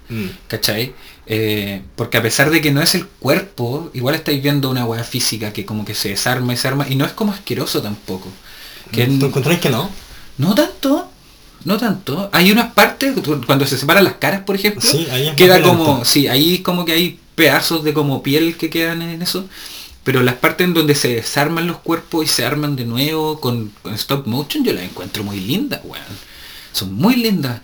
¿cachai? 0.48 0.94
Eh, 1.26 1.82
porque 1.96 2.18
a 2.18 2.22
pesar 2.22 2.50
de 2.50 2.62
que 2.62 2.72
no 2.72 2.82
es 2.82 2.96
el 2.96 3.08
cuerpo, 3.08 3.90
igual 3.94 4.16
estáis 4.16 4.42
viendo 4.44 4.70
una 4.70 4.86
weá 4.86 5.04
física 5.04 5.54
que 5.54 5.66
como 5.66 5.86
que 5.86 5.96
se 5.96 6.10
desarma 6.10 6.54
y 6.54 6.58
se 6.58 6.68
arma 6.68 6.86
y 6.90 6.96
no 6.96 7.06
es 7.06 7.14
como 7.14 7.32
asqueroso 7.32 7.82
tampoco. 7.82 8.28
Que 8.92 9.06
¿Tú 9.06 9.26
encontráis 9.26 9.60
que 9.60 9.70
no? 9.70 9.90
no 10.38 10.56
tanto, 10.56 11.10
no 11.66 11.78
tanto. 11.78 12.30
Hay 12.34 12.52
unas 12.52 12.74
partes, 12.74 13.16
cuando 13.46 13.66
se 13.66 13.78
separan 13.78 14.04
las 14.04 14.16
caras, 14.16 14.42
por 14.42 14.56
ejemplo, 14.56 14.82
Sí, 14.82 15.08
queda 15.38 15.62
como, 15.62 16.06
sí, 16.06 16.28
ahí 16.28 16.60
como 16.60 16.86
que 16.86 16.92
hay 16.92 17.20
pedazos 17.36 17.84
de 17.84 17.94
como 17.94 18.22
piel 18.24 18.58
que 18.58 18.70
quedan 18.70 19.02
en 19.02 19.22
eso. 19.22 19.46
Pero 20.04 20.22
las 20.22 20.36
partes 20.36 20.68
en 20.68 20.74
donde 20.74 20.96
se 20.96 21.16
desarman 21.16 21.66
los 21.66 21.78
cuerpos 21.78 22.26
y 22.26 22.28
se 22.28 22.44
arman 22.44 22.76
de 22.76 22.84
nuevo 22.84 23.40
con, 23.40 23.72
con 23.82 23.94
stop 23.94 24.28
motion, 24.28 24.66
yo 24.66 24.74
las 24.74 24.84
encuentro 24.84 25.24
muy 25.24 25.40
lindas, 25.40 25.80
weón. 25.86 26.04
Son 26.74 26.94
muy 26.94 27.16
lindas. 27.16 27.62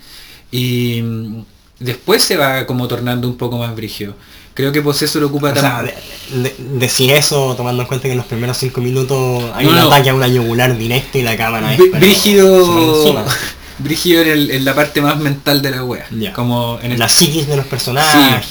Y 0.50 1.02
mm, 1.02 1.44
después 1.80 2.22
se 2.22 2.36
va 2.36 2.66
como 2.66 2.86
tornando 2.86 3.26
un 3.28 3.36
poco 3.36 3.58
más 3.58 3.74
brigio. 3.74 4.14
Creo 4.54 4.72
que 4.72 4.82
Possessor 4.82 5.22
ocupa 5.24 5.52
O 5.52 5.54
sea, 5.56 5.82
de- 5.82 5.94
de- 6.42 6.54
decir 6.78 7.10
eso 7.12 7.54
tomando 7.56 7.82
en 7.82 7.88
cuenta 7.88 8.04
que 8.08 8.12
en 8.12 8.18
los 8.18 8.26
primeros 8.26 8.56
cinco 8.58 8.80
minutos 8.80 9.44
hay 9.54 9.64
No, 9.64 9.70
un 9.72 9.76
no. 9.78 9.86
ataque 9.86 10.10
a 10.10 10.14
una 10.14 10.28
yugular 10.28 10.76
directa 10.76 11.18
y 11.18 11.22
la 11.22 11.36
cámara 11.36 11.72
es 11.74 11.80
Brígido, 11.92 13.24
brígido 13.78 14.22
en, 14.22 14.28
el- 14.28 14.50
en 14.50 14.64
la 14.64 14.74
parte 14.74 15.00
más 15.00 15.18
mental 15.18 15.62
de 15.62 15.70
la 15.70 15.84
wea. 15.84 16.06
Como 16.34 16.78
en 16.82 16.92
el 16.92 16.98
la 16.98 17.08
psiquis 17.08 17.46
de 17.46 17.56
los 17.56 17.66
personajes. 17.66 18.46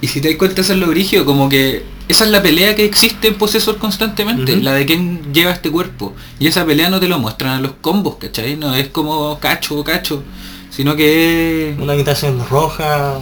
Y 0.00 0.08
si 0.08 0.20
te 0.20 0.28
das 0.28 0.36
cuenta 0.38 0.60
eso 0.60 0.72
es 0.74 0.78
lo 0.78 0.86
brígido, 0.86 1.24
como 1.24 1.48
que 1.48 1.82
esa 2.08 2.24
es 2.24 2.30
la 2.30 2.40
pelea 2.42 2.74
que 2.76 2.84
existe 2.84 3.28
en 3.28 3.34
Possessor 3.34 3.78
constantemente, 3.78 4.56
la 4.58 4.72
de 4.74 4.86
quién 4.86 5.32
lleva 5.34 5.50
este 5.52 5.70
cuerpo. 5.70 6.14
Y 6.38 6.46
esa 6.46 6.64
pelea 6.64 6.88
no 6.88 7.00
te 7.00 7.08
lo 7.08 7.18
muestran 7.18 7.52
a 7.58 7.60
los 7.60 7.72
combos, 7.80 8.16
¿cachai? 8.16 8.56
No 8.56 8.74
es 8.76 8.88
como 8.88 9.38
cacho 9.40 9.76
o 9.76 9.84
cacho, 9.84 10.22
sino 10.76 10.94
que 10.96 11.70
es, 11.70 11.78
Una 11.78 11.94
habitación 11.94 12.44
roja 12.48 13.18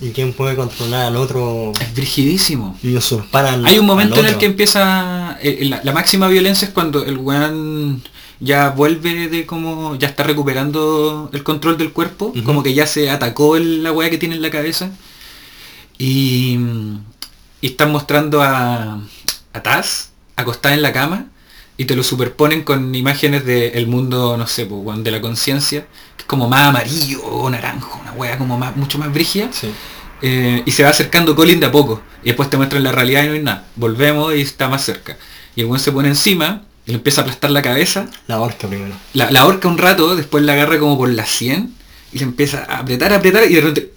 y 0.00 0.10
quién 0.10 0.32
puede 0.32 0.56
controlar 0.56 1.06
al 1.06 1.16
otro 1.16 1.72
es 1.80 1.94
brigidísimo. 1.94 2.76
y 2.82 2.96
usurpar 2.96 3.46
al 3.46 3.66
Hay 3.66 3.78
un 3.78 3.86
momento 3.86 4.14
al 4.16 4.20
en 4.20 4.26
el 4.26 4.38
que 4.38 4.46
empieza, 4.46 5.38
eh, 5.42 5.58
la, 5.64 5.80
la 5.84 5.92
máxima 5.92 6.26
violencia 6.28 6.66
es 6.68 6.74
cuando 6.74 7.04
el 7.04 7.18
weón 7.18 8.02
ya 8.40 8.70
vuelve 8.70 9.28
de 9.28 9.44
como, 9.44 9.96
ya 9.96 10.08
está 10.08 10.22
recuperando 10.22 11.28
el 11.34 11.42
control 11.42 11.76
del 11.76 11.92
cuerpo, 11.92 12.32
como 12.44 12.62
que 12.62 12.72
ya 12.72 12.86
se 12.86 13.10
atacó 13.10 13.56
el- 13.56 13.82
la 13.82 13.92
weá 13.92 14.08
que 14.08 14.16
tiene 14.18 14.34
en 14.36 14.42
la 14.42 14.50
cabeza. 14.50 14.90
Y, 15.98 16.58
y 17.60 17.66
están 17.66 17.92
mostrando 17.92 18.42
a, 18.42 19.00
a 19.52 19.62
Taz 19.62 20.10
acostada 20.36 20.74
en 20.74 20.80
la 20.82 20.92
cama 20.94 21.26
y 21.76 21.84
te 21.84 21.94
lo 21.96 22.02
superponen 22.02 22.62
con 22.62 22.94
imágenes 22.94 23.44
del 23.44 23.86
mundo, 23.86 24.36
no 24.38 24.46
sé, 24.46 24.66
de 24.66 25.10
la 25.10 25.20
conciencia, 25.20 25.86
como 26.30 26.48
más 26.48 26.68
amarillo 26.68 27.20
o 27.24 27.50
naranjo, 27.50 27.98
una 28.00 28.12
weá 28.12 28.38
como 28.38 28.56
más, 28.56 28.76
mucho 28.76 28.98
más 28.98 29.12
brígida. 29.12 29.48
Sí. 29.52 29.68
Eh, 30.22 30.62
y 30.64 30.70
se 30.70 30.84
va 30.84 30.90
acercando 30.90 31.34
Colin 31.34 31.58
de 31.58 31.66
a 31.66 31.72
poco. 31.72 32.00
Y 32.22 32.26
después 32.28 32.48
te 32.48 32.56
muestran 32.56 32.84
la 32.84 32.92
realidad 32.92 33.24
y 33.24 33.26
no 33.26 33.32
hay 33.32 33.42
nada. 33.42 33.64
Volvemos 33.74 34.32
y 34.36 34.40
está 34.42 34.68
más 34.68 34.84
cerca. 34.84 35.16
Y 35.56 35.62
el 35.62 35.66
buen 35.66 35.80
se 35.80 35.90
pone 35.90 36.06
encima 36.08 36.62
y 36.86 36.92
le 36.92 36.98
empieza 36.98 37.20
a 37.20 37.24
aplastar 37.24 37.50
la 37.50 37.62
cabeza. 37.62 38.06
La 38.28 38.40
horca 38.40 38.68
primero. 38.68 38.94
La, 39.12 39.30
la 39.32 39.40
ahorca 39.40 39.66
un 39.66 39.76
rato, 39.78 40.14
después 40.14 40.44
la 40.44 40.52
agarra 40.52 40.78
como 40.78 40.96
por 40.96 41.08
la 41.08 41.24
100 41.26 41.74
y 42.12 42.18
le 42.18 42.24
empieza 42.24 42.64
a 42.68 42.78
apretar, 42.78 43.12
a 43.12 43.16
apretar 43.16 43.42
y 43.50 43.54
de 43.56 43.60
repente... 43.60 43.92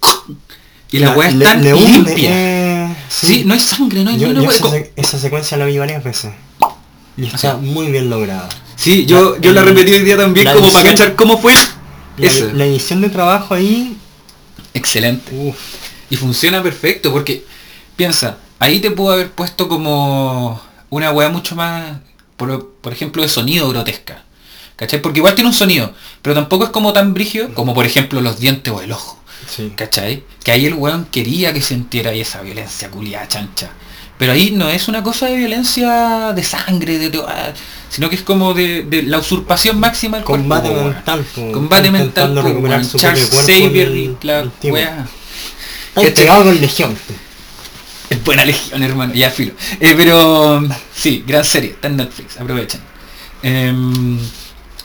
Y 0.91 0.99
la 0.99 1.11
weá 1.11 1.29
es 1.29 1.36
le- 1.36 1.55
le 1.55 1.73
limpia. 1.73 2.29
eh, 2.31 2.95
sí. 3.09 3.43
no 3.45 3.53
hay 3.53 3.59
sangre, 3.59 4.03
no 4.03 4.09
hay 4.11 4.17
Yo, 4.19 4.31
yo 4.31 4.49
esa, 4.49 4.61
Co- 4.61 4.69
se- 4.71 4.91
esa 4.95 5.17
secuencia 5.19 5.57
la 5.57 5.65
vi 5.65 5.77
varias 5.77 6.03
veces. 6.03 6.31
Y 7.17 7.25
está 7.27 7.57
muy 7.57 7.88
bien 7.91 8.09
lograda. 8.09 8.49
Sí, 8.75 9.05
yo, 9.05 9.34
la- 9.36 9.41
yo 9.41 9.51
la 9.53 9.61
repetí 9.63 9.91
hoy 9.93 9.99
día 10.01 10.17
también 10.17 10.47
como 10.53 10.71
para 10.71 10.89
cachar 10.89 11.15
cómo 11.15 11.38
fue 11.39 11.53
La, 12.18 12.28
eso. 12.28 12.51
la 12.53 12.66
edición 12.66 13.01
de 13.01 13.09
trabajo 13.09 13.53
ahí, 13.53 13.97
Excelente. 14.74 15.55
Y 16.09 16.16
funciona 16.16 16.61
perfecto 16.61 17.11
porque, 17.11 17.45
piensa, 17.95 18.38
ahí 18.59 18.80
te 18.80 18.91
pudo 18.91 19.14
haber 19.14 19.32
puesto 19.32 19.68
como 19.68 20.61
una 20.89 21.11
weá 21.11 21.30
mucho 21.30 21.55
más, 21.55 21.97
por, 22.38 22.72
por 22.82 22.93
ejemplo, 22.93 23.22
de 23.22 23.30
sonido 23.30 23.70
grotesca. 23.70 24.24
¿Cachai? 24.76 25.01
Porque 25.01 25.20
igual 25.20 25.36
tiene 25.36 25.49
un 25.49 25.53
sonido, 25.53 25.93
pero 26.22 26.34
tampoco 26.34 26.64
es 26.66 26.72
como 26.72 26.93
tan 26.93 27.14
brígido 27.14 27.53
como 27.53 27.76
por 27.76 27.86
ejemplo 27.86 28.22
los 28.22 28.39
dientes 28.39 28.74
o 28.74 28.82
el 28.82 28.91
ojo. 28.91 29.22
sí. 29.47 29.72
¿Cachai? 29.76 30.24
Que 30.43 30.51
ahí 30.51 30.66
el 30.66 30.74
weón 30.74 31.05
quería 31.05 31.53
que 31.53 31.61
sintiera 31.61 32.09
ahí 32.09 32.22
esa 32.22 32.41
violencia 32.41 32.89
culiada 32.89 33.28
chancha. 33.28 33.70
Pero 34.18 34.32
ahí 34.34 34.51
no 34.51 34.70
es 34.70 34.88
una 34.88 35.01
cosa 35.03 35.26
de 35.28 35.36
violencia 35.38 36.34
de 36.34 36.43
sangre, 36.43 36.97
de, 36.97 37.20
ah, 37.28 37.51
sino 37.89 38.09
que 38.09 38.16
es 38.16 38.22
como 38.22 38.53
de, 38.53 38.84
de 38.84 39.03
la 39.03 39.20
usurpación 39.20 39.80
máxima 39.80 40.18
del 40.18 40.26
cuerpo, 40.26 40.43
Combate 40.43 40.70
weón. 40.70 40.86
mental. 40.93 41.26
Combate 41.51 41.91
mental, 41.91 42.05
intentando 42.07 42.41
po, 42.41 42.47
recuperar 42.47 42.78
weón. 42.80 42.89
su 42.89 42.97
Charles 42.97 43.26
cuerpo 43.26 43.47
Xavier 43.47 43.89
y 43.95 44.18
la 44.22 44.49
weá. 44.64 45.07
Pegado 45.95 46.43
con 46.45 46.59
Legión. 46.61 46.95
Es 48.09 48.24
buena 48.24 48.45
legión, 48.45 48.84
hermano, 48.84 49.14
ya 49.16 49.30
filo. 49.32 49.53
Eh, 49.80 49.93
pero 49.97 50.61
sí, 50.95 51.24
gran 51.26 51.43
serie, 51.43 51.72
está 51.72 51.88
en 51.88 51.97
Netflix, 51.97 52.38
aprovechen. 52.39 52.82
Em, 53.41 54.20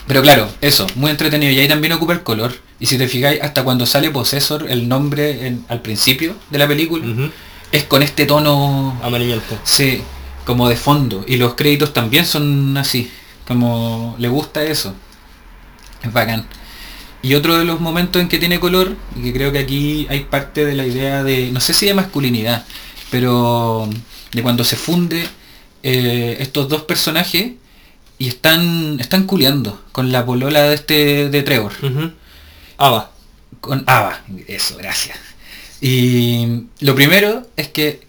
pero 0.07 0.23
claro, 0.23 0.49
eso, 0.61 0.87
muy 0.95 1.11
entretenido. 1.11 1.53
Y 1.53 1.59
ahí 1.59 1.69
también 1.69 1.93
ocupa 1.93 2.13
el 2.15 2.23
color. 2.23 2.55
Y 2.81 2.87
si 2.87 2.97
te 2.97 3.09
fijáis, 3.09 3.43
hasta 3.43 3.65
cuando 3.65 3.85
sale 3.87 4.11
Possessor, 4.11 4.67
el 4.71 4.89
nombre 4.89 5.47
en- 5.47 5.65
al 5.69 5.83
principio 5.83 6.37
de 6.51 6.59
la 6.59 6.67
película, 6.69 7.05
Ujú. 7.05 7.31
Es 7.73 7.85
con 7.85 8.03
este 8.03 8.27
tono, 8.27 8.99
Amarillento. 9.03 9.59
sí, 9.65 10.03
como 10.45 10.69
de 10.69 10.77
fondo. 10.77 11.25
Y 11.27 11.37
los 11.37 11.55
créditos 11.55 11.93
también 11.93 12.25
son 12.25 12.77
así, 12.77 13.11
como 13.47 14.15
le 14.19 14.29
gusta 14.29 14.63
eso. 14.63 14.95
Es 16.03 16.13
bacán. 16.13 16.47
Y 17.21 17.35
otro 17.35 17.59
de 17.59 17.65
los 17.65 17.81
momentos 17.81 18.23
en 18.23 18.29
que 18.29 18.39
tiene 18.39 18.61
color, 18.61 18.97
y 19.17 19.23
que 19.23 19.33
creo 19.33 19.53
que 19.53 19.59
aquí 19.59 20.07
hay 20.09 20.21
parte 20.25 20.65
de 20.65 20.75
la 20.75 20.87
idea 20.87 21.25
de, 21.25 21.51
no 21.51 21.61
sé 21.61 21.75
si 21.75 21.87
de 21.87 21.95
masculinidad, 21.95 22.65
pero 23.11 23.89
de 24.33 24.43
cuando 24.43 24.65
se 24.65 24.77
funde 24.77 25.27
eh, 25.83 26.37
estos 26.41 26.69
dos 26.69 26.83
personajes 26.83 27.53
y 28.19 28.29
están 28.29 28.99
están 29.01 29.25
culeando 29.25 29.83
con 29.93 30.13
la 30.13 30.25
polola 30.27 30.63
de 30.65 30.75
este 30.75 31.29
de 31.29 31.43
Trevor. 31.43 31.73
Ujú. 31.83 32.13
Ava. 32.77 33.11
Con 33.61 33.83
Ava, 33.87 34.21
eso, 34.47 34.77
gracias. 34.77 35.19
Y 35.81 36.65
lo 36.81 36.95
primero 36.95 37.47
es 37.57 37.69
que 37.69 38.01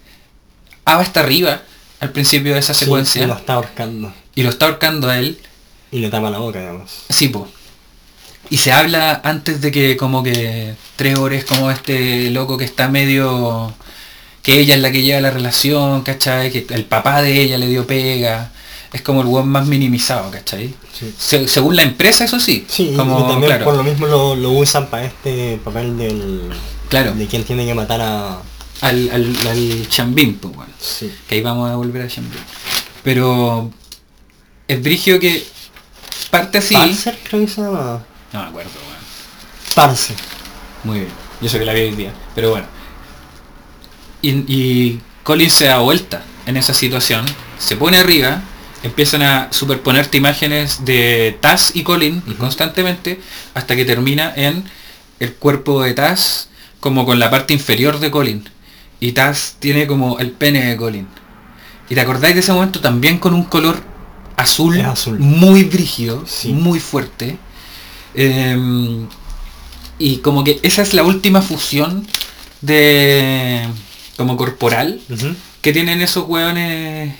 Ava 0.86 1.04
está 1.04 1.20
arriba 1.22 1.62
al 2.00 2.12
principio 2.12 2.54
de 2.54 2.60
esa 2.60 2.74
Sí, 2.74 2.86
secuencia 2.86 3.24
y 3.24 3.28
lo 3.28 3.36
está 3.36 3.54
ahorcando. 3.54 4.14
y 4.36 4.44
lo 4.44 4.50
está 4.50 4.66
ahorcando 4.68 5.10
a 5.10 5.20
él. 5.20 5.38
Y 5.92 6.00
le 6.00 6.10
tapa 6.10 6.30
la 6.30 6.38
boca, 6.40 6.60
digamos. 6.60 6.92
Sí, 7.10 7.30
po. 7.30 7.48
Y 8.50 8.58
se 8.58 8.72
habla 8.72 9.22
antes 9.24 9.62
de 9.62 9.72
que 9.72 9.98
como 9.98 10.24
que 10.24 10.74
Trevor 10.96 11.34
es 11.34 11.46
como 11.46 11.70
este 11.72 12.30
loco 12.32 12.58
que 12.58 12.66
está 12.66 12.88
medio... 12.88 13.74
Que 14.42 14.60
ella 14.60 14.76
es 14.76 14.82
la 14.82 14.92
que 14.92 15.04
lleva 15.04 15.20
la 15.20 15.32
relación, 15.32 16.02
¿cachai? 16.02 16.50
Que 16.52 16.66
el 16.74 16.86
papá 16.86 17.22
de 17.22 17.42
ella 17.42 17.58
le 17.58 17.68
dio 17.68 17.86
pega. 17.86 18.52
Es 18.94 19.02
como 19.02 19.22
el 19.22 19.28
weón 19.28 19.50
más 19.50 19.68
minimizado, 19.68 20.32
¿cachai? 20.32 20.74
Sí. 20.98 21.14
Se- 21.20 21.48
según 21.48 21.76
la 21.76 21.84
empresa, 21.84 22.24
eso 22.24 22.40
sí. 22.40 22.66
Sí, 22.68 22.94
como, 22.96 23.20
y 23.20 23.22
también 23.24 23.42
claro, 23.50 23.66
por 23.66 23.76
lo 23.76 23.84
mismo 23.84 24.08
lo, 24.08 24.36
lo 24.36 24.52
usan 24.52 24.88
para 24.88 25.06
este 25.06 25.60
papel 25.64 25.98
del... 25.98 26.50
Claro. 26.90 27.14
De 27.14 27.28
quien 27.28 27.44
tiene 27.44 27.66
que 27.66 27.74
matar 27.74 28.02
a... 28.02 28.42
al, 28.82 29.10
al, 29.12 29.48
al 29.48 29.88
Chambín, 29.90 30.38
pues 30.38 30.56
bueno. 30.56 30.74
Sí. 30.80 31.14
Que 31.28 31.36
ahí 31.36 31.42
vamos 31.42 31.70
a 31.70 31.76
volver 31.76 32.02
a 32.02 32.08
Chambín. 32.08 32.40
Pero 33.04 33.72
es 34.68 34.84
brigio 34.84 35.20
que 35.20 35.46
parte 36.32 36.58
así. 36.58 36.74
Parcer 36.76 37.18
creo 37.28 37.42
que 37.42 37.48
se 37.48 37.62
llama. 37.62 38.04
No 38.34 38.42
me 38.42 38.48
acuerdo, 38.50 38.72
weón. 38.82 39.04
Parcer. 39.76 40.16
Muy 40.84 41.00
bien. 41.00 41.12
Yo 41.42 41.48
sé 41.50 41.60
que 41.60 41.66
la 41.66 41.74
vi 41.74 41.82
hoy 41.82 41.96
día. 41.96 42.14
Pero 42.36 42.52
bueno. 42.52 42.68
Y, 44.22 44.32
y 44.54 45.02
Colin 45.24 45.50
se 45.50 45.66
da 45.66 45.78
vuelta 45.80 46.24
en 46.46 46.58
esa 46.58 46.74
situación. 46.74 47.26
Se 47.58 47.78
pone 47.78 47.98
arriba. 47.98 48.42
Empiezan 48.84 49.22
a 49.22 49.48
superponerte 49.52 50.18
imágenes 50.18 50.84
de 50.86 51.38
Taz 51.42 51.76
y 51.76 51.84
Colin 51.84 52.22
constantemente. 52.38 53.22
Hasta 53.54 53.76
que 53.76 53.86
termina 53.86 54.34
en 54.36 54.70
el 55.20 55.34
cuerpo 55.36 55.82
de 55.84 55.94
Taz 55.94 56.49
como 56.80 57.06
con 57.06 57.20
la 57.20 57.30
parte 57.30 57.54
inferior 57.54 58.00
de 58.00 58.12
Colin. 58.12 58.50
Y 59.00 59.14
Taz 59.14 59.56
tiene 59.60 59.88
como 59.88 60.20
el 60.20 60.32
pene 60.32 60.66
de 60.66 60.78
Colin. 60.78 61.08
Y 61.90 61.96
te 61.96 62.02
acordáis 62.02 62.36
de 62.36 62.42
ese 62.42 62.54
momento 62.54 62.80
también 62.82 63.18
con 63.18 63.34
un 63.34 63.44
color 63.44 63.82
azul, 64.38 64.80
muy 65.20 65.64
brígido, 65.64 66.24
Sí. 66.26 66.50
muy 66.54 66.80
fuerte. 66.80 67.38
Em, 68.14 69.08
y 69.98 70.18
como 70.18 70.44
que 70.44 70.60
esa 70.64 70.82
es 70.82 70.94
la 70.94 71.04
última 71.04 71.42
fusión 71.42 72.08
de 72.62 73.68
como 74.18 74.36
corporal 74.38 75.00
que 75.62 75.72
tienen 75.74 76.02
esos 76.02 76.28
hueones 76.28 77.14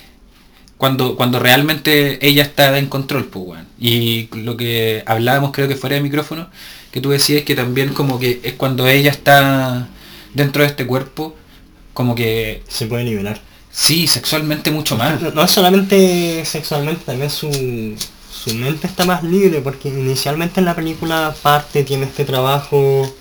cuando, 0.80 1.18
cuando 1.18 1.40
realmente 1.40 2.26
ella 2.26 2.42
está 2.42 2.78
en 2.80 2.88
control, 2.88 3.26
pues. 3.26 3.62
Y 3.78 4.30
lo 4.34 4.56
que 4.56 5.04
hablábamos 5.06 5.52
creo 5.52 5.68
que 5.68 5.76
fuera 5.76 5.98
de 5.98 6.02
micrófono, 6.02 6.50
que 6.92 7.02
tú 7.02 7.10
decías 7.10 7.44
que 7.44 7.54
también 7.54 7.94
como 7.94 8.18
que 8.18 8.40
es 8.44 8.54
cuando 8.54 8.88
ella 8.88 9.12
está 9.12 9.90
dentro 10.34 10.62
de 10.64 10.70
este 10.70 10.88
cuerpo, 10.88 11.36
como 11.94 12.16
que 12.16 12.64
Se 12.70 12.86
puede 12.88 13.04
liberar. 13.04 13.42
sí, 13.70 14.08
sexualmente 14.08 14.72
mucho 14.72 14.96
más. 14.96 15.22
No, 15.22 15.32
no 15.32 15.44
es 15.44 15.52
solamente 15.52 16.46
sexualmente, 16.46 17.04
también 17.06 17.30
su, 17.30 17.50
su 18.32 18.54
mente 18.56 18.88
está 18.88 19.04
más 19.04 19.22
libre, 19.22 19.60
porque 19.60 19.90
inicialmente 19.90 20.62
en 20.62 20.66
la 20.66 20.76
película 20.76 21.36
parte 21.42 21.84
tiene 21.84 22.06
este 22.06 22.24
trabajo 22.24 23.14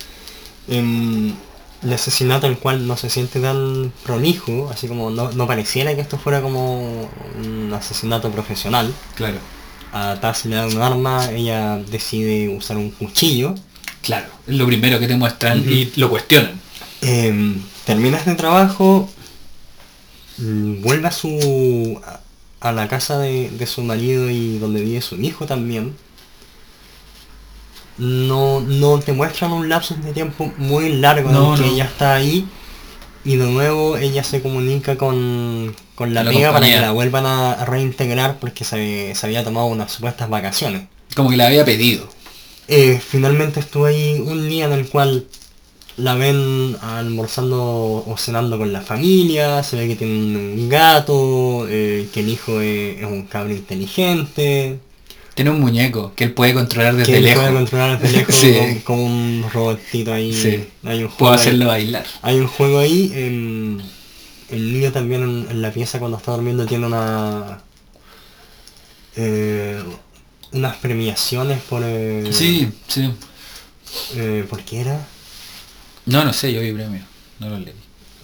em, 0.68 1.34
de 1.82 1.94
asesinato 1.94 2.46
el 2.46 2.58
cual 2.58 2.86
no 2.86 2.96
se 2.96 3.08
siente 3.08 3.40
tan 3.40 3.92
prolijo, 4.04 4.68
así 4.72 4.88
como 4.88 5.10
no, 5.10 5.30
no 5.32 5.46
pareciera 5.46 5.94
que 5.94 6.00
esto 6.00 6.18
fuera 6.18 6.40
como 6.42 7.08
un 7.38 7.72
asesinato 7.72 8.30
profesional. 8.30 8.92
Claro. 9.14 9.38
A 9.92 10.18
Taz 10.20 10.44
le 10.44 10.56
da 10.56 10.66
un 10.66 10.80
arma, 10.82 11.30
ella 11.30 11.76
decide 11.90 12.48
usar 12.48 12.76
un 12.76 12.90
cuchillo. 12.90 13.54
Claro, 14.02 14.26
es 14.46 14.54
lo 14.56 14.66
primero 14.66 14.98
que 14.98 15.06
te 15.08 15.16
muestran 15.16 15.60
Ujú. 15.60 15.70
y 15.70 15.92
lo 15.96 16.10
cuestionan. 16.10 16.60
Em, 17.00 17.62
termina 17.86 18.18
este 18.18 18.34
trabajo, 18.34 19.08
vuelve 20.38 21.08
a 21.08 21.12
su 21.12 22.00
a 22.60 22.72
la 22.72 22.88
casa 22.88 23.18
de, 23.18 23.50
de 23.50 23.66
su 23.66 23.82
marido 23.82 24.28
y 24.30 24.58
donde 24.58 24.80
vive 24.80 25.00
su 25.00 25.14
hijo 25.16 25.46
también. 25.46 25.94
No, 27.98 28.60
no 28.60 28.98
te 29.00 29.12
muestran 29.12 29.52
un 29.52 29.68
lapso 29.68 29.94
de 29.96 30.12
tiempo 30.12 30.52
muy 30.56 30.92
largo 30.94 31.30
No, 31.30 31.48
en 31.48 31.52
el 31.52 31.58
que 31.58 31.66
no. 31.66 31.74
ella 31.74 31.84
está 31.84 32.14
ahí 32.14 32.46
y 33.24 33.36
de 33.36 33.44
nuevo 33.50 33.96
ella 33.96 34.22
se 34.22 34.40
comunica 34.40 34.96
con, 34.96 35.74
con 35.94 36.14
la 36.14 36.22
La 36.22 36.30
amiga 36.30 36.52
para 36.52 36.66
que 36.66 36.80
la 36.80 36.92
vuelvan 36.92 37.26
a, 37.26 37.64
reintegrar 37.64 38.38
porque 38.38 38.64
se, 38.64 39.14
se 39.14 39.26
había 39.26 39.44
tomado 39.44 39.66
unas 39.66 39.92
supuestas 39.92 40.30
vacaciones. 40.30 40.84
Como 41.14 41.30
que 41.30 41.36
la 41.36 41.46
había 41.46 41.64
pedido. 41.64 42.08
Eh, 42.68 43.00
finalmente 43.04 43.60
estuve 43.60 43.90
ahí 43.90 44.20
un 44.24 44.48
día 44.48 44.66
en 44.66 44.72
el 44.72 44.88
cual 44.88 45.26
la 45.96 46.14
ven 46.14 46.76
almorzando 46.80 48.04
o 48.06 48.14
cenando 48.16 48.56
con 48.56 48.72
la 48.72 48.82
familia, 48.82 49.62
se 49.64 49.76
ve 49.76 49.88
que 49.88 49.96
tiene 49.96 50.14
un 50.14 50.68
gato, 50.68 51.66
eh, 51.68 52.08
que 52.14 52.20
el 52.20 52.28
hijo 52.28 52.60
es, 52.60 52.98
es 52.98 53.04
un 53.04 53.22
cabro 53.26 53.52
inteligente, 53.52 54.78
Tiene 55.38 55.52
un 55.52 55.60
muñeco 55.60 56.12
que 56.16 56.24
él 56.24 56.32
puede 56.32 56.52
controlar 56.52 56.96
desde 56.96 57.12
que 57.12 57.18
él 57.18 57.24
lejos. 57.26 57.42
puede 57.44 57.54
controlar 57.54 58.00
desde 58.00 58.16
lejos 58.18 58.34
Sí. 58.34 58.52
con, 58.52 58.80
con 58.80 58.98
un 58.98 59.44
robotito 59.52 60.12
ahí. 60.12 60.32
Sí. 60.34 60.68
Hay 60.84 61.04
un 61.04 61.10
juego 61.10 61.16
Puedo 61.16 61.32
ahí. 61.34 61.38
hacerlo 61.38 61.66
bailar. 61.68 62.04
Hay 62.22 62.40
un 62.40 62.48
juego 62.48 62.80
ahí, 62.80 63.12
em, 63.14 63.78
el 64.50 64.72
niño 64.72 64.90
también 64.90 65.22
en, 65.22 65.46
en 65.48 65.62
la 65.62 65.70
pieza 65.70 66.00
cuando 66.00 66.16
está 66.16 66.32
durmiendo 66.32 66.66
tiene 66.66 66.86
una... 66.86 67.60
eh, 69.14 69.80
unas 70.52 70.76
premiaciones 70.78 71.60
por... 71.62 71.82
eh, 71.84 72.28
Sí, 72.32 72.68
sí. 72.88 73.08
eh, 74.16 74.44
¿Por 74.50 74.62
qué 74.64 74.80
era? 74.80 75.06
No, 76.06 76.24
no 76.24 76.32
sé, 76.32 76.52
yo 76.52 76.60
vi 76.62 76.72
premio. 76.72 77.02
No 77.38 77.48
lo 77.50 77.58
leí. 77.60 77.74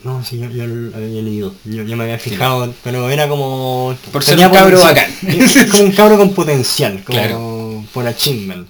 No, 0.05 0.23
sí, 0.23 0.39
yo, 0.39 0.51
yo 0.51 0.67
lo 0.67 0.95
había 0.97 1.23
leído. 1.23 1.55
Yo, 1.65 1.83
yo 1.83 1.97
me 1.97 2.05
había 2.05 2.19
fijado, 2.19 2.73
pero 2.85 3.09
era 3.09 3.27
como... 3.29 3.97
Por 4.13 4.23
ser 4.23 4.35
tenía 4.35 4.49
un 4.49 4.55
cabro 4.55 4.81
bacán. 4.83 5.11
Es- 5.27 5.65
como 5.71 5.85
un 5.85 5.93
cabro 5.93 6.19
con 6.19 6.35
potencial, 6.35 7.03
como 7.05 7.19
Claro. 7.19 7.85
por 7.95 8.07
achievement. 8.07 8.69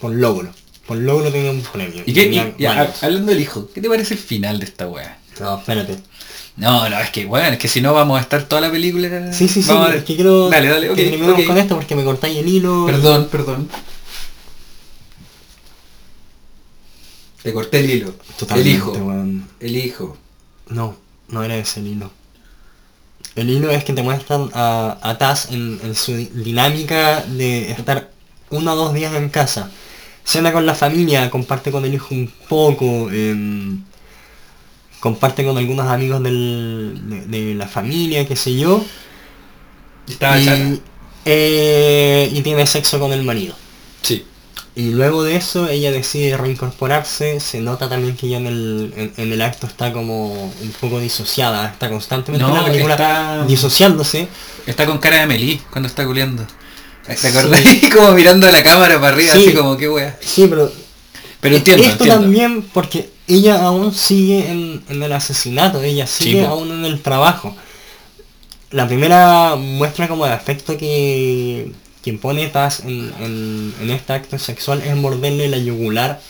Por 0.00 0.12
logro. 0.14 0.50
Por 0.86 0.98
logro 0.98 1.30
tenía 1.32 1.50
un 1.50 1.62
premio. 1.62 2.02
¿Y 2.04 2.12
qué? 2.12 2.54
y- 2.58 2.62
hab- 2.64 2.92
hablando 3.02 3.32
del 3.32 3.40
hijo, 3.40 3.70
¿qué 3.74 3.80
te 3.80 3.88
parece 3.88 4.14
el 4.14 4.20
final 4.20 4.58
de 4.58 4.66
esta 4.66 4.86
weá? 4.86 5.18
No, 5.40 5.58
espérate. 5.58 5.96
No, 6.56 6.88
no, 6.90 6.98
es 6.98 7.10
que 7.10 7.24
bueno, 7.24 7.46
es 7.48 7.58
que 7.58 7.68
si 7.68 7.80
no 7.80 7.94
vamos 7.94 8.18
a 8.18 8.22
estar 8.22 8.42
toda 8.42 8.60
la 8.60 8.70
película. 8.70 9.32
Sí, 9.32 9.46
sí, 9.48 9.62
sí, 9.62 9.70
es 9.94 10.02
que 10.02 10.16
quiero 10.16 10.50
Dale, 10.50 10.68
dale, 10.68 10.88
que 10.88 11.04
terminemos 11.10 11.42
con 11.44 11.56
esto 11.56 11.76
porque 11.76 11.94
me 11.94 12.04
cortáis 12.04 12.36
el 12.36 12.48
hilo. 12.48 12.84
Perdón, 12.86 13.28
perdón. 13.30 13.68
Te 17.42 17.52
corté 17.52 17.80
el 17.80 17.90
hilo. 17.90 18.14
Totalmente, 18.38 18.70
el 18.70 18.76
hijo. 18.76 18.92
weón. 18.92 19.48
El 19.60 19.76
hijo. 19.76 20.16
No, 20.68 20.96
no 21.28 21.42
era 21.44 21.56
ese 21.56 21.80
el 21.80 21.86
hilo. 21.88 22.10
El 23.36 23.50
hilo 23.50 23.70
es 23.70 23.84
que 23.84 23.92
te 23.92 24.02
muestran 24.02 24.50
a, 24.54 24.98
a 25.00 25.18
Taz 25.18 25.50
en, 25.52 25.78
en 25.82 25.94
su 25.94 26.14
di- 26.14 26.30
dinámica 26.34 27.22
de 27.22 27.70
estar 27.70 28.10
uno 28.50 28.72
o 28.72 28.76
dos 28.76 28.94
días 28.94 29.14
en 29.14 29.28
casa. 29.28 29.70
Cena 30.24 30.52
con 30.52 30.66
la 30.66 30.74
familia, 30.74 31.30
comparte 31.30 31.70
con 31.70 31.84
el 31.84 31.94
hijo 31.94 32.14
un 32.14 32.30
poco, 32.48 33.08
em, 33.10 33.82
comparte 35.00 35.44
con 35.44 35.56
algunos 35.56 35.86
amigos 35.86 36.22
del- 36.22 37.00
de, 37.08 37.26
de 37.26 37.54
la 37.54 37.68
familia, 37.68 38.26
qué 38.26 38.34
sé 38.36 38.56
yo. 38.58 38.84
Estaba 40.08 40.38
chata. 40.42 40.58
Y, 40.58 40.82
eh, 41.26 42.28
y 42.32 42.40
tiene 42.42 42.66
sexo 42.66 42.98
con 42.98 43.12
el 43.12 43.22
marido. 43.22 43.54
Sí. 44.02 44.24
Y 44.78 44.90
luego 44.92 45.24
de 45.24 45.34
eso 45.34 45.68
ella 45.68 45.90
decide 45.90 46.36
reincorporarse, 46.36 47.40
se 47.40 47.60
nota 47.60 47.88
también 47.88 48.16
que 48.16 48.26
ella 48.28 48.36
en 48.36 48.46
el, 48.46 48.94
en, 48.96 49.12
en 49.16 49.32
el 49.32 49.42
acto 49.42 49.66
está 49.66 49.92
como 49.92 50.32
un 50.44 50.74
poco 50.80 51.00
disociada, 51.00 51.66
está 51.70 51.90
constantemente 51.90 52.46
en 52.46 52.54
la 52.54 52.64
película 52.64 52.94
está- 52.94 53.44
disociándose. 53.44 54.28
Está 54.66 54.86
con 54.86 54.98
cara 54.98 55.18
de 55.20 55.26
Melí 55.26 55.60
cuando 55.72 55.88
está 55.88 56.06
culeando. 56.06 56.44
¿Te 57.04 57.16
Sí. 57.16 57.26
acordás? 57.26 57.60
como 57.92 58.12
mirando 58.12 58.46
a 58.46 58.52
la 58.52 58.62
cámara 58.62 59.00
para 59.00 59.08
arriba, 59.16 59.32
Sí. 59.32 59.46
así 59.48 59.52
como 59.56 59.76
qué 59.76 59.88
wea. 59.88 60.16
Sí, 60.20 60.46
pero 60.48 60.70
Pero 61.40 61.56
entiendo, 61.56 61.82
esto 61.82 62.04
entiendo. 62.04 62.22
también 62.22 62.62
porque 62.72 63.10
ella 63.26 63.60
aún 63.64 63.92
sigue 63.92 64.48
en, 64.48 64.84
en 64.88 65.02
el 65.02 65.12
asesinato, 65.12 65.82
ella 65.82 66.06
sigue 66.06 66.46
aún 66.46 66.70
en 66.70 66.84
el 66.84 67.00
trabajo. 67.02 67.56
La 68.70 68.86
primera 68.86 69.56
muestra 69.56 70.06
como 70.06 70.24
de 70.24 70.32
afecto 70.34 70.76
que, 70.76 71.72
que 72.02 72.12
pone 72.14 72.46
Taz 72.48 72.80
en, 72.80 73.12
en, 73.20 73.74
en 73.80 73.90
este 73.90 74.12
acto 74.12 74.38
sexual 74.38 74.82
es 74.82 74.94
morderle 74.96 75.48
la 75.48 75.58
yugular 75.58 76.20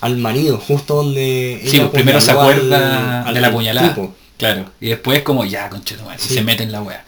al 0.00 0.16
marido, 0.18 0.58
justo 0.58 0.94
donde 0.96 1.60
Sí, 1.64 1.76
ella 1.76 1.84
pues 1.90 1.94
primero 2.02 2.20
se 2.20 2.30
acuerda 2.32 3.22
al- 3.24 3.34
de 3.34 3.40
la 3.40 3.46
al 3.48 3.52
puñalada. 3.52 3.88
tipo. 3.94 4.14
Claro. 4.38 4.70
Y 4.80 4.88
después 4.88 5.22
como 5.22 5.44
ya, 5.44 5.68
conchetumare, 5.70 6.18
Sí. 6.18 6.34
se 6.34 6.42
mete 6.42 6.62
en 6.62 6.72
la 6.72 6.82
wea. 6.82 7.04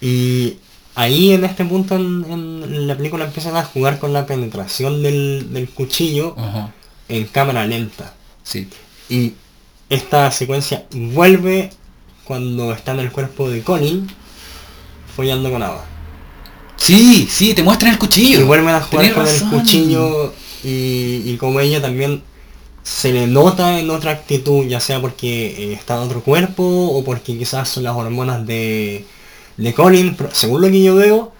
Y 0.00 0.56
ahí 0.96 1.32
en 1.32 1.44
este 1.44 1.64
punto 1.64 1.94
en, 1.96 2.24
en 2.28 2.86
la 2.88 2.96
película 2.96 3.24
empiezan 3.24 3.56
a 3.56 3.64
jugar 3.64 3.98
con 3.98 4.12
la 4.12 4.26
penetración 4.26 5.02
del, 5.02 5.52
del 5.52 5.68
cuchillo 5.70 6.34
en 7.08 7.24
cámara 7.26 7.64
lenta. 7.66 8.14
Sí. 8.42 8.68
Y 9.08 9.34
esta 9.88 10.30
secuencia 10.30 10.84
vuelve 10.90 11.70
cuando 12.24 12.72
está 12.72 12.92
en 12.92 13.00
el 13.00 13.12
cuerpo 13.12 13.48
de 13.48 13.62
Colin 13.62 14.08
follando 15.14 15.50
con 15.50 15.62
Ava. 15.62 15.84
Sí, 16.80 17.28
sí, 17.30 17.54
te 17.54 17.62
muestran 17.62 17.92
el 17.92 17.98
cuchillo. 17.98 18.40
Y 18.40 18.44
vuelven 18.44 18.74
a 18.74 18.80
jugar 18.80 19.02
Tenés 19.02 19.12
con 19.14 19.24
razón. 19.26 19.48
el 19.52 19.60
cuchillo 19.60 20.32
y, 20.64 21.22
y 21.26 21.36
como 21.38 21.60
ella 21.60 21.80
también 21.80 22.22
se 22.82 23.12
le 23.12 23.26
nota 23.26 23.78
en 23.78 23.90
otra 23.90 24.12
actitud, 24.12 24.66
ya 24.66 24.80
sea 24.80 25.00
porque 25.00 25.46
eh, 25.48 25.72
está 25.74 25.94
en 25.96 26.00
otro 26.00 26.22
cuerpo 26.22 26.64
o 26.64 27.04
porque 27.04 27.36
quizás 27.38 27.68
son 27.68 27.84
las 27.84 27.94
hormonas 27.94 28.46
de, 28.46 29.04
de 29.58 29.74
Colin, 29.74 30.14
pero 30.16 30.30
según 30.32 30.62
lo 30.62 30.68
que 30.70 30.82
yo 30.82 30.94
veo, 30.96 31.32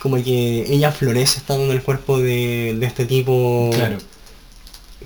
como 0.00 0.16
que 0.24 0.64
ella 0.72 0.90
florece 0.92 1.38
estando 1.38 1.64
en 1.66 1.70
el 1.72 1.82
cuerpo 1.82 2.18
de, 2.18 2.74
de 2.78 2.86
este 2.86 3.04
tipo. 3.04 3.70
Claro. 3.74 3.98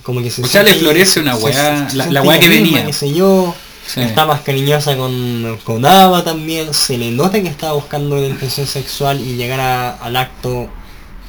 Como 0.05 0.23
que 0.23 0.31
se 0.31 0.43
O 0.43 0.47
sea, 0.47 0.63
le 0.63 0.75
florece 0.75 1.21
una 1.21 1.37
weá, 1.37 1.89
se 1.91 1.97
la- 1.97 2.07
la 2.11 2.23
weá 2.23 2.39
que 2.41 2.49
venía. 2.49 2.87
qué 2.87 2.93
sé 2.93 3.13
yo. 3.13 3.55
Sí. 3.87 4.01
Está 4.01 4.27
más 4.27 4.41
cariñosa 4.43 4.97
con, 4.97 5.59
con 5.65 5.85
Ava 5.85 6.23
también. 6.25 6.73
Se 6.73 6.97
le 6.99 7.11
nota 7.11 7.43
que 7.43 7.49
está 7.49 7.73
buscando 7.73 8.17
la 8.17 8.27
intención 8.29 8.67
sexual 8.67 9.21
y 9.21 9.37
llegar 9.37 9.61
a- 9.61 9.97
al 9.97 10.17
acto 10.17 10.69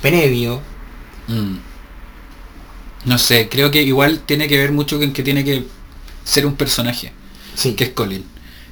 previo. 0.01 0.61
Mm. 1.27 1.57
No 3.05 3.17
sé, 3.17 3.49
creo 3.49 3.69
que 3.71 3.81
igual 3.81 4.19
tiene 4.25 4.47
que 4.47 4.57
ver 4.57 4.71
mucho 4.71 4.97
con 4.97 5.11
que 5.11 5.23
tiene 5.23 5.43
que 5.43 5.65
ser 6.23 6.45
un 6.45 6.55
personaje, 6.55 7.11
Sí, 7.55 7.73
que 7.73 7.83
es 7.85 7.89
Colin, 7.91 8.23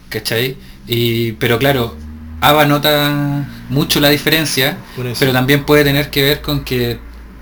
¿cachai? 0.09 0.55
Y, 0.87 1.33
pero 1.33 1.59
claro, 1.59 1.97
Ava 2.39 2.65
nota 2.65 3.45
mucho 3.69 3.99
la 3.99 4.09
diferencia, 4.09 4.77
pero 5.19 5.33
también 5.33 5.65
puede 5.65 5.83
tener 5.83 6.09
que 6.09 6.23
ver 6.23 6.41
con 6.41 6.63
que 6.63 6.99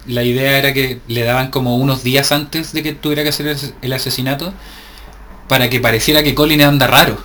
la 0.07 0.23
idea 0.23 0.57
era 0.57 0.73
que 0.73 0.99
le 1.07 1.23
daban 1.23 1.51
como 1.51 1.77
unos 1.77 2.03
días 2.03 2.31
antes 2.31 2.73
de 2.73 2.81
que 2.81 2.93
tuviera 2.93 3.21
que 3.23 3.29
hacer 3.29 3.47
el 3.47 3.57
el 3.83 3.93
asesinato, 3.93 4.53
para 5.49 5.69
que 5.69 5.81
pareciera 5.81 6.23
que 6.23 6.34
Colin 6.34 6.61
anda 6.61 6.88
raro, 6.88 7.17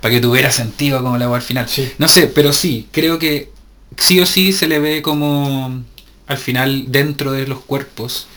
para 0.00 0.14
que 0.14 0.20
tuviera 0.20 0.52
sentido 0.52 1.02
como 1.02 1.18
la 1.18 1.26
al 1.34 1.42
final. 1.42 1.68
Sí. 1.68 1.90
No 1.98 2.06
sé, 2.06 2.28
pero 2.28 2.52
sí, 2.52 2.86
creo 2.92 3.18
que 3.18 3.50
sí 3.96 4.20
o 4.20 4.26
sí 4.26 4.52
se 4.52 4.68
le 4.68 4.78
ve 4.78 5.02
como 5.02 5.82
al 6.28 6.38
final 6.38 6.84
dentro 6.88 7.32
de 7.32 7.48
los 7.48 7.58
cuerpos 7.60 8.28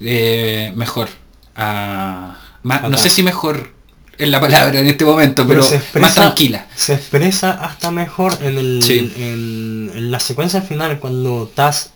eh, 0.00 0.72
mejor. 0.74 1.08
a- 1.54 2.36
ma- 2.64 2.80
no 2.88 2.98
sé 2.98 3.08
si 3.08 3.22
mejor 3.22 3.72
es 4.18 4.28
la 4.28 4.40
palabra 4.40 4.80
en 4.80 4.86
este 4.86 5.04
momento, 5.04 5.46
pero, 5.46 5.62
expresa- 5.62 6.00
más 6.00 6.14
tranquila. 6.14 6.66
Se 6.74 6.94
expresa 6.94 7.52
hasta 7.52 7.90
mejor 7.90 8.36
en, 8.42 8.58
el, 8.58 8.82
Sí. 8.82 9.12
en, 9.16 9.90
en 9.94 10.10
la 10.10 10.20
secuencia 10.20 10.60
final 10.62 10.98
cuando 11.00 11.50
Taz 11.54 11.90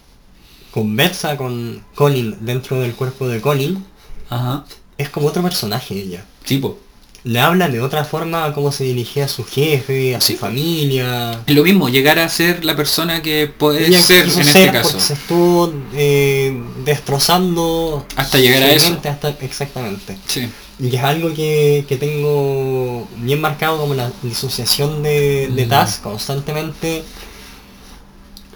conversa 0.71 1.37
con 1.37 1.83
Colin 1.95 2.37
dentro 2.41 2.81
del 2.81 2.95
cuerpo 2.95 3.27
de 3.29 3.41
Colin. 3.41 3.85
Ajá. 4.29 4.65
Es 4.97 5.09
como 5.11 5.27
otro 5.29 5.43
personaje 5.43 5.95
ella. 5.95 6.25
Tipo. 6.45 6.79
Le 7.23 7.39
habla 7.39 7.69
de 7.69 7.83
otra 7.83 8.05
forma 8.05 8.47
a 8.47 8.53
cómo 8.55 8.73
se 8.73 8.85
dirigía 8.85 9.27
a 9.27 9.29
su 9.29 9.45
jefe, 9.45 10.15
a 10.17 10.21
Sí. 10.23 10.33
su 10.35 10.39
familia. 10.39 11.41
Lo 11.49 11.63
mismo, 11.65 11.91
llegar 11.91 12.19
a 12.19 12.29
ser 12.31 12.65
la 12.65 12.75
persona 12.77 13.21
que 13.21 13.47
puede 13.47 13.93
ser 14.01 14.25
en 14.25 14.31
ser 14.33 14.47
este 14.47 14.73
caso. 14.73 14.91
porque 14.93 15.05
se 15.05 15.13
estuvo 15.15 15.73
eh, 15.95 16.63
destrozando 16.85 18.07
Hasta 18.17 18.39
llegar 18.39 18.63
a 18.63 18.71
eso. 18.73 18.99
hasta- 19.05 19.37
exactamente. 19.43 20.17
Sí. 20.27 20.49
Y 20.79 20.97
es 20.97 21.03
algo 21.03 21.35
que, 21.35 21.85
que 21.87 21.97
tengo 21.99 23.07
bien 23.19 23.41
marcado 23.43 23.79
como 23.79 23.93
la 23.95 24.11
disociación 24.23 25.03
de, 25.03 25.49
de 25.49 25.67
Mm. 25.67 25.69
Taz 25.69 25.99
constantemente. 25.99 27.03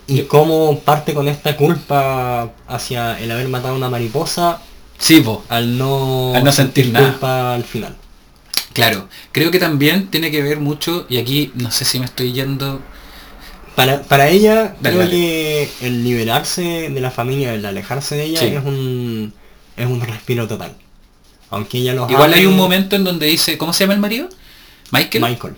Y 0.07 0.23
cómo 0.23 0.79
parte 0.81 1.13
con 1.15 1.29
esta 1.29 1.57
culpa 1.57 2.51
hacia 2.67 3.19
el 3.21 3.31
haber 3.31 3.49
matado 3.49 3.75
a 3.75 3.77
una 3.77 3.91
mariposa 3.91 4.61
Sí, 4.99 5.21
po. 5.21 5.43
al 5.51 5.77
no, 5.79 6.35
Al 6.35 6.45
no 6.45 6.53
sentir 6.53 6.91
nada. 6.91 7.11
culpa 7.11 7.55
al 7.55 7.65
final. 7.65 7.95
Claro. 8.75 9.09
Creo 9.33 9.51
que 9.51 9.59
también 9.59 10.09
tiene 10.09 10.31
que 10.31 10.43
ver 10.43 10.61
mucho, 10.61 11.07
y 11.09 11.17
aquí 11.17 11.51
no 11.55 11.71
sé 11.71 11.85
si 11.87 11.99
me 11.99 12.05
estoy 12.05 12.33
yendo. 12.33 12.81
Para, 13.77 14.03
para 14.03 14.29
ella, 14.29 14.77
Dale, 14.81 14.97
creo 14.97 14.99
dale. 14.99 15.11
que 15.11 15.71
el 15.81 16.05
liberarse 16.05 16.91
de 16.91 17.01
la 17.01 17.11
familia, 17.11 17.55
el 17.55 17.65
alejarse 17.65 18.15
de 18.17 18.25
ella, 18.25 18.41
Sí. 18.41 18.47
es 18.47 18.65
un 18.65 19.33
es 19.77 19.87
un 19.87 20.01
respiro 20.01 20.47
total. 20.47 20.77
Aunque 21.51 21.79
ella 21.79 21.95
los 21.95 22.11
Igual 22.11 22.35
hay 22.35 22.47
un 22.47 22.57
momento 22.57 22.95
en 22.95 23.03
donde 23.05 23.27
dice, 23.27 23.59
¿cómo 23.59 23.73
se 23.73 23.85
llama 23.85 23.95
el 23.95 24.01
marido? 24.01 24.29
Michael. 24.93 25.25
Michael. 25.25 25.55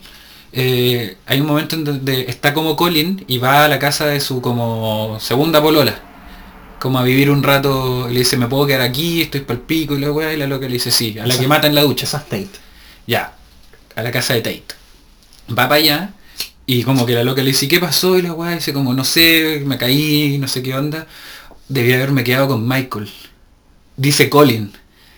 Eh, 0.53 1.17
hay 1.27 1.41
un 1.41 1.45
momento 1.47 1.75
en 1.75 1.83
donde 1.83 2.21
está 2.27 2.53
como 2.53 2.75
Colin 2.75 3.23
y 3.27 3.37
va 3.37 3.65
a 3.65 3.67
la 3.67 3.77
casa 3.77 4.07
de 4.07 4.19
su 4.19 4.41
como 4.41 5.17
segunda 5.19 5.61
polola. 5.61 5.99
Como 6.79 6.97
a 6.99 7.03
vivir 7.03 7.29
un 7.29 7.43
rato, 7.43 8.07
le 8.09 8.19
dice, 8.19 8.37
me 8.37 8.47
puedo 8.47 8.65
quedar 8.67 8.81
aquí, 8.81 9.21
estoy 9.21 9.41
pa'l 9.41 9.59
pico 9.59 9.95
y 9.95 9.99
la 9.99 10.11
weá, 10.11 10.33
y 10.33 10.37
la 10.37 10.47
loca 10.47 10.67
le 10.67 10.73
dice, 10.73 10.89
sí, 10.91 11.17
a 11.19 11.25
la 11.27 11.37
que 11.37 11.47
mata 11.47 11.67
en 11.67 11.75
la 11.75 11.81
ducha. 11.81 12.05
Esa 12.05 12.17
es 12.17 12.23
Tate. 12.25 12.49
Ya, 13.07 13.33
a 13.95 14.03
la 14.03 14.11
casa 14.11 14.33
de 14.33 14.41
Tate. 14.41 14.75
Va 15.49 15.69
para 15.69 15.75
allá 15.75 16.13
y 16.65 16.83
como 16.83 17.05
que 17.05 17.13
la 17.13 17.23
loca 17.23 17.41
le 17.41 17.51
dice, 17.51 17.69
¿qué 17.69 17.79
pasó? 17.79 18.17
Y 18.19 18.21
la 18.21 18.33
weá 18.33 18.55
dice 18.55 18.73
como, 18.73 18.93
no 18.93 19.05
sé, 19.05 19.63
me 19.65 19.77
caí, 19.77 20.37
no 20.37 20.49
sé 20.49 20.61
qué 20.61 20.75
onda. 20.75 21.07
Debía 21.69 21.95
haberme 21.95 22.25
quedado 22.25 22.49
con 22.49 22.67
Michael. 22.67 23.09
Dice 23.95 24.29
Colin. 24.29 24.73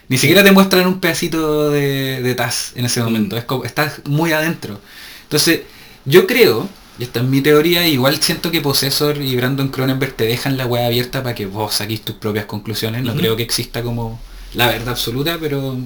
Ni 0.07 0.17
siquiera 0.17 0.43
te 0.43 0.51
muestran 0.51 0.87
un 0.87 0.99
pedacito 0.99 1.71
de, 1.71 2.21
de 2.21 2.35
Taz 2.35 2.73
en 2.75 2.85
ese 2.85 3.01
momento. 3.01 3.35
Es 3.35 3.45
como, 3.45 3.65
estás 3.65 4.01
muy 4.05 4.31
adentro. 4.31 4.79
Entonces, 5.23 5.61
yo 6.05 6.27
creo, 6.27 6.69
y 6.99 7.03
esta 7.03 7.19
es 7.19 7.25
mi 7.25 7.41
teoría, 7.41 7.87
igual 7.87 8.21
siento 8.21 8.51
que 8.51 8.61
Possessor 8.61 9.17
y 9.21 9.35
Brandon 9.35 9.69
Cronenberg 9.69 10.13
te 10.13 10.25
dejan 10.25 10.57
la 10.57 10.67
weá 10.67 10.85
abierta 10.85 11.23
para 11.23 11.33
que 11.33 11.47
vos 11.47 11.75
saquís 11.75 12.01
tus 12.01 12.15
propias 12.15 12.45
conclusiones. 12.45 13.03
No 13.03 13.15
creo 13.15 13.35
que 13.35 13.43
exista 13.43 13.81
como 13.81 14.19
la 14.53 14.67
verdad 14.67 14.89
absoluta, 14.89 15.37
pero 15.39 15.77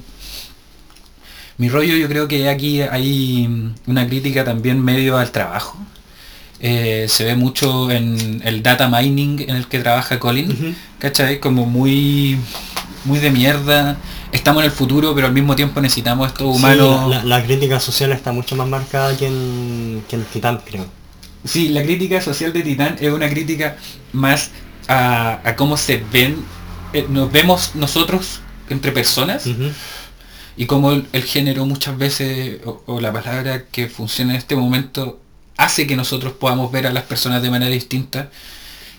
mi 1.57 1.69
rollo 1.69 1.95
yo 1.95 2.07
creo 2.07 2.27
que 2.27 2.49
aquí 2.49 2.81
hay 2.81 3.47
mm, 3.47 3.73
una 3.88 4.07
crítica 4.07 4.43
también 4.43 4.84
medio 4.84 5.17
al 5.17 5.31
trabajo. 5.31 5.77
Eh, 6.59 7.07
se 7.09 7.25
ve 7.25 7.35
mucho 7.35 7.91
en 7.91 8.41
el 8.45 8.63
data 8.63 8.88
mining 8.88 9.41
en 9.41 9.55
el 9.57 9.67
que 9.67 9.80
trabaja 9.80 10.17
Colin, 10.19 10.51
Ujú. 10.51 10.73
¿cachai? 10.99 11.39
Como 11.39 11.65
muy 11.65 12.38
muy 13.05 13.19
de 13.19 13.30
mierda. 13.31 13.97
Estamos 14.31 14.63
en 14.63 14.69
el 14.69 14.71
futuro, 14.75 15.13
pero 15.13 15.27
al 15.27 15.34
mismo 15.34 15.55
tiempo 15.55 15.81
necesitamos 15.81 16.27
estos 16.30 16.55
Sí, 16.55 16.63
humanos. 16.63 17.09
la, 17.09 17.23
la 17.23 17.43
crítica 17.43 17.80
social 17.80 18.11
está 18.13 18.31
mucho 18.31 18.55
más 18.55 18.67
marcada 18.67 19.15
que 19.17 19.27
en, 19.27 20.03
que 20.09 20.15
en 20.15 20.23
Titán, 20.23 20.61
creo. 20.65 20.85
Sí, 21.43 21.67
la 21.69 21.84
crítica 21.84 22.21
social 22.21 22.53
de 22.53 22.61
Titán 22.61 22.95
es 22.99 23.11
una 23.11 23.30
crítica 23.30 23.75
más 24.13 24.51
a, 24.88 25.41
a 25.43 25.55
cómo 25.57 25.75
se 25.77 26.01
ven, 26.11 26.38
eh, 26.93 27.05
nos 27.09 27.30
vemos 27.31 27.71
nosotros 27.75 28.39
entre 28.69 28.91
personas. 28.93 29.43
Y 30.57 30.65
cómo 30.65 30.91
el, 30.91 31.07
el 31.13 31.23
género 31.23 31.65
muchas 31.65 31.97
veces, 31.97 32.59
o, 32.65 32.81
o 32.85 33.01
la 33.01 33.11
palabra 33.11 33.65
que 33.71 33.88
funciona 33.88 34.34
en 34.34 34.38
este 34.39 34.55
momento, 34.55 35.19
hace 35.57 35.88
que 35.88 35.95
nosotros 35.95 36.34
podamos 36.34 36.71
ver 36.71 36.88
a 36.88 36.93
las 36.93 37.03
personas 37.03 37.41
de 37.41 37.49
manera 37.49 37.71
distinta. 37.71 38.30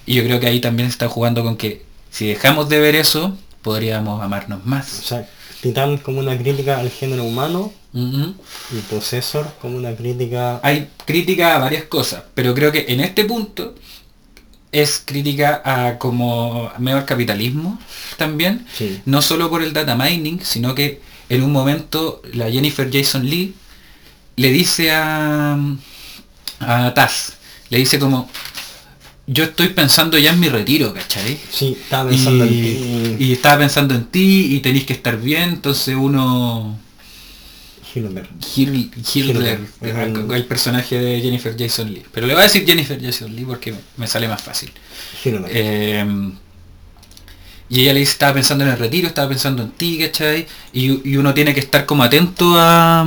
Y 0.06 0.14
yo 0.14 0.24
creo 0.24 0.40
que 0.40 0.46
ahí 0.46 0.60
también 0.60 0.88
está 0.88 1.08
jugando 1.08 1.42
con 1.42 1.56
que 1.56 1.82
si 2.10 2.26
dejamos 2.26 2.68
de 2.68 2.78
ver 2.80 2.94
eso, 2.94 3.36
podríamos 3.62 4.22
amarnos 4.22 4.60
O 4.64 4.68
más. 4.68 4.86
sea, 4.86 5.28
Titán 5.62 5.96
como 5.98 6.18
una 6.20 6.36
crítica 6.36 6.78
al 6.78 6.90
género 6.90 7.24
humano 7.24 7.72
Ujú. 7.94 8.34
y 8.72 8.78
Possessor 8.90 9.50
como 9.62 9.78
una 9.78 9.94
crítica... 9.96 10.60
Hay 10.62 10.88
crítica 11.06 11.54
a 11.56 11.58
varias 11.58 11.84
cosas, 11.84 12.22
pero 12.34 12.54
creo 12.54 12.70
que 12.70 12.84
en 12.88 13.00
este 13.00 13.24
punto 13.24 13.74
es 14.72 15.02
crítica 15.04 15.62
a 15.64 15.98
como 15.98 16.70
medio 16.78 16.98
al 16.98 17.04
capitalismo 17.06 17.78
también, 18.18 18.66
Sí. 18.76 19.00
no 19.06 19.22
solo 19.22 19.48
por 19.48 19.62
el 19.62 19.72
data 19.72 19.94
mining, 19.96 20.40
sino 20.42 20.74
que 20.74 21.00
en 21.28 21.42
un 21.42 21.52
momento 21.52 22.22
la 22.32 22.50
Jennifer 22.50 22.88
Jason 22.92 23.24
Lee 23.28 23.54
le 24.36 24.50
dice 24.50 24.90
a, 24.92 25.58
a 26.60 26.94
Taz, 26.94 27.34
le 27.70 27.78
dice 27.78 27.98
como, 27.98 28.28
yo 29.26 29.44
estoy 29.44 29.68
pensando 29.68 30.18
ya 30.18 30.32
en 30.32 30.40
mi 30.40 30.48
retiro, 30.48 30.92
¿cachai? 30.92 31.38
Sí, 31.50 31.76
estaba 31.80 32.10
pensando 32.10 32.44
en 32.44 32.52
Y, 32.52 32.60
ti. 32.62 33.16
y 33.24 33.32
estaba 33.32 33.58
pensando 33.58 33.94
en 33.94 34.06
ti 34.06 34.54
y 34.54 34.60
tenéis 34.60 34.84
que 34.84 34.92
estar 34.92 35.18
bien, 35.20 35.50
entonces 35.50 35.94
uno... 35.98 36.78
Hitler, 37.94 38.28
Hitler. 39.14 39.60
el, 39.82 40.44
personaje 40.46 40.98
de 40.98 41.20
Jennifer 41.20 41.54
Jason 41.56 41.92
Lee. 41.94 42.02
Pero 42.10 42.26
le 42.26 42.32
voy 42.34 42.40
a 42.40 42.44
decir 42.46 42.66
Jennifer 42.66 43.00
Jason 43.00 43.34
Lee 43.36 43.44
porque 43.44 43.72
me 43.96 44.08
sale 44.08 44.26
más 44.26 44.42
fácil. 44.42 44.72
Eh, 45.24 46.04
y 47.74 47.80
ella 47.82 47.92
le 47.92 48.00
dice, 48.00 48.12
estaba 48.12 48.34
pensando 48.34 48.64
en 48.64 48.70
el 48.70 48.78
retiro, 48.78 49.08
estaba 49.08 49.28
pensando 49.28 49.62
en 49.64 49.72
ti, 49.72 49.98
¿cachai? 49.98 50.46
Y, 50.72 51.10
y 51.10 51.16
uno 51.16 51.34
tiene 51.34 51.54
que 51.54 51.60
estar 51.60 51.86
como 51.86 52.04
atento 52.04 52.54
a, 52.56 53.00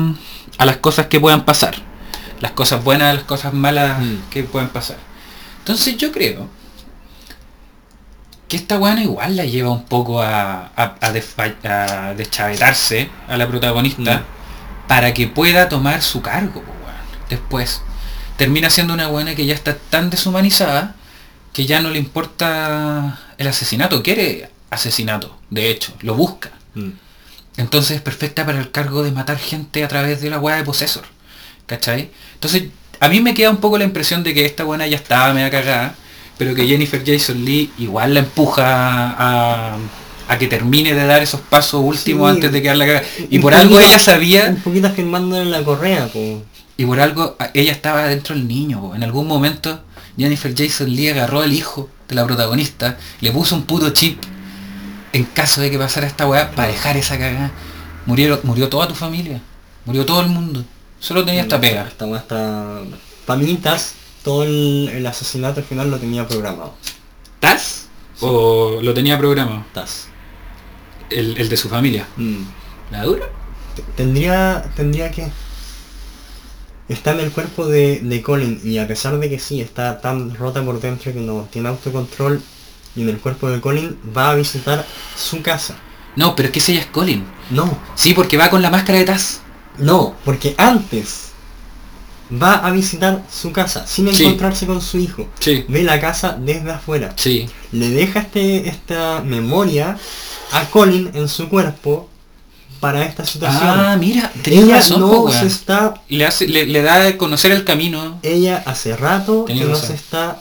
a 0.58 0.66
las 0.66 0.78
cosas 0.78 1.06
que 1.08 1.22
puedan 1.22 1.46
pasar. 1.46 1.76
Las 2.42 2.52
cosas 2.52 2.84
buenas, 2.84 3.16
las 3.16 3.24
cosas 3.24 3.54
malas 3.54 4.00
Mm. 4.00 4.30
que 4.30 4.44
pueden 4.44 4.68
pasar. 4.70 4.98
Entonces 5.60 5.96
yo 5.98 6.12
creo 6.12 6.50
que 8.50 8.58
esta 8.58 8.78
buena 8.78 9.02
igual 9.04 9.38
la 9.38 9.46
lleva 9.46 9.72
un 9.72 9.86
poco 9.86 10.22
a, 10.22 10.72
a, 10.76 12.14
deschavetarse 12.16 13.10
a 13.28 13.38
la 13.38 13.48
protagonista 13.48 14.24
para 14.88 15.14
que 15.14 15.28
pueda 15.28 15.70
tomar 15.70 16.02
su 16.02 16.22
cargo. 16.22 16.62
Después 17.30 17.82
termina 18.38 18.70
siendo 18.70 18.94
una 18.94 19.08
buena 19.08 19.34
que 19.34 19.46
ya 19.46 19.54
está 19.54 19.78
tan 19.78 20.10
deshumanizada 20.10 20.96
que 21.54 21.66
ya 21.66 21.82
no 21.82 21.90
le 21.90 22.00
importa 22.00 23.20
el 23.38 23.48
asesinato, 23.48 24.04
quiere 24.04 24.50
asesinato, 24.70 25.38
de 25.50 25.70
hecho, 25.72 25.94
lo 26.02 26.16
busca. 26.16 26.52
Mm. 26.76 26.90
Entonces 27.58 27.98
es 27.98 28.02
perfecta 28.02 28.46
para 28.46 28.60
el 28.60 28.72
cargo 28.72 29.04
de 29.04 29.12
matar 29.12 29.38
gente 29.40 29.84
a 29.84 29.88
través 29.88 30.22
de 30.22 30.30
la 30.30 30.40
weá 30.40 30.58
de 30.58 30.64
Possessor. 30.64 31.04
¿Cachai? 31.66 32.12
Entonces 32.36 32.64
a 33.00 33.10
mí 33.10 33.20
me 33.22 33.34
queda 33.34 33.50
un 33.50 33.58
poco 33.58 33.78
la 33.78 33.84
impresión 33.84 34.24
de 34.24 34.34
que 34.34 34.46
esta 34.46 34.64
buena 34.64 34.88
ya 34.88 34.96
estaba 34.96 35.34
media 35.34 35.50
cagada, 35.50 35.96
pero 36.38 36.54
que 36.56 36.68
Jennifer 36.68 37.04
Jason 37.06 37.44
Lee 37.44 37.72
igual 37.80 38.14
la 38.14 38.20
empuja 38.22 38.64
a, 39.18 39.78
a 40.28 40.38
que 40.38 40.48
termine 40.48 40.94
de 40.94 41.06
dar 41.06 41.22
esos 41.24 41.42
pasos 41.42 41.82
últimos 41.84 42.30
Sí. 42.30 42.36
antes 42.36 42.52
de 42.52 42.62
quedar 42.62 42.78
la 42.78 42.86
cagada. 42.86 43.06
Y 43.30 43.40
por 43.40 43.54
algo 43.56 43.80
ella 43.80 44.00
sabía, 44.00 44.48
Un 44.50 44.62
poquito 44.62 44.90
firmando 44.92 45.42
en 45.42 45.52
la 45.52 45.64
correa, 45.64 46.08
po. 46.08 46.44
y 46.78 46.86
por 46.86 47.00
algo 47.00 47.36
ella 47.56 47.72
estaba 47.72 48.08
dentro 48.08 48.36
del 48.36 48.48
niño. 48.48 48.82
po. 48.82 48.96
En 48.96 49.04
algún 49.04 49.28
momento 49.28 49.82
Jennifer 50.18 50.54
Jason 50.56 50.96
Lee 50.96 51.10
agarró 51.10 51.42
al 51.42 51.54
hijo 51.54 51.90
de 52.08 52.16
la 52.16 52.26
protagonista, 52.26 52.98
le 53.20 53.32
puso 53.32 53.56
un 53.56 53.64
puto 53.64 53.90
chip 53.90 54.24
en 55.18 55.26
caso 55.26 55.62
de 55.62 55.70
que 55.70 55.78
pasara 55.78 56.08
esta 56.08 56.28
weá 56.28 56.52
para 56.52 56.70
dejar 56.70 56.96
esa 56.98 57.18
cagada. 57.18 57.52
Murieron, 58.06 58.40
murió 58.44 58.70
toda 58.70 58.88
tu 58.88 58.96
familia, 58.96 59.42
murió 59.86 60.06
todo 60.06 60.22
el 60.22 60.28
mundo. 60.28 60.64
Solo 61.00 61.26
tenía 61.26 61.42
esta 61.42 61.60
pega. 61.60 61.88
Esta 61.88 62.06
weá 62.06 62.20
está... 62.20 62.82
Pa' 63.26 63.36
mí, 63.36 63.56
Taz, 63.56 63.94
todo 64.24 64.44
el, 64.44 64.90
el 64.94 65.06
asesinato 65.06 65.60
al 65.60 65.66
final 65.66 65.92
lo 65.92 65.98
tenía 65.98 66.28
programado. 66.28 66.74
¿Taz? 67.40 67.88
¿O 68.22 68.80
lo 68.82 68.94
tenía 68.94 69.18
programado? 69.18 69.66
Taz. 69.74 70.08
El, 71.10 71.38
el 71.38 71.50
de 71.50 71.58
su 71.58 71.68
familia. 71.68 72.08
Mm. 72.16 72.44
¿La 72.92 73.04
dura? 73.04 73.26
Tendría, 73.96 74.72
tendría 74.76 75.12
que... 75.12 75.30
Está 76.88 77.12
en 77.12 77.20
el 77.20 77.32
cuerpo 77.32 77.68
de, 77.68 78.00
de 78.00 78.22
Colin 78.22 78.62
y 78.64 78.78
a 78.78 78.88
pesar 78.88 79.20
de 79.20 79.30
que 79.30 79.40
sí, 79.40 79.60
está 79.60 80.00
tan 80.00 80.34
rota 80.36 80.64
por 80.64 80.80
dentro 80.80 81.12
que 81.12 81.20
no 81.20 81.48
tiene 81.52 81.68
autocontrol 81.68 82.42
y 82.98 83.04
en 83.04 83.10
el 83.10 83.20
cuerpo 83.20 83.50
de 83.50 83.62
Colin 83.62 83.98
va 84.18 84.32
a 84.32 84.36
visitar 84.36 84.86
su 85.16 85.42
casa. 85.42 85.76
No, 86.18 86.36
pero 86.36 86.48
es 86.50 86.54
que 86.54 86.74
ya 86.74 86.80
es 86.82 86.88
Colin. 86.88 87.24
No, 87.52 87.78
Sí, 87.96 88.14
porque 88.14 88.36
va 88.38 88.50
con 88.50 88.62
la 88.62 88.70
máscara 88.70 89.00
de 89.00 89.06
Taz. 89.06 89.40
no, 89.78 90.16
porque 90.26 90.54
antes 90.58 91.26
va 92.32 92.56
a 92.56 92.72
visitar 92.72 93.24
su 93.32 93.54
casa 93.54 93.86
sin 93.88 94.14
Sí. 94.14 94.24
encontrarse 94.26 94.66
con 94.66 94.82
su 94.82 94.98
hijo. 94.98 95.28
Sí. 95.40 95.64
Ve 95.70 95.84
la 95.84 96.00
casa 96.02 96.36
desde 96.38 96.72
afuera. 96.72 97.14
Sí. 97.16 97.48
Le 97.72 97.90
deja 97.92 98.20
este, 98.20 98.68
esta 98.68 99.22
memoria 99.24 99.98
a 100.52 100.66
Colin 100.66 101.10
en 101.14 101.30
su 101.30 101.48
cuerpo 101.48 102.10
para 102.82 103.06
esta 103.06 103.26
situación. 103.26 103.64
Ah, 103.64 103.96
mira, 103.98 104.32
tenía 104.44 104.62
Ella 104.64 104.76
razón, 104.76 105.00
no 105.00 105.32
se 105.32 105.48
está 105.48 105.94
le, 106.10 106.26
hace, 106.26 106.48
le, 106.48 106.66
le 106.66 106.82
da 106.82 107.08
a 107.08 107.18
conocer 107.18 107.52
el 107.52 107.64
camino. 107.64 108.20
ella 108.24 108.62
hace 108.66 108.96
rato 108.98 109.46
Tenía 109.48 109.64
que 109.64 109.70
no 109.70 109.74
razón. 109.76 109.88
se 109.90 109.96
está 109.96 110.40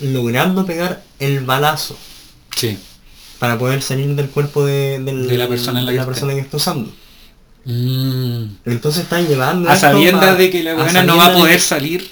logrando 0.00 0.66
pegar 0.66 1.02
el 1.18 1.40
balazo 1.40 1.96
Sí. 2.54 2.78
para 3.38 3.58
poder 3.58 3.82
salir 3.82 4.14
del 4.14 4.28
cuerpo 4.30 4.64
de, 4.64 4.98
del- 5.00 5.28
De 5.28 5.38
la 5.38 5.48
persona 5.48 5.80
en 5.80 5.86
la 5.86 5.92
de 5.92 5.96
que 5.98 6.00
está. 6.02 6.12
persona 6.12 6.34
que 6.34 6.40
está 6.40 6.56
usando. 6.56 6.90
Mm. 7.64 8.44
Entonces 8.64 9.02
está 9.02 9.20
llevando 9.20 9.68
A 9.68 9.76
sabiendas 9.76 10.38
de 10.38 10.50
que 10.50 10.62
la 10.62 10.74
buena 10.74 11.02
no 11.02 11.16
va 11.16 11.26
a 11.26 11.32
poder 11.34 11.60
salir. 11.60 12.08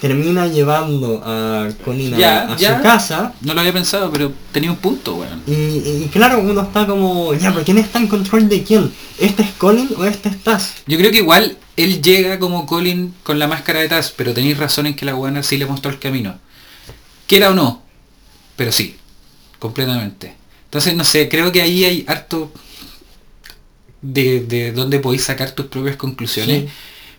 Termina 0.00 0.46
llevando 0.46 1.20
a 1.24 1.68
Colin 1.84 2.14
a, 2.14 2.18
Ya, 2.18 2.52
a 2.52 2.56
ya. 2.56 2.76
su 2.76 2.82
casa 2.84 3.32
No 3.40 3.54
lo 3.54 3.60
había 3.60 3.72
pensado, 3.72 4.12
pero 4.12 4.30
tenía 4.52 4.70
un 4.70 4.76
punto, 4.76 5.16
weón. 5.16 5.42
y, 5.46 5.52
y- 5.52 6.02
y 6.04 6.08
claro, 6.12 6.38
uno 6.40 6.60
está 6.60 6.86
como, 6.86 7.34
ya, 7.34 7.50
pero 7.52 7.64
¿quién 7.64 7.78
está 7.78 7.98
en 7.98 8.06
control 8.06 8.48
de 8.48 8.62
quién? 8.62 8.92
¿Este 9.18 9.42
es 9.42 9.50
Colin 9.58 9.88
o 9.96 10.04
este 10.04 10.28
es 10.28 10.38
Taz? 10.44 10.74
Yo 10.86 10.96
creo 10.98 11.10
que 11.10 11.16
igual 11.18 11.56
él 11.76 12.00
llega 12.00 12.38
como 12.38 12.64
Colin 12.66 13.12
con 13.24 13.40
la 13.40 13.48
máscara 13.48 13.80
de 13.80 13.88
Taz, 13.88 14.12
pero 14.14 14.32
tenéis 14.34 14.58
razón 14.58 14.86
en 14.86 14.94
que 14.94 15.04
la 15.06 15.14
buena 15.14 15.42
sí 15.42 15.56
le 15.56 15.66
mostró 15.66 15.90
el 15.90 15.98
camino. 15.98 16.38
Quiera 17.28 17.50
o 17.50 17.54
no, 17.54 17.82
pero 18.56 18.72
sí, 18.72 18.96
completamente. 19.60 20.34
Entonces, 20.64 20.96
no 20.96 21.04
sé, 21.04 21.28
creo 21.28 21.52
que 21.52 21.62
ahí 21.62 21.84
hay 21.84 22.04
harto 22.08 22.50
de, 24.02 24.40
de 24.40 24.72
donde 24.72 24.98
podéis 24.98 25.24
sacar 25.24 25.52
tus 25.52 25.66
propias 25.66 25.96
conclusiones. 25.96 26.62
Sí. 26.62 26.68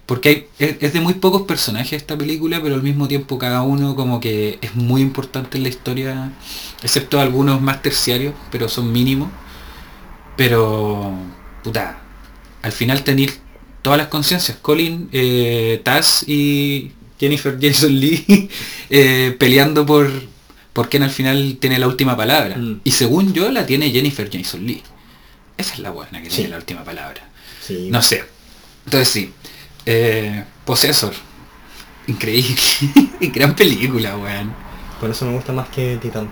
Porque 0.05 0.29
hay, 0.29 0.47
es, 0.57 0.77
es 0.81 0.93
de 0.93 1.01
muy 1.01 1.13
pocos 1.13 1.43
personajes 1.43 1.93
esta 1.93 2.17
película, 2.17 2.59
pero 2.61 2.73
al 2.73 2.81
mismo 2.81 3.07
tiempo 3.07 3.37
cada 3.37 3.61
uno 3.61 3.95
como 3.95 4.19
que 4.19 4.57
es 4.61 4.75
muy 4.75 5.01
importante 5.01 5.57
en 5.57 5.63
la 5.63 5.69
historia, 5.69 6.33
excepto 6.81 7.19
algunos 7.19 7.61
más 7.61 7.83
terciarios, 7.83 8.33
pero 8.51 8.67
son 8.67 8.91
mínimos. 8.91 9.29
Pero, 10.35 11.13
puta, 11.63 12.01
al 12.63 12.71
final 12.71 13.03
tener 13.03 13.31
todas 13.83 13.99
las 13.99 14.07
conciencias, 14.07 14.57
Colin, 14.57 15.09
eh, 15.11 15.81
Taz 15.83 16.23
y 16.27 16.93
Jennifer 17.19 17.57
Jason 17.61 17.99
Lee 17.99 18.49
eh, 18.89 19.35
peleando 19.37 19.85
por, 19.85 20.09
por 20.73 20.89
quién 20.89 21.03
al 21.03 21.09
final 21.11 21.57
tiene 21.59 21.77
la 21.79 21.87
última 21.87 22.15
palabra. 22.15 22.55
Mm. 22.57 22.81
Y 22.83 22.91
según 22.91 23.33
yo 23.33 23.51
la 23.51 23.65
tiene 23.65 23.91
Jennifer 23.91 24.29
Jason 24.31 24.65
Lee. 24.65 24.81
Esa 25.57 25.73
es 25.73 25.79
la 25.79 25.91
buena 25.91 26.21
que 26.23 26.29
Sí. 26.29 26.37
tiene 26.37 26.51
la 26.51 26.57
última 26.57 26.83
palabra. 26.83 27.21
Sí. 27.65 27.89
No 27.91 28.01
sé. 28.01 28.23
Entonces 28.85 29.09
sí. 29.09 29.33
Eh, 29.85 30.43
Possessor. 30.65 31.13
Increíble. 32.07 32.55
Gran 33.21 33.55
película, 33.55 34.17
weón. 34.17 34.53
Por 34.99 35.09
eso 35.09 35.25
me 35.25 35.33
gusta 35.33 35.51
más 35.53 35.67
que 35.69 35.97
Titán. 36.01 36.29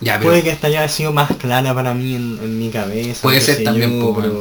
Ya, 0.00 0.18
pero 0.18 0.30
Puede 0.30 0.42
que 0.42 0.50
esta 0.50 0.66
haya 0.68 0.88
sido 0.88 1.12
más 1.12 1.30
clara 1.36 1.74
para 1.74 1.92
mí 1.94 2.14
en, 2.14 2.38
en 2.42 2.58
mi 2.58 2.70
cabeza. 2.70 3.20
Puede 3.22 3.40
ser 3.40 3.62
también, 3.62 3.98
yo, 3.98 4.00
po, 4.14 4.20
pero... 4.20 4.32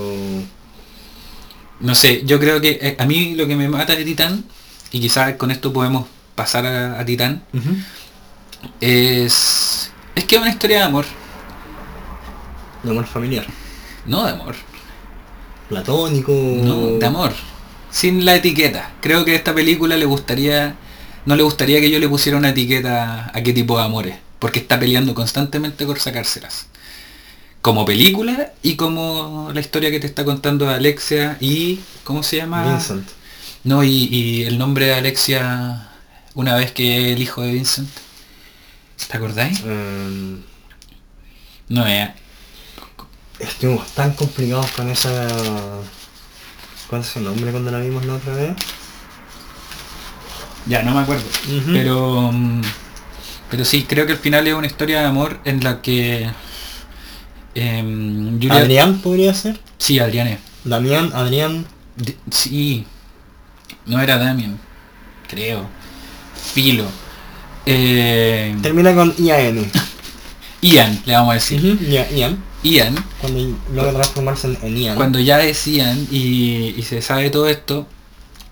no 1.80 1.96
sé, 1.96 2.24
yo 2.26 2.40
creo 2.40 2.60
que 2.62 2.80
eh, 2.82 2.96
a 3.00 3.06
mí 3.06 3.36
lo 3.36 3.48
que 3.48 3.56
me 3.56 3.70
mata 3.70 3.96
de 3.96 4.04
Titán, 4.04 4.44
y 4.92 5.00
quizás 5.00 5.36
con 5.36 5.52
esto 5.52 5.72
podemos 5.72 6.08
pasar 6.36 6.66
a, 6.66 7.00
a 7.00 7.06
Titán, 7.06 7.44
es... 8.82 9.92
Es 10.16 10.26
que 10.26 10.36
es 10.36 10.42
una 10.42 10.50
historia 10.50 10.80
de 10.80 10.84
amor. 10.84 11.06
De 12.84 12.92
amor 12.92 13.06
familiar. 13.06 13.46
No 14.06 14.26
de 14.26 14.32
amor. 14.32 14.56
Platónico. 15.70 16.32
No, 16.34 16.98
de 16.98 17.06
amor. 17.06 17.32
Sin 17.92 18.26
la 18.26 18.36
etiqueta. 18.36 18.92
Creo 19.02 19.24
que 19.24 19.32
a 19.32 19.36
esta 19.36 19.54
película 19.54 19.96
le 19.96 20.06
gustaría... 20.06 20.76
No 21.26 21.36
le 21.36 21.44
gustaría 21.44 21.80
que 21.80 21.90
yo 21.90 22.00
le 22.00 22.10
pusiera 22.10 22.38
una 22.38 22.50
etiqueta 22.50 23.32
a 23.34 23.44
qué 23.44 23.54
tipo 23.54 23.78
de 23.78 23.86
amores. 23.86 24.16
Porque 24.40 24.60
está 24.60 24.80
peleando 24.80 25.14
constantemente 25.14 25.86
por 25.86 26.00
sacárselas. 26.00 26.68
Como 27.62 27.86
película 27.86 28.54
y 28.64 28.76
como 28.76 29.52
la 29.54 29.60
historia 29.60 29.92
que 29.92 30.00
te 30.00 30.08
está 30.08 30.24
contando 30.26 30.70
Alexia 30.70 31.38
y... 31.42 31.82
¿Cómo 32.04 32.24
se 32.24 32.38
llama? 32.38 32.64
Vincent. 32.64 33.08
No, 33.64 33.84
y, 33.84 33.90
y 34.12 34.44
el 34.44 34.58
nombre 34.58 34.86
de 34.88 34.94
Alexia 34.96 35.90
una 36.34 36.56
vez 36.56 36.72
que 36.72 37.14
el 37.14 37.22
hijo 37.22 37.42
de 37.42 37.54
Vincent. 37.54 37.90
¿Te 39.08 39.18
acordáis? 39.18 39.62
Em, 39.64 40.44
No, 41.70 41.86
eh, 41.88 42.14
estuvimos 43.40 43.88
tan 43.94 44.14
complicados 44.14 44.72
con 44.72 44.90
esa... 44.90 45.28
¿Cuál 46.88 47.02
es 47.02 47.08
su 47.08 47.20
nombre 47.22 47.52
cuando 47.52 47.72
la 47.72 47.80
vimos 47.80 48.06
la 48.06 48.16
otra 48.16 48.34
vez? 48.36 48.58
Ya, 50.66 50.84
no 50.84 50.94
me 50.94 51.02
acuerdo. 51.02 51.26
Pero 51.72 52.32
mm, 52.32 52.62
pero 53.50 53.66
sí, 53.66 53.86
creo 53.88 54.06
que 54.06 54.14
al 54.14 54.20
final 54.20 54.48
es 54.48 54.54
una 54.54 54.68
historia 54.68 55.02
de 55.02 55.08
amor 55.08 55.42
en 55.46 55.64
la 55.64 55.82
que 55.82 56.36
em, 57.62 58.40
Julia- 58.40 58.56
Adrián 58.58 59.00
podría 59.00 59.34
ser. 59.34 59.60
Sí, 59.78 60.00
Adrián 60.00 60.28
es. 60.28 60.40
Damián, 60.64 61.12
Adrián. 61.14 61.66
Sí. 62.32 62.86
No 63.86 64.00
era 64.02 64.18
Damien. 64.18 64.60
Creo. 65.28 65.68
Filo. 66.54 66.86
Eh, 67.66 68.56
Termina 68.62 68.94
con 68.96 69.14
IAN. 69.18 69.70
Ian, 70.62 71.02
le 71.06 71.14
vamos 71.14 71.32
a 71.32 71.34
decir. 71.36 71.80
Ian. 72.14 72.44
Ian, 72.62 72.96
Cuando 73.22 73.58
logra 73.74 73.94
transformarse 73.94 74.58
en, 74.62 74.78
Ian. 74.78 74.96
cuando 74.98 75.18
ya 75.22 75.38
decían 75.38 76.06
y, 76.12 76.74
y 76.78 76.82
se 76.84 77.02
sabe 77.02 77.30
todo 77.30 77.48
esto, 77.48 77.88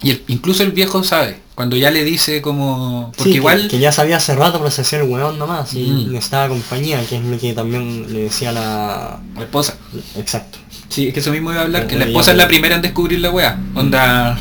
y 0.01 0.11
el- 0.11 0.23
incluso 0.27 0.63
el 0.63 0.71
viejo 0.71 1.03
sabe, 1.03 1.39
cuando 1.55 1.75
ya 1.75 1.89
le 1.91 2.03
dice 2.03 2.41
como... 2.41 3.11
Porque 3.17 3.23
Sí, 3.23 3.29
que- 3.31 3.37
igual... 3.37 3.67
Que, 3.67 3.79
ya 3.79 3.91
sabía 3.91 4.17
hace 4.17 4.35
rato, 4.35 4.63
hacía 4.65 4.99
el 4.99 5.05
hueón 5.09 5.39
nomás. 5.39 5.73
Y 5.73 5.83
Mm. 5.85 6.11
necesitaba 6.11 6.49
compañía, 6.49 7.03
que 7.07 7.17
es 7.17 7.23
lo 7.23 7.37
que 7.39 7.53
también 7.53 8.13
le 8.13 8.19
decía 8.23 8.51
la... 8.51 9.19
La 9.35 9.41
esposa. 9.41 9.75
Exacto. 10.15 10.59
Sí, 10.89 11.07
es 11.07 11.13
que 11.13 11.19
eso 11.19 11.31
mismo 11.31 11.51
iba 11.51 11.61
a 11.61 11.63
hablar, 11.63 11.87
que 11.87 11.95
la 11.97 12.05
esposa 12.05 12.31
es 12.31 12.37
la 12.37 12.47
primera 12.47 12.75
en 12.75 12.81
descubrir 12.81 13.19
la 13.19 13.31
weá. 13.31 13.59
Onda, 13.75 14.37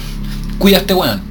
cuida 0.58 0.76
a 0.76 0.80
este 0.80 0.94
weón. 0.94 1.22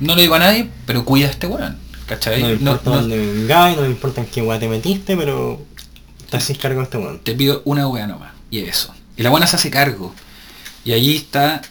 No 0.00 0.16
le 0.16 0.22
digo 0.22 0.34
a 0.34 0.38
nadie, 0.40 0.68
pero 0.86 1.04
cuida 1.04 1.28
a 1.28 1.30
este 1.30 1.46
weón. 1.46 1.78
¿Cachai? 2.06 2.42
No 2.42 2.48
me 2.48 2.54
No- 2.56 2.70
importa 2.72 2.90
no- 2.90 2.96
dónde 2.96 3.16
vengáis, 3.16 3.76
no 3.76 3.82
me 3.82 3.88
importa 3.88 4.20
en 4.20 4.26
qué 4.26 4.42
hueá 4.42 4.58
te 4.58 4.68
metiste, 4.68 5.16
pero 5.16 5.62
te 6.28 6.36
haces 6.36 6.58
cargo 6.58 6.80
de 6.80 6.84
este 6.84 6.98
hueón. 6.98 7.20
te 7.20 7.34
pido 7.34 7.62
una 7.64 7.86
weá 7.88 8.06
nomás. 8.06 8.32
Y 8.50 8.58
eso. 8.58 8.92
Y 9.16 9.22
la 9.22 9.30
buena 9.30 9.46
se 9.46 9.56
hace 9.56 9.70
cargo. 9.70 10.12
Y 10.84 10.92
allí 10.92 11.16
está, 11.16 11.62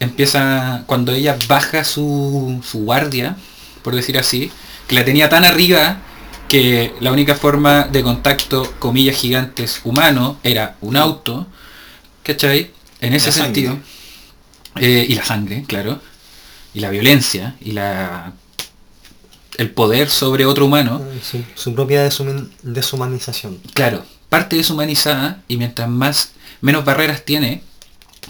empieza, 0.00 0.84
cuando 0.86 1.12
ella 1.12 1.36
baja 1.48 1.84
su, 1.84 2.60
su 2.68 2.80
guardia, 2.80 3.36
por 3.82 3.94
decir 3.94 4.18
así, 4.18 4.50
que 4.86 4.94
la 4.94 5.04
tenía 5.04 5.28
tan 5.28 5.44
arriba 5.44 5.98
que 6.48 6.94
la 7.00 7.12
única 7.12 7.34
forma 7.34 7.84
de 7.84 8.02
contacto, 8.02 8.72
comillas 8.78 9.16
gigantes, 9.16 9.80
humano, 9.84 10.38
era 10.42 10.76
un 10.80 10.96
auto, 10.96 11.46
¿cachai? 12.22 12.70
En 13.00 13.12
ese 13.12 13.26
La 13.28 13.32
sentido. 13.32 13.78
Eh, 14.76 15.06
y 15.08 15.14
la 15.14 15.24
sangre, 15.24 15.64
claro. 15.66 16.00
Y 16.72 16.80
la 16.80 16.90
violencia, 16.90 17.56
y 17.60 17.72
la 17.72 18.32
el 19.56 19.70
poder 19.70 20.08
sobre 20.08 20.46
otro 20.46 20.66
humano. 20.66 21.02
Su, 21.28 21.42
su 21.56 21.74
propia 21.74 22.08
deshuman- 22.08 22.48
deshumanización. 22.62 23.58
Claro, 23.74 24.04
parte 24.28 24.54
deshumanizada 24.56 25.42
y 25.48 25.56
mientras 25.56 25.88
más 25.88 26.30
menos 26.60 26.84
barreras 26.84 27.24
tiene, 27.24 27.62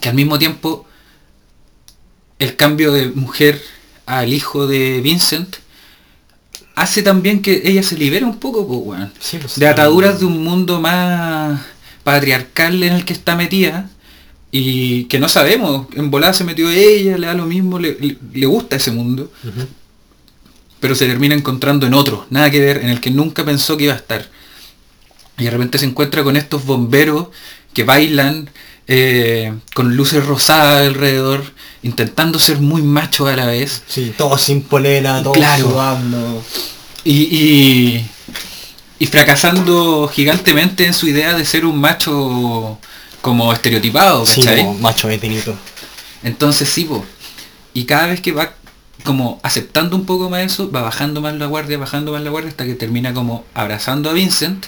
que 0.01 0.09
al 0.09 0.15
mismo 0.15 0.39
tiempo 0.39 0.87
el 2.39 2.57
cambio 2.57 2.93
de 2.93 3.09
mujer 3.09 3.63
al 4.07 4.33
hijo 4.33 4.67
de 4.67 5.01
Vincent 5.01 5.57
hace 6.75 7.03
también 7.03 7.43
que 7.43 7.63
ella 7.65 7.83
se 7.83 7.97
libere 7.97 8.25
un 8.25 8.39
poco, 8.39 8.67
pues. 8.67 9.01
Sí, 9.19 9.39
pues, 9.39 9.57
de 9.59 9.67
ataduras 9.67 10.21
de 10.21 10.27
un 10.27 10.45
mundo 10.45 10.81
más 10.81 11.61
patriarcal 12.05 12.83
en 12.83 12.93
el 12.93 13.05
que 13.05 13.13
está 13.13 13.37
metida 13.37 13.91
y 14.51 15.05
que 15.05 15.19
no 15.19 15.29
sabemos, 15.29 15.89
en 15.95 16.11
volada 16.11 16.33
se 16.33 16.45
metió 16.45 16.71
ella, 16.71 17.19
le 17.19 17.27
da 17.27 17.35
lo 17.35 17.45
mismo, 17.45 17.79
le, 17.79 18.17
gusta 18.47 18.77
ese 18.77 18.91
mundo, 18.91 19.31
pero 20.81 20.95
se 20.95 21.07
termina 21.07 21.35
encontrando 21.35 21.87
en 21.87 21.93
otro, 21.93 22.27
nada 22.31 22.51
que 22.51 22.61
ver, 22.61 22.79
en 22.79 22.89
el 22.89 23.01
que 23.01 23.11
nunca 23.11 23.45
pensó 23.45 23.77
que 23.77 23.85
iba 23.85 23.93
a 23.93 23.99
estar. 23.99 24.31
Y 25.37 25.45
de 25.45 25.51
repente 25.51 25.79
se 25.79 25.85
encuentra 25.85 26.25
con 26.25 26.37
estos 26.37 26.65
bomberos 26.65 27.29
que 27.75 27.85
bailan 27.85 28.49
eh, 28.89 29.53
con 29.75 29.97
luces 29.97 30.25
rosadas 30.27 30.87
alrededor, 30.87 31.45
intentando 31.83 32.39
ser 32.39 32.59
muy 32.61 32.83
machos 32.83 33.29
a 33.29 33.37
la 33.37 33.47
vez. 33.47 33.83
Sí, 33.87 34.13
todo 34.17 34.39
sin 34.39 34.63
polera, 34.63 35.23
todo 35.23 35.35
Claro. 35.35 35.71
sudando. 35.71 36.43
Y, 37.05 37.13
y, 37.23 38.07
y 38.99 39.07
fracasando 39.07 40.11
gigantemente 40.13 40.87
en 40.87 40.95
su 40.95 41.07
idea 41.07 41.35
de 41.35 41.45
ser 41.45 41.65
un 41.67 41.79
macho 41.81 42.79
como 43.21 43.53
estereotipado, 43.53 44.25
Sí, 44.27 44.43
como 44.45 44.75
macho 44.75 45.09
veterito. 45.09 45.55
Entonces 46.23 46.69
sí, 46.69 46.85
po. 46.85 47.05
y 47.75 47.85
cada 47.85 48.07
vez 48.07 48.21
que 48.21 48.33
va 48.33 48.55
como 49.05 49.39
aceptando 49.45 49.95
un 49.97 50.05
poco 50.07 50.29
más 50.29 50.41
eso, 50.43 50.71
va 50.71 50.83
bajando 50.83 51.21
más 51.21 51.35
la 51.35 51.47
guardia, 51.47 51.79
bajando 51.79 52.13
más 52.13 52.23
la 52.23 52.31
guardia, 52.31 52.51
hasta 52.51 52.65
que 52.65 52.75
termina 52.75 53.15
como 53.15 53.45
abrazando 53.55 54.11
a 54.11 54.13
Vincent. 54.13 54.67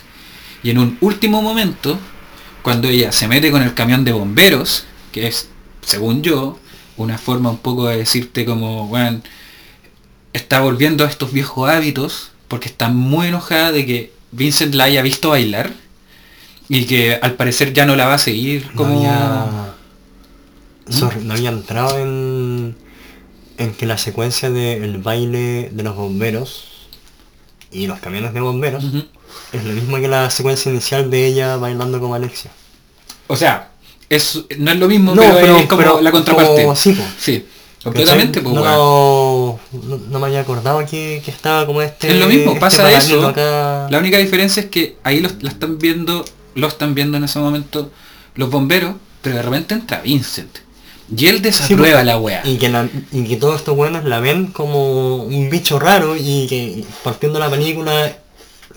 Y 0.63 0.71
en 0.71 0.79
un 0.79 0.97
último 1.01 1.43
momento, 1.43 1.99
cuando 2.63 2.89
ella 2.89 3.13
se 3.13 3.29
mete 3.29 3.51
con 3.51 3.63
el 3.63 3.75
camión 3.75 4.05
de 4.05 4.13
bomberos, 4.13 4.85
que 5.13 5.27
es, 5.27 5.49
según 5.83 6.23
yo, 6.23 6.59
una 6.97 7.19
forma 7.19 7.51
un 7.51 7.59
poco 7.59 7.89
de 7.89 7.97
decirte 7.97 8.45
como, 8.45 8.87
bueno, 8.87 9.21
está 10.33 10.61
volviendo 10.61 11.05
a 11.05 11.09
estos 11.09 11.33
viejos 11.33 11.69
hábitos, 11.69 12.31
porque 12.49 12.69
está 12.69 12.89
muy 12.89 13.29
enojada 13.29 13.73
de 13.73 13.87
que 13.87 14.13
Vincent 14.33 14.75
la 14.75 14.85
haya 14.85 15.03
visto 15.03 15.31
bailar, 15.31 15.73
y 16.69 16.85
que 16.85 17.19
al 17.21 17.35
parecer 17.35 17.73
ya 17.73 17.85
no 17.85 17.97
la 17.97 18.07
va 18.07 18.15
a 18.15 18.19
seguir 18.19 18.67
No 18.67 18.77
como... 18.77 18.97
había... 18.97 19.75
Sorry, 20.89 21.25
no 21.25 21.35
había 21.35 21.51
entrado 21.51 21.99
en... 21.99 22.77
En 23.59 23.75
que 23.75 23.87
la 23.87 23.99
secuencia 23.99 24.51
del 24.51 24.99
baile 24.99 25.69
de 25.71 25.83
los 25.83 25.95
bomberos 25.95 26.70
y 27.73 27.87
los 27.87 27.99
camiones 28.01 28.33
de 28.35 28.41
bomberos 28.41 28.85
es 29.53 29.65
lo 29.65 29.73
mismo 29.73 29.97
que 29.99 30.09
la 30.09 30.31
secuencia 30.31 30.71
inicial 30.71 31.11
de 31.11 31.27
ella 31.27 31.57
bailando 31.57 32.01
como 32.01 32.15
Alexia. 32.15 32.51
O 33.29 33.37
sea, 33.37 33.71
es, 34.09 34.41
no 34.59 34.71
es 34.73 34.79
lo 34.79 34.89
mismo, 34.89 35.15
No, 35.15 35.23
pero, 35.23 35.35
pero- 35.41 35.57
es 35.59 35.67
como 35.67 35.79
pero 35.83 36.01
la 36.01 36.11
contraparte. 36.11 36.63
como- 36.63 36.75
sí, 36.77 36.93
po. 36.93 37.03
Sí, 37.19 37.47
completamente, 37.83 38.41
pues, 38.41 38.55
no, 38.55 38.65
no, 39.73 39.97
no 40.11 40.19
me 40.19 40.27
había 40.27 40.41
acordado 40.41 40.85
que, 40.85 41.23
que 41.25 41.31
estaba 41.31 41.65
como 41.67 41.81
este... 41.81 42.11
Es 42.11 42.17
lo 42.19 42.27
mismo, 42.27 42.49
este 42.51 42.61
pasa 42.61 42.91
eso. 42.93 43.27
acá. 43.29 43.87
La 43.91 43.99
única 43.99 44.19
diferencia 44.19 44.63
es 44.63 44.69
que 44.69 44.97
ahí 45.05 45.21
los, 45.21 45.43
la 45.43 45.51
están 45.51 45.79
viendo, 45.79 46.25
lo 46.57 46.67
están 46.67 46.95
viendo 46.95 47.17
en 47.19 47.25
ese 47.25 47.39
momento 47.39 47.91
los 48.35 48.51
bomberos, 48.51 48.95
pero 49.23 49.37
de 49.37 49.43
repente 49.43 49.75
entra 49.75 50.01
Vincent. 50.01 50.59
Y 51.17 51.27
él 51.27 51.43
desaprueba 51.43 51.97
pues, 51.99 52.07
la 52.07 52.19
wea. 52.19 52.43
Y 52.45 52.57
que, 52.59 52.69
la- 52.69 52.89
y 53.13 53.25
que 53.25 53.37
todos 53.37 53.57
estos 53.57 53.75
buenos 53.77 54.05
la 54.05 54.21
ven 54.21 54.47
como 54.49 55.17
un 55.17 55.51
bicho 55.51 55.79
raro 55.79 56.17
y 56.17 56.47
que 56.47 56.85
partiendo 57.03 57.39
la 57.39 57.51
película 57.51 58.17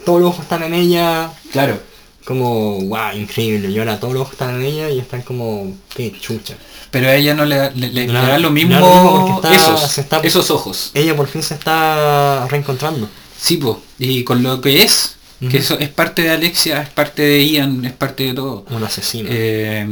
todos 0.05 0.19
los 0.21 0.29
ojos 0.31 0.41
están 0.43 0.63
en 0.63 0.73
ella 0.73 1.31
Claro. 1.51 1.79
como 2.25 2.79
guau 2.81 3.15
increíble 3.17 3.69
y 3.69 3.77
ahora 3.79 3.99
todos 3.99 4.13
los 4.13 4.21
ojos 4.23 4.33
están 4.33 4.55
en 4.55 4.61
ella 4.63 4.89
y 4.89 4.99
están 4.99 5.21
como 5.21 5.75
qué 5.95 6.11
chucha 6.19 6.55
Pero 6.91 7.07
a 7.07 7.15
ella 7.15 7.33
no 7.35 7.45
le, 7.45 7.55
da- 7.57 7.69
le, 7.71 7.87
le- 7.89 8.07
le 8.07 8.07
Le 8.07 8.13
da- 8.13 8.37
lo 8.39 8.49
mismo, 8.49 8.73
da 8.75 8.79
lo 8.81 8.87
mismo 8.87 9.27
porque 9.27 9.47
está- 9.49 9.55
esos, 9.55 9.97
está- 9.97 10.19
esos 10.19 10.49
ojos. 10.51 10.91
ella 10.93 11.15
por 11.15 11.27
fin 11.27 11.43
se 11.43 11.53
está 11.53 12.47
reencontrando 12.49 13.07
Sí, 13.37 13.57
po. 13.57 13.81
y 13.99 14.23
con 14.23 14.41
lo 14.43 14.59
que 14.61 14.83
es, 14.83 15.15
que 15.49 15.57
eso 15.57 15.77
es 15.79 15.89
parte 15.89 16.21
de 16.23 16.29
Alexia, 16.31 16.81
es 16.81 16.89
parte 16.89 17.21
de 17.21 17.45
Ian, 17.47 17.83
es 17.85 17.91
parte 17.93 18.23
de 18.23 18.33
todo. 18.33 18.65
un 18.69 18.83
asesino 18.83 19.27
Eh, 19.31 19.85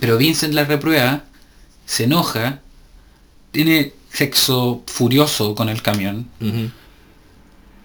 pero 0.00 0.16
Vincent 0.18 0.52
la 0.54 0.64
reprueba, 0.64 1.24
se 1.86 2.04
enoja, 2.04 2.60
tiene 3.52 3.92
sexo 4.12 4.82
furioso 4.86 5.54
con 5.54 5.68
el 5.68 5.80
camión 5.82 6.28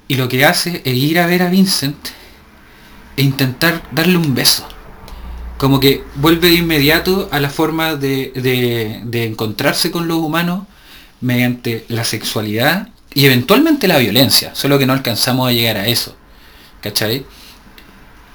y 0.08 0.16
lo 0.16 0.28
que 0.28 0.44
hace 0.46 0.82
es 0.84 0.94
ir 0.96 1.20
a 1.20 1.26
ver 1.28 1.44
a 1.44 1.50
Vincent 1.50 1.96
e 3.16 3.22
intentar 3.22 3.82
darle 3.92 4.18
un 4.18 4.34
beso. 4.36 4.68
Como 5.58 5.80
que 5.80 6.04
vuelve 6.16 6.50
de 6.50 6.56
inmediato 6.56 7.30
a 7.32 7.40
la 7.40 7.50
forma 7.50 7.96
de, 7.96 8.32
de- 8.36 9.02
de 9.06 9.26
encontrarse 9.26 9.92
con 9.92 10.08
los 10.08 10.18
humanos 10.18 10.66
mediante 11.22 11.86
la 11.88 12.04
sexualidad 12.04 12.90
y 13.14 13.26
eventualmente 13.26 13.88
la 13.88 13.98
violencia, 14.00 14.56
solo 14.56 14.80
que 14.80 14.86
no 14.88 14.94
alcanzamos 14.94 15.48
a 15.48 15.52
llegar 15.52 15.78
a 15.78 15.88
eso. 15.88 16.16
¿Cachai? 16.82 17.26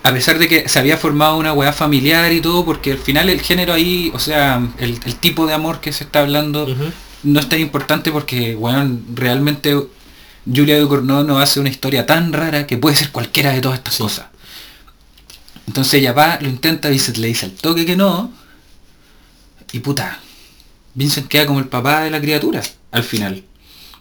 A 0.07 0.13
pesar 0.13 0.39
de 0.39 0.47
que 0.47 0.69
se 0.69 0.79
había 0.79 0.97
formado 0.97 1.37
una 1.37 1.53
weá 1.53 1.73
familiar 1.73 2.33
y 2.33 2.41
todo, 2.41 2.65
porque 2.65 2.93
al 2.93 2.99
final 2.99 3.29
el 3.29 3.41
género 3.41 3.73
ahí, 3.73 4.11
o 4.15 4.19
sea, 4.21 4.63
el, 4.79 5.01
el 5.05 5.17
tipo 5.17 5.47
de 5.47 5.53
amor 5.55 5.81
que 5.81 5.93
se 5.93 6.05
está 6.05 6.21
hablando 6.21 6.67
no 7.25 7.41
es 7.41 7.49
tan 7.49 7.59
importante 7.61 8.13
porque, 8.13 8.55
bueno, 8.55 9.01
realmente 9.15 9.77
Julia 10.47 10.79
Ducournau 10.79 11.25
nos 11.25 11.43
hace 11.43 11.59
una 11.59 11.71
historia 11.71 12.07
tan 12.07 12.33
rara 12.33 12.69
que 12.69 12.77
puede 12.79 12.95
ser 12.95 13.11
cualquiera 13.11 13.51
de 13.53 13.61
todas 13.61 13.79
estas 13.79 13.95
Sí. 13.95 14.03
cosas. 14.05 14.27
Entonces 15.67 15.95
ella 15.95 16.13
va, 16.13 16.39
lo 16.41 16.49
intenta, 16.49 16.89
Vincent 16.89 17.17
le 17.17 17.27
dice 17.27 17.47
al 17.47 17.53
toque 17.53 17.85
que 17.85 17.97
no, 17.97 18.31
y 19.73 19.81
puta, 19.81 20.21
Vincent 20.95 21.27
queda 21.27 21.47
como 21.47 21.59
el 21.59 21.67
papá 21.67 22.03
de 22.05 22.11
la 22.11 22.21
criatura, 22.21 22.63
al 22.93 23.03
final. 23.03 23.43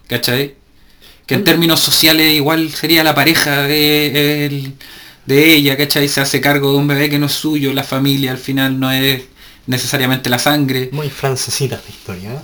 ¿Cachai? 0.06 0.54
Que 1.26 1.34
en 1.34 1.42
términos 1.42 1.80
sociales 1.80 2.32
igual 2.32 2.70
sería 2.70 3.02
la 3.02 3.16
pareja 3.16 3.62
de, 3.62 4.46
él- 4.46 4.74
de 5.26 5.54
ella, 5.54 5.76
¿cachai? 5.76 6.08
Se 6.08 6.20
hace 6.20 6.40
cargo 6.40 6.72
de 6.72 6.78
un 6.78 6.86
bebé 6.86 7.10
que 7.10 7.18
no 7.18 7.26
es 7.26 7.32
suyo, 7.32 7.72
la 7.72 7.82
familia 7.82 8.30
al 8.30 8.38
final 8.38 8.78
no 8.78 8.90
es 8.90 9.24
necesariamente 9.66 10.30
la 10.30 10.38
sangre. 10.38 10.90
muy 10.92 11.10
francesita 11.10 11.76
esta 11.76 11.90
historia 11.90 12.34
¿eh? 12.34 12.38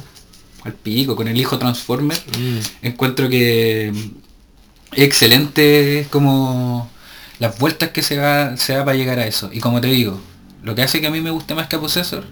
Al 0.65 0.75
pico, 0.75 1.17
con 1.17 1.27
el 1.29 1.37
hijo 1.37 1.59
Transformer. 1.59 2.17
Mm. 2.39 2.87
Encuentro 2.87 3.29
que 3.29 3.93
mm, 3.93 5.01
excelente 5.01 6.07
como 6.11 6.91
las 7.39 7.59
vueltas 7.59 7.91
que 7.91 8.03
se 8.03 8.19
va, 8.19 8.57
se 8.57 8.75
da 8.75 8.85
para 8.85 8.97
llegar 8.97 9.19
a 9.19 9.27
eso. 9.27 9.51
Y 9.53 9.61
como 9.61 9.81
te 9.81 9.89
digo, 9.89 10.21
lo 10.63 10.75
que 10.75 10.83
hace 10.83 11.01
que 11.01 11.09
a 11.09 11.11
mí 11.11 11.21
me 11.21 11.31
guste 11.31 11.55
más 11.55 11.67
que 11.67 11.77
a 11.77 11.81
Possessor 11.81 12.25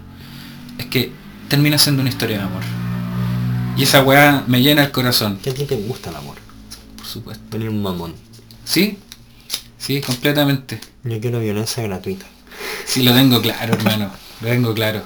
es 0.77 0.85
que 0.85 1.11
termina 1.49 1.77
siendo 1.77 2.01
una 2.01 2.09
historia 2.09 2.37
de 2.37 2.43
amor. 2.43 2.63
Y 3.77 3.83
esa 3.83 4.03
weá 4.03 4.43
me 4.47 4.61
llena 4.61 4.83
el 4.83 4.91
corazón, 4.91 5.37
que 5.37 5.49
a 5.49 5.53
ti 5.53 5.65
te 5.65 5.75
gusta 5.75 6.09
el 6.09 6.15
amor 6.17 6.41
por 7.01 7.07
supuesto. 7.07 7.43
venir 7.51 7.69
un 7.69 7.81
mamón 7.81 8.13
¿Sí? 8.63 8.99
Sí, 9.81 9.99
completamente. 10.01 10.79
yo 11.03 11.19
quiero 11.19 11.39
violencia 11.39 11.81
gratuita 11.83 12.25
Sí, 12.85 13.01
lo 13.03 13.13
tengo 13.13 13.41
claro, 13.41 13.73
hermano. 13.73 14.11
Lo 14.41 14.47
tengo 14.49 14.73
claro. 14.73 15.01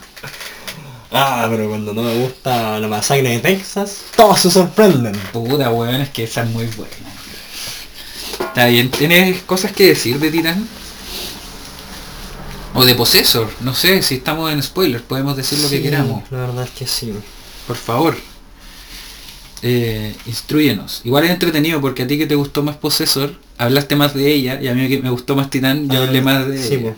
ah 1.11 1.47
pero 1.49 1.69
cuando 1.69 1.93
no 1.93 2.01
me 2.01 2.15
gusta 2.17 2.79
la 2.79 2.87
masacre 2.87 3.29
de 3.29 3.39
Texas 3.39 4.01
todos 4.17 4.41
se 4.41 4.51
sorprenden 4.51 5.15
Puta, 5.31 5.71
weón, 5.71 6.01
es 6.01 6.09
que 6.09 6.23
esa 6.25 6.43
es 6.43 6.49
muy 6.49 6.65
buena. 6.67 6.93
Está 8.39 8.65
bien, 8.67 8.89
¿tienes 8.91 9.41
cosas 9.43 9.71
que 9.71 9.87
decir 9.87 10.19
de 10.19 10.31
Titán? 10.31 10.67
O 12.73 12.83
de 12.83 12.95
Possessor, 12.95 13.49
no 13.61 13.73
sé, 13.73 14.01
si 14.01 14.15
estamos 14.15 14.51
en 14.51 14.61
spoilers, 14.61 15.03
podemos 15.03 15.37
decir 15.37 15.59
lo 15.59 15.69
que 15.69 15.81
queramos. 15.81 16.23
La 16.31 16.39
verdad 16.39 16.65
es 16.65 16.71
que 16.71 16.85
sí. 16.87 17.13
Por 17.67 17.77
favor. 17.77 18.17
Eh, 19.61 20.13
instruyenos. 20.27 21.01
Igual 21.05 21.23
es 21.25 21.31
entretenido 21.31 21.81
porque 21.81 22.03
a 22.03 22.07
ti 22.07 22.17
que 22.17 22.27
te 22.27 22.35
gustó 22.35 22.61
más 22.61 22.75
Possessor, 22.77 23.35
hablaste 23.57 23.95
más 23.95 24.13
de 24.13 24.31
ella 24.31 24.61
y 24.61 24.67
a 24.67 24.73
mí 24.75 24.87
que 24.87 24.99
me 25.01 25.09
gustó 25.09 25.35
más 25.35 25.49
Titán, 25.49 25.89
yo 25.89 26.01
Ah, 26.01 26.05
hablé 26.07 26.21
más 26.21 26.47
de 26.47 26.61
sí, 26.61 26.75
ella. 26.75 26.95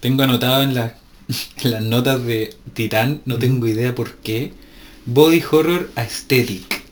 Tengo 0.00 0.22
anotado 0.22 0.62
en, 0.62 0.74
la- 0.74 0.96
en 1.62 1.70
las 1.70 1.82
notas 1.82 2.24
de 2.24 2.54
Titán, 2.74 3.20
no 3.26 3.38
tengo 3.38 3.66
idea 3.66 3.94
por 3.94 4.14
qué, 4.16 4.52
Body 5.06 5.42
Horror 5.50 5.90
Aesthetic. 5.96 6.82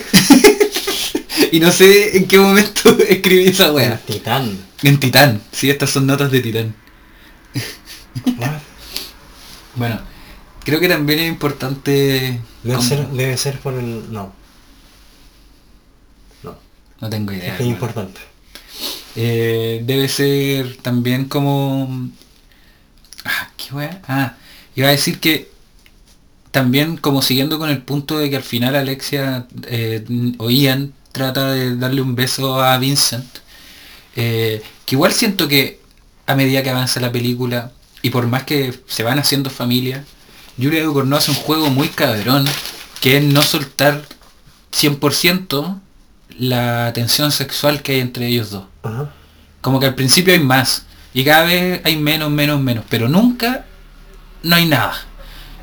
y 1.52 1.60
no 1.60 1.70
sé 1.72 2.16
en 2.16 2.26
qué 2.26 2.38
momento 2.38 2.96
escribí 3.08 3.44
esa 3.48 3.72
wea. 3.72 3.98
Titán. 4.06 4.56
En 4.82 4.98
Titán, 4.98 5.42
sí, 5.52 5.68
estas 5.68 5.90
son 5.90 6.06
notas 6.06 6.30
de 6.30 6.40
Titán. 6.40 6.74
Bueno, 9.74 10.00
creo 10.64 10.80
que 10.80 10.88
también 10.88 11.18
es 11.20 11.28
importante... 11.28 12.40
Debe 12.62 12.76
como- 12.76 12.88
ser, 12.88 13.08
debe 13.08 13.36
ser 13.36 13.58
por 13.60 13.74
el. 13.74 14.12
No. 14.12 14.32
No. 16.42 16.56
No 17.00 17.10
tengo 17.10 17.32
idea. 17.32 17.54
Es 17.54 17.60
importante. 17.66 18.20
Eh, 19.16 19.82
debe 19.84 20.08
ser 20.08 20.76
también 20.78 21.24
como... 21.26 22.08
Ah, 23.24 23.50
¿qué 23.56 23.74
wea? 23.74 24.00
Ah, 24.08 24.34
iba 24.76 24.88
a 24.88 24.92
decir 24.92 25.20
que 25.20 25.50
también 26.50 26.96
como 26.96 27.22
siguiendo 27.22 27.58
con 27.58 27.70
el 27.70 27.82
punto 27.82 28.18
de 28.18 28.28
que 28.30 28.36
al 28.36 28.42
final 28.42 28.74
Alexia 28.74 29.46
eh, 29.66 30.04
o 30.38 30.50
Ian 30.50 30.92
trata 31.12 31.52
de 31.52 31.76
darle 31.76 32.02
un 32.02 32.14
beso 32.14 32.60
a 32.62 32.76
Vincent, 32.78 33.26
eh, 34.16 34.62
que 34.86 34.94
igual 34.96 35.12
siento 35.12 35.48
que 35.48 35.80
a 36.26 36.34
medida 36.34 36.62
que 36.62 36.70
avanza 36.70 37.00
la 37.00 37.12
película 37.12 37.72
y 38.02 38.10
por 38.10 38.26
más 38.26 38.44
que 38.44 38.72
se 38.86 39.02
van 39.02 39.18
haciendo 39.18 39.50
familia, 39.50 40.04
Julia 40.60 40.84
Ducournau 40.84 41.18
hace 41.18 41.30
un 41.30 41.36
juego 41.36 41.70
muy 41.70 41.88
cabrón, 41.88 42.44
que 43.00 43.16
es 43.18 43.24
no 43.24 43.42
soltar 43.42 44.02
100% 44.72 45.80
la 46.38 46.92
tensión 46.94 47.32
sexual 47.32 47.82
que 47.82 47.92
hay 47.92 48.00
entre 48.00 48.26
ellos 48.28 48.50
dos. 48.50 48.64
Como 49.60 49.78
que 49.80 49.86
al 49.86 49.94
principio 49.94 50.32
hay 50.32 50.40
más, 50.40 50.84
y 51.12 51.24
cada 51.24 51.44
vez 51.44 51.80
hay 51.84 51.96
menos, 51.96 52.30
menos, 52.30 52.60
menos, 52.60 52.84
pero 52.88 53.08
nunca 53.08 53.66
no 54.42 54.56
hay 54.56 54.66
nada. 54.66 54.94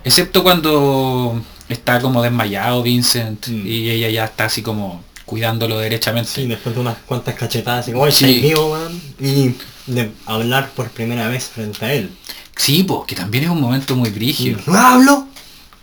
Excepto 0.03 0.43
cuando 0.43 1.41
está 1.69 1.99
como 1.99 2.21
desmayado 2.21 2.83
Vincent 2.83 3.47
Mm. 3.47 3.67
y 3.67 3.89
ella 3.89 4.09
ya 4.09 4.25
está 4.25 4.45
así 4.45 4.61
como 4.61 5.03
cuidándolo 5.25 5.79
derechamente. 5.79 6.29
Sí, 6.31 6.47
después 6.47 6.75
de 6.75 6.81
unas 6.81 6.97
cuantas 7.05 7.35
cachetadas 7.35 7.87
y 7.87 7.91
como, 7.91 8.03
"Oye, 8.03 8.11
Sí. 8.13 8.25
¿estáis 8.25 8.41
vivo, 8.43 8.71
weón?" 8.71 9.01
Y 9.19 9.55
de 9.91 10.11
hablar 10.25 10.69
por 10.75 10.89
primera 10.91 11.27
vez 11.27 11.45
frente 11.45 11.85
a 11.85 11.93
él. 11.93 12.11
Sí, 12.57 12.83
pues, 12.83 13.01
que 13.07 13.15
también 13.15 13.45
es 13.45 13.49
un 13.49 13.61
momento 13.61 13.95
muy 13.95 14.09
brígido. 14.09 14.59
¿No 14.65 14.77
hablo? 14.77 15.27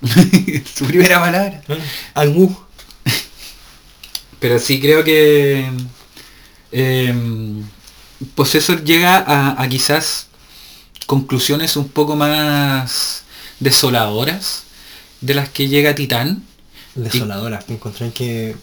Su 0.75 0.85
primera 0.85 1.21
palabra. 1.21 1.63
¿Eh? 1.69 1.79
Algú. 2.15 2.55
Pero 4.41 4.59
sí 4.59 4.81
creo 4.81 5.03
que 5.05 5.71
eh, 6.73 7.63
Possessor 8.35 8.85
llega 8.85 9.17
a, 9.17 9.63
a 9.63 9.69
quizás 9.69 10.27
conclusiones 11.07 11.77
un 11.77 11.89
poco 11.89 12.17
más 12.17 13.25
desoladoras 13.61 14.65
de 15.21 15.35
las 15.35 15.49
que 15.49 15.69
llega 15.69 15.95
Titán. 15.95 16.45
Desoladora. 16.95 17.65
Encontré 17.69 18.13
que 18.13 18.57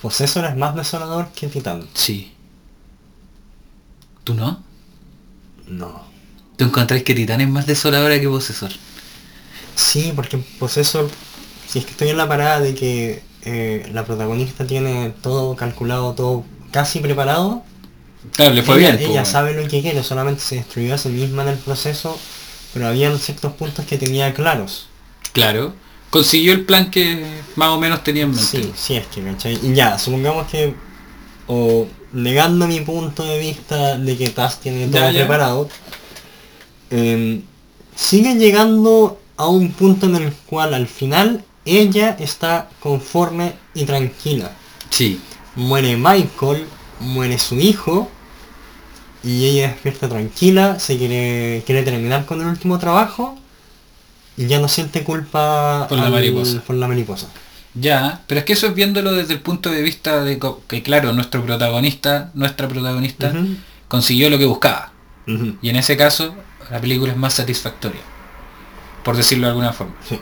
Possessor 0.00 0.44
es 0.44 0.56
más 0.56 0.76
desolador 0.76 1.30
que 1.32 1.48
Titán. 1.48 1.88
Sí. 1.94 2.32
¿Tú 4.22 4.34
no? 4.34 4.62
No. 5.66 6.03
¿Tú 6.56 6.64
encontrás 6.64 7.02
que 7.02 7.14
Titán 7.14 7.40
es 7.40 7.48
más 7.48 7.66
desoladora 7.66 8.20
que 8.20 8.28
Possessor? 8.28 8.70
Sí, 9.74 10.12
porque 10.14 10.38
Possessor, 10.38 11.10
si 11.68 11.80
es 11.80 11.84
que 11.84 11.90
estoy 11.92 12.08
en 12.10 12.16
la 12.16 12.28
parada 12.28 12.60
de 12.60 12.74
que 12.74 13.22
eh, 13.42 13.88
la 13.92 14.04
protagonista 14.04 14.66
tiene 14.66 15.12
todo 15.22 15.56
calculado, 15.56 16.12
todo 16.14 16.44
casi 16.70 17.00
preparado, 17.00 17.62
Claro, 18.32 18.54
le 18.54 18.62
fue 18.62 18.76
ella, 18.78 18.88
bien. 18.92 18.98
pues, 19.00 19.10
ella 19.10 19.22
po, 19.24 19.28
sabe 19.30 19.52
lo 19.54 19.68
que 19.68 19.82
quiere, 19.82 20.02
solamente 20.02 20.40
se 20.40 20.54
destruyó 20.56 20.94
a 20.94 20.98
sí 20.98 21.10
misma 21.10 21.42
en 21.42 21.48
el 21.50 21.58
proceso, 21.58 22.18
pero 22.72 22.86
habían 22.86 23.18
ciertos 23.18 23.52
puntos 23.52 23.84
que 23.84 23.98
tenía 23.98 24.32
claros. 24.32 24.86
Claro. 25.32 25.74
Consiguió 26.10 26.52
el 26.52 26.64
plan 26.64 26.90
que 26.90 27.22
más 27.56 27.68
o 27.70 27.78
menos 27.78 28.02
tenía 28.04 28.22
en 28.22 28.30
mente. 28.30 28.44
Sí, 28.46 28.72
sí 28.76 28.94
es 28.96 29.06
que, 29.08 29.22
¿cachai? 29.22 29.58
Y 29.62 29.74
ya, 29.74 29.98
supongamos 29.98 30.46
que, 30.46 30.74
o 31.48 31.86
negando 32.12 32.66
mi 32.66 32.80
punto 32.80 33.24
de 33.24 33.38
vista 33.40 33.98
de 33.98 34.16
que 34.16 34.28
Taz 34.30 34.60
tiene 34.60 34.86
todo 34.86 35.00
Ya, 35.00 35.10
ya. 35.10 35.18
preparado, 35.18 35.68
em, 36.94 37.42
sigue 37.96 38.34
llegando 38.36 39.18
a 39.36 39.48
un 39.48 39.72
punto 39.72 40.06
en 40.06 40.16
el 40.16 40.32
cual 40.46 40.74
al 40.74 40.86
final 40.86 41.44
ella 41.64 42.16
está 42.18 42.68
conforme 42.80 43.54
y 43.74 43.84
tranquila. 43.84 44.52
Sí. 44.90 45.20
Muere 45.56 45.96
Michael, 45.96 46.66
muere 47.00 47.38
su 47.38 47.56
hijo, 47.56 48.10
y 49.22 49.46
ella 49.46 49.68
despierta 49.68 50.08
tranquila, 50.08 50.78
se 50.78 50.98
quiere, 50.98 51.62
quiere 51.64 51.82
terminar 51.82 52.26
con 52.26 52.40
el 52.40 52.46
último 52.46 52.78
trabajo, 52.78 53.36
y 54.36 54.46
ya 54.46 54.58
no 54.60 54.68
siente 54.68 55.02
culpa 55.02 55.86
Por 55.88 55.98
la 55.98 56.10
mariposa. 56.10 56.60
por 56.60 56.76
la 56.76 56.88
mariposa. 56.88 57.28
Ya, 57.74 58.22
pero 58.26 58.40
es 58.40 58.44
que 58.44 58.52
eso 58.52 58.68
es 58.68 58.74
viéndolo 58.74 59.12
desde 59.12 59.34
el 59.34 59.40
punto 59.40 59.70
de 59.70 59.82
vista 59.82 60.22
de 60.22 60.38
que 60.68 60.82
claro, 60.82 61.12
nuestro 61.12 61.44
protagonista, 61.44 62.30
nuestra 62.34 62.68
protagonista, 62.68 63.32
consiguió 63.88 64.30
lo 64.30 64.38
que 64.38 64.44
buscaba. 64.44 64.92
Y 65.26 65.70
en 65.70 65.76
ese 65.76 65.96
caso, 65.96 66.34
la 66.70 66.80
película 66.80 67.12
es 67.12 67.18
más 67.18 67.34
satisfactoria. 67.34 68.00
Por 69.02 69.16
decirlo 69.16 69.46
de 69.46 69.50
alguna 69.50 69.72
forma. 69.72 69.94
Sí. 70.08 70.18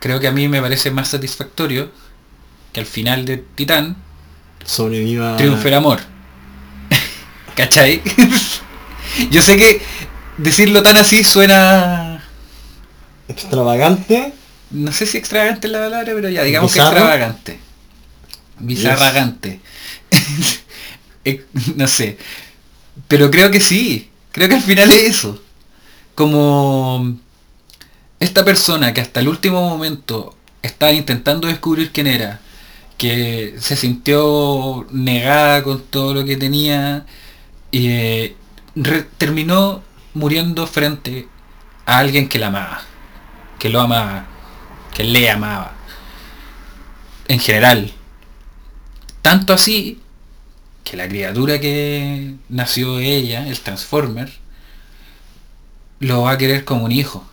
Creo 0.00 0.18
que 0.20 0.28
a 0.28 0.32
mí 0.32 0.48
me 0.48 0.60
parece 0.62 0.90
más 0.90 1.08
satisfactorio 1.08 1.90
que 2.72 2.80
al 2.80 2.86
final 2.86 3.24
de 3.24 3.38
Titán 3.38 3.96
Sobreviva. 4.64 5.36
triunfe 5.36 5.68
el 5.68 5.74
amor. 5.74 6.00
¿Cachai? 7.56 8.02
Yo 9.30 9.42
sé 9.42 9.56
que 9.56 9.82
decirlo 10.38 10.82
tan 10.82 10.96
así 10.96 11.24
suena... 11.24 12.24
Extravagante. 13.28 14.32
No 14.70 14.92
sé 14.92 15.06
si 15.06 15.18
extravagante 15.18 15.66
es 15.66 15.72
la 15.72 15.80
palabra, 15.80 16.12
pero 16.14 16.28
ya, 16.28 16.42
digamos 16.42 16.72
que 16.72 16.80
extravagante. 16.80 17.60
Bizarragante. 18.58 19.60
Eh, 21.22 21.44
no 21.76 21.86
sé. 21.86 22.16
Pero 23.06 23.30
creo 23.30 23.50
que 23.50 23.60
sí. 23.60 24.08
Creo 24.32 24.48
que 24.48 24.54
al 24.54 24.62
final 24.62 24.90
es 24.90 25.02
eso. 25.02 25.42
Como 26.20 27.16
esta 28.18 28.44
persona 28.44 28.92
que 28.92 29.00
hasta 29.00 29.20
el 29.20 29.28
último 29.28 29.66
momento 29.66 30.36
estaba 30.60 30.92
intentando 30.92 31.48
descubrir 31.48 31.92
quién 31.92 32.06
era, 32.06 32.40
que 32.98 33.54
se 33.58 33.74
sintió 33.74 34.86
negada 34.90 35.62
con 35.64 35.80
todo 35.80 36.12
lo 36.12 36.26
que 36.26 36.36
tenía, 36.36 37.06
y 37.70 37.88
eh, 37.88 38.36
terminó 39.16 39.82
muriendo 40.12 40.66
frente 40.66 41.26
a 41.86 41.96
alguien 41.96 42.28
que 42.28 42.38
la 42.38 42.48
amaba, 42.48 42.82
que 43.58 43.70
lo 43.70 43.80
amaba, 43.80 44.26
que 44.92 45.04
le 45.04 45.30
amaba. 45.30 45.72
En 47.28 47.40
general. 47.40 47.94
Tanto 49.22 49.54
así 49.54 50.02
que 50.84 50.98
la 50.98 51.08
criatura 51.08 51.58
que 51.60 52.34
nació 52.50 52.96
de 52.96 53.16
ella, 53.16 53.48
el 53.48 53.58
Transformer, 53.60 54.39
lo 56.00 56.22
va 56.22 56.32
a 56.32 56.38
querer 56.38 56.64
como 56.64 56.86
un 56.86 56.92
hijo. 56.92 57.24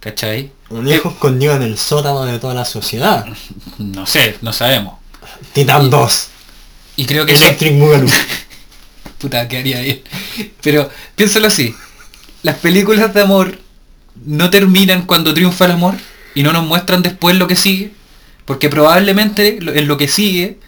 ¿Cachai? 0.00 0.50
Un 0.70 0.88
hijo 0.88 1.10
escondido 1.10 1.54
en 1.54 1.62
el 1.62 1.76
sótano 1.76 2.24
de 2.24 2.38
toda 2.38 2.54
la 2.54 2.64
sociedad. 2.64 3.26
No 3.78 4.06
sé, 4.06 4.36
no 4.42 4.52
sabemos. 4.52 4.94
Titan 5.52 5.90
2. 5.90 6.28
Y 6.96 7.06
creo 7.06 7.26
que 7.26 7.34
Electric 7.34 7.78
Boogaloo. 7.78 8.10
Puta, 9.18 9.48
que 9.48 9.58
haría 9.58 9.80
bien. 9.80 10.02
Pero 10.62 10.90
piénsalo 11.14 11.46
así. 11.46 11.74
Las 12.42 12.56
películas 12.56 13.12
de 13.12 13.22
amor 13.22 13.58
no 14.24 14.50
terminan 14.50 15.06
cuando 15.06 15.34
triunfa 15.34 15.64
el 15.64 15.72
amor 15.72 15.94
y 16.34 16.42
no 16.42 16.52
nos 16.52 16.66
muestran 16.66 17.02
después 17.02 17.36
lo 17.36 17.46
que 17.46 17.56
sigue. 17.56 17.92
Porque 18.44 18.68
probablemente 18.68 19.58
en 19.60 19.88
lo 19.88 19.96
que 19.96 20.08
sigue, 20.08 20.58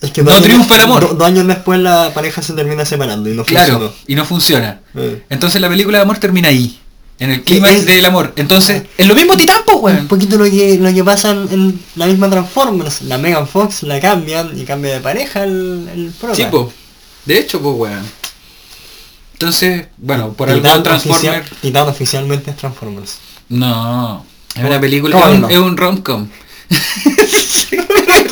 Es 0.00 0.12
que 0.12 0.22
No 0.22 0.40
triunfa 0.40 0.76
el 0.76 0.82
amor. 0.82 1.00
do- 1.08 1.14
dos 1.14 1.26
años 1.26 1.46
después 1.46 1.80
la 1.80 2.12
pareja 2.14 2.40
se 2.40 2.52
termina 2.52 2.84
separando 2.84 3.28
y 3.30 3.34
no 3.34 3.44
claro, 3.44 3.72
funcionó. 3.74 3.94
y 4.06 4.14
no 4.14 4.24
funciona. 4.24 4.80
Eh. 4.94 5.24
Entonces 5.28 5.60
la 5.60 5.68
película 5.68 5.98
de 5.98 6.02
amor 6.04 6.18
termina 6.18 6.48
ahí. 6.48 6.78
En 7.20 7.30
el 7.32 7.42
clima 7.42 7.68
es- 7.72 7.84
del 7.84 8.04
amor. 8.04 8.32
Entonces, 8.36 8.84
es 8.96 9.06
lo 9.08 9.14
mismo 9.16 9.36
Titán, 9.36 9.62
Un 9.66 10.06
poquito 10.06 10.38
lo 10.38 10.44
que, 10.44 10.78
lo 10.80 10.94
que 10.94 11.02
pasa 11.02 11.32
en, 11.32 11.80
la 11.96 12.06
misma 12.06 12.30
Transformers. 12.30 13.02
La 13.02 13.18
Megan 13.18 13.48
Fox 13.48 13.82
la 13.82 13.98
cambian 14.00 14.56
y 14.56 14.64
cambia 14.64 14.94
de 14.94 15.00
pareja 15.00 15.42
el, 15.42 15.88
el 15.92 16.12
prota. 16.20 16.36
Sí, 16.36 16.44
po. 16.48 16.72
De 17.24 17.38
hecho, 17.40 17.60
pues, 17.60 17.74
weón. 17.76 18.04
Entonces, 19.32 19.86
bueno, 19.96 20.32
por 20.32 20.48
algo 20.48 20.62
Titán, 20.62 20.82
Transformer... 20.84 21.40
oficial- 21.42 21.58
Titán 21.60 21.88
oficialmente 21.88 22.50
es 22.52 22.56
Transformers. 22.56 23.18
No. 23.48 24.24
Es 24.50 24.54
¿Cómo- 24.54 24.68
una 24.68 24.80
película... 24.80 25.18
Es 25.18 25.24
un, 25.34 25.40
no? 25.42 25.64
un 25.66 25.76
rom-com. 25.76 26.28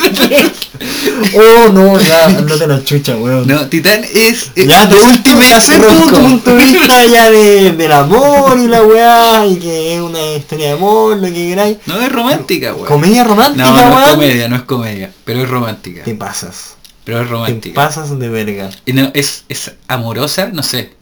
oh 1.34 1.68
no, 1.72 1.98
ya, 2.00 2.26
andate 2.38 2.66
la 2.66 2.82
chucha, 2.84 3.16
weón. 3.16 3.46
No, 3.46 3.66
Titán 3.68 4.04
es... 4.04 4.50
es 4.54 4.66
Ya, 4.66 4.88
te 4.88 4.94
Ultimate 4.96 5.54
hacer 5.54 5.80
tu 5.80 5.88
rom-com. 5.88 6.22
punto 6.22 6.54
de 6.54 6.64
vista 6.64 7.06
ya 7.06 7.30
de, 7.30 7.72
del 7.72 7.92
amor 7.92 8.58
y 8.58 8.68
la 8.68 8.82
weá, 8.82 9.46
y 9.46 9.56
que 9.56 9.94
es 9.94 10.00
una 10.00 10.34
historia 10.34 10.66
de 10.68 10.72
amor, 10.72 11.16
lo 11.16 11.26
que 11.26 11.32
queráis. 11.48 11.78
No 11.86 12.00
es 12.00 12.12
romántica, 12.12 12.74
weón. 12.74 12.86
Comedia 12.86 13.24
romántica, 13.24 13.64
No, 13.64 13.90
no 13.90 14.04
es 14.04 14.10
comedia, 14.12 14.48
no 14.48 14.56
es 14.56 14.62
comedia, 14.62 15.12
pero 15.24 15.42
es 15.42 15.48
romántica. 15.48 16.04
Te 16.04 16.14
pasas. 16.14 16.74
Pero 17.04 17.20
es 17.20 17.26
Te 17.26 17.32
romántica. 17.32 17.74
pasas 17.74 18.18
de 18.18 18.28
verga. 18.28 18.70
Y 18.84 18.92
no, 18.92 19.10
es, 19.14 19.44
es 19.48 19.72
amorosa, 19.88 20.50
no 20.52 20.62
sé. 20.62 20.94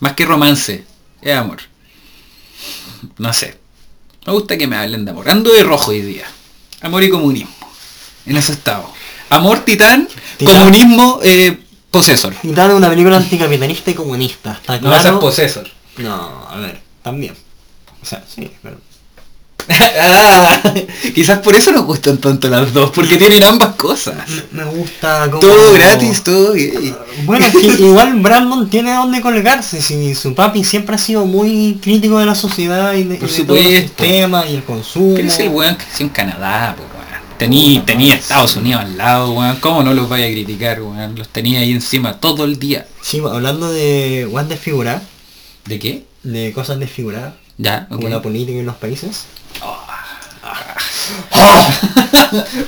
Más 0.00 0.14
que 0.14 0.24
romance, 0.24 0.84
es 1.20 1.36
amor. 1.36 1.58
No 3.18 3.32
sé. 3.32 3.58
Me 4.26 4.32
gusta 4.32 4.56
que 4.56 4.66
me 4.66 4.76
hablen 4.76 5.04
de 5.04 5.10
amor. 5.10 5.28
Ando 5.28 5.52
de 5.52 5.62
rojo 5.62 5.90
hoy 5.90 6.02
día. 6.02 6.24
Amor 6.82 7.02
y 7.04 7.10
comunismo. 7.10 7.50
En 8.26 8.36
ese 8.36 8.52
estado. 8.52 8.88
Amor, 9.30 9.60
titán, 9.64 10.08
Titán. 10.36 10.58
comunismo, 10.58 11.20
eh, 11.22 11.58
posesor. 11.90 12.34
Titán 12.34 12.70
es 12.70 12.76
una 12.76 12.88
película 12.90 13.16
anticapitalista 13.16 13.90
y 13.90 13.94
comunista. 13.94 14.52
¿Está 14.60 14.78
No 14.80 14.90
va 14.90 14.96
a 14.96 15.00
ser 15.00 15.10
claro? 15.12 15.20
posesor. 15.20 15.68
No, 15.98 16.46
a 16.48 16.56
ver, 16.56 16.80
también. 17.02 17.34
O 18.02 18.06
sea, 18.06 18.24
sí, 18.28 18.50
pero... 18.62 18.76
Ah, 20.04 20.60
quizás 21.14 21.38
por 21.38 21.54
eso 21.54 21.72
nos 21.72 21.84
gustan 21.84 22.18
tanto 22.18 22.48
las 22.48 22.72
dos, 22.72 22.90
porque 22.90 23.16
tienen 23.16 23.42
ambas 23.42 23.74
cosas. 23.76 24.16
Me 24.50 24.64
gusta 24.64 25.26
como... 25.30 25.40
Todo 25.40 25.72
gratis, 25.74 26.22
todo 26.22 26.52
gay. 26.54 26.94
Bueno, 27.24 27.46
es 27.46 27.52
que 27.52 27.66
igual 27.84 28.20
Brandon 28.20 28.68
tiene 28.68 28.90
a 28.92 28.96
dónde 28.98 29.20
colgarse, 29.20 29.80
si 29.82 30.14
su 30.14 30.34
papi 30.34 30.64
siempre 30.64 30.96
ha 30.96 30.98
sido 30.98 31.24
muy 31.26 31.78
crítico 31.82 32.18
de 32.18 32.26
la 32.26 32.34
sociedad 32.34 32.94
y 32.94 33.04
de, 33.04 33.16
Por 33.16 33.28
y 33.30 33.32
de 33.32 33.44
todos 33.44 33.64
los 33.64 33.72
sistemas 33.74 34.50
y 34.50 34.54
el 34.54 34.64
consumo. 34.64 35.14
Pero 35.14 35.28
es 35.28 35.38
el 35.38 35.48
weón 35.48 35.76
que 35.76 35.84
creció 35.84 36.06
en 36.06 36.12
Canadá, 36.12 36.74
po, 36.76 36.82
weón. 36.82 37.02
Tenía, 37.38 37.84
tenía 37.84 38.14
Estados 38.14 38.56
Unidos 38.56 38.82
al 38.82 38.96
lado, 38.96 39.32
weón. 39.32 39.56
¿Cómo 39.60 39.82
no 39.82 39.94
los 39.94 40.08
vaya 40.08 40.26
a 40.26 40.30
criticar, 40.30 40.80
weón? 40.82 41.14
Los 41.16 41.28
tenía 41.28 41.60
ahí 41.60 41.72
encima 41.72 42.18
todo 42.20 42.44
el 42.44 42.58
día. 42.58 42.86
Sí, 43.02 43.20
hablando 43.20 43.70
de 43.72 44.26
guas 44.30 44.48
desfiguradas, 44.48 45.02
¿De 45.66 45.78
qué? 45.78 46.04
de 46.22 46.52
cosas 46.52 46.78
desfiguradas, 46.78 47.34
Ya, 47.58 47.86
como 47.88 48.06
ok. 48.06 48.10
la 48.10 48.22
política 48.22 48.58
en 48.58 48.66
los 48.66 48.76
países. 48.76 49.24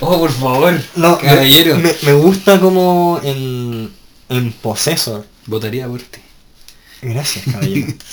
Oh, 0.00 0.18
por 0.18 0.30
favor. 0.32 0.80
No, 0.96 1.16
me- 1.16 1.28
caballero. 1.28 1.76
Me, 1.78 1.94
me 2.02 2.12
gusta 2.12 2.60
como 2.60 3.20
en, 3.22 3.90
en 4.28 4.52
Possessor. 4.52 5.26
Votaría 5.46 5.86
por 5.86 6.00
ti. 6.02 6.20
Gracias, 7.02 7.44
caballero. 7.50 7.92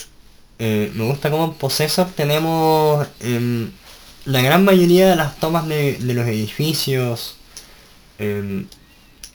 Eh, 0.64 0.92
me 0.94 1.04
gusta 1.06 1.28
como 1.28 1.46
en 1.46 1.54
Possessor 1.54 2.06
tenemos 2.14 3.04
em, 3.18 3.72
la 4.26 4.42
gran 4.42 4.64
mayoría 4.64 5.08
de 5.10 5.16
las 5.16 5.36
tomas 5.40 5.66
de, 5.66 5.94
de 5.94 6.14
los 6.14 6.24
edificios. 6.28 7.34
em, 8.20 8.66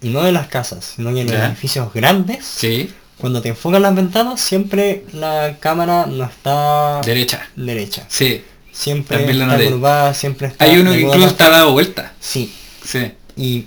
y 0.02 0.08
no 0.08 0.22
de 0.24 0.32
las 0.32 0.48
casas, 0.48 0.94
sino 0.96 1.14
que 1.14 1.22
en 1.22 1.28
los 1.28 1.36
edificios 1.36 1.92
grandes. 1.94 2.46
Sí. 2.46 2.94
Cuando 3.18 3.42
te 3.42 3.50
enfocan 3.50 3.82
las 3.82 3.94
ventanas, 3.94 4.40
siempre 4.40 5.04
la 5.12 5.58
cámara 5.60 6.06
no 6.06 6.24
está 6.24 7.02
Derecha. 7.02 7.50
derecha. 7.58 8.06
Sí. 8.08 8.46
Siempre 8.78 9.32
está 9.32 9.58
curvada, 9.58 10.14
siempre 10.14 10.48
está... 10.48 10.66
Hay 10.66 10.78
uno 10.78 10.92
que 10.92 11.02
incluso 11.02 11.28
está 11.28 11.50
dado 11.50 11.72
vuelta. 11.72 12.14
Sí, 12.20 12.54
Sí. 12.84 13.12
y 13.36 13.66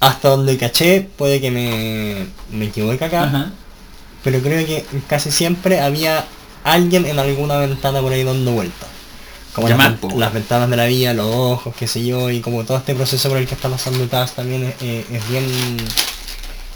hasta 0.00 0.30
donde 0.30 0.56
caché, 0.58 1.08
puede 1.16 1.40
que 1.40 1.50
me, 1.50 2.26
me 2.50 2.66
equivoque 2.66 3.04
acá, 3.04 3.24
Ajá. 3.24 3.52
pero 4.24 4.40
creo 4.40 4.66
que 4.66 4.84
casi 5.08 5.30
siempre 5.30 5.80
había 5.80 6.24
alguien 6.64 7.06
en 7.06 7.18
alguna 7.18 7.58
ventana 7.58 8.00
por 8.00 8.12
ahí 8.12 8.24
dando 8.24 8.50
vueltas. 8.52 8.88
Como 9.54 9.68
las, 9.68 9.78
las 10.16 10.34
ventanas 10.34 10.68
de 10.68 10.76
la 10.76 10.84
vía, 10.86 11.14
los 11.14 11.34
ojos, 11.34 11.74
qué 11.78 11.86
sé 11.86 12.04
yo, 12.04 12.28
y 12.30 12.40
como 12.40 12.64
todo 12.64 12.76
este 12.76 12.94
proceso 12.94 13.28
por 13.30 13.38
el 13.38 13.46
que 13.46 13.54
está 13.54 13.70
pasando 13.70 14.06
Taz 14.06 14.32
también 14.34 14.64
es, 14.64 14.74
eh, 14.82 15.06
es 15.10 15.28
bien 15.30 15.44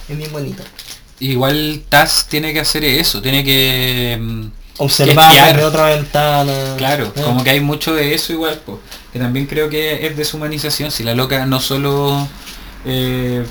es 0.08 0.16
bien 0.16 0.32
bonito. 0.32 0.62
Igual 1.18 1.82
Taz 1.88 2.26
tiene 2.30 2.52
que 2.54 2.60
hacer 2.60 2.84
eso, 2.84 3.20
tiene 3.20 3.44
que... 3.44 4.18
Observar 4.80 5.54
desde 5.54 5.64
otra 5.64 5.90
ventana. 5.90 6.74
Claro, 6.78 7.12
eh, 7.14 7.22
como 7.22 7.44
que 7.44 7.50
hay 7.50 7.60
mucho 7.60 7.94
de 7.94 8.14
eso 8.14 8.32
igual, 8.32 8.58
po, 8.64 8.80
que 9.12 9.18
también 9.18 9.46
creo 9.46 9.68
que 9.68 10.06
es 10.06 10.16
deshumanización, 10.16 10.90
si 10.90 11.04
la 11.04 11.14
loca 11.14 11.44
no 11.44 11.60
solo 11.60 12.26
eh, 12.86 13.44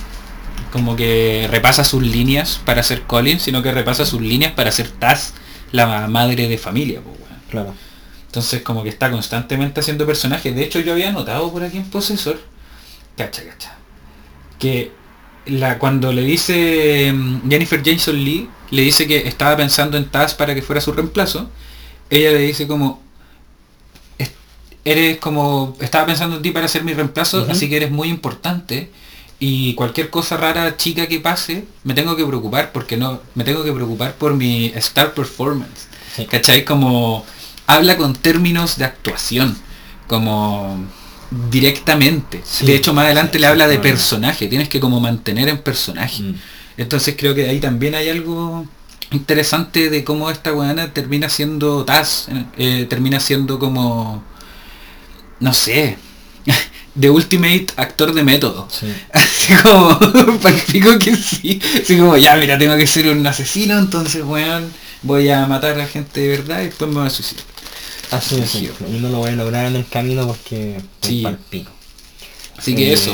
como 0.71 0.95
que 0.95 1.47
repasa 1.51 1.83
sus 1.83 2.01
líneas 2.01 2.59
para 2.65 2.81
ser 2.81 3.03
Colin, 3.03 3.39
sino 3.39 3.61
que 3.61 3.71
repasa 3.71 4.07
sus 4.07 4.21
líneas 4.21 4.53
para 4.53 4.71
ser 4.71 4.89
Taz, 4.89 5.33
la 5.71 6.07
madre 6.07 6.47
de 6.47 6.57
familia, 6.57 6.99
po, 7.01 7.11
weón. 7.11 7.41
Claro. 7.51 7.75
Entonces 8.25 8.63
como 8.63 8.81
que 8.81 8.89
está 8.89 9.11
constantemente 9.11 9.81
haciendo 9.81 10.07
personajes. 10.07 10.55
De 10.55 10.63
hecho 10.63 10.79
yo 10.79 10.93
había 10.93 11.11
notado 11.11 11.51
por 11.51 11.63
aquí 11.63 11.77
en 11.77 11.85
Possessor, 11.85 12.41
cacha, 13.15 13.43
cacha, 13.43 13.75
que 14.57 14.91
la, 15.45 15.79
cuando 15.79 16.11
le 16.13 16.21
dice 16.23 17.11
mm, 17.13 17.49
Jennifer 17.49 17.81
Jason 17.83 18.15
Lee, 18.23 18.49
le 18.71 18.81
dice 18.83 19.07
que 19.07 19.27
estaba 19.27 19.57
pensando 19.57 19.97
en 19.97 20.05
Taz 20.09 20.33
para 20.35 20.53
que 20.55 20.61
fuera 20.61 20.81
su 20.81 20.91
reemplazo, 20.93 21.49
ella 22.09 22.31
le 22.31 22.39
dice 22.39 22.67
como, 22.67 23.01
"Es- 24.17 24.31
eres 24.85 25.17
como, 25.17 25.75
estaba 25.79 26.05
pensando 26.07 26.35
en 26.37 26.41
ti 26.41 26.51
para 26.51 26.67
ser 26.67 26.83
mi 26.83 26.93
reemplazo, 26.93 27.45
así 27.49 27.69
que 27.69 27.77
eres 27.77 27.91
muy 27.91 28.09
importante. 28.09 28.91
Y 29.41 29.73
cualquier 29.75 30.09
cosa 30.09 30.35
rara 30.35 30.75
chica 30.75 31.07
que 31.07 31.19
pase, 31.21 31.63
me 31.85 31.93
tengo 31.93 32.15
que 32.17 32.25
preocupar 32.25 32.71
porque 32.73 32.97
no, 32.97 33.21
me 33.35 33.45
tengo 33.45 33.63
que 33.63 33.71
preocupar 33.71 34.15
por 34.15 34.33
mi 34.35 34.65
star 34.75 35.13
performance. 35.13 35.87
Sí. 36.15 36.25
¿Cachai? 36.25 36.65
Como 36.65 37.25
habla 37.65 37.95
con 37.95 38.13
términos 38.15 38.77
de 38.77 38.83
actuación, 38.85 39.57
como 40.07 40.83
directamente. 41.49 42.41
Sí, 42.43 42.65
de 42.65 42.75
hecho, 42.75 42.93
más 42.93 43.05
adelante 43.05 43.33
sí, 43.33 43.39
le 43.39 43.47
habla 43.47 43.67
de 43.67 43.79
personaje, 43.79 44.47
tienes 44.47 44.69
que 44.69 44.79
como 44.79 44.99
mantener 44.99 45.47
en 45.49 45.59
personaje. 45.59 46.23
Mm. 46.23 46.35
Entonces 46.77 47.15
creo 47.17 47.35
que 47.35 47.49
ahí 47.49 47.59
también 47.59 47.95
hay 47.95 48.09
algo 48.09 48.65
interesante 49.11 49.89
de 49.89 50.03
cómo 50.03 50.29
esta 50.29 50.53
weana 50.53 50.93
termina 50.93 51.29
siendo 51.29 51.83
Taz, 51.83 52.27
eh, 52.57 52.85
termina 52.89 53.19
siendo 53.19 53.59
como, 53.59 54.23
no 55.39 55.53
sé, 55.53 55.97
de 56.95 57.09
ultimate 57.09 57.67
actor 57.75 58.13
de 58.13 58.23
método. 58.23 58.67
Sí. 58.71 58.87
Así 59.13 59.53
como, 59.61 59.99
palpico 60.41 60.97
que 60.99 61.15
sí. 61.15 61.61
Así 61.81 61.97
como, 61.97 62.17
ya, 62.17 62.35
mira, 62.35 62.57
tengo 62.57 62.77
que 62.77 62.87
ser 62.87 63.07
un 63.07 63.25
asesino, 63.25 63.77
entonces, 63.77 64.23
weón, 64.23 64.71
voy 65.01 65.29
a 65.29 65.45
matar 65.47 65.79
a 65.79 65.87
gente 65.87 66.21
de 66.21 66.29
verdad 66.29 66.61
y 66.61 66.65
después 66.65 66.89
me 66.89 66.97
voy 66.97 67.07
a 67.07 67.09
suicidar. 67.09 67.48
Así 68.11 68.39
es, 68.39 68.55
y 68.55 68.99
no 68.99 69.09
lo 69.09 69.19
voy 69.19 69.29
a 69.31 69.35
lograr 69.35 69.65
en 69.67 69.75
el 69.75 69.87
camino 69.87 70.25
porque 70.25 70.81
Sí. 71.01 71.21
palpico. 71.21 71.71
Así 72.57 72.75
que 72.75 72.89
Eh, 72.89 72.93
eso. 72.93 73.11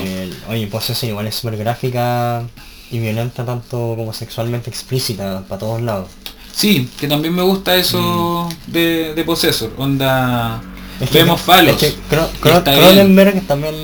Oye, 0.50 0.68
pues 0.68 0.90
eso 0.90 1.06
igual 1.06 1.28
es 1.28 1.36
súper 1.36 1.58
gráfica 1.58 2.44
y 2.92 3.00
violenta 3.00 3.46
tanto 3.46 3.94
como 3.98 4.14
sexualmente 4.14 4.70
explícita 4.70 5.44
para 5.48 5.60
todos 5.60 5.82
lados. 5.82 6.10
Sí, 6.54 6.90
que 6.98 7.08
también 7.08 7.36
me 7.36 7.42
gusta 7.42 7.76
eso 7.76 8.48
de, 8.68 9.14
de 9.14 9.24
Possessor. 9.24 9.74
Onda, 9.78 10.62
Mm. 11.00 11.04
Es 11.04 11.10
que- 11.10 11.18
vemos 11.18 11.42
falos. 11.42 11.84
Es 11.84 11.94
que. 11.94 12.00
Cronenberg 12.40 13.42
también 13.48 13.76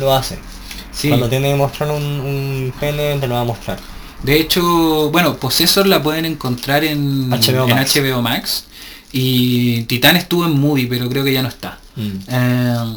lo 0.00 0.12
hace. 0.12 0.36
Sí. 0.92 1.08
Cuando 1.08 1.28
tiene 1.28 1.50
que 1.50 1.54
mostrar 1.56 1.90
un, 1.92 2.02
un 2.02 2.72
pene, 2.80 3.16
te 3.18 3.28
lo 3.28 3.34
va 3.36 3.42
a 3.42 3.44
mostrar. 3.44 3.78
De 4.24 4.38
hecho, 4.38 5.10
bueno, 5.10 5.36
Possessor 5.36 5.86
la 5.86 6.02
pueden 6.02 6.24
encontrar 6.26 6.82
en 6.84 7.30
HBO 7.30 7.68
en 7.68 7.74
Max. 7.76 7.94
HBO 7.96 8.20
Max. 8.20 8.64
Y 9.12 9.82
Titán 9.84 10.16
estuvo 10.16 10.44
en 10.46 10.58
Movie, 10.58 10.86
pero 10.86 11.08
creo 11.08 11.24
que 11.24 11.32
ya 11.32 11.42
no 11.42 11.48
está. 11.48 11.78
Mm. 11.96 12.10
Eh, 12.28 12.96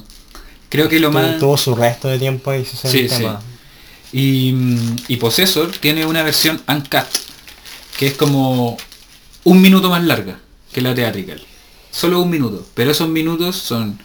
creo 0.69 0.87
que 0.89 0.99
lo 0.99 1.07
Tu- 1.09 1.13
más... 1.13 1.39
Tuvo 1.39 1.57
su 1.57 1.75
resto 1.75 2.07
de 2.07 2.19
tiempo 2.19 2.51
ahí, 2.51 2.65
Sí, 2.65 3.07
sí. 3.09 3.25
Y, 4.11 4.51
mm, 4.53 4.95
y 5.07 5.17
Possessor 5.17 5.71
tiene 5.71 6.05
una 6.05 6.21
versión 6.23 6.61
uncut, 6.67 7.05
que 7.97 8.07
es 8.07 8.13
como 8.13 8.77
un 9.43 9.61
minuto 9.61 9.89
más 9.89 10.03
larga 10.03 10.37
que 10.71 10.81
la 10.81 10.93
teatrical. 10.93 11.41
Solo 11.91 12.21
un 12.21 12.29
minuto. 12.29 12.65
Pero 12.75 12.91
esos 12.91 13.09
minutos 13.09 13.55
son 13.55 13.99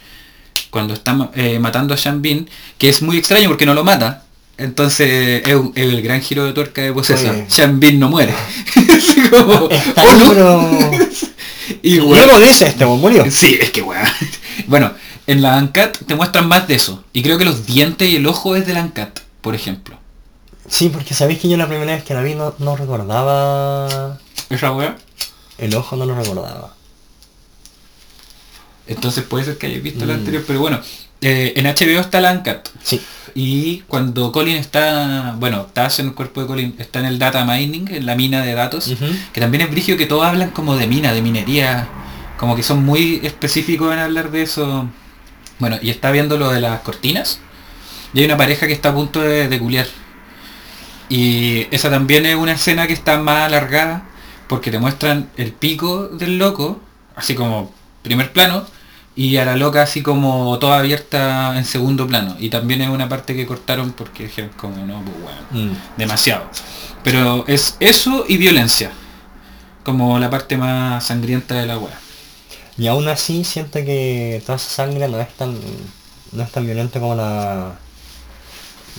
cuando 0.71 0.93
está 0.95 1.13
ma- 1.13 1.31
eh, 1.35 1.59
matando 1.59 1.93
a 1.93 1.97
Sean 1.97 2.21
Bean, 2.21 2.47
que 2.77 2.89
es 2.89 3.01
muy 3.01 3.17
extraño 3.17 3.49
porque 3.49 3.65
no 3.67 3.73
lo 3.75 3.83
mata. 3.83 4.23
Entonces 4.57 5.43
es, 5.47 5.55
un- 5.55 5.71
es 5.75 5.85
el 5.85 6.01
gran 6.01 6.21
giro 6.21 6.43
de 6.43 6.53
tuerca 6.53 6.81
de 6.81 6.91
Possessor. 6.91 7.45
Bean 7.79 7.99
no 7.99 8.09
muere. 8.09 8.33
Como, 9.31 9.69
Está 9.69 10.03
"Oh, 10.03 10.09
ahí, 10.09 10.19
no". 10.35 10.91
Y, 11.81 11.95
luego 11.97 12.39
dice 12.39 12.67
este, 12.67 12.85
murió. 12.85 13.29
Sí, 13.31 13.57
es 13.59 13.71
que 13.71 13.81
weón. 13.81 14.03
Bueno, 14.67 14.93
en 15.25 15.41
la 15.41 15.57
Uncut 15.57 15.97
te 16.05 16.15
muestran 16.15 16.47
más 16.47 16.67
de 16.67 16.75
eso. 16.75 17.03
Y 17.13 17.23
creo 17.23 17.37
que 17.37 17.45
los 17.45 17.65
dientes 17.65 18.09
y 18.09 18.17
el 18.17 18.27
ojo 18.27 18.55
es 18.55 18.67
de 18.67 18.73
la 18.73 18.81
Uncut, 18.83 19.19
por 19.41 19.55
ejemplo. 19.55 19.97
Sí, 20.67 20.89
porque 20.89 21.13
sabéis 21.13 21.39
que 21.39 21.49
yo 21.49 21.57
la 21.57 21.67
primera 21.67 21.93
vez 21.93 22.03
que 22.03 22.13
la 22.13 22.21
vi 22.21 22.35
no, 22.35 22.53
no 22.59 22.75
recordaba... 22.75 24.19
¿Esa 24.49 24.71
weá? 24.71 24.97
El 25.57 25.73
ojo 25.75 25.95
no 25.95 26.05
lo 26.05 26.15
recordaba. 26.15 26.75
Entonces 28.87 29.23
puede 29.23 29.45
ser 29.45 29.57
que 29.57 29.67
hayáis 29.67 29.83
visto 29.83 30.05
la 30.05 30.13
Mm. 30.13 30.17
anterior, 30.17 30.43
pero 30.45 30.59
bueno, 30.59 30.79
eh, 31.21 31.53
en 31.55 31.65
HBO 31.65 31.99
está 31.99 32.21
la 32.21 32.31
Uncut. 32.31 32.69
Sí. 32.83 33.01
Y 33.35 33.79
cuando 33.87 34.31
Colin 34.31 34.55
está, 34.55 35.35
bueno, 35.37 35.65
estás 35.67 35.99
en 35.99 36.07
el 36.07 36.13
cuerpo 36.13 36.41
de 36.41 36.47
Colin, 36.47 36.75
está 36.79 36.99
en 36.99 37.05
el 37.05 37.19
data 37.19 37.45
mining, 37.45 37.87
en 37.89 38.05
la 38.05 38.15
mina 38.15 38.41
de 38.41 38.53
datos, 38.53 38.93
que 39.33 39.41
también 39.41 39.61
es 39.61 39.71
brigio 39.71 39.97
que 39.97 40.05
todos 40.05 40.25
hablan 40.25 40.49
como 40.49 40.75
de 40.75 40.87
mina, 40.87 41.13
de 41.13 41.21
minería, 41.21 41.87
como 42.37 42.55
que 42.55 42.63
son 42.63 42.83
muy 42.83 43.21
específicos 43.23 43.93
en 43.93 43.99
hablar 43.99 44.31
de 44.31 44.41
eso. 44.43 44.89
Bueno, 45.59 45.77
y 45.81 45.89
está 45.89 46.11
viendo 46.11 46.37
lo 46.37 46.49
de 46.51 46.61
las 46.61 46.81
cortinas, 46.81 47.39
y 48.13 48.19
hay 48.19 48.25
una 48.25 48.37
pareja 48.37 48.65
que 48.65 48.73
está 48.73 48.89
a 48.89 48.95
punto 48.95 49.21
de, 49.21 49.47
de 49.47 49.59
culiar. 49.59 49.87
Y 51.09 51.67
esa 51.71 51.89
también 51.89 52.25
es 52.25 52.35
una 52.35 52.53
escena 52.53 52.87
que 52.87 52.93
está 52.93 53.19
más 53.19 53.43
alargada, 53.43 54.03
porque 54.47 54.71
te 54.71 54.79
muestran 54.79 55.29
el 55.37 55.51
pico 55.51 56.07
del 56.07 56.39
loco, 56.39 56.81
así 57.15 57.35
como 57.35 57.73
primer 58.01 58.31
plano, 58.31 58.65
y 59.19 59.35
a 59.35 59.43
la 59.43 59.57
loca 59.57 59.81
así 59.81 60.01
como 60.01 60.57
toda 60.59 60.79
abierta 60.79 61.57
en 61.57 61.65
segundo 61.65 62.07
plano. 62.07 62.37
Y 62.39 62.49
también 62.49 62.81
es 62.81 62.89
una 62.89 63.09
parte 63.09 63.35
que 63.35 63.45
cortaron 63.45 63.91
porque 63.91 64.23
dijeron 64.23 64.51
como 64.55 64.77
no, 64.85 65.01
pues 65.03 65.17
bueno, 65.21 65.41
Mm. 65.73 65.77
demasiado. 65.97 66.43
Pero 67.03 67.43
es 67.47 67.75
eso 67.81 68.23
y 68.29 68.37
violencia. 68.37 68.91
Como 69.83 70.19
la 70.19 70.29
parte 70.29 70.55
más 70.57 71.03
sangrienta 71.05 71.55
de 71.55 71.65
la 71.65 71.77
wea. 71.77 71.99
Y 72.77 72.87
aún 72.87 73.09
así 73.09 73.43
siento 73.43 73.79
que 73.83 74.41
toda 74.45 74.55
esa 74.55 74.69
sangre 74.69 75.07
no 75.09 75.19
es 75.19 75.29
tan 75.35 75.57
no 76.31 76.43
es 76.43 76.51
tan 76.51 76.65
violenta 76.65 76.99
como 77.01 77.15
la 77.15 77.73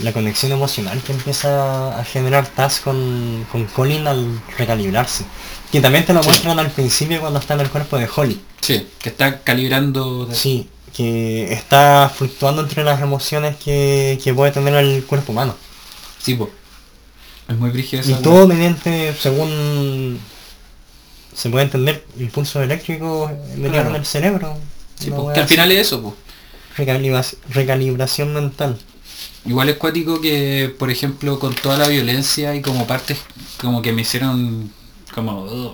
la 0.02 0.12
conexión 0.12 0.52
emocional 0.52 1.00
que 1.02 1.12
empieza 1.12 1.98
a 1.98 2.04
generar 2.04 2.46
Taz 2.46 2.80
con, 2.80 3.46
con 3.52 3.64
Colin 3.66 4.06
al 4.06 4.40
recalibrarse. 4.58 5.24
Que 5.72 5.80
también 5.80 6.04
te 6.04 6.12
lo 6.12 6.22
Sí. 6.22 6.28
muestran 6.28 6.58
al 6.58 6.70
principio 6.70 7.20
cuando 7.20 7.38
está 7.38 7.54
en 7.54 7.60
el 7.60 7.70
cuerpo 7.70 7.96
de 7.96 8.08
Holly. 8.14 8.40
Sí, 8.60 8.86
que 9.00 9.08
está 9.10 9.40
calibrando... 9.42 10.26
de- 10.26 10.34
Sí, 10.34 10.68
que 10.96 11.52
está 11.52 12.10
fluctuando 12.14 12.62
entre 12.62 12.82
las 12.84 13.00
emociones 13.00 13.56
que, 13.56 14.18
que 14.22 14.34
puede 14.34 14.50
tener 14.52 14.74
el 14.74 15.04
cuerpo 15.04 15.32
humano. 15.32 15.54
Sí, 16.20 16.34
po. 16.34 16.50
Es 17.48 17.56
muy 17.56 17.70
brígido 17.70 18.02
Y 18.08 18.14
todo 18.22 18.46
mediante, 18.46 19.14
según 19.14 20.18
se 21.34 21.48
puede 21.50 21.64
entender, 21.66 22.04
impulsos 22.18 22.62
eléctricos 22.62 23.30
metidos 23.56 23.70
Claro. 23.72 23.90
en 23.90 23.96
el 23.96 24.06
cerebro. 24.06 24.58
Sí, 24.98 25.08
Una 25.08 25.16
po, 25.16 25.32
que 25.32 25.40
al 25.40 25.48
final 25.48 25.72
es 25.72 25.80
eso. 25.86 26.16
Recalibra- 26.76 27.24
recalibración 27.50 28.34
mental. 28.34 28.78
Igual 29.46 29.68
es 29.70 29.76
cuático 29.76 30.20
que, 30.20 30.74
por 30.78 30.90
ejemplo, 30.90 31.38
con 31.38 31.54
toda 31.54 31.78
la 31.78 31.88
violencia 31.88 32.54
y 32.54 32.60
como 32.60 32.86
partes 32.86 33.18
como 33.60 33.80
que 33.82 33.92
me 33.92 34.02
hicieron 34.02 34.72
como 35.14 35.72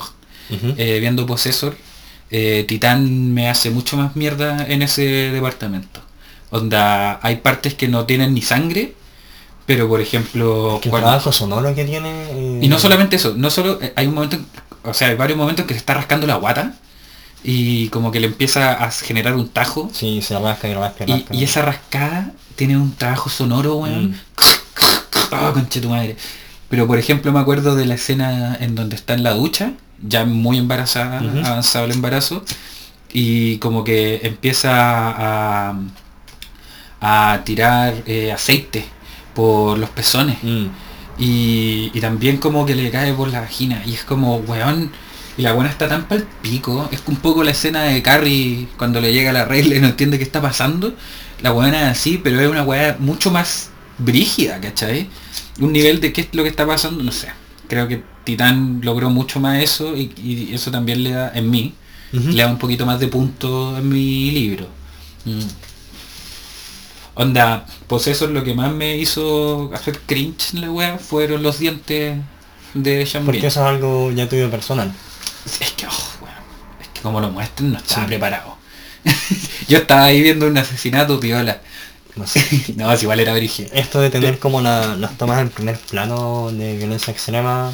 eh, 0.50 0.98
viendo 1.00 1.26
Possessor, 1.26 1.76
eh, 2.30 2.64
Titán 2.68 3.32
me 3.34 3.48
hace 3.48 3.70
mucho 3.70 3.96
más 3.96 4.16
mierda 4.16 4.66
en 4.68 4.82
ese 4.82 5.02
departamento. 5.32 6.00
Onda, 6.50 7.18
hay 7.22 7.36
partes 7.36 7.74
que 7.74 7.88
no 7.88 8.04
tienen 8.04 8.34
ni 8.34 8.42
sangre, 8.42 8.94
pero 9.66 9.88
por 9.88 10.00
ejemplo... 10.00 10.78
Que 10.80 10.88
el 10.88 10.90
cuando- 10.90 11.08
trabajo 11.08 11.32
sonoro 11.32 11.74
que 11.74 11.84
tiene... 11.84 12.08
eh, 12.30 12.60
y 12.62 12.68
no 12.68 12.78
solamente 12.78 13.16
eso, 13.16 13.34
no 13.36 13.50
solo 13.50 13.78
eh, 13.82 13.92
hay 13.96 14.06
un 14.06 14.14
momento, 14.14 14.36
en- 14.36 14.46
o 14.84 14.94
sea, 14.94 15.08
hay 15.08 15.16
varios 15.16 15.36
momentos 15.38 15.66
que 15.66 15.74
se 15.74 15.78
está 15.78 15.94
rascando 15.94 16.26
la 16.26 16.36
guata 16.36 16.74
y 17.42 17.88
como 17.88 18.10
que 18.12 18.20
le 18.20 18.28
empieza 18.28 18.72
a 18.84 18.90
generar 18.90 19.34
un 19.34 19.48
tajo 19.48 19.90
Sí, 19.92 20.22
se 20.22 20.38
rasca 20.38 20.68
y 20.68 20.74
rasca 20.74 21.04
y, 21.06 21.12
rasca. 21.12 21.34
y 21.34 21.44
esa 21.44 21.62
rascada 21.62 22.30
tiene 22.54 22.76
un 22.76 22.94
trabajo 22.94 23.28
sonoro, 23.28 23.76
weón. 23.78 24.10
Mm. 24.10 24.14
Oh, 25.32 25.52
conche 25.52 25.80
tu 25.80 25.88
madre. 25.88 26.16
Pero 26.68 26.86
por 26.86 26.98
ejemplo 26.98 27.32
me 27.32 27.40
acuerdo 27.40 27.76
de 27.76 27.86
la 27.86 27.94
escena 27.94 28.56
en 28.60 28.74
donde 28.74 28.96
está 28.96 29.14
en 29.14 29.22
la 29.22 29.32
ducha, 29.32 29.72
ya 30.02 30.24
muy 30.24 30.58
embarazada, 30.58 31.18
avanzado 31.18 31.84
el 31.84 31.92
embarazo, 31.92 32.44
y 33.12 33.58
como 33.58 33.84
que 33.84 34.20
empieza 34.24 34.70
a, 34.72 35.78
a 37.00 37.40
tirar 37.44 37.94
eh, 38.06 38.32
aceite 38.32 38.84
por 39.34 39.78
los 39.78 39.90
pezones. 39.90 40.38
Mm. 40.42 40.66
Y, 41.18 41.90
y 41.94 42.00
también 42.00 42.38
como 42.38 42.66
que 42.66 42.74
le 42.74 42.90
cae 42.90 43.12
por 43.14 43.28
la 43.28 43.40
vagina. 43.40 43.82
Y 43.86 43.94
es 43.94 44.04
como, 44.04 44.36
weón. 44.38 44.90
Y 45.38 45.42
la 45.42 45.52
buena 45.52 45.70
está 45.70 45.88
tan 45.88 46.08
pal 46.08 46.26
pico. 46.42 46.88
Es 46.92 47.02
un 47.06 47.16
poco 47.16 47.44
la 47.44 47.50
escena 47.50 47.82
de 47.84 48.02
Carrie 48.02 48.68
cuando 48.78 49.00
le 49.00 49.12
llega 49.12 49.32
la 49.32 49.44
regla 49.44 49.76
y 49.76 49.80
no 49.80 49.86
entiende 49.86 50.18
qué 50.18 50.24
está 50.24 50.40
pasando. 50.40 50.94
La 51.42 51.50
buena 51.50 51.82
es 51.82 51.98
así, 51.98 52.18
pero 52.22 52.40
es 52.40 52.48
una 52.48 52.62
weá 52.62 52.96
mucho 52.98 53.30
más 53.30 53.70
brígida, 53.98 54.60
¿cachai? 54.60 55.08
Un 55.60 55.72
nivel 55.72 56.00
de 56.00 56.12
qué 56.12 56.22
es 56.22 56.28
lo 56.32 56.42
que 56.42 56.48
está 56.50 56.66
pasando, 56.66 57.02
no 57.02 57.12
sé. 57.12 57.28
Creo 57.68 57.88
que 57.88 58.02
Titán 58.24 58.80
logró 58.82 59.10
mucho 59.10 59.40
más 59.40 59.62
eso 59.62 59.96
y, 59.96 60.12
y 60.16 60.54
eso 60.54 60.70
también 60.70 61.02
le 61.02 61.10
da, 61.12 61.32
en 61.34 61.50
mí, 61.50 61.74
le 62.12 62.42
da 62.42 62.48
un 62.48 62.58
poquito 62.58 62.86
más 62.86 63.00
de 63.00 63.08
punto 63.08 63.76
en 63.76 63.88
mi 63.88 64.30
libro. 64.30 64.68
Mm. 65.24 65.40
Onda, 67.14 67.64
pues 67.86 68.06
eso 68.08 68.26
es 68.26 68.30
lo 68.32 68.44
que 68.44 68.54
más 68.54 68.72
me 68.72 68.96
hizo 68.98 69.70
hacer 69.74 70.00
cringe 70.06 70.52
en 70.54 70.60
la 70.60 70.70
wea, 70.70 70.98
fueron 70.98 71.42
los 71.42 71.58
dientes 71.58 72.18
de 72.74 73.06
Sean 73.06 73.24
Porque 73.24 73.46
eso 73.46 73.60
es 73.60 73.66
algo 73.66 74.10
ya 74.12 74.28
tuyo 74.28 74.50
personal. 74.50 74.92
Es 75.60 75.70
que, 75.72 75.86
oh, 75.86 75.90
weón, 76.20 76.34
es 76.82 76.88
que 76.88 77.00
como 77.00 77.20
lo 77.20 77.30
muestran 77.30 77.72
no 77.72 77.78
estaba 77.78 78.02
Sí. 78.02 78.08
preparado. 78.08 78.56
Yo 79.68 79.78
estaba 79.78 80.04
ahí 80.04 80.20
viendo 80.20 80.46
un 80.46 80.58
asesinato 80.58 81.18
piola. 81.18 81.62
No 82.16 82.26
sé. 82.26 82.74
No, 82.76 82.90
es 82.92 83.02
igual 83.02 83.20
era 83.20 83.34
brígido. 83.34 83.70
Esto 83.72 84.00
de 84.00 84.10
tener 84.10 84.38
como 84.38 84.60
la- 84.60 84.96
las 84.96 85.16
tomas 85.18 85.40
en 85.40 85.50
primer 85.50 85.78
plano 85.78 86.50
de 86.52 86.76
violencia 86.76 87.12
extrema. 87.12 87.72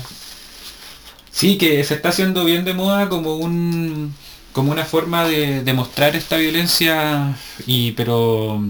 Sí, 1.30 1.56
que 1.58 1.82
se 1.84 1.94
está 1.94 2.10
haciendo 2.10 2.44
bien 2.44 2.64
de 2.64 2.74
moda 2.74 3.08
como 3.08 3.36
un 3.36 4.14
como 4.52 4.70
una 4.70 4.84
forma 4.84 5.24
de, 5.26 5.62
de 5.64 5.72
mostrar 5.72 6.14
esta 6.14 6.36
violencia 6.36 7.34
y 7.66 7.92
pero 7.92 8.62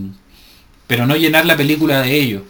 pero 0.87 1.07
no 1.07 1.17
llenar 1.17 1.45
la 1.47 1.57
película 1.57 2.03
de 2.03 2.15
ello. 2.21 2.45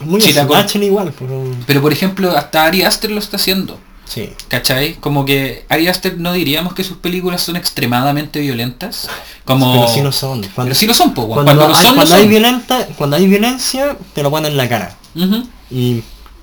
Muy 0.00 0.20
slasher 0.22 0.82
igual, 0.82 1.12
pero... 1.18 1.44
Pero 1.66 1.82
por 1.82 1.92
ejemplo, 1.92 2.30
hasta 2.34 2.64
Ari 2.64 2.82
Aster 2.84 3.10
lo 3.10 3.18
está 3.18 3.36
haciendo. 3.36 3.78
Sí. 4.10 4.32
¿Cachai? 4.48 4.94
Como 4.94 5.24
que 5.24 5.64
Ari 5.68 5.86
Aster 5.86 6.18
no 6.18 6.32
diríamos 6.32 6.74
que 6.74 6.82
sus 6.82 6.96
películas 6.96 7.42
son 7.42 7.54
extremadamente 7.54 8.40
violentas. 8.40 9.08
Como... 9.44 9.72
Pero 9.72 9.86
sí 9.88 10.02
lo 10.02 10.10
son. 10.10 10.40
Cuando, 10.40 10.64
Pero 10.64 10.74
sí 10.74 10.86
lo 10.88 10.94
son, 10.94 11.14
po, 11.14 11.28
cuando, 11.28 11.44
Cuando, 11.44 11.68
lo 11.68 11.74
hay, 11.76 11.82
son, 11.84 11.94
lo 11.94 11.96
cuando 11.96 12.14
hay 12.16 12.22
son. 12.22 12.30
violenta, 12.30 12.86
cuando 12.96 13.16
hay 13.16 13.26
violencia, 13.28 13.96
te 14.12 14.22
lo 14.24 14.30
ponen 14.30 14.50
en 14.50 14.56
la 14.56 14.68
cara. 14.68 14.96
Ujú. 15.14 15.46
Y 15.70 16.02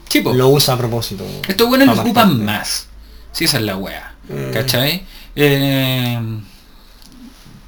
Sí, 0.10 0.24
lo 0.24 0.48
usa 0.48 0.76
a 0.76 0.78
propósito. 0.78 1.26
Estos 1.48 1.68
buenos 1.68 1.96
lo 1.96 2.02
ocupan 2.02 2.44
más. 2.46 2.88
Sí, 3.34 3.44
esa 3.44 3.58
es 3.58 3.64
la 3.64 3.76
wea. 3.76 4.16
Mm. 4.30 4.54
¿Cachai? 4.54 5.04
Eh, 5.36 6.20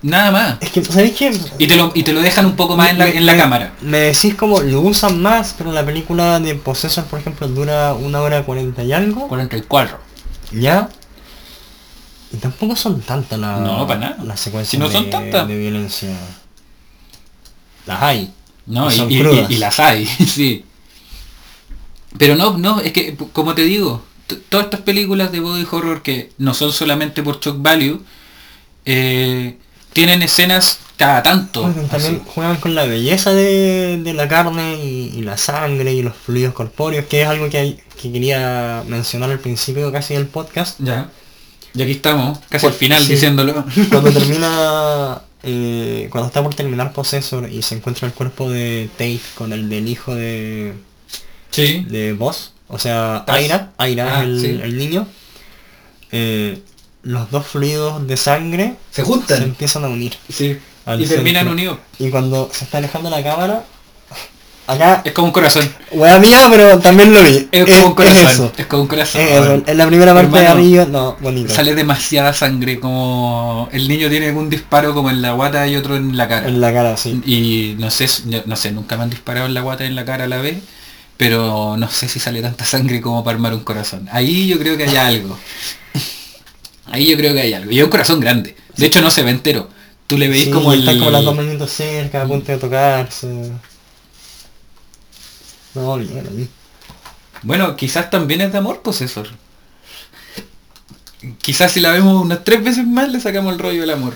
nada 0.02 0.32
más. 0.32 0.58
Es 0.62 0.70
que, 0.72 0.84
¿sabéis 0.84 1.16
qué? 1.18 1.38
Y 1.58 1.68
te, 1.68 1.76
lo, 1.76 1.92
y 1.96 2.04
te 2.04 2.14
lo 2.14 2.22
dejan 2.22 2.46
un 2.46 2.56
poco 2.56 2.76
más 2.78 2.90
en 2.92 3.00
la, 3.00 3.08
en 3.10 3.26
la 3.26 3.34
me- 3.34 3.38
cámara. 3.40 3.74
Me 3.82 3.98
decís 4.00 4.36
como 4.36 4.60
lo 4.62 4.82
usan 4.82 5.22
más, 5.22 5.56
pero 5.58 5.72
la 5.72 5.86
película 5.86 6.40
de 6.40 6.56
Possessor, 6.56 7.06
por 7.06 7.20
ejemplo, 7.20 7.48
dura 7.48 7.94
una 7.94 8.22
hora 8.22 8.44
cuarenta 8.44 8.84
y 8.84 8.94
algo. 8.94 9.28
44. 9.28 9.98
¿Ya? 10.52 10.90
Y 12.32 12.38
tampoco 12.38 12.76
son 12.76 13.02
tantas 13.02 13.40
las 13.40 13.60
No, 13.62 13.88
para 13.88 14.00
nada. 14.00 14.24
las 14.24 14.40
secuencias 14.40 14.70
Si 14.72 14.78
no 14.78 14.90
son 14.92 15.06
de, 15.06 15.10
tantas. 15.12 15.48
de 15.48 15.58
violencia. 15.58 16.10
Las 17.86 18.02
hay. 18.04 18.32
No, 18.68 18.90
Y 18.90 18.94
y, 18.94 18.98
son 18.98 19.12
y- 19.12 19.20
crudas. 19.20 19.50
y- 19.50 19.54
y 19.56 19.58
las 19.58 19.80
hay, 19.80 20.06
sí. 20.28 20.66
Pero 22.18 22.36
no, 22.36 22.58
no, 22.58 22.80
es 22.82 22.92
que, 22.92 23.16
como 23.34 23.54
te 23.56 23.64
digo, 23.64 24.04
todas 24.50 24.66
estas 24.66 24.82
películas 24.82 25.32
de 25.32 25.40
body 25.40 25.66
horror 25.72 26.02
que 26.04 26.32
no 26.38 26.54
son 26.54 26.72
solamente 26.72 27.24
por 27.24 27.40
shock 27.40 27.58
value, 27.62 28.02
eh, 28.86 29.58
tienen 29.94 30.22
escenas 30.22 30.80
cada 30.98 31.24
tanto. 31.24 31.62
Bueno, 31.64 31.84
también 31.90 32.16
así. 32.16 32.24
juegan 32.34 32.58
con 32.58 32.76
la 32.76 32.86
belleza 32.86 33.34
de, 33.34 34.00
de 34.04 34.14
la 34.14 34.28
carne 34.28 34.76
y, 34.84 35.12
y 35.16 35.22
la 35.22 35.38
sangre 35.38 35.94
y 35.94 36.02
los 36.02 36.16
fluidos 36.16 36.54
corpóreos, 36.54 37.06
que 37.06 37.22
es 37.22 37.28
algo 37.28 37.50
que, 37.50 37.58
hay- 37.58 37.80
que 38.02 38.12
quería 38.12 38.84
mencionar 38.88 39.30
al 39.32 39.40
principio 39.40 39.92
casi 39.92 40.14
del 40.14 40.28
podcast. 40.28 40.80
Ya. 40.80 41.10
Y 41.74 41.82
aquí 41.84 41.92
estamos, 41.92 42.40
casi 42.50 42.64
Pues, 42.66 42.74
al 42.74 42.74
final 42.74 43.04
sí. 43.04 43.14
diciéndolo. 43.14 43.64
Cuando 43.90 44.12
termina, 44.14 45.22
eh, 45.44 46.08
cuando 46.12 46.28
está 46.28 46.44
por 46.44 46.54
terminar 46.56 46.92
Possessor 46.94 47.50
y 47.50 47.62
se 47.62 47.76
encuentra 47.76 48.08
el 48.08 48.14
cuerpo 48.14 48.50
de 48.50 48.90
Tate 48.94 49.20
con 49.36 49.54
el 49.54 49.70
del 49.70 49.88
hijo 49.88 50.14
de, 50.16 50.74
Sí. 51.52 51.86
de 51.88 52.14
Boss, 52.14 52.52
o 52.68 52.78
sea. 52.78 53.24
Aira, 53.28 53.72
Aira 53.78 54.20
Ah, 54.20 54.24
es 54.24 54.28
el, 54.30 54.42
sí. 54.42 54.60
el 54.64 54.78
niño, 54.78 55.08
eh, 56.12 56.62
los 57.04 57.32
dos 57.32 57.46
fluidos 57.48 58.06
de 58.08 58.18
sangre 58.18 58.76
Se 58.92 59.02
se 59.02 59.04
juntan. 59.04 59.44
empiezan 59.44 59.86
a 59.86 59.88
unir. 59.90 60.16
Sí. 60.32 60.58
Y 60.98 61.06
terminan 61.06 61.48
unidos. 61.48 61.78
Y 62.00 62.10
cuando 62.10 62.50
se 62.52 62.66
está 62.66 62.80
alejando 62.80 63.10
la 63.10 63.24
cámara, 63.24 63.64
acá, 64.68 65.02
Es 65.06 65.14
como 65.14 65.28
un 65.28 65.32
corazón. 65.34 65.72
wea 65.92 66.18
mía, 66.20 66.48
pero 66.50 66.80
también 66.80 67.14
lo 67.14 67.24
vi. 67.24 67.48
Es 67.52 67.66
como 67.66 67.88
un 67.88 67.94
corazón. 67.96 68.28
eso. 68.28 68.52
Es 68.58 68.66
como 68.66 68.84
un 68.84 68.88
corazón. 68.88 69.22
Es 69.22 69.32
eso. 69.32 69.64
En 69.66 69.78
la 69.78 69.86
primera 69.88 70.14
parte 70.14 70.32
de 70.32 70.38
Hermano, 70.46 70.60
arriba, 70.60 70.86
no, 70.86 71.16
bonito. 71.20 71.54
Sale 71.54 71.76
demasiada 71.76 72.34
sangre, 72.34 72.80
como 72.80 73.70
el 73.72 73.88
niño 73.88 74.10
tiene 74.10 74.32
un 74.32 74.50
disparo 74.50 74.94
como 74.94 75.10
en 75.10 75.22
la 75.22 75.32
guata 75.34 75.68
y 75.68 75.76
otro 75.76 75.96
en 75.96 76.18
la 76.18 76.28
cara. 76.28 76.48
En 76.48 76.60
la 76.60 76.74
cara, 76.74 76.98
sí. 76.98 77.22
Y 77.26 77.76
no 77.80 77.90
sé, 77.92 78.08
no 78.46 78.56
sé, 78.56 78.72
nunca 78.72 78.98
me 78.98 79.04
han 79.04 79.10
disparado 79.10 79.46
en 79.46 79.54
la 79.54 79.62
guata 79.62 79.84
y 79.84 79.88
en 79.88 79.96
la 79.96 80.06
cara 80.06 80.24
a 80.24 80.28
la 80.28 80.38
vez, 80.38 80.58
pero 81.18 81.76
no 81.78 81.90
sé 81.90 82.08
si 82.08 82.20
sale 82.20 82.42
tanta 82.42 82.66
sangre 82.66 83.00
como 83.02 83.24
para 83.24 83.36
armar 83.36 83.54
un 83.54 83.64
corazón. 83.64 84.08
Ahí 84.12 84.48
yo 84.48 84.58
creo 84.58 84.76
que 84.78 84.84
hay 84.86 84.96
algo. 84.96 85.38
Ahí 86.92 87.08
yo 87.08 87.18
creo 87.18 87.34
que 87.34 87.42
hay 87.42 87.54
algo. 87.54 87.72
Y 87.72 87.80
es 87.80 87.84
un 87.84 87.90
corazón 87.90 88.20
grande. 88.20 88.56
De 88.78 88.86
hecho 88.86 89.02
no 89.02 89.10
se 89.10 89.22
ve 89.24 89.32
entero. 89.32 89.70
Tú 90.08 90.18
le 90.18 90.28
veis 90.28 90.46
Sí, 90.46 90.52
como 90.52 90.74
el... 90.74 90.80
Están 90.80 90.98
como 91.00 91.12
las 91.12 91.24
dos 91.24 91.36
manitos 91.36 91.72
cerca, 91.72 92.24
a 92.24 92.28
punto 92.28 92.52
de 92.52 92.58
tocarse. 92.58 93.52
No, 95.76 95.98
bien, 95.98 96.28
ahí. 96.28 96.50
Bueno, 97.44 97.76
quizás 97.76 98.10
también 98.10 98.42
es 98.42 98.52
de 98.52 98.58
amor 98.58 98.82
posesor. 98.82 99.28
Quizás 101.42 101.72
si 101.74 101.80
la 101.80 101.92
vemos 101.92 102.22
unas 102.24 102.44
tres 102.44 102.64
veces 102.64 102.88
más 102.88 103.10
le 103.10 103.20
sacamos 103.20 103.54
el 103.54 103.60
rollo 103.60 103.82
del 103.82 103.92
amor. 103.92 104.16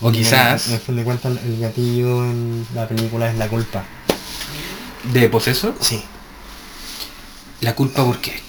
O 0.00 0.12
quizás 0.12 0.68
En 0.68 0.80
fin 0.80 0.96
de 0.96 1.04
cuentas, 1.04 1.32
el 1.44 1.60
gatillo 1.60 2.24
en 2.24 2.66
la 2.74 2.86
película 2.86 3.30
es 3.30 3.36
la 3.38 3.48
culpa. 3.48 3.84
de 5.12 5.28
posesor. 5.28 5.74
Sí. 5.80 6.02
La 7.60 7.74
culpa 7.74 8.04
por 8.04 8.20
qué. 8.20 8.40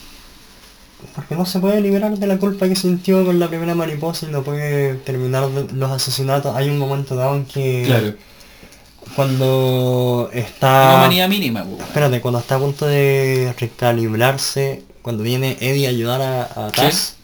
Porque 1.13 1.35
no 1.35 1.45
se 1.45 1.59
puede 1.59 1.81
liberar 1.81 2.17
de 2.17 2.27
la 2.27 2.37
culpa 2.37 2.67
que 2.67 2.75
sintió 2.75 3.25
con 3.25 3.39
la 3.39 3.47
primera 3.47 3.75
mariposa 3.75 4.25
y 4.27 4.31
no 4.31 4.43
puede 4.43 4.95
terminar 4.95 5.49
los 5.49 5.91
asesinatos. 5.91 6.55
Hay 6.55 6.69
un 6.69 6.77
momento 6.77 7.15
dado 7.15 7.35
en 7.35 7.45
que 7.45 8.15
cuando 9.15 10.29
Una 10.31 10.39
está... 10.41 10.97
manía 10.99 11.27
mínima. 11.27 11.63
weón. 11.63 11.81
Espérate, 11.81 12.21
cuando 12.21 12.39
está 12.39 12.55
a 12.55 12.59
punto 12.59 12.85
de 12.85 13.53
recalibrarse, 13.59 14.83
cuando 15.01 15.23
viene 15.23 15.57
Eddie 15.59 15.87
a 15.87 15.89
ayudar 15.89 16.21
a, 16.21 16.67
a 16.67 16.71
Taz, 16.71 17.15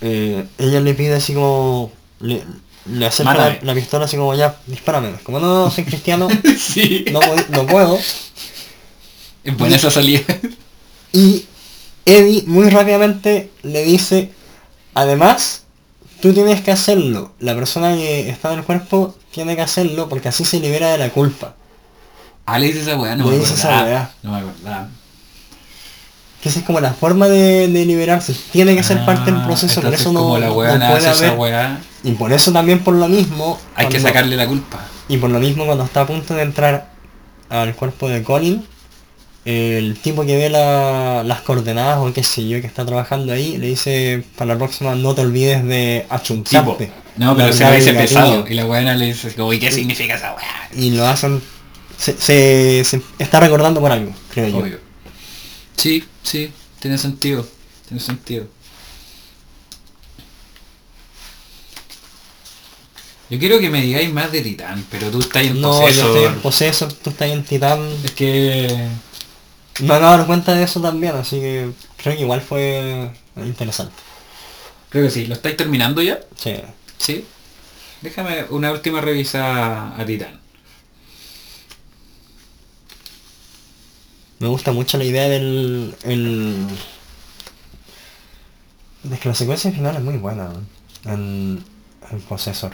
eh, 0.00 0.46
ella 0.58 0.80
le 0.80 0.94
pide 0.94 1.14
así 1.14 1.34
como... 1.34 1.92
Le, 2.20 2.42
le 2.86 3.06
acerca 3.06 3.58
la, 3.62 3.74
pistola 3.74 4.06
así 4.06 4.16
como 4.16 4.34
ya, 4.34 4.56
dispárame. 4.66 5.12
Como 5.22 5.38
no, 5.38 5.64
no 5.64 5.70
soy 5.70 5.84
cristiano, 5.84 6.28
sí. 6.58 7.04
no, 7.12 7.20
no 7.50 7.66
puedo. 7.66 7.98
Es 9.44 9.56
buena 9.56 9.76
esa 9.76 9.90
salida. 9.90 10.22
Y 11.12 11.44
Eddie 12.18 12.44
muy 12.46 12.68
rápidamente 12.70 13.50
le 13.62 13.84
dice, 13.84 14.32
además, 14.94 15.62
tú 16.20 16.32
tienes 16.32 16.60
que 16.60 16.70
hacerlo. 16.72 17.32
La 17.38 17.54
persona 17.54 17.94
que 17.94 18.28
está 18.28 18.52
en 18.52 18.60
el 18.60 18.64
cuerpo 18.64 19.14
tiene 19.32 19.56
que 19.56 19.62
hacerlo 19.62 20.08
porque 20.08 20.28
así 20.28 20.44
se 20.44 20.60
libera 20.60 20.90
de 20.92 20.98
la 20.98 21.10
culpa. 21.10 21.54
Ah, 22.46 22.58
le 22.58 22.66
dice 22.66 22.80
esa 22.80 22.96
weá, 22.98 23.14
no 23.16 23.24
Le 23.26 23.30
me 23.32 23.38
dice 23.38 23.54
esa 23.54 23.84
weá. 23.84 24.10
No 24.22 24.32
me 24.32 24.38
acordaba. 24.38 24.88
Que 26.42 26.48
esa 26.48 26.60
es 26.60 26.64
como 26.64 26.80
la 26.80 26.92
forma 26.94 27.28
de, 27.28 27.68
de 27.68 27.84
liberarse. 27.84 28.34
Tiene 28.50 28.74
que 28.74 28.82
ser 28.82 29.04
parte 29.04 29.30
del 29.30 29.40
Ah, 29.42 29.46
proceso, 29.46 29.80
por 29.82 29.92
eso 29.92 30.10
no, 30.12 30.38
la 30.38 30.48
no 30.48 30.54
puede 30.54 30.70
hace 30.72 31.10
esa 31.10 31.26
haber. 31.28 31.38
weá, 31.38 31.80
Y 32.02 32.12
por 32.12 32.32
eso 32.32 32.50
también 32.50 32.82
por 32.82 32.94
lo 32.94 33.08
mismo. 33.08 33.58
hay 33.74 33.86
que 33.88 34.00
sacarle 34.00 34.36
la 34.36 34.46
culpa. 34.48 34.80
Y 35.08 35.18
por 35.18 35.28
lo 35.30 35.38
mismo 35.38 35.66
cuando 35.66 35.84
está 35.84 36.00
a 36.02 36.06
punto 36.06 36.34
de 36.34 36.42
entrar 36.42 36.90
al 37.50 37.74
cuerpo 37.74 38.08
de 38.08 38.22
Colin, 38.22 38.66
el 39.78 39.96
tipo 39.98 40.24
que 40.24 40.36
ve 40.36 40.48
la- 40.50 41.22
las 41.24 41.40
coordenadas 41.42 41.98
o 41.98 42.12
qué 42.12 42.22
sé 42.24 42.48
yo 42.48 42.60
que 42.60 42.66
está 42.66 42.84
trabajando 42.86 43.32
ahí 43.32 43.56
le 43.58 43.66
dice 43.68 44.24
para 44.36 44.52
la 44.54 44.58
próxima 44.58 44.94
no 44.94 45.14
te 45.14 45.20
olvides 45.22 45.64
de 45.64 46.06
achuntarte. 46.08 46.90
No, 47.16 47.36
pero 47.36 47.52
se 47.52 47.70
dice 47.76 47.92
pesado. 47.94 48.46
Y 48.48 48.54
la 48.54 48.66
weona 48.66 48.94
le 48.94 49.06
dice, 49.06 49.32
como, 49.34 49.52
¿y 49.52 49.58
qué 49.58 49.70
significa 49.70 50.14
esa 50.14 50.34
weá? 50.34 50.68
Y 50.74 50.90
lo 50.92 51.06
hacen... 51.06 51.42
Se, 51.98 52.16
se- 52.18 52.82
se 52.84 53.02
está 53.18 53.40
recordando 53.40 53.80
por 53.80 53.92
algo, 53.92 54.12
creo 54.32 54.48
yo. 54.48 54.58
Obvio. 54.58 54.78
Sí, 55.76 56.02
sí, 56.22 56.50
tiene 56.78 56.96
sentido. 56.96 57.46
Tiene 57.88 58.02
sentido. 58.02 58.46
Yo 63.28 63.38
quiero 63.38 63.60
que 63.60 63.70
me 63.70 63.80
digáis 63.82 64.12
más 64.12 64.32
de 64.32 64.40
Titán, 64.40 64.84
pero 64.90 65.08
tú 65.10 65.20
estás 65.20 65.44
en 65.44 65.60
No, 65.60 65.80
yo 65.82 66.06
estoy 66.06 66.24
en 66.24 66.40
Possessor, 66.40 66.92
tú 66.92 67.10
estás 67.10 67.28
en 67.30 67.44
Titán. 67.44 67.80
Es 68.04 68.10
que... 68.12 68.88
Me 69.82 69.94
acabo 69.94 70.12
de 70.12 70.18
dar 70.18 70.26
cuenta 70.26 70.54
de 70.54 70.62
eso 70.62 70.80
también, 70.80 71.14
así 71.16 71.40
que 71.40 71.70
creo 71.96 72.16
que 72.16 72.22
igual 72.22 72.40
fue 72.40 73.10
interesante. 73.36 73.94
Creo 74.88 75.04
que 75.04 75.10
sí. 75.10 75.26
¿Lo 75.26 75.34
estáis 75.34 75.56
terminando 75.56 76.02
ya? 76.02 76.20
Sí. 76.36 76.56
Sí. 76.98 77.24
Déjame 78.02 78.44
una 78.50 78.72
última 78.72 79.00
revisa 79.00 79.94
a 79.96 80.04
Titán. 80.06 80.40
Me 84.38 84.48
gusta 84.48 84.72
mucho 84.72 84.96
la 84.98 85.04
idea 85.04 85.28
del... 85.28 85.94
El... 86.04 86.66
Es 89.12 89.18
que 89.20 89.28
la 89.28 89.34
secuencia 89.34 89.70
final 89.72 89.96
es 89.96 90.02
muy 90.02 90.16
buena 90.16 90.50
en, 91.04 91.62
en 92.10 92.20
Possessor. 92.22 92.72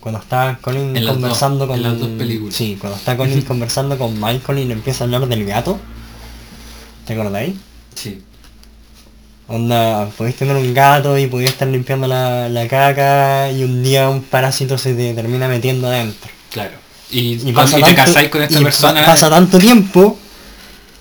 Cuando 0.00 0.20
está 0.20 0.58
Colin 0.60 0.96
En 0.96 1.06
conversando 1.06 1.66
dos- 1.66 1.68
con... 1.68 1.76
en 1.76 1.82
las 1.82 2.00
dos 2.00 2.08
películas. 2.10 2.54
Sí, 2.54 2.76
cuando 2.80 2.96
está 2.98 3.16
Colin 3.16 3.42
conversando 3.46 3.96
con 3.98 4.20
Michael 4.20 4.58
y 4.60 4.64
le 4.64 4.74
empieza 4.74 5.04
a 5.04 5.06
hablar 5.06 5.26
del 5.28 5.44
gato. 5.44 5.78
¿Te 7.08 7.14
acordáis? 7.14 7.56
Sí. 7.94 8.22
Onda, 9.48 10.10
podéis 10.16 10.36
tener 10.36 10.54
un 10.56 10.74
gato 10.74 11.16
y 11.16 11.26
podéis 11.26 11.52
estar 11.52 11.66
limpiando 11.66 12.06
la, 12.06 12.50
la 12.50 12.68
caca 12.68 13.50
y 13.50 13.64
un 13.64 13.82
día 13.82 14.10
un 14.10 14.22
parásito 14.22 14.76
se 14.76 14.92
te 14.94 15.14
termina 15.14 15.48
metiendo 15.48 15.86
adentro. 15.88 16.30
Claro. 16.52 16.76
Y, 17.10 17.32
Y, 17.48 17.52
cuando- 17.54 17.62
pasa 17.62 17.78
y 17.78 17.82
te 17.82 17.94
casáis 17.94 18.28
con 18.28 18.42
esta 18.42 18.60
y 18.60 18.62
persona... 18.62 19.00
pa- 19.00 19.06
Pasa 19.06 19.30
tanto 19.30 19.58
tiempo 19.58 20.18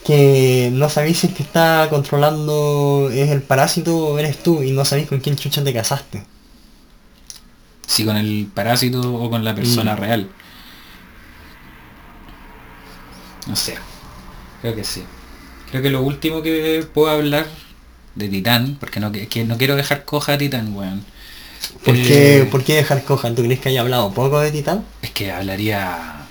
que 0.06 0.70
no 0.72 0.90
sabéis 0.90 1.20
si 1.20 1.28
el 1.28 1.34
que 1.34 1.44
está 1.44 1.88
controlando 1.90 3.10
es 3.12 3.30
el 3.30 3.42
parásito 3.42 3.98
o 3.98 4.18
eres 4.18 4.42
tú 4.42 4.64
y 4.64 4.72
no 4.72 4.86
sabéis 4.86 5.10
con 5.10 5.20
quién 5.20 5.36
chucha 5.36 5.62
te 5.62 5.74
casaste. 5.74 6.24
Si 7.86 8.06
con 8.06 8.16
el 8.16 8.50
parásito 8.54 9.02
o 9.14 9.30
con 9.30 9.44
la 9.44 9.54
persona 9.54 9.94
Mm. 9.96 10.00
real. 10.00 10.30
No 13.48 13.56
sé. 13.58 13.76
Creo 14.62 14.74
que 14.74 14.86
sí. 14.86 15.04
Creo 15.70 15.84
que 15.84 15.90
lo 15.90 16.02
último 16.02 16.42
que 16.42 16.86
puedo 16.94 17.10
hablar 17.10 17.46
de 18.16 18.30
Titán, 18.30 18.78
porque 18.80 19.00
no, 19.00 19.12
que, 19.12 19.44
no 19.46 19.58
quiero 19.58 19.76
dejar 19.76 20.06
coja 20.06 20.34
a 20.34 20.38
Titán, 20.38 20.76
weón. 20.76 21.06
¿Por, 21.84 21.96
Eh, 21.96 22.04
qué, 22.08 22.48
¿Por 22.50 22.64
qué 22.64 22.76
dejar 22.76 23.04
coja? 23.04 23.34
¿Tú 23.34 23.44
crees 23.44 23.60
que 23.60 23.70
haya 23.70 23.82
hablado 23.82 24.14
poco 24.14 24.40
de 24.40 24.52
Titán? 24.52 24.86
Es 25.02 25.12
que 25.12 25.32
hablaría. 25.32 26.26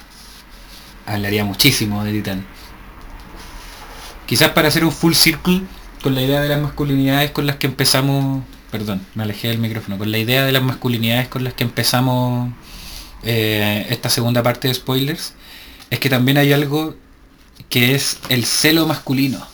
Hablaría 1.05 1.45
muchísimo 1.45 2.03
de 2.05 2.13
Titán. 2.13 2.47
Quizás 4.27 4.51
para 4.51 4.69
hacer 4.69 4.85
un 4.85 4.93
full 4.93 5.15
circle 5.15 5.63
con 6.03 6.15
la 6.15 6.23
idea 6.23 6.41
de 6.41 6.49
las 6.49 6.61
masculinidades 6.61 7.31
con 7.31 7.47
las 7.47 7.57
que 7.57 7.67
empezamos. 7.67 8.43
Perdón, 8.71 9.07
me 9.15 9.23
alejé 9.23 9.49
del 9.49 9.59
micrófono. 9.59 9.99
Con 9.99 10.11
la 10.11 10.19
idea 10.19 10.45
de 10.45 10.53
las 10.53 10.63
masculinidades 10.63 11.29
con 11.29 11.45
las 11.45 11.55
que 11.55 11.65
empezamos 11.65 12.53
eh, 13.23 13.87
esta 13.91 14.09
segunda 14.11 14.43
parte 14.43 14.69
de 14.69 14.75
spoilers. 14.75 15.35
Es 15.91 16.01
que 16.01 16.11
también 16.11 16.39
hay 16.39 16.53
algo 16.53 16.97
que 17.69 17.95
es 17.95 18.19
el 18.29 18.45
celo 18.45 18.87
masculino. 18.87 19.47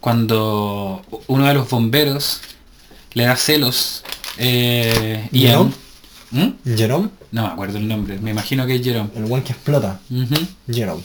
Cuando 0.00 1.02
uno 1.26 1.46
de 1.46 1.54
los 1.54 1.68
bomberos 1.68 2.40
le 3.14 3.24
da 3.24 3.36
celos. 3.36 4.04
Eh, 4.36 5.28
y 5.32 5.40
¿Jerome? 5.42 5.72
¿Mm? 6.30 6.48
Jerome, 6.76 7.08
No 7.32 7.42
me 7.42 7.48
acuerdo 7.48 7.78
el 7.78 7.88
nombre, 7.88 8.18
me 8.18 8.30
imagino 8.30 8.66
que 8.66 8.76
es 8.76 8.82
Jerome. 8.84 9.10
el 9.16 9.24
one 9.24 9.42
que 9.42 9.52
explota. 9.52 9.98
Jerome. 10.70 11.02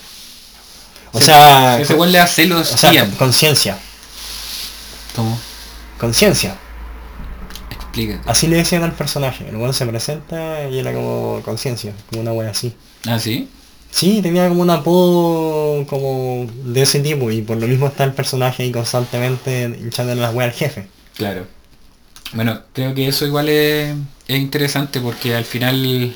O 1.12 1.20
Se- 1.20 1.26
sea, 1.26 1.80
ese 1.80 1.94
weón 1.96 2.12
le 2.12 2.18
da 2.18 2.28
celos 2.28 2.72
o 2.74 2.78
sea, 2.78 2.92
Ian. 2.94 3.12
conciencia. 3.12 3.78
¿Cómo? 5.16 5.40
Conciencia. 6.00 6.56
Explícate. 7.72 8.30
Así 8.30 8.48
le 8.48 8.58
decían 8.58 8.84
al 8.84 8.94
personaje. 8.94 9.48
El 9.48 9.56
one 9.56 9.74
se 9.74 9.86
presenta 9.86 10.68
y 10.70 10.80
era 10.80 10.92
como 10.94 11.42
conciencia, 11.46 11.94
como 12.10 12.22
una 12.22 12.32
wea 12.34 12.50
así. 12.52 12.74
¿Ah, 13.08 13.20
sí? 13.20 13.48
Sí, 13.94 14.24
tenía 14.24 14.50
como 14.50 14.64
un 14.64 14.72
apodo 14.72 15.86
como 15.86 16.48
de 16.66 16.82
ese 16.82 17.00
tipo 17.00 17.30
y 17.30 17.44
por 17.44 17.58
lo 17.58 17.68
mismo 17.68 17.86
está 17.86 18.04
el 18.04 18.14
personaje 18.14 18.64
ahí 18.64 18.72
constantemente 18.72 19.66
hinchándole 19.66 20.20
las 20.20 20.34
weas 20.34 20.52
al 20.52 20.58
jefe. 20.58 20.88
Claro. 21.16 21.46
Bueno, 22.34 22.60
creo 22.74 22.96
que 22.96 23.08
eso 23.08 23.28
igual 23.28 23.50
es, 23.50 23.96
es 24.28 24.40
interesante 24.40 25.00
porque 25.00 25.36
al 25.36 25.46
final 25.46 26.12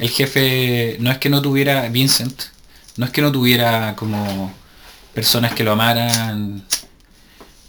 el 0.00 0.10
jefe 0.10 0.96
no 0.98 1.12
es 1.12 1.18
que 1.18 1.30
no 1.30 1.40
tuviera 1.40 1.88
Vincent, 1.88 2.46
no 2.96 3.06
es 3.06 3.12
que 3.12 3.22
no 3.22 3.30
tuviera 3.30 3.94
como 3.94 4.52
personas 5.14 5.54
que 5.54 5.62
lo 5.62 5.70
amaran 5.70 6.64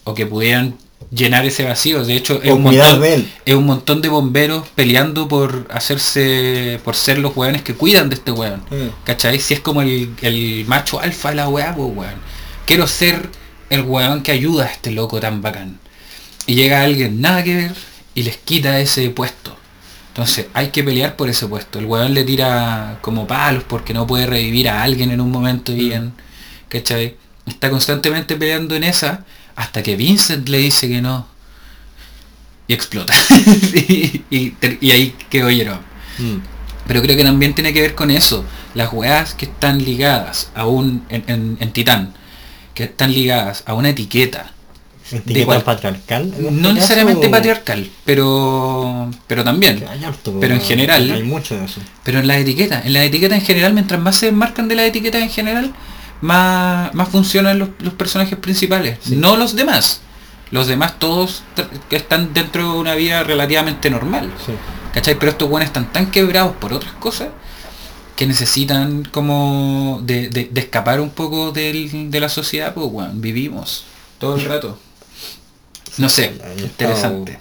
o 0.05 0.15
que 0.15 0.25
pudieran 0.25 0.75
llenar 1.15 1.45
ese 1.45 1.63
vacío. 1.63 2.03
De 2.03 2.15
hecho, 2.15 2.41
es 2.43 2.51
un, 2.51 2.63
montón, 2.63 3.01
de 3.01 3.13
él. 3.15 3.33
es 3.45 3.55
un 3.55 3.65
montón 3.65 4.01
de 4.01 4.09
bomberos 4.09 4.67
peleando 4.75 5.27
por 5.27 5.67
hacerse, 5.71 6.79
por 6.83 6.95
ser 6.95 7.19
los 7.19 7.35
weones 7.35 7.61
que 7.61 7.73
cuidan 7.73 8.09
de 8.09 8.15
este 8.15 8.31
weón. 8.31 8.61
¿Cachai? 9.03 9.39
Si 9.39 9.53
es 9.53 9.59
como 9.59 9.81
el, 9.81 10.13
el 10.21 10.65
macho 10.67 10.99
alfa 10.99 11.29
de 11.29 11.35
la 11.35 11.49
weá, 11.49 11.73
pues 11.75 11.89
weón. 11.95 12.15
Quiero 12.65 12.87
ser 12.87 13.29
el 13.69 13.81
weón 13.81 14.23
que 14.23 14.31
ayuda 14.31 14.65
a 14.65 14.67
este 14.67 14.91
loco 14.91 15.19
tan 15.19 15.41
bacán. 15.41 15.79
Y 16.47 16.55
llega 16.55 16.83
alguien 16.83 17.21
nada 17.21 17.43
que 17.43 17.55
ver 17.55 17.75
y 18.13 18.23
les 18.23 18.37
quita 18.37 18.79
ese 18.79 19.09
puesto. 19.09 19.55
Entonces 20.09 20.47
hay 20.53 20.69
que 20.69 20.83
pelear 20.83 21.15
por 21.15 21.29
ese 21.29 21.47
puesto. 21.47 21.79
El 21.79 21.85
weón 21.85 22.13
le 22.13 22.23
tira 22.23 22.99
como 23.01 23.27
palos 23.27 23.63
porque 23.67 23.93
no 23.93 24.05
puede 24.07 24.25
revivir 24.25 24.69
a 24.69 24.83
alguien 24.83 25.11
en 25.11 25.21
un 25.21 25.31
momento 25.31 25.73
bien. 25.73 26.13
¿Cachai? 26.69 27.15
Está 27.45 27.69
constantemente 27.69 28.35
peleando 28.35 28.75
en 28.75 28.83
esa 28.83 29.25
hasta 29.55 29.83
que 29.83 29.95
Vincent 29.95 30.47
le 30.49 30.57
dice 30.59 30.87
que 30.87 31.01
no. 31.01 31.27
Y 32.67 32.73
explota. 32.73 33.13
y, 33.73 34.23
y 34.29 34.49
ter- 34.51 34.77
y 34.81 34.91
ahí 34.91 35.15
quedó 35.29 35.49
Jerome. 35.49 35.79
Mm. 36.17 36.37
Pero 36.87 37.01
creo 37.01 37.15
que 37.17 37.23
también 37.23 37.53
tiene 37.53 37.73
que 37.73 37.81
ver 37.81 37.95
con 37.95 38.11
eso. 38.11 38.43
Las 38.73 38.91
weas 38.93 39.33
que 39.33 39.45
están 39.45 39.83
ligadas 39.83 40.49
a 40.55 40.65
un. 40.65 41.03
en, 41.09 41.23
en- 41.27 41.57
en 41.59 41.71
Titán. 41.73 42.13
Que 42.73 42.83
están 42.85 43.13
ligadas 43.13 43.63
a 43.65 43.73
una 43.73 43.89
etiqueta. 43.89 44.51
Etiqueta 45.11 45.39
igual- 45.39 45.63
patriarcal. 45.63 46.33
este 46.35 46.51
No 46.51 46.73
necesariamente 46.73 47.27
o- 47.27 47.31
patriarcal, 47.31 47.89
pero. 48.03 49.11
pero 49.27 49.43
también. 49.43 49.79
que 49.79 49.85
hay 49.87 50.03
harto, 50.03 50.35
Pero 50.41 50.55
en 50.55 50.61
general- 50.61 51.11
Hay 51.11 51.23
mucho 51.23 51.55
de 51.55 51.65
eso. 51.65 51.79
Pero 52.03 52.19
en 52.19 52.27
las 52.27 52.37
etiquetas, 52.37 52.85
en 52.85 52.93
las 52.93 53.03
etiquetas 53.03 53.39
en 53.39 53.45
general, 53.45 53.73
mientras 53.73 54.01
más 54.01 54.17
se 54.17 54.29
enmarcan 54.29 54.67
de 54.67 54.75
las 54.75 54.87
etiquetas 54.87 55.21
en 55.21 55.29
general, 55.29 55.73
más, 56.21 56.93
más 56.93 57.09
funcionan 57.09 57.59
los, 57.59 57.69
los 57.79 57.93
personajes 57.93 58.37
principales. 58.37 58.99
Sí. 59.01 59.15
No 59.15 59.37
los 59.37 59.55
demás. 59.55 60.01
Los 60.51 60.67
demás 60.67 60.99
todos 60.99 61.43
que 61.89 61.95
están 61.95 62.33
dentro 62.33 62.73
de 62.73 62.77
una 62.79 62.95
vida 62.95 63.23
relativamente 63.23 63.89
normal. 63.89 64.31
Sí. 64.45 64.53
¿Cachai? 64.93 65.17
Pero 65.19 65.31
estos 65.31 65.49
buenos 65.49 65.67
están 65.67 65.91
tan 65.91 66.11
quebrados 66.11 66.55
por 66.57 66.71
otras 66.73 66.93
cosas 66.93 67.29
que 68.15 68.25
necesitan 68.27 69.03
como 69.11 69.99
de, 70.03 70.29
de- 70.29 70.45
de 70.51 70.61
escapar 70.61 71.01
un 71.01 71.09
poco 71.09 71.51
del- 71.51 72.09
de 72.11 72.19
la 72.19 72.29
sociedad, 72.29 72.73
pues 72.73 72.89
vivimos 73.15 73.83
todo 74.19 74.35
el 74.37 74.45
rato. 74.45 74.79
No 75.97 76.07
sé, 76.09 76.33
interesante. 76.59 77.39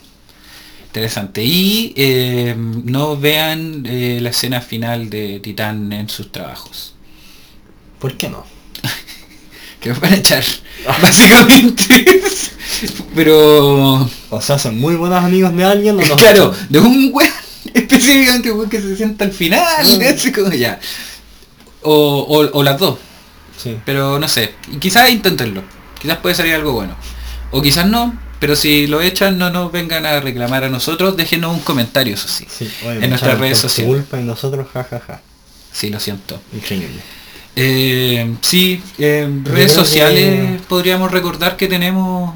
Interesante. 0.87 1.45
Y 1.45 1.93
eh, 1.97 2.55
no 2.57 3.17
vean 3.17 3.85
eh, 3.87 4.19
la 4.21 4.31
escena 4.31 4.61
final 4.61 5.11
de 5.11 5.41
Titán 5.41 5.93
en 5.93 6.09
sus 6.09 6.31
trabajos. 6.33 6.95
¿Por 7.99 8.17
qué 8.17 8.29
no? 8.29 8.45
Que 9.85 9.93
me 9.93 9.99
van 10.01 10.13
a 10.15 10.17
echar, 10.17 10.43
básicamente. 11.03 12.21
Pero 13.15 14.09
O 14.31 14.41
sea, 14.41 14.59
son 14.59 14.79
muy 14.81 14.97
buenos 14.97 15.23
amigos 15.23 15.55
de 15.55 15.65
alguien 15.65 15.99
o 15.99 16.03
no. 16.05 16.17
claro, 16.17 16.55
de 16.69 16.79
un 16.81 17.11
weón 17.13 17.31
específicamente 17.75 18.51
un 18.51 18.59
weón 18.59 18.71
que 18.71 18.81
se 18.81 18.97
sienta 18.97 19.25
al 19.25 19.33
final, 19.33 19.63
Mm. 19.85 20.03
así 20.15 20.33
como 20.33 20.51
ya. 20.53 20.81
O, 21.83 21.93
o, 22.29 22.59
o 22.59 22.63
las 22.63 22.79
dos, 22.79 22.99
Sí. 23.63 23.77
pero 23.85 24.19
no 24.19 24.27
sé, 24.29 24.55
quizás 24.81 25.11
inténtenlo, 25.11 25.63
quizás 26.01 26.17
puede 26.19 26.35
salir 26.35 26.55
algo 26.55 26.73
bueno. 26.73 26.97
O 27.51 27.61
quizás 27.63 27.87
no, 27.87 28.19
pero 28.41 28.57
si 28.57 28.87
lo 28.87 29.01
echan 29.03 29.39
no 29.39 29.51
nos 29.51 29.71
vengan 29.71 30.07
a 30.07 30.19
reclamar 30.21 30.65
a 30.65 30.69
nosotros, 30.71 31.17
déjenos 31.17 31.53
un 31.55 31.61
comentario, 31.61 32.15
eso 32.15 32.27
sí. 32.27 32.47
Sí, 32.49 32.69
oye, 32.87 33.05
En 33.05 33.11
nuestras 33.11 33.39
redes 33.39 33.59
sociales. 33.59 33.95
culpa 33.95 34.19
y 34.19 34.25
nosotros 34.25 34.67
jajaja. 34.73 35.21
Sí, 35.73 35.91
lo 35.91 36.01
siento. 36.01 36.41
Increíble. 36.55 37.01
Eh, 37.57 38.35
sí, 38.41 38.83
creo 38.97 39.29
redes 39.45 39.67
que- 39.73 39.75
sociales 39.79 40.61
podríamos 40.69 41.11
recordar 41.13 41.57
que 41.57 41.69
tenemos 41.69 42.35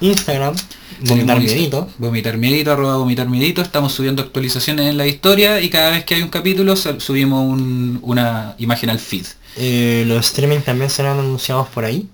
Instagram, 0.00 0.54
vomitar 1.00 1.40
miedito. 1.40 1.88
Vomitar 1.98 2.36
miedito, 2.36 2.72
arroba 2.72 2.96
vomitar 2.98 3.28
miedito. 3.28 3.62
Estamos 3.62 3.92
subiendo 3.92 4.22
actualizaciones 4.22 4.86
en 4.90 4.96
la 4.98 5.06
historia 5.06 5.60
y 5.60 5.70
cada 5.70 5.90
vez 5.90 6.04
que 6.04 6.14
hay 6.16 6.22
un 6.22 6.28
capítulo 6.28 6.76
su- 6.76 7.00
subimos 7.00 7.44
un- 7.50 7.98
una 8.02 8.54
imagen 8.58 8.90
al 8.90 8.98
feed. 8.98 9.26
Eh, 9.56 10.04
los 10.06 10.26
streaming 10.26 10.60
también 10.60 10.90
serán 10.90 11.18
anunciados 11.18 11.66
por 11.68 11.84
ahí, 11.84 12.06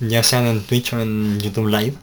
ya 0.00 0.22
sean 0.22 0.46
en 0.46 0.60
Twitch 0.62 0.92
o 0.92 1.00
en 1.00 1.40
YouTube 1.40 1.68
Live. 1.68 1.94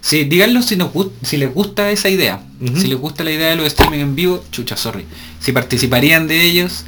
Sí, 0.00 0.24
díganlo 0.24 0.62
si, 0.62 0.76
nos 0.76 0.90
si 1.22 1.36
les 1.36 1.52
gusta 1.52 1.90
esa 1.90 2.08
idea. 2.08 2.40
Si 2.76 2.86
les 2.86 2.96
gusta 2.98 3.24
la 3.24 3.32
idea 3.32 3.48
de 3.48 3.56
los 3.56 3.66
streaming 3.66 3.98
en 4.00 4.14
vivo, 4.14 4.44
chucha, 4.52 4.76
sorry. 4.76 5.04
Si 5.40 5.52
participarían 5.52 6.26
de 6.28 6.42
ellos. 6.42 6.84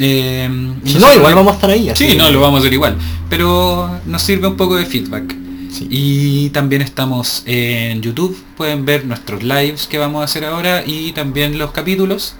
Eh, 0.00 0.48
Si 0.84 0.98
no, 0.98 1.14
igual 1.14 1.34
vamos 1.34 1.52
a 1.52 1.54
estar 1.56 1.70
ahí. 1.70 1.88
así 1.90 2.10
Sí, 2.10 2.16
no, 2.16 2.30
lo 2.30 2.40
vamos 2.40 2.58
a 2.58 2.60
hacer 2.60 2.72
igual. 2.72 2.96
Pero 3.28 4.00
nos 4.06 4.22
sirve 4.22 4.48
un 4.48 4.56
poco 4.56 4.76
de 4.76 4.86
feedback. 4.86 5.34
Sí. 5.70 5.86
Y 5.90 6.50
también 6.50 6.82
estamos 6.82 7.44
en 7.46 8.02
YouTube. 8.02 8.36
Pueden 8.56 8.84
ver 8.84 9.04
nuestros 9.04 9.42
lives 9.44 9.86
que 9.86 9.98
vamos 9.98 10.22
a 10.22 10.24
hacer 10.24 10.44
ahora 10.44 10.82
y 10.84 11.12
también 11.12 11.58
los 11.58 11.70
capítulos. 11.70 12.34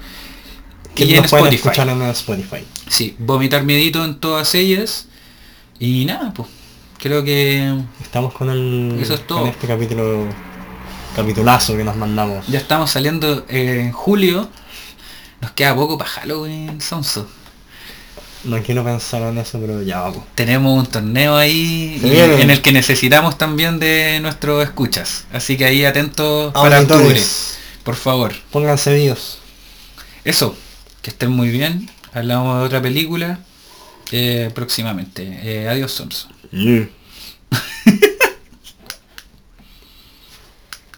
que 0.95 1.05
y 1.05 1.13
en 1.15 1.23
pueden 1.23 1.25
Spotify. 1.53 1.55
escuchar 1.55 1.87
en 1.89 2.01
Spotify. 2.03 2.65
Sí, 2.89 3.15
vomitar 3.19 3.63
miedito 3.63 4.03
en 4.03 4.15
todas 4.19 4.53
ellas. 4.55 5.07
Y 5.79 6.03
nada, 6.05 6.33
pues. 6.33 6.49
Creo 6.99 7.23
que 7.23 7.73
Estamos 8.01 8.33
con 8.33 8.49
el 8.49 8.99
Eso 9.01 9.13
es 9.15 9.25
todo. 9.25 9.39
con 9.39 9.47
este 9.47 9.65
capítulo 9.65 10.25
capitulazo 11.15 11.75
que 11.75 11.83
nos 11.83 11.95
mandamos. 11.95 12.45
ya 12.47 12.59
estamos 12.59 12.91
saliendo 12.91 13.45
en 13.49 13.91
julio. 13.91 14.49
Nos 15.41 15.51
queda 15.51 15.73
poco 15.75 15.97
para 15.97 16.09
Halloween, 16.11 16.79
Sonso. 16.81 17.27
No 18.43 18.61
quiero 18.63 18.83
pensar 18.83 19.21
en 19.21 19.37
eso, 19.37 19.59
pero 19.59 19.81
ya 19.83 20.01
vamos. 20.01 20.23
Tenemos 20.35 20.77
un 20.79 20.85
torneo 20.87 21.35
ahí 21.37 21.99
y- 22.03 22.19
en 22.41 22.49
el 22.49 22.61
que 22.61 22.71
necesitamos 22.71 23.37
también 23.37 23.79
de 23.79 24.19
nuestros 24.21 24.63
escuchas. 24.63 25.25
Así 25.31 25.57
que 25.57 25.65
ahí 25.65 25.85
atentos 25.85 26.51
para 26.53 26.81
octubre, 26.81 27.21
por 27.83 27.95
favor. 27.95 28.33
pónganse 28.51 28.93
vivos. 28.95 29.37
Eso, 30.23 30.55
que 31.01 31.11
estén 31.11 31.29
muy 31.31 31.49
bien. 31.49 31.89
Hablamos 32.13 32.59
de 32.59 32.65
otra 32.65 32.81
película 32.81 33.39
eh, 34.11 34.49
próximamente. 34.55 35.39
Eh, 35.43 35.67
adiós, 35.69 35.91
Sonso. 35.91 36.27
Yeah. 36.51 36.89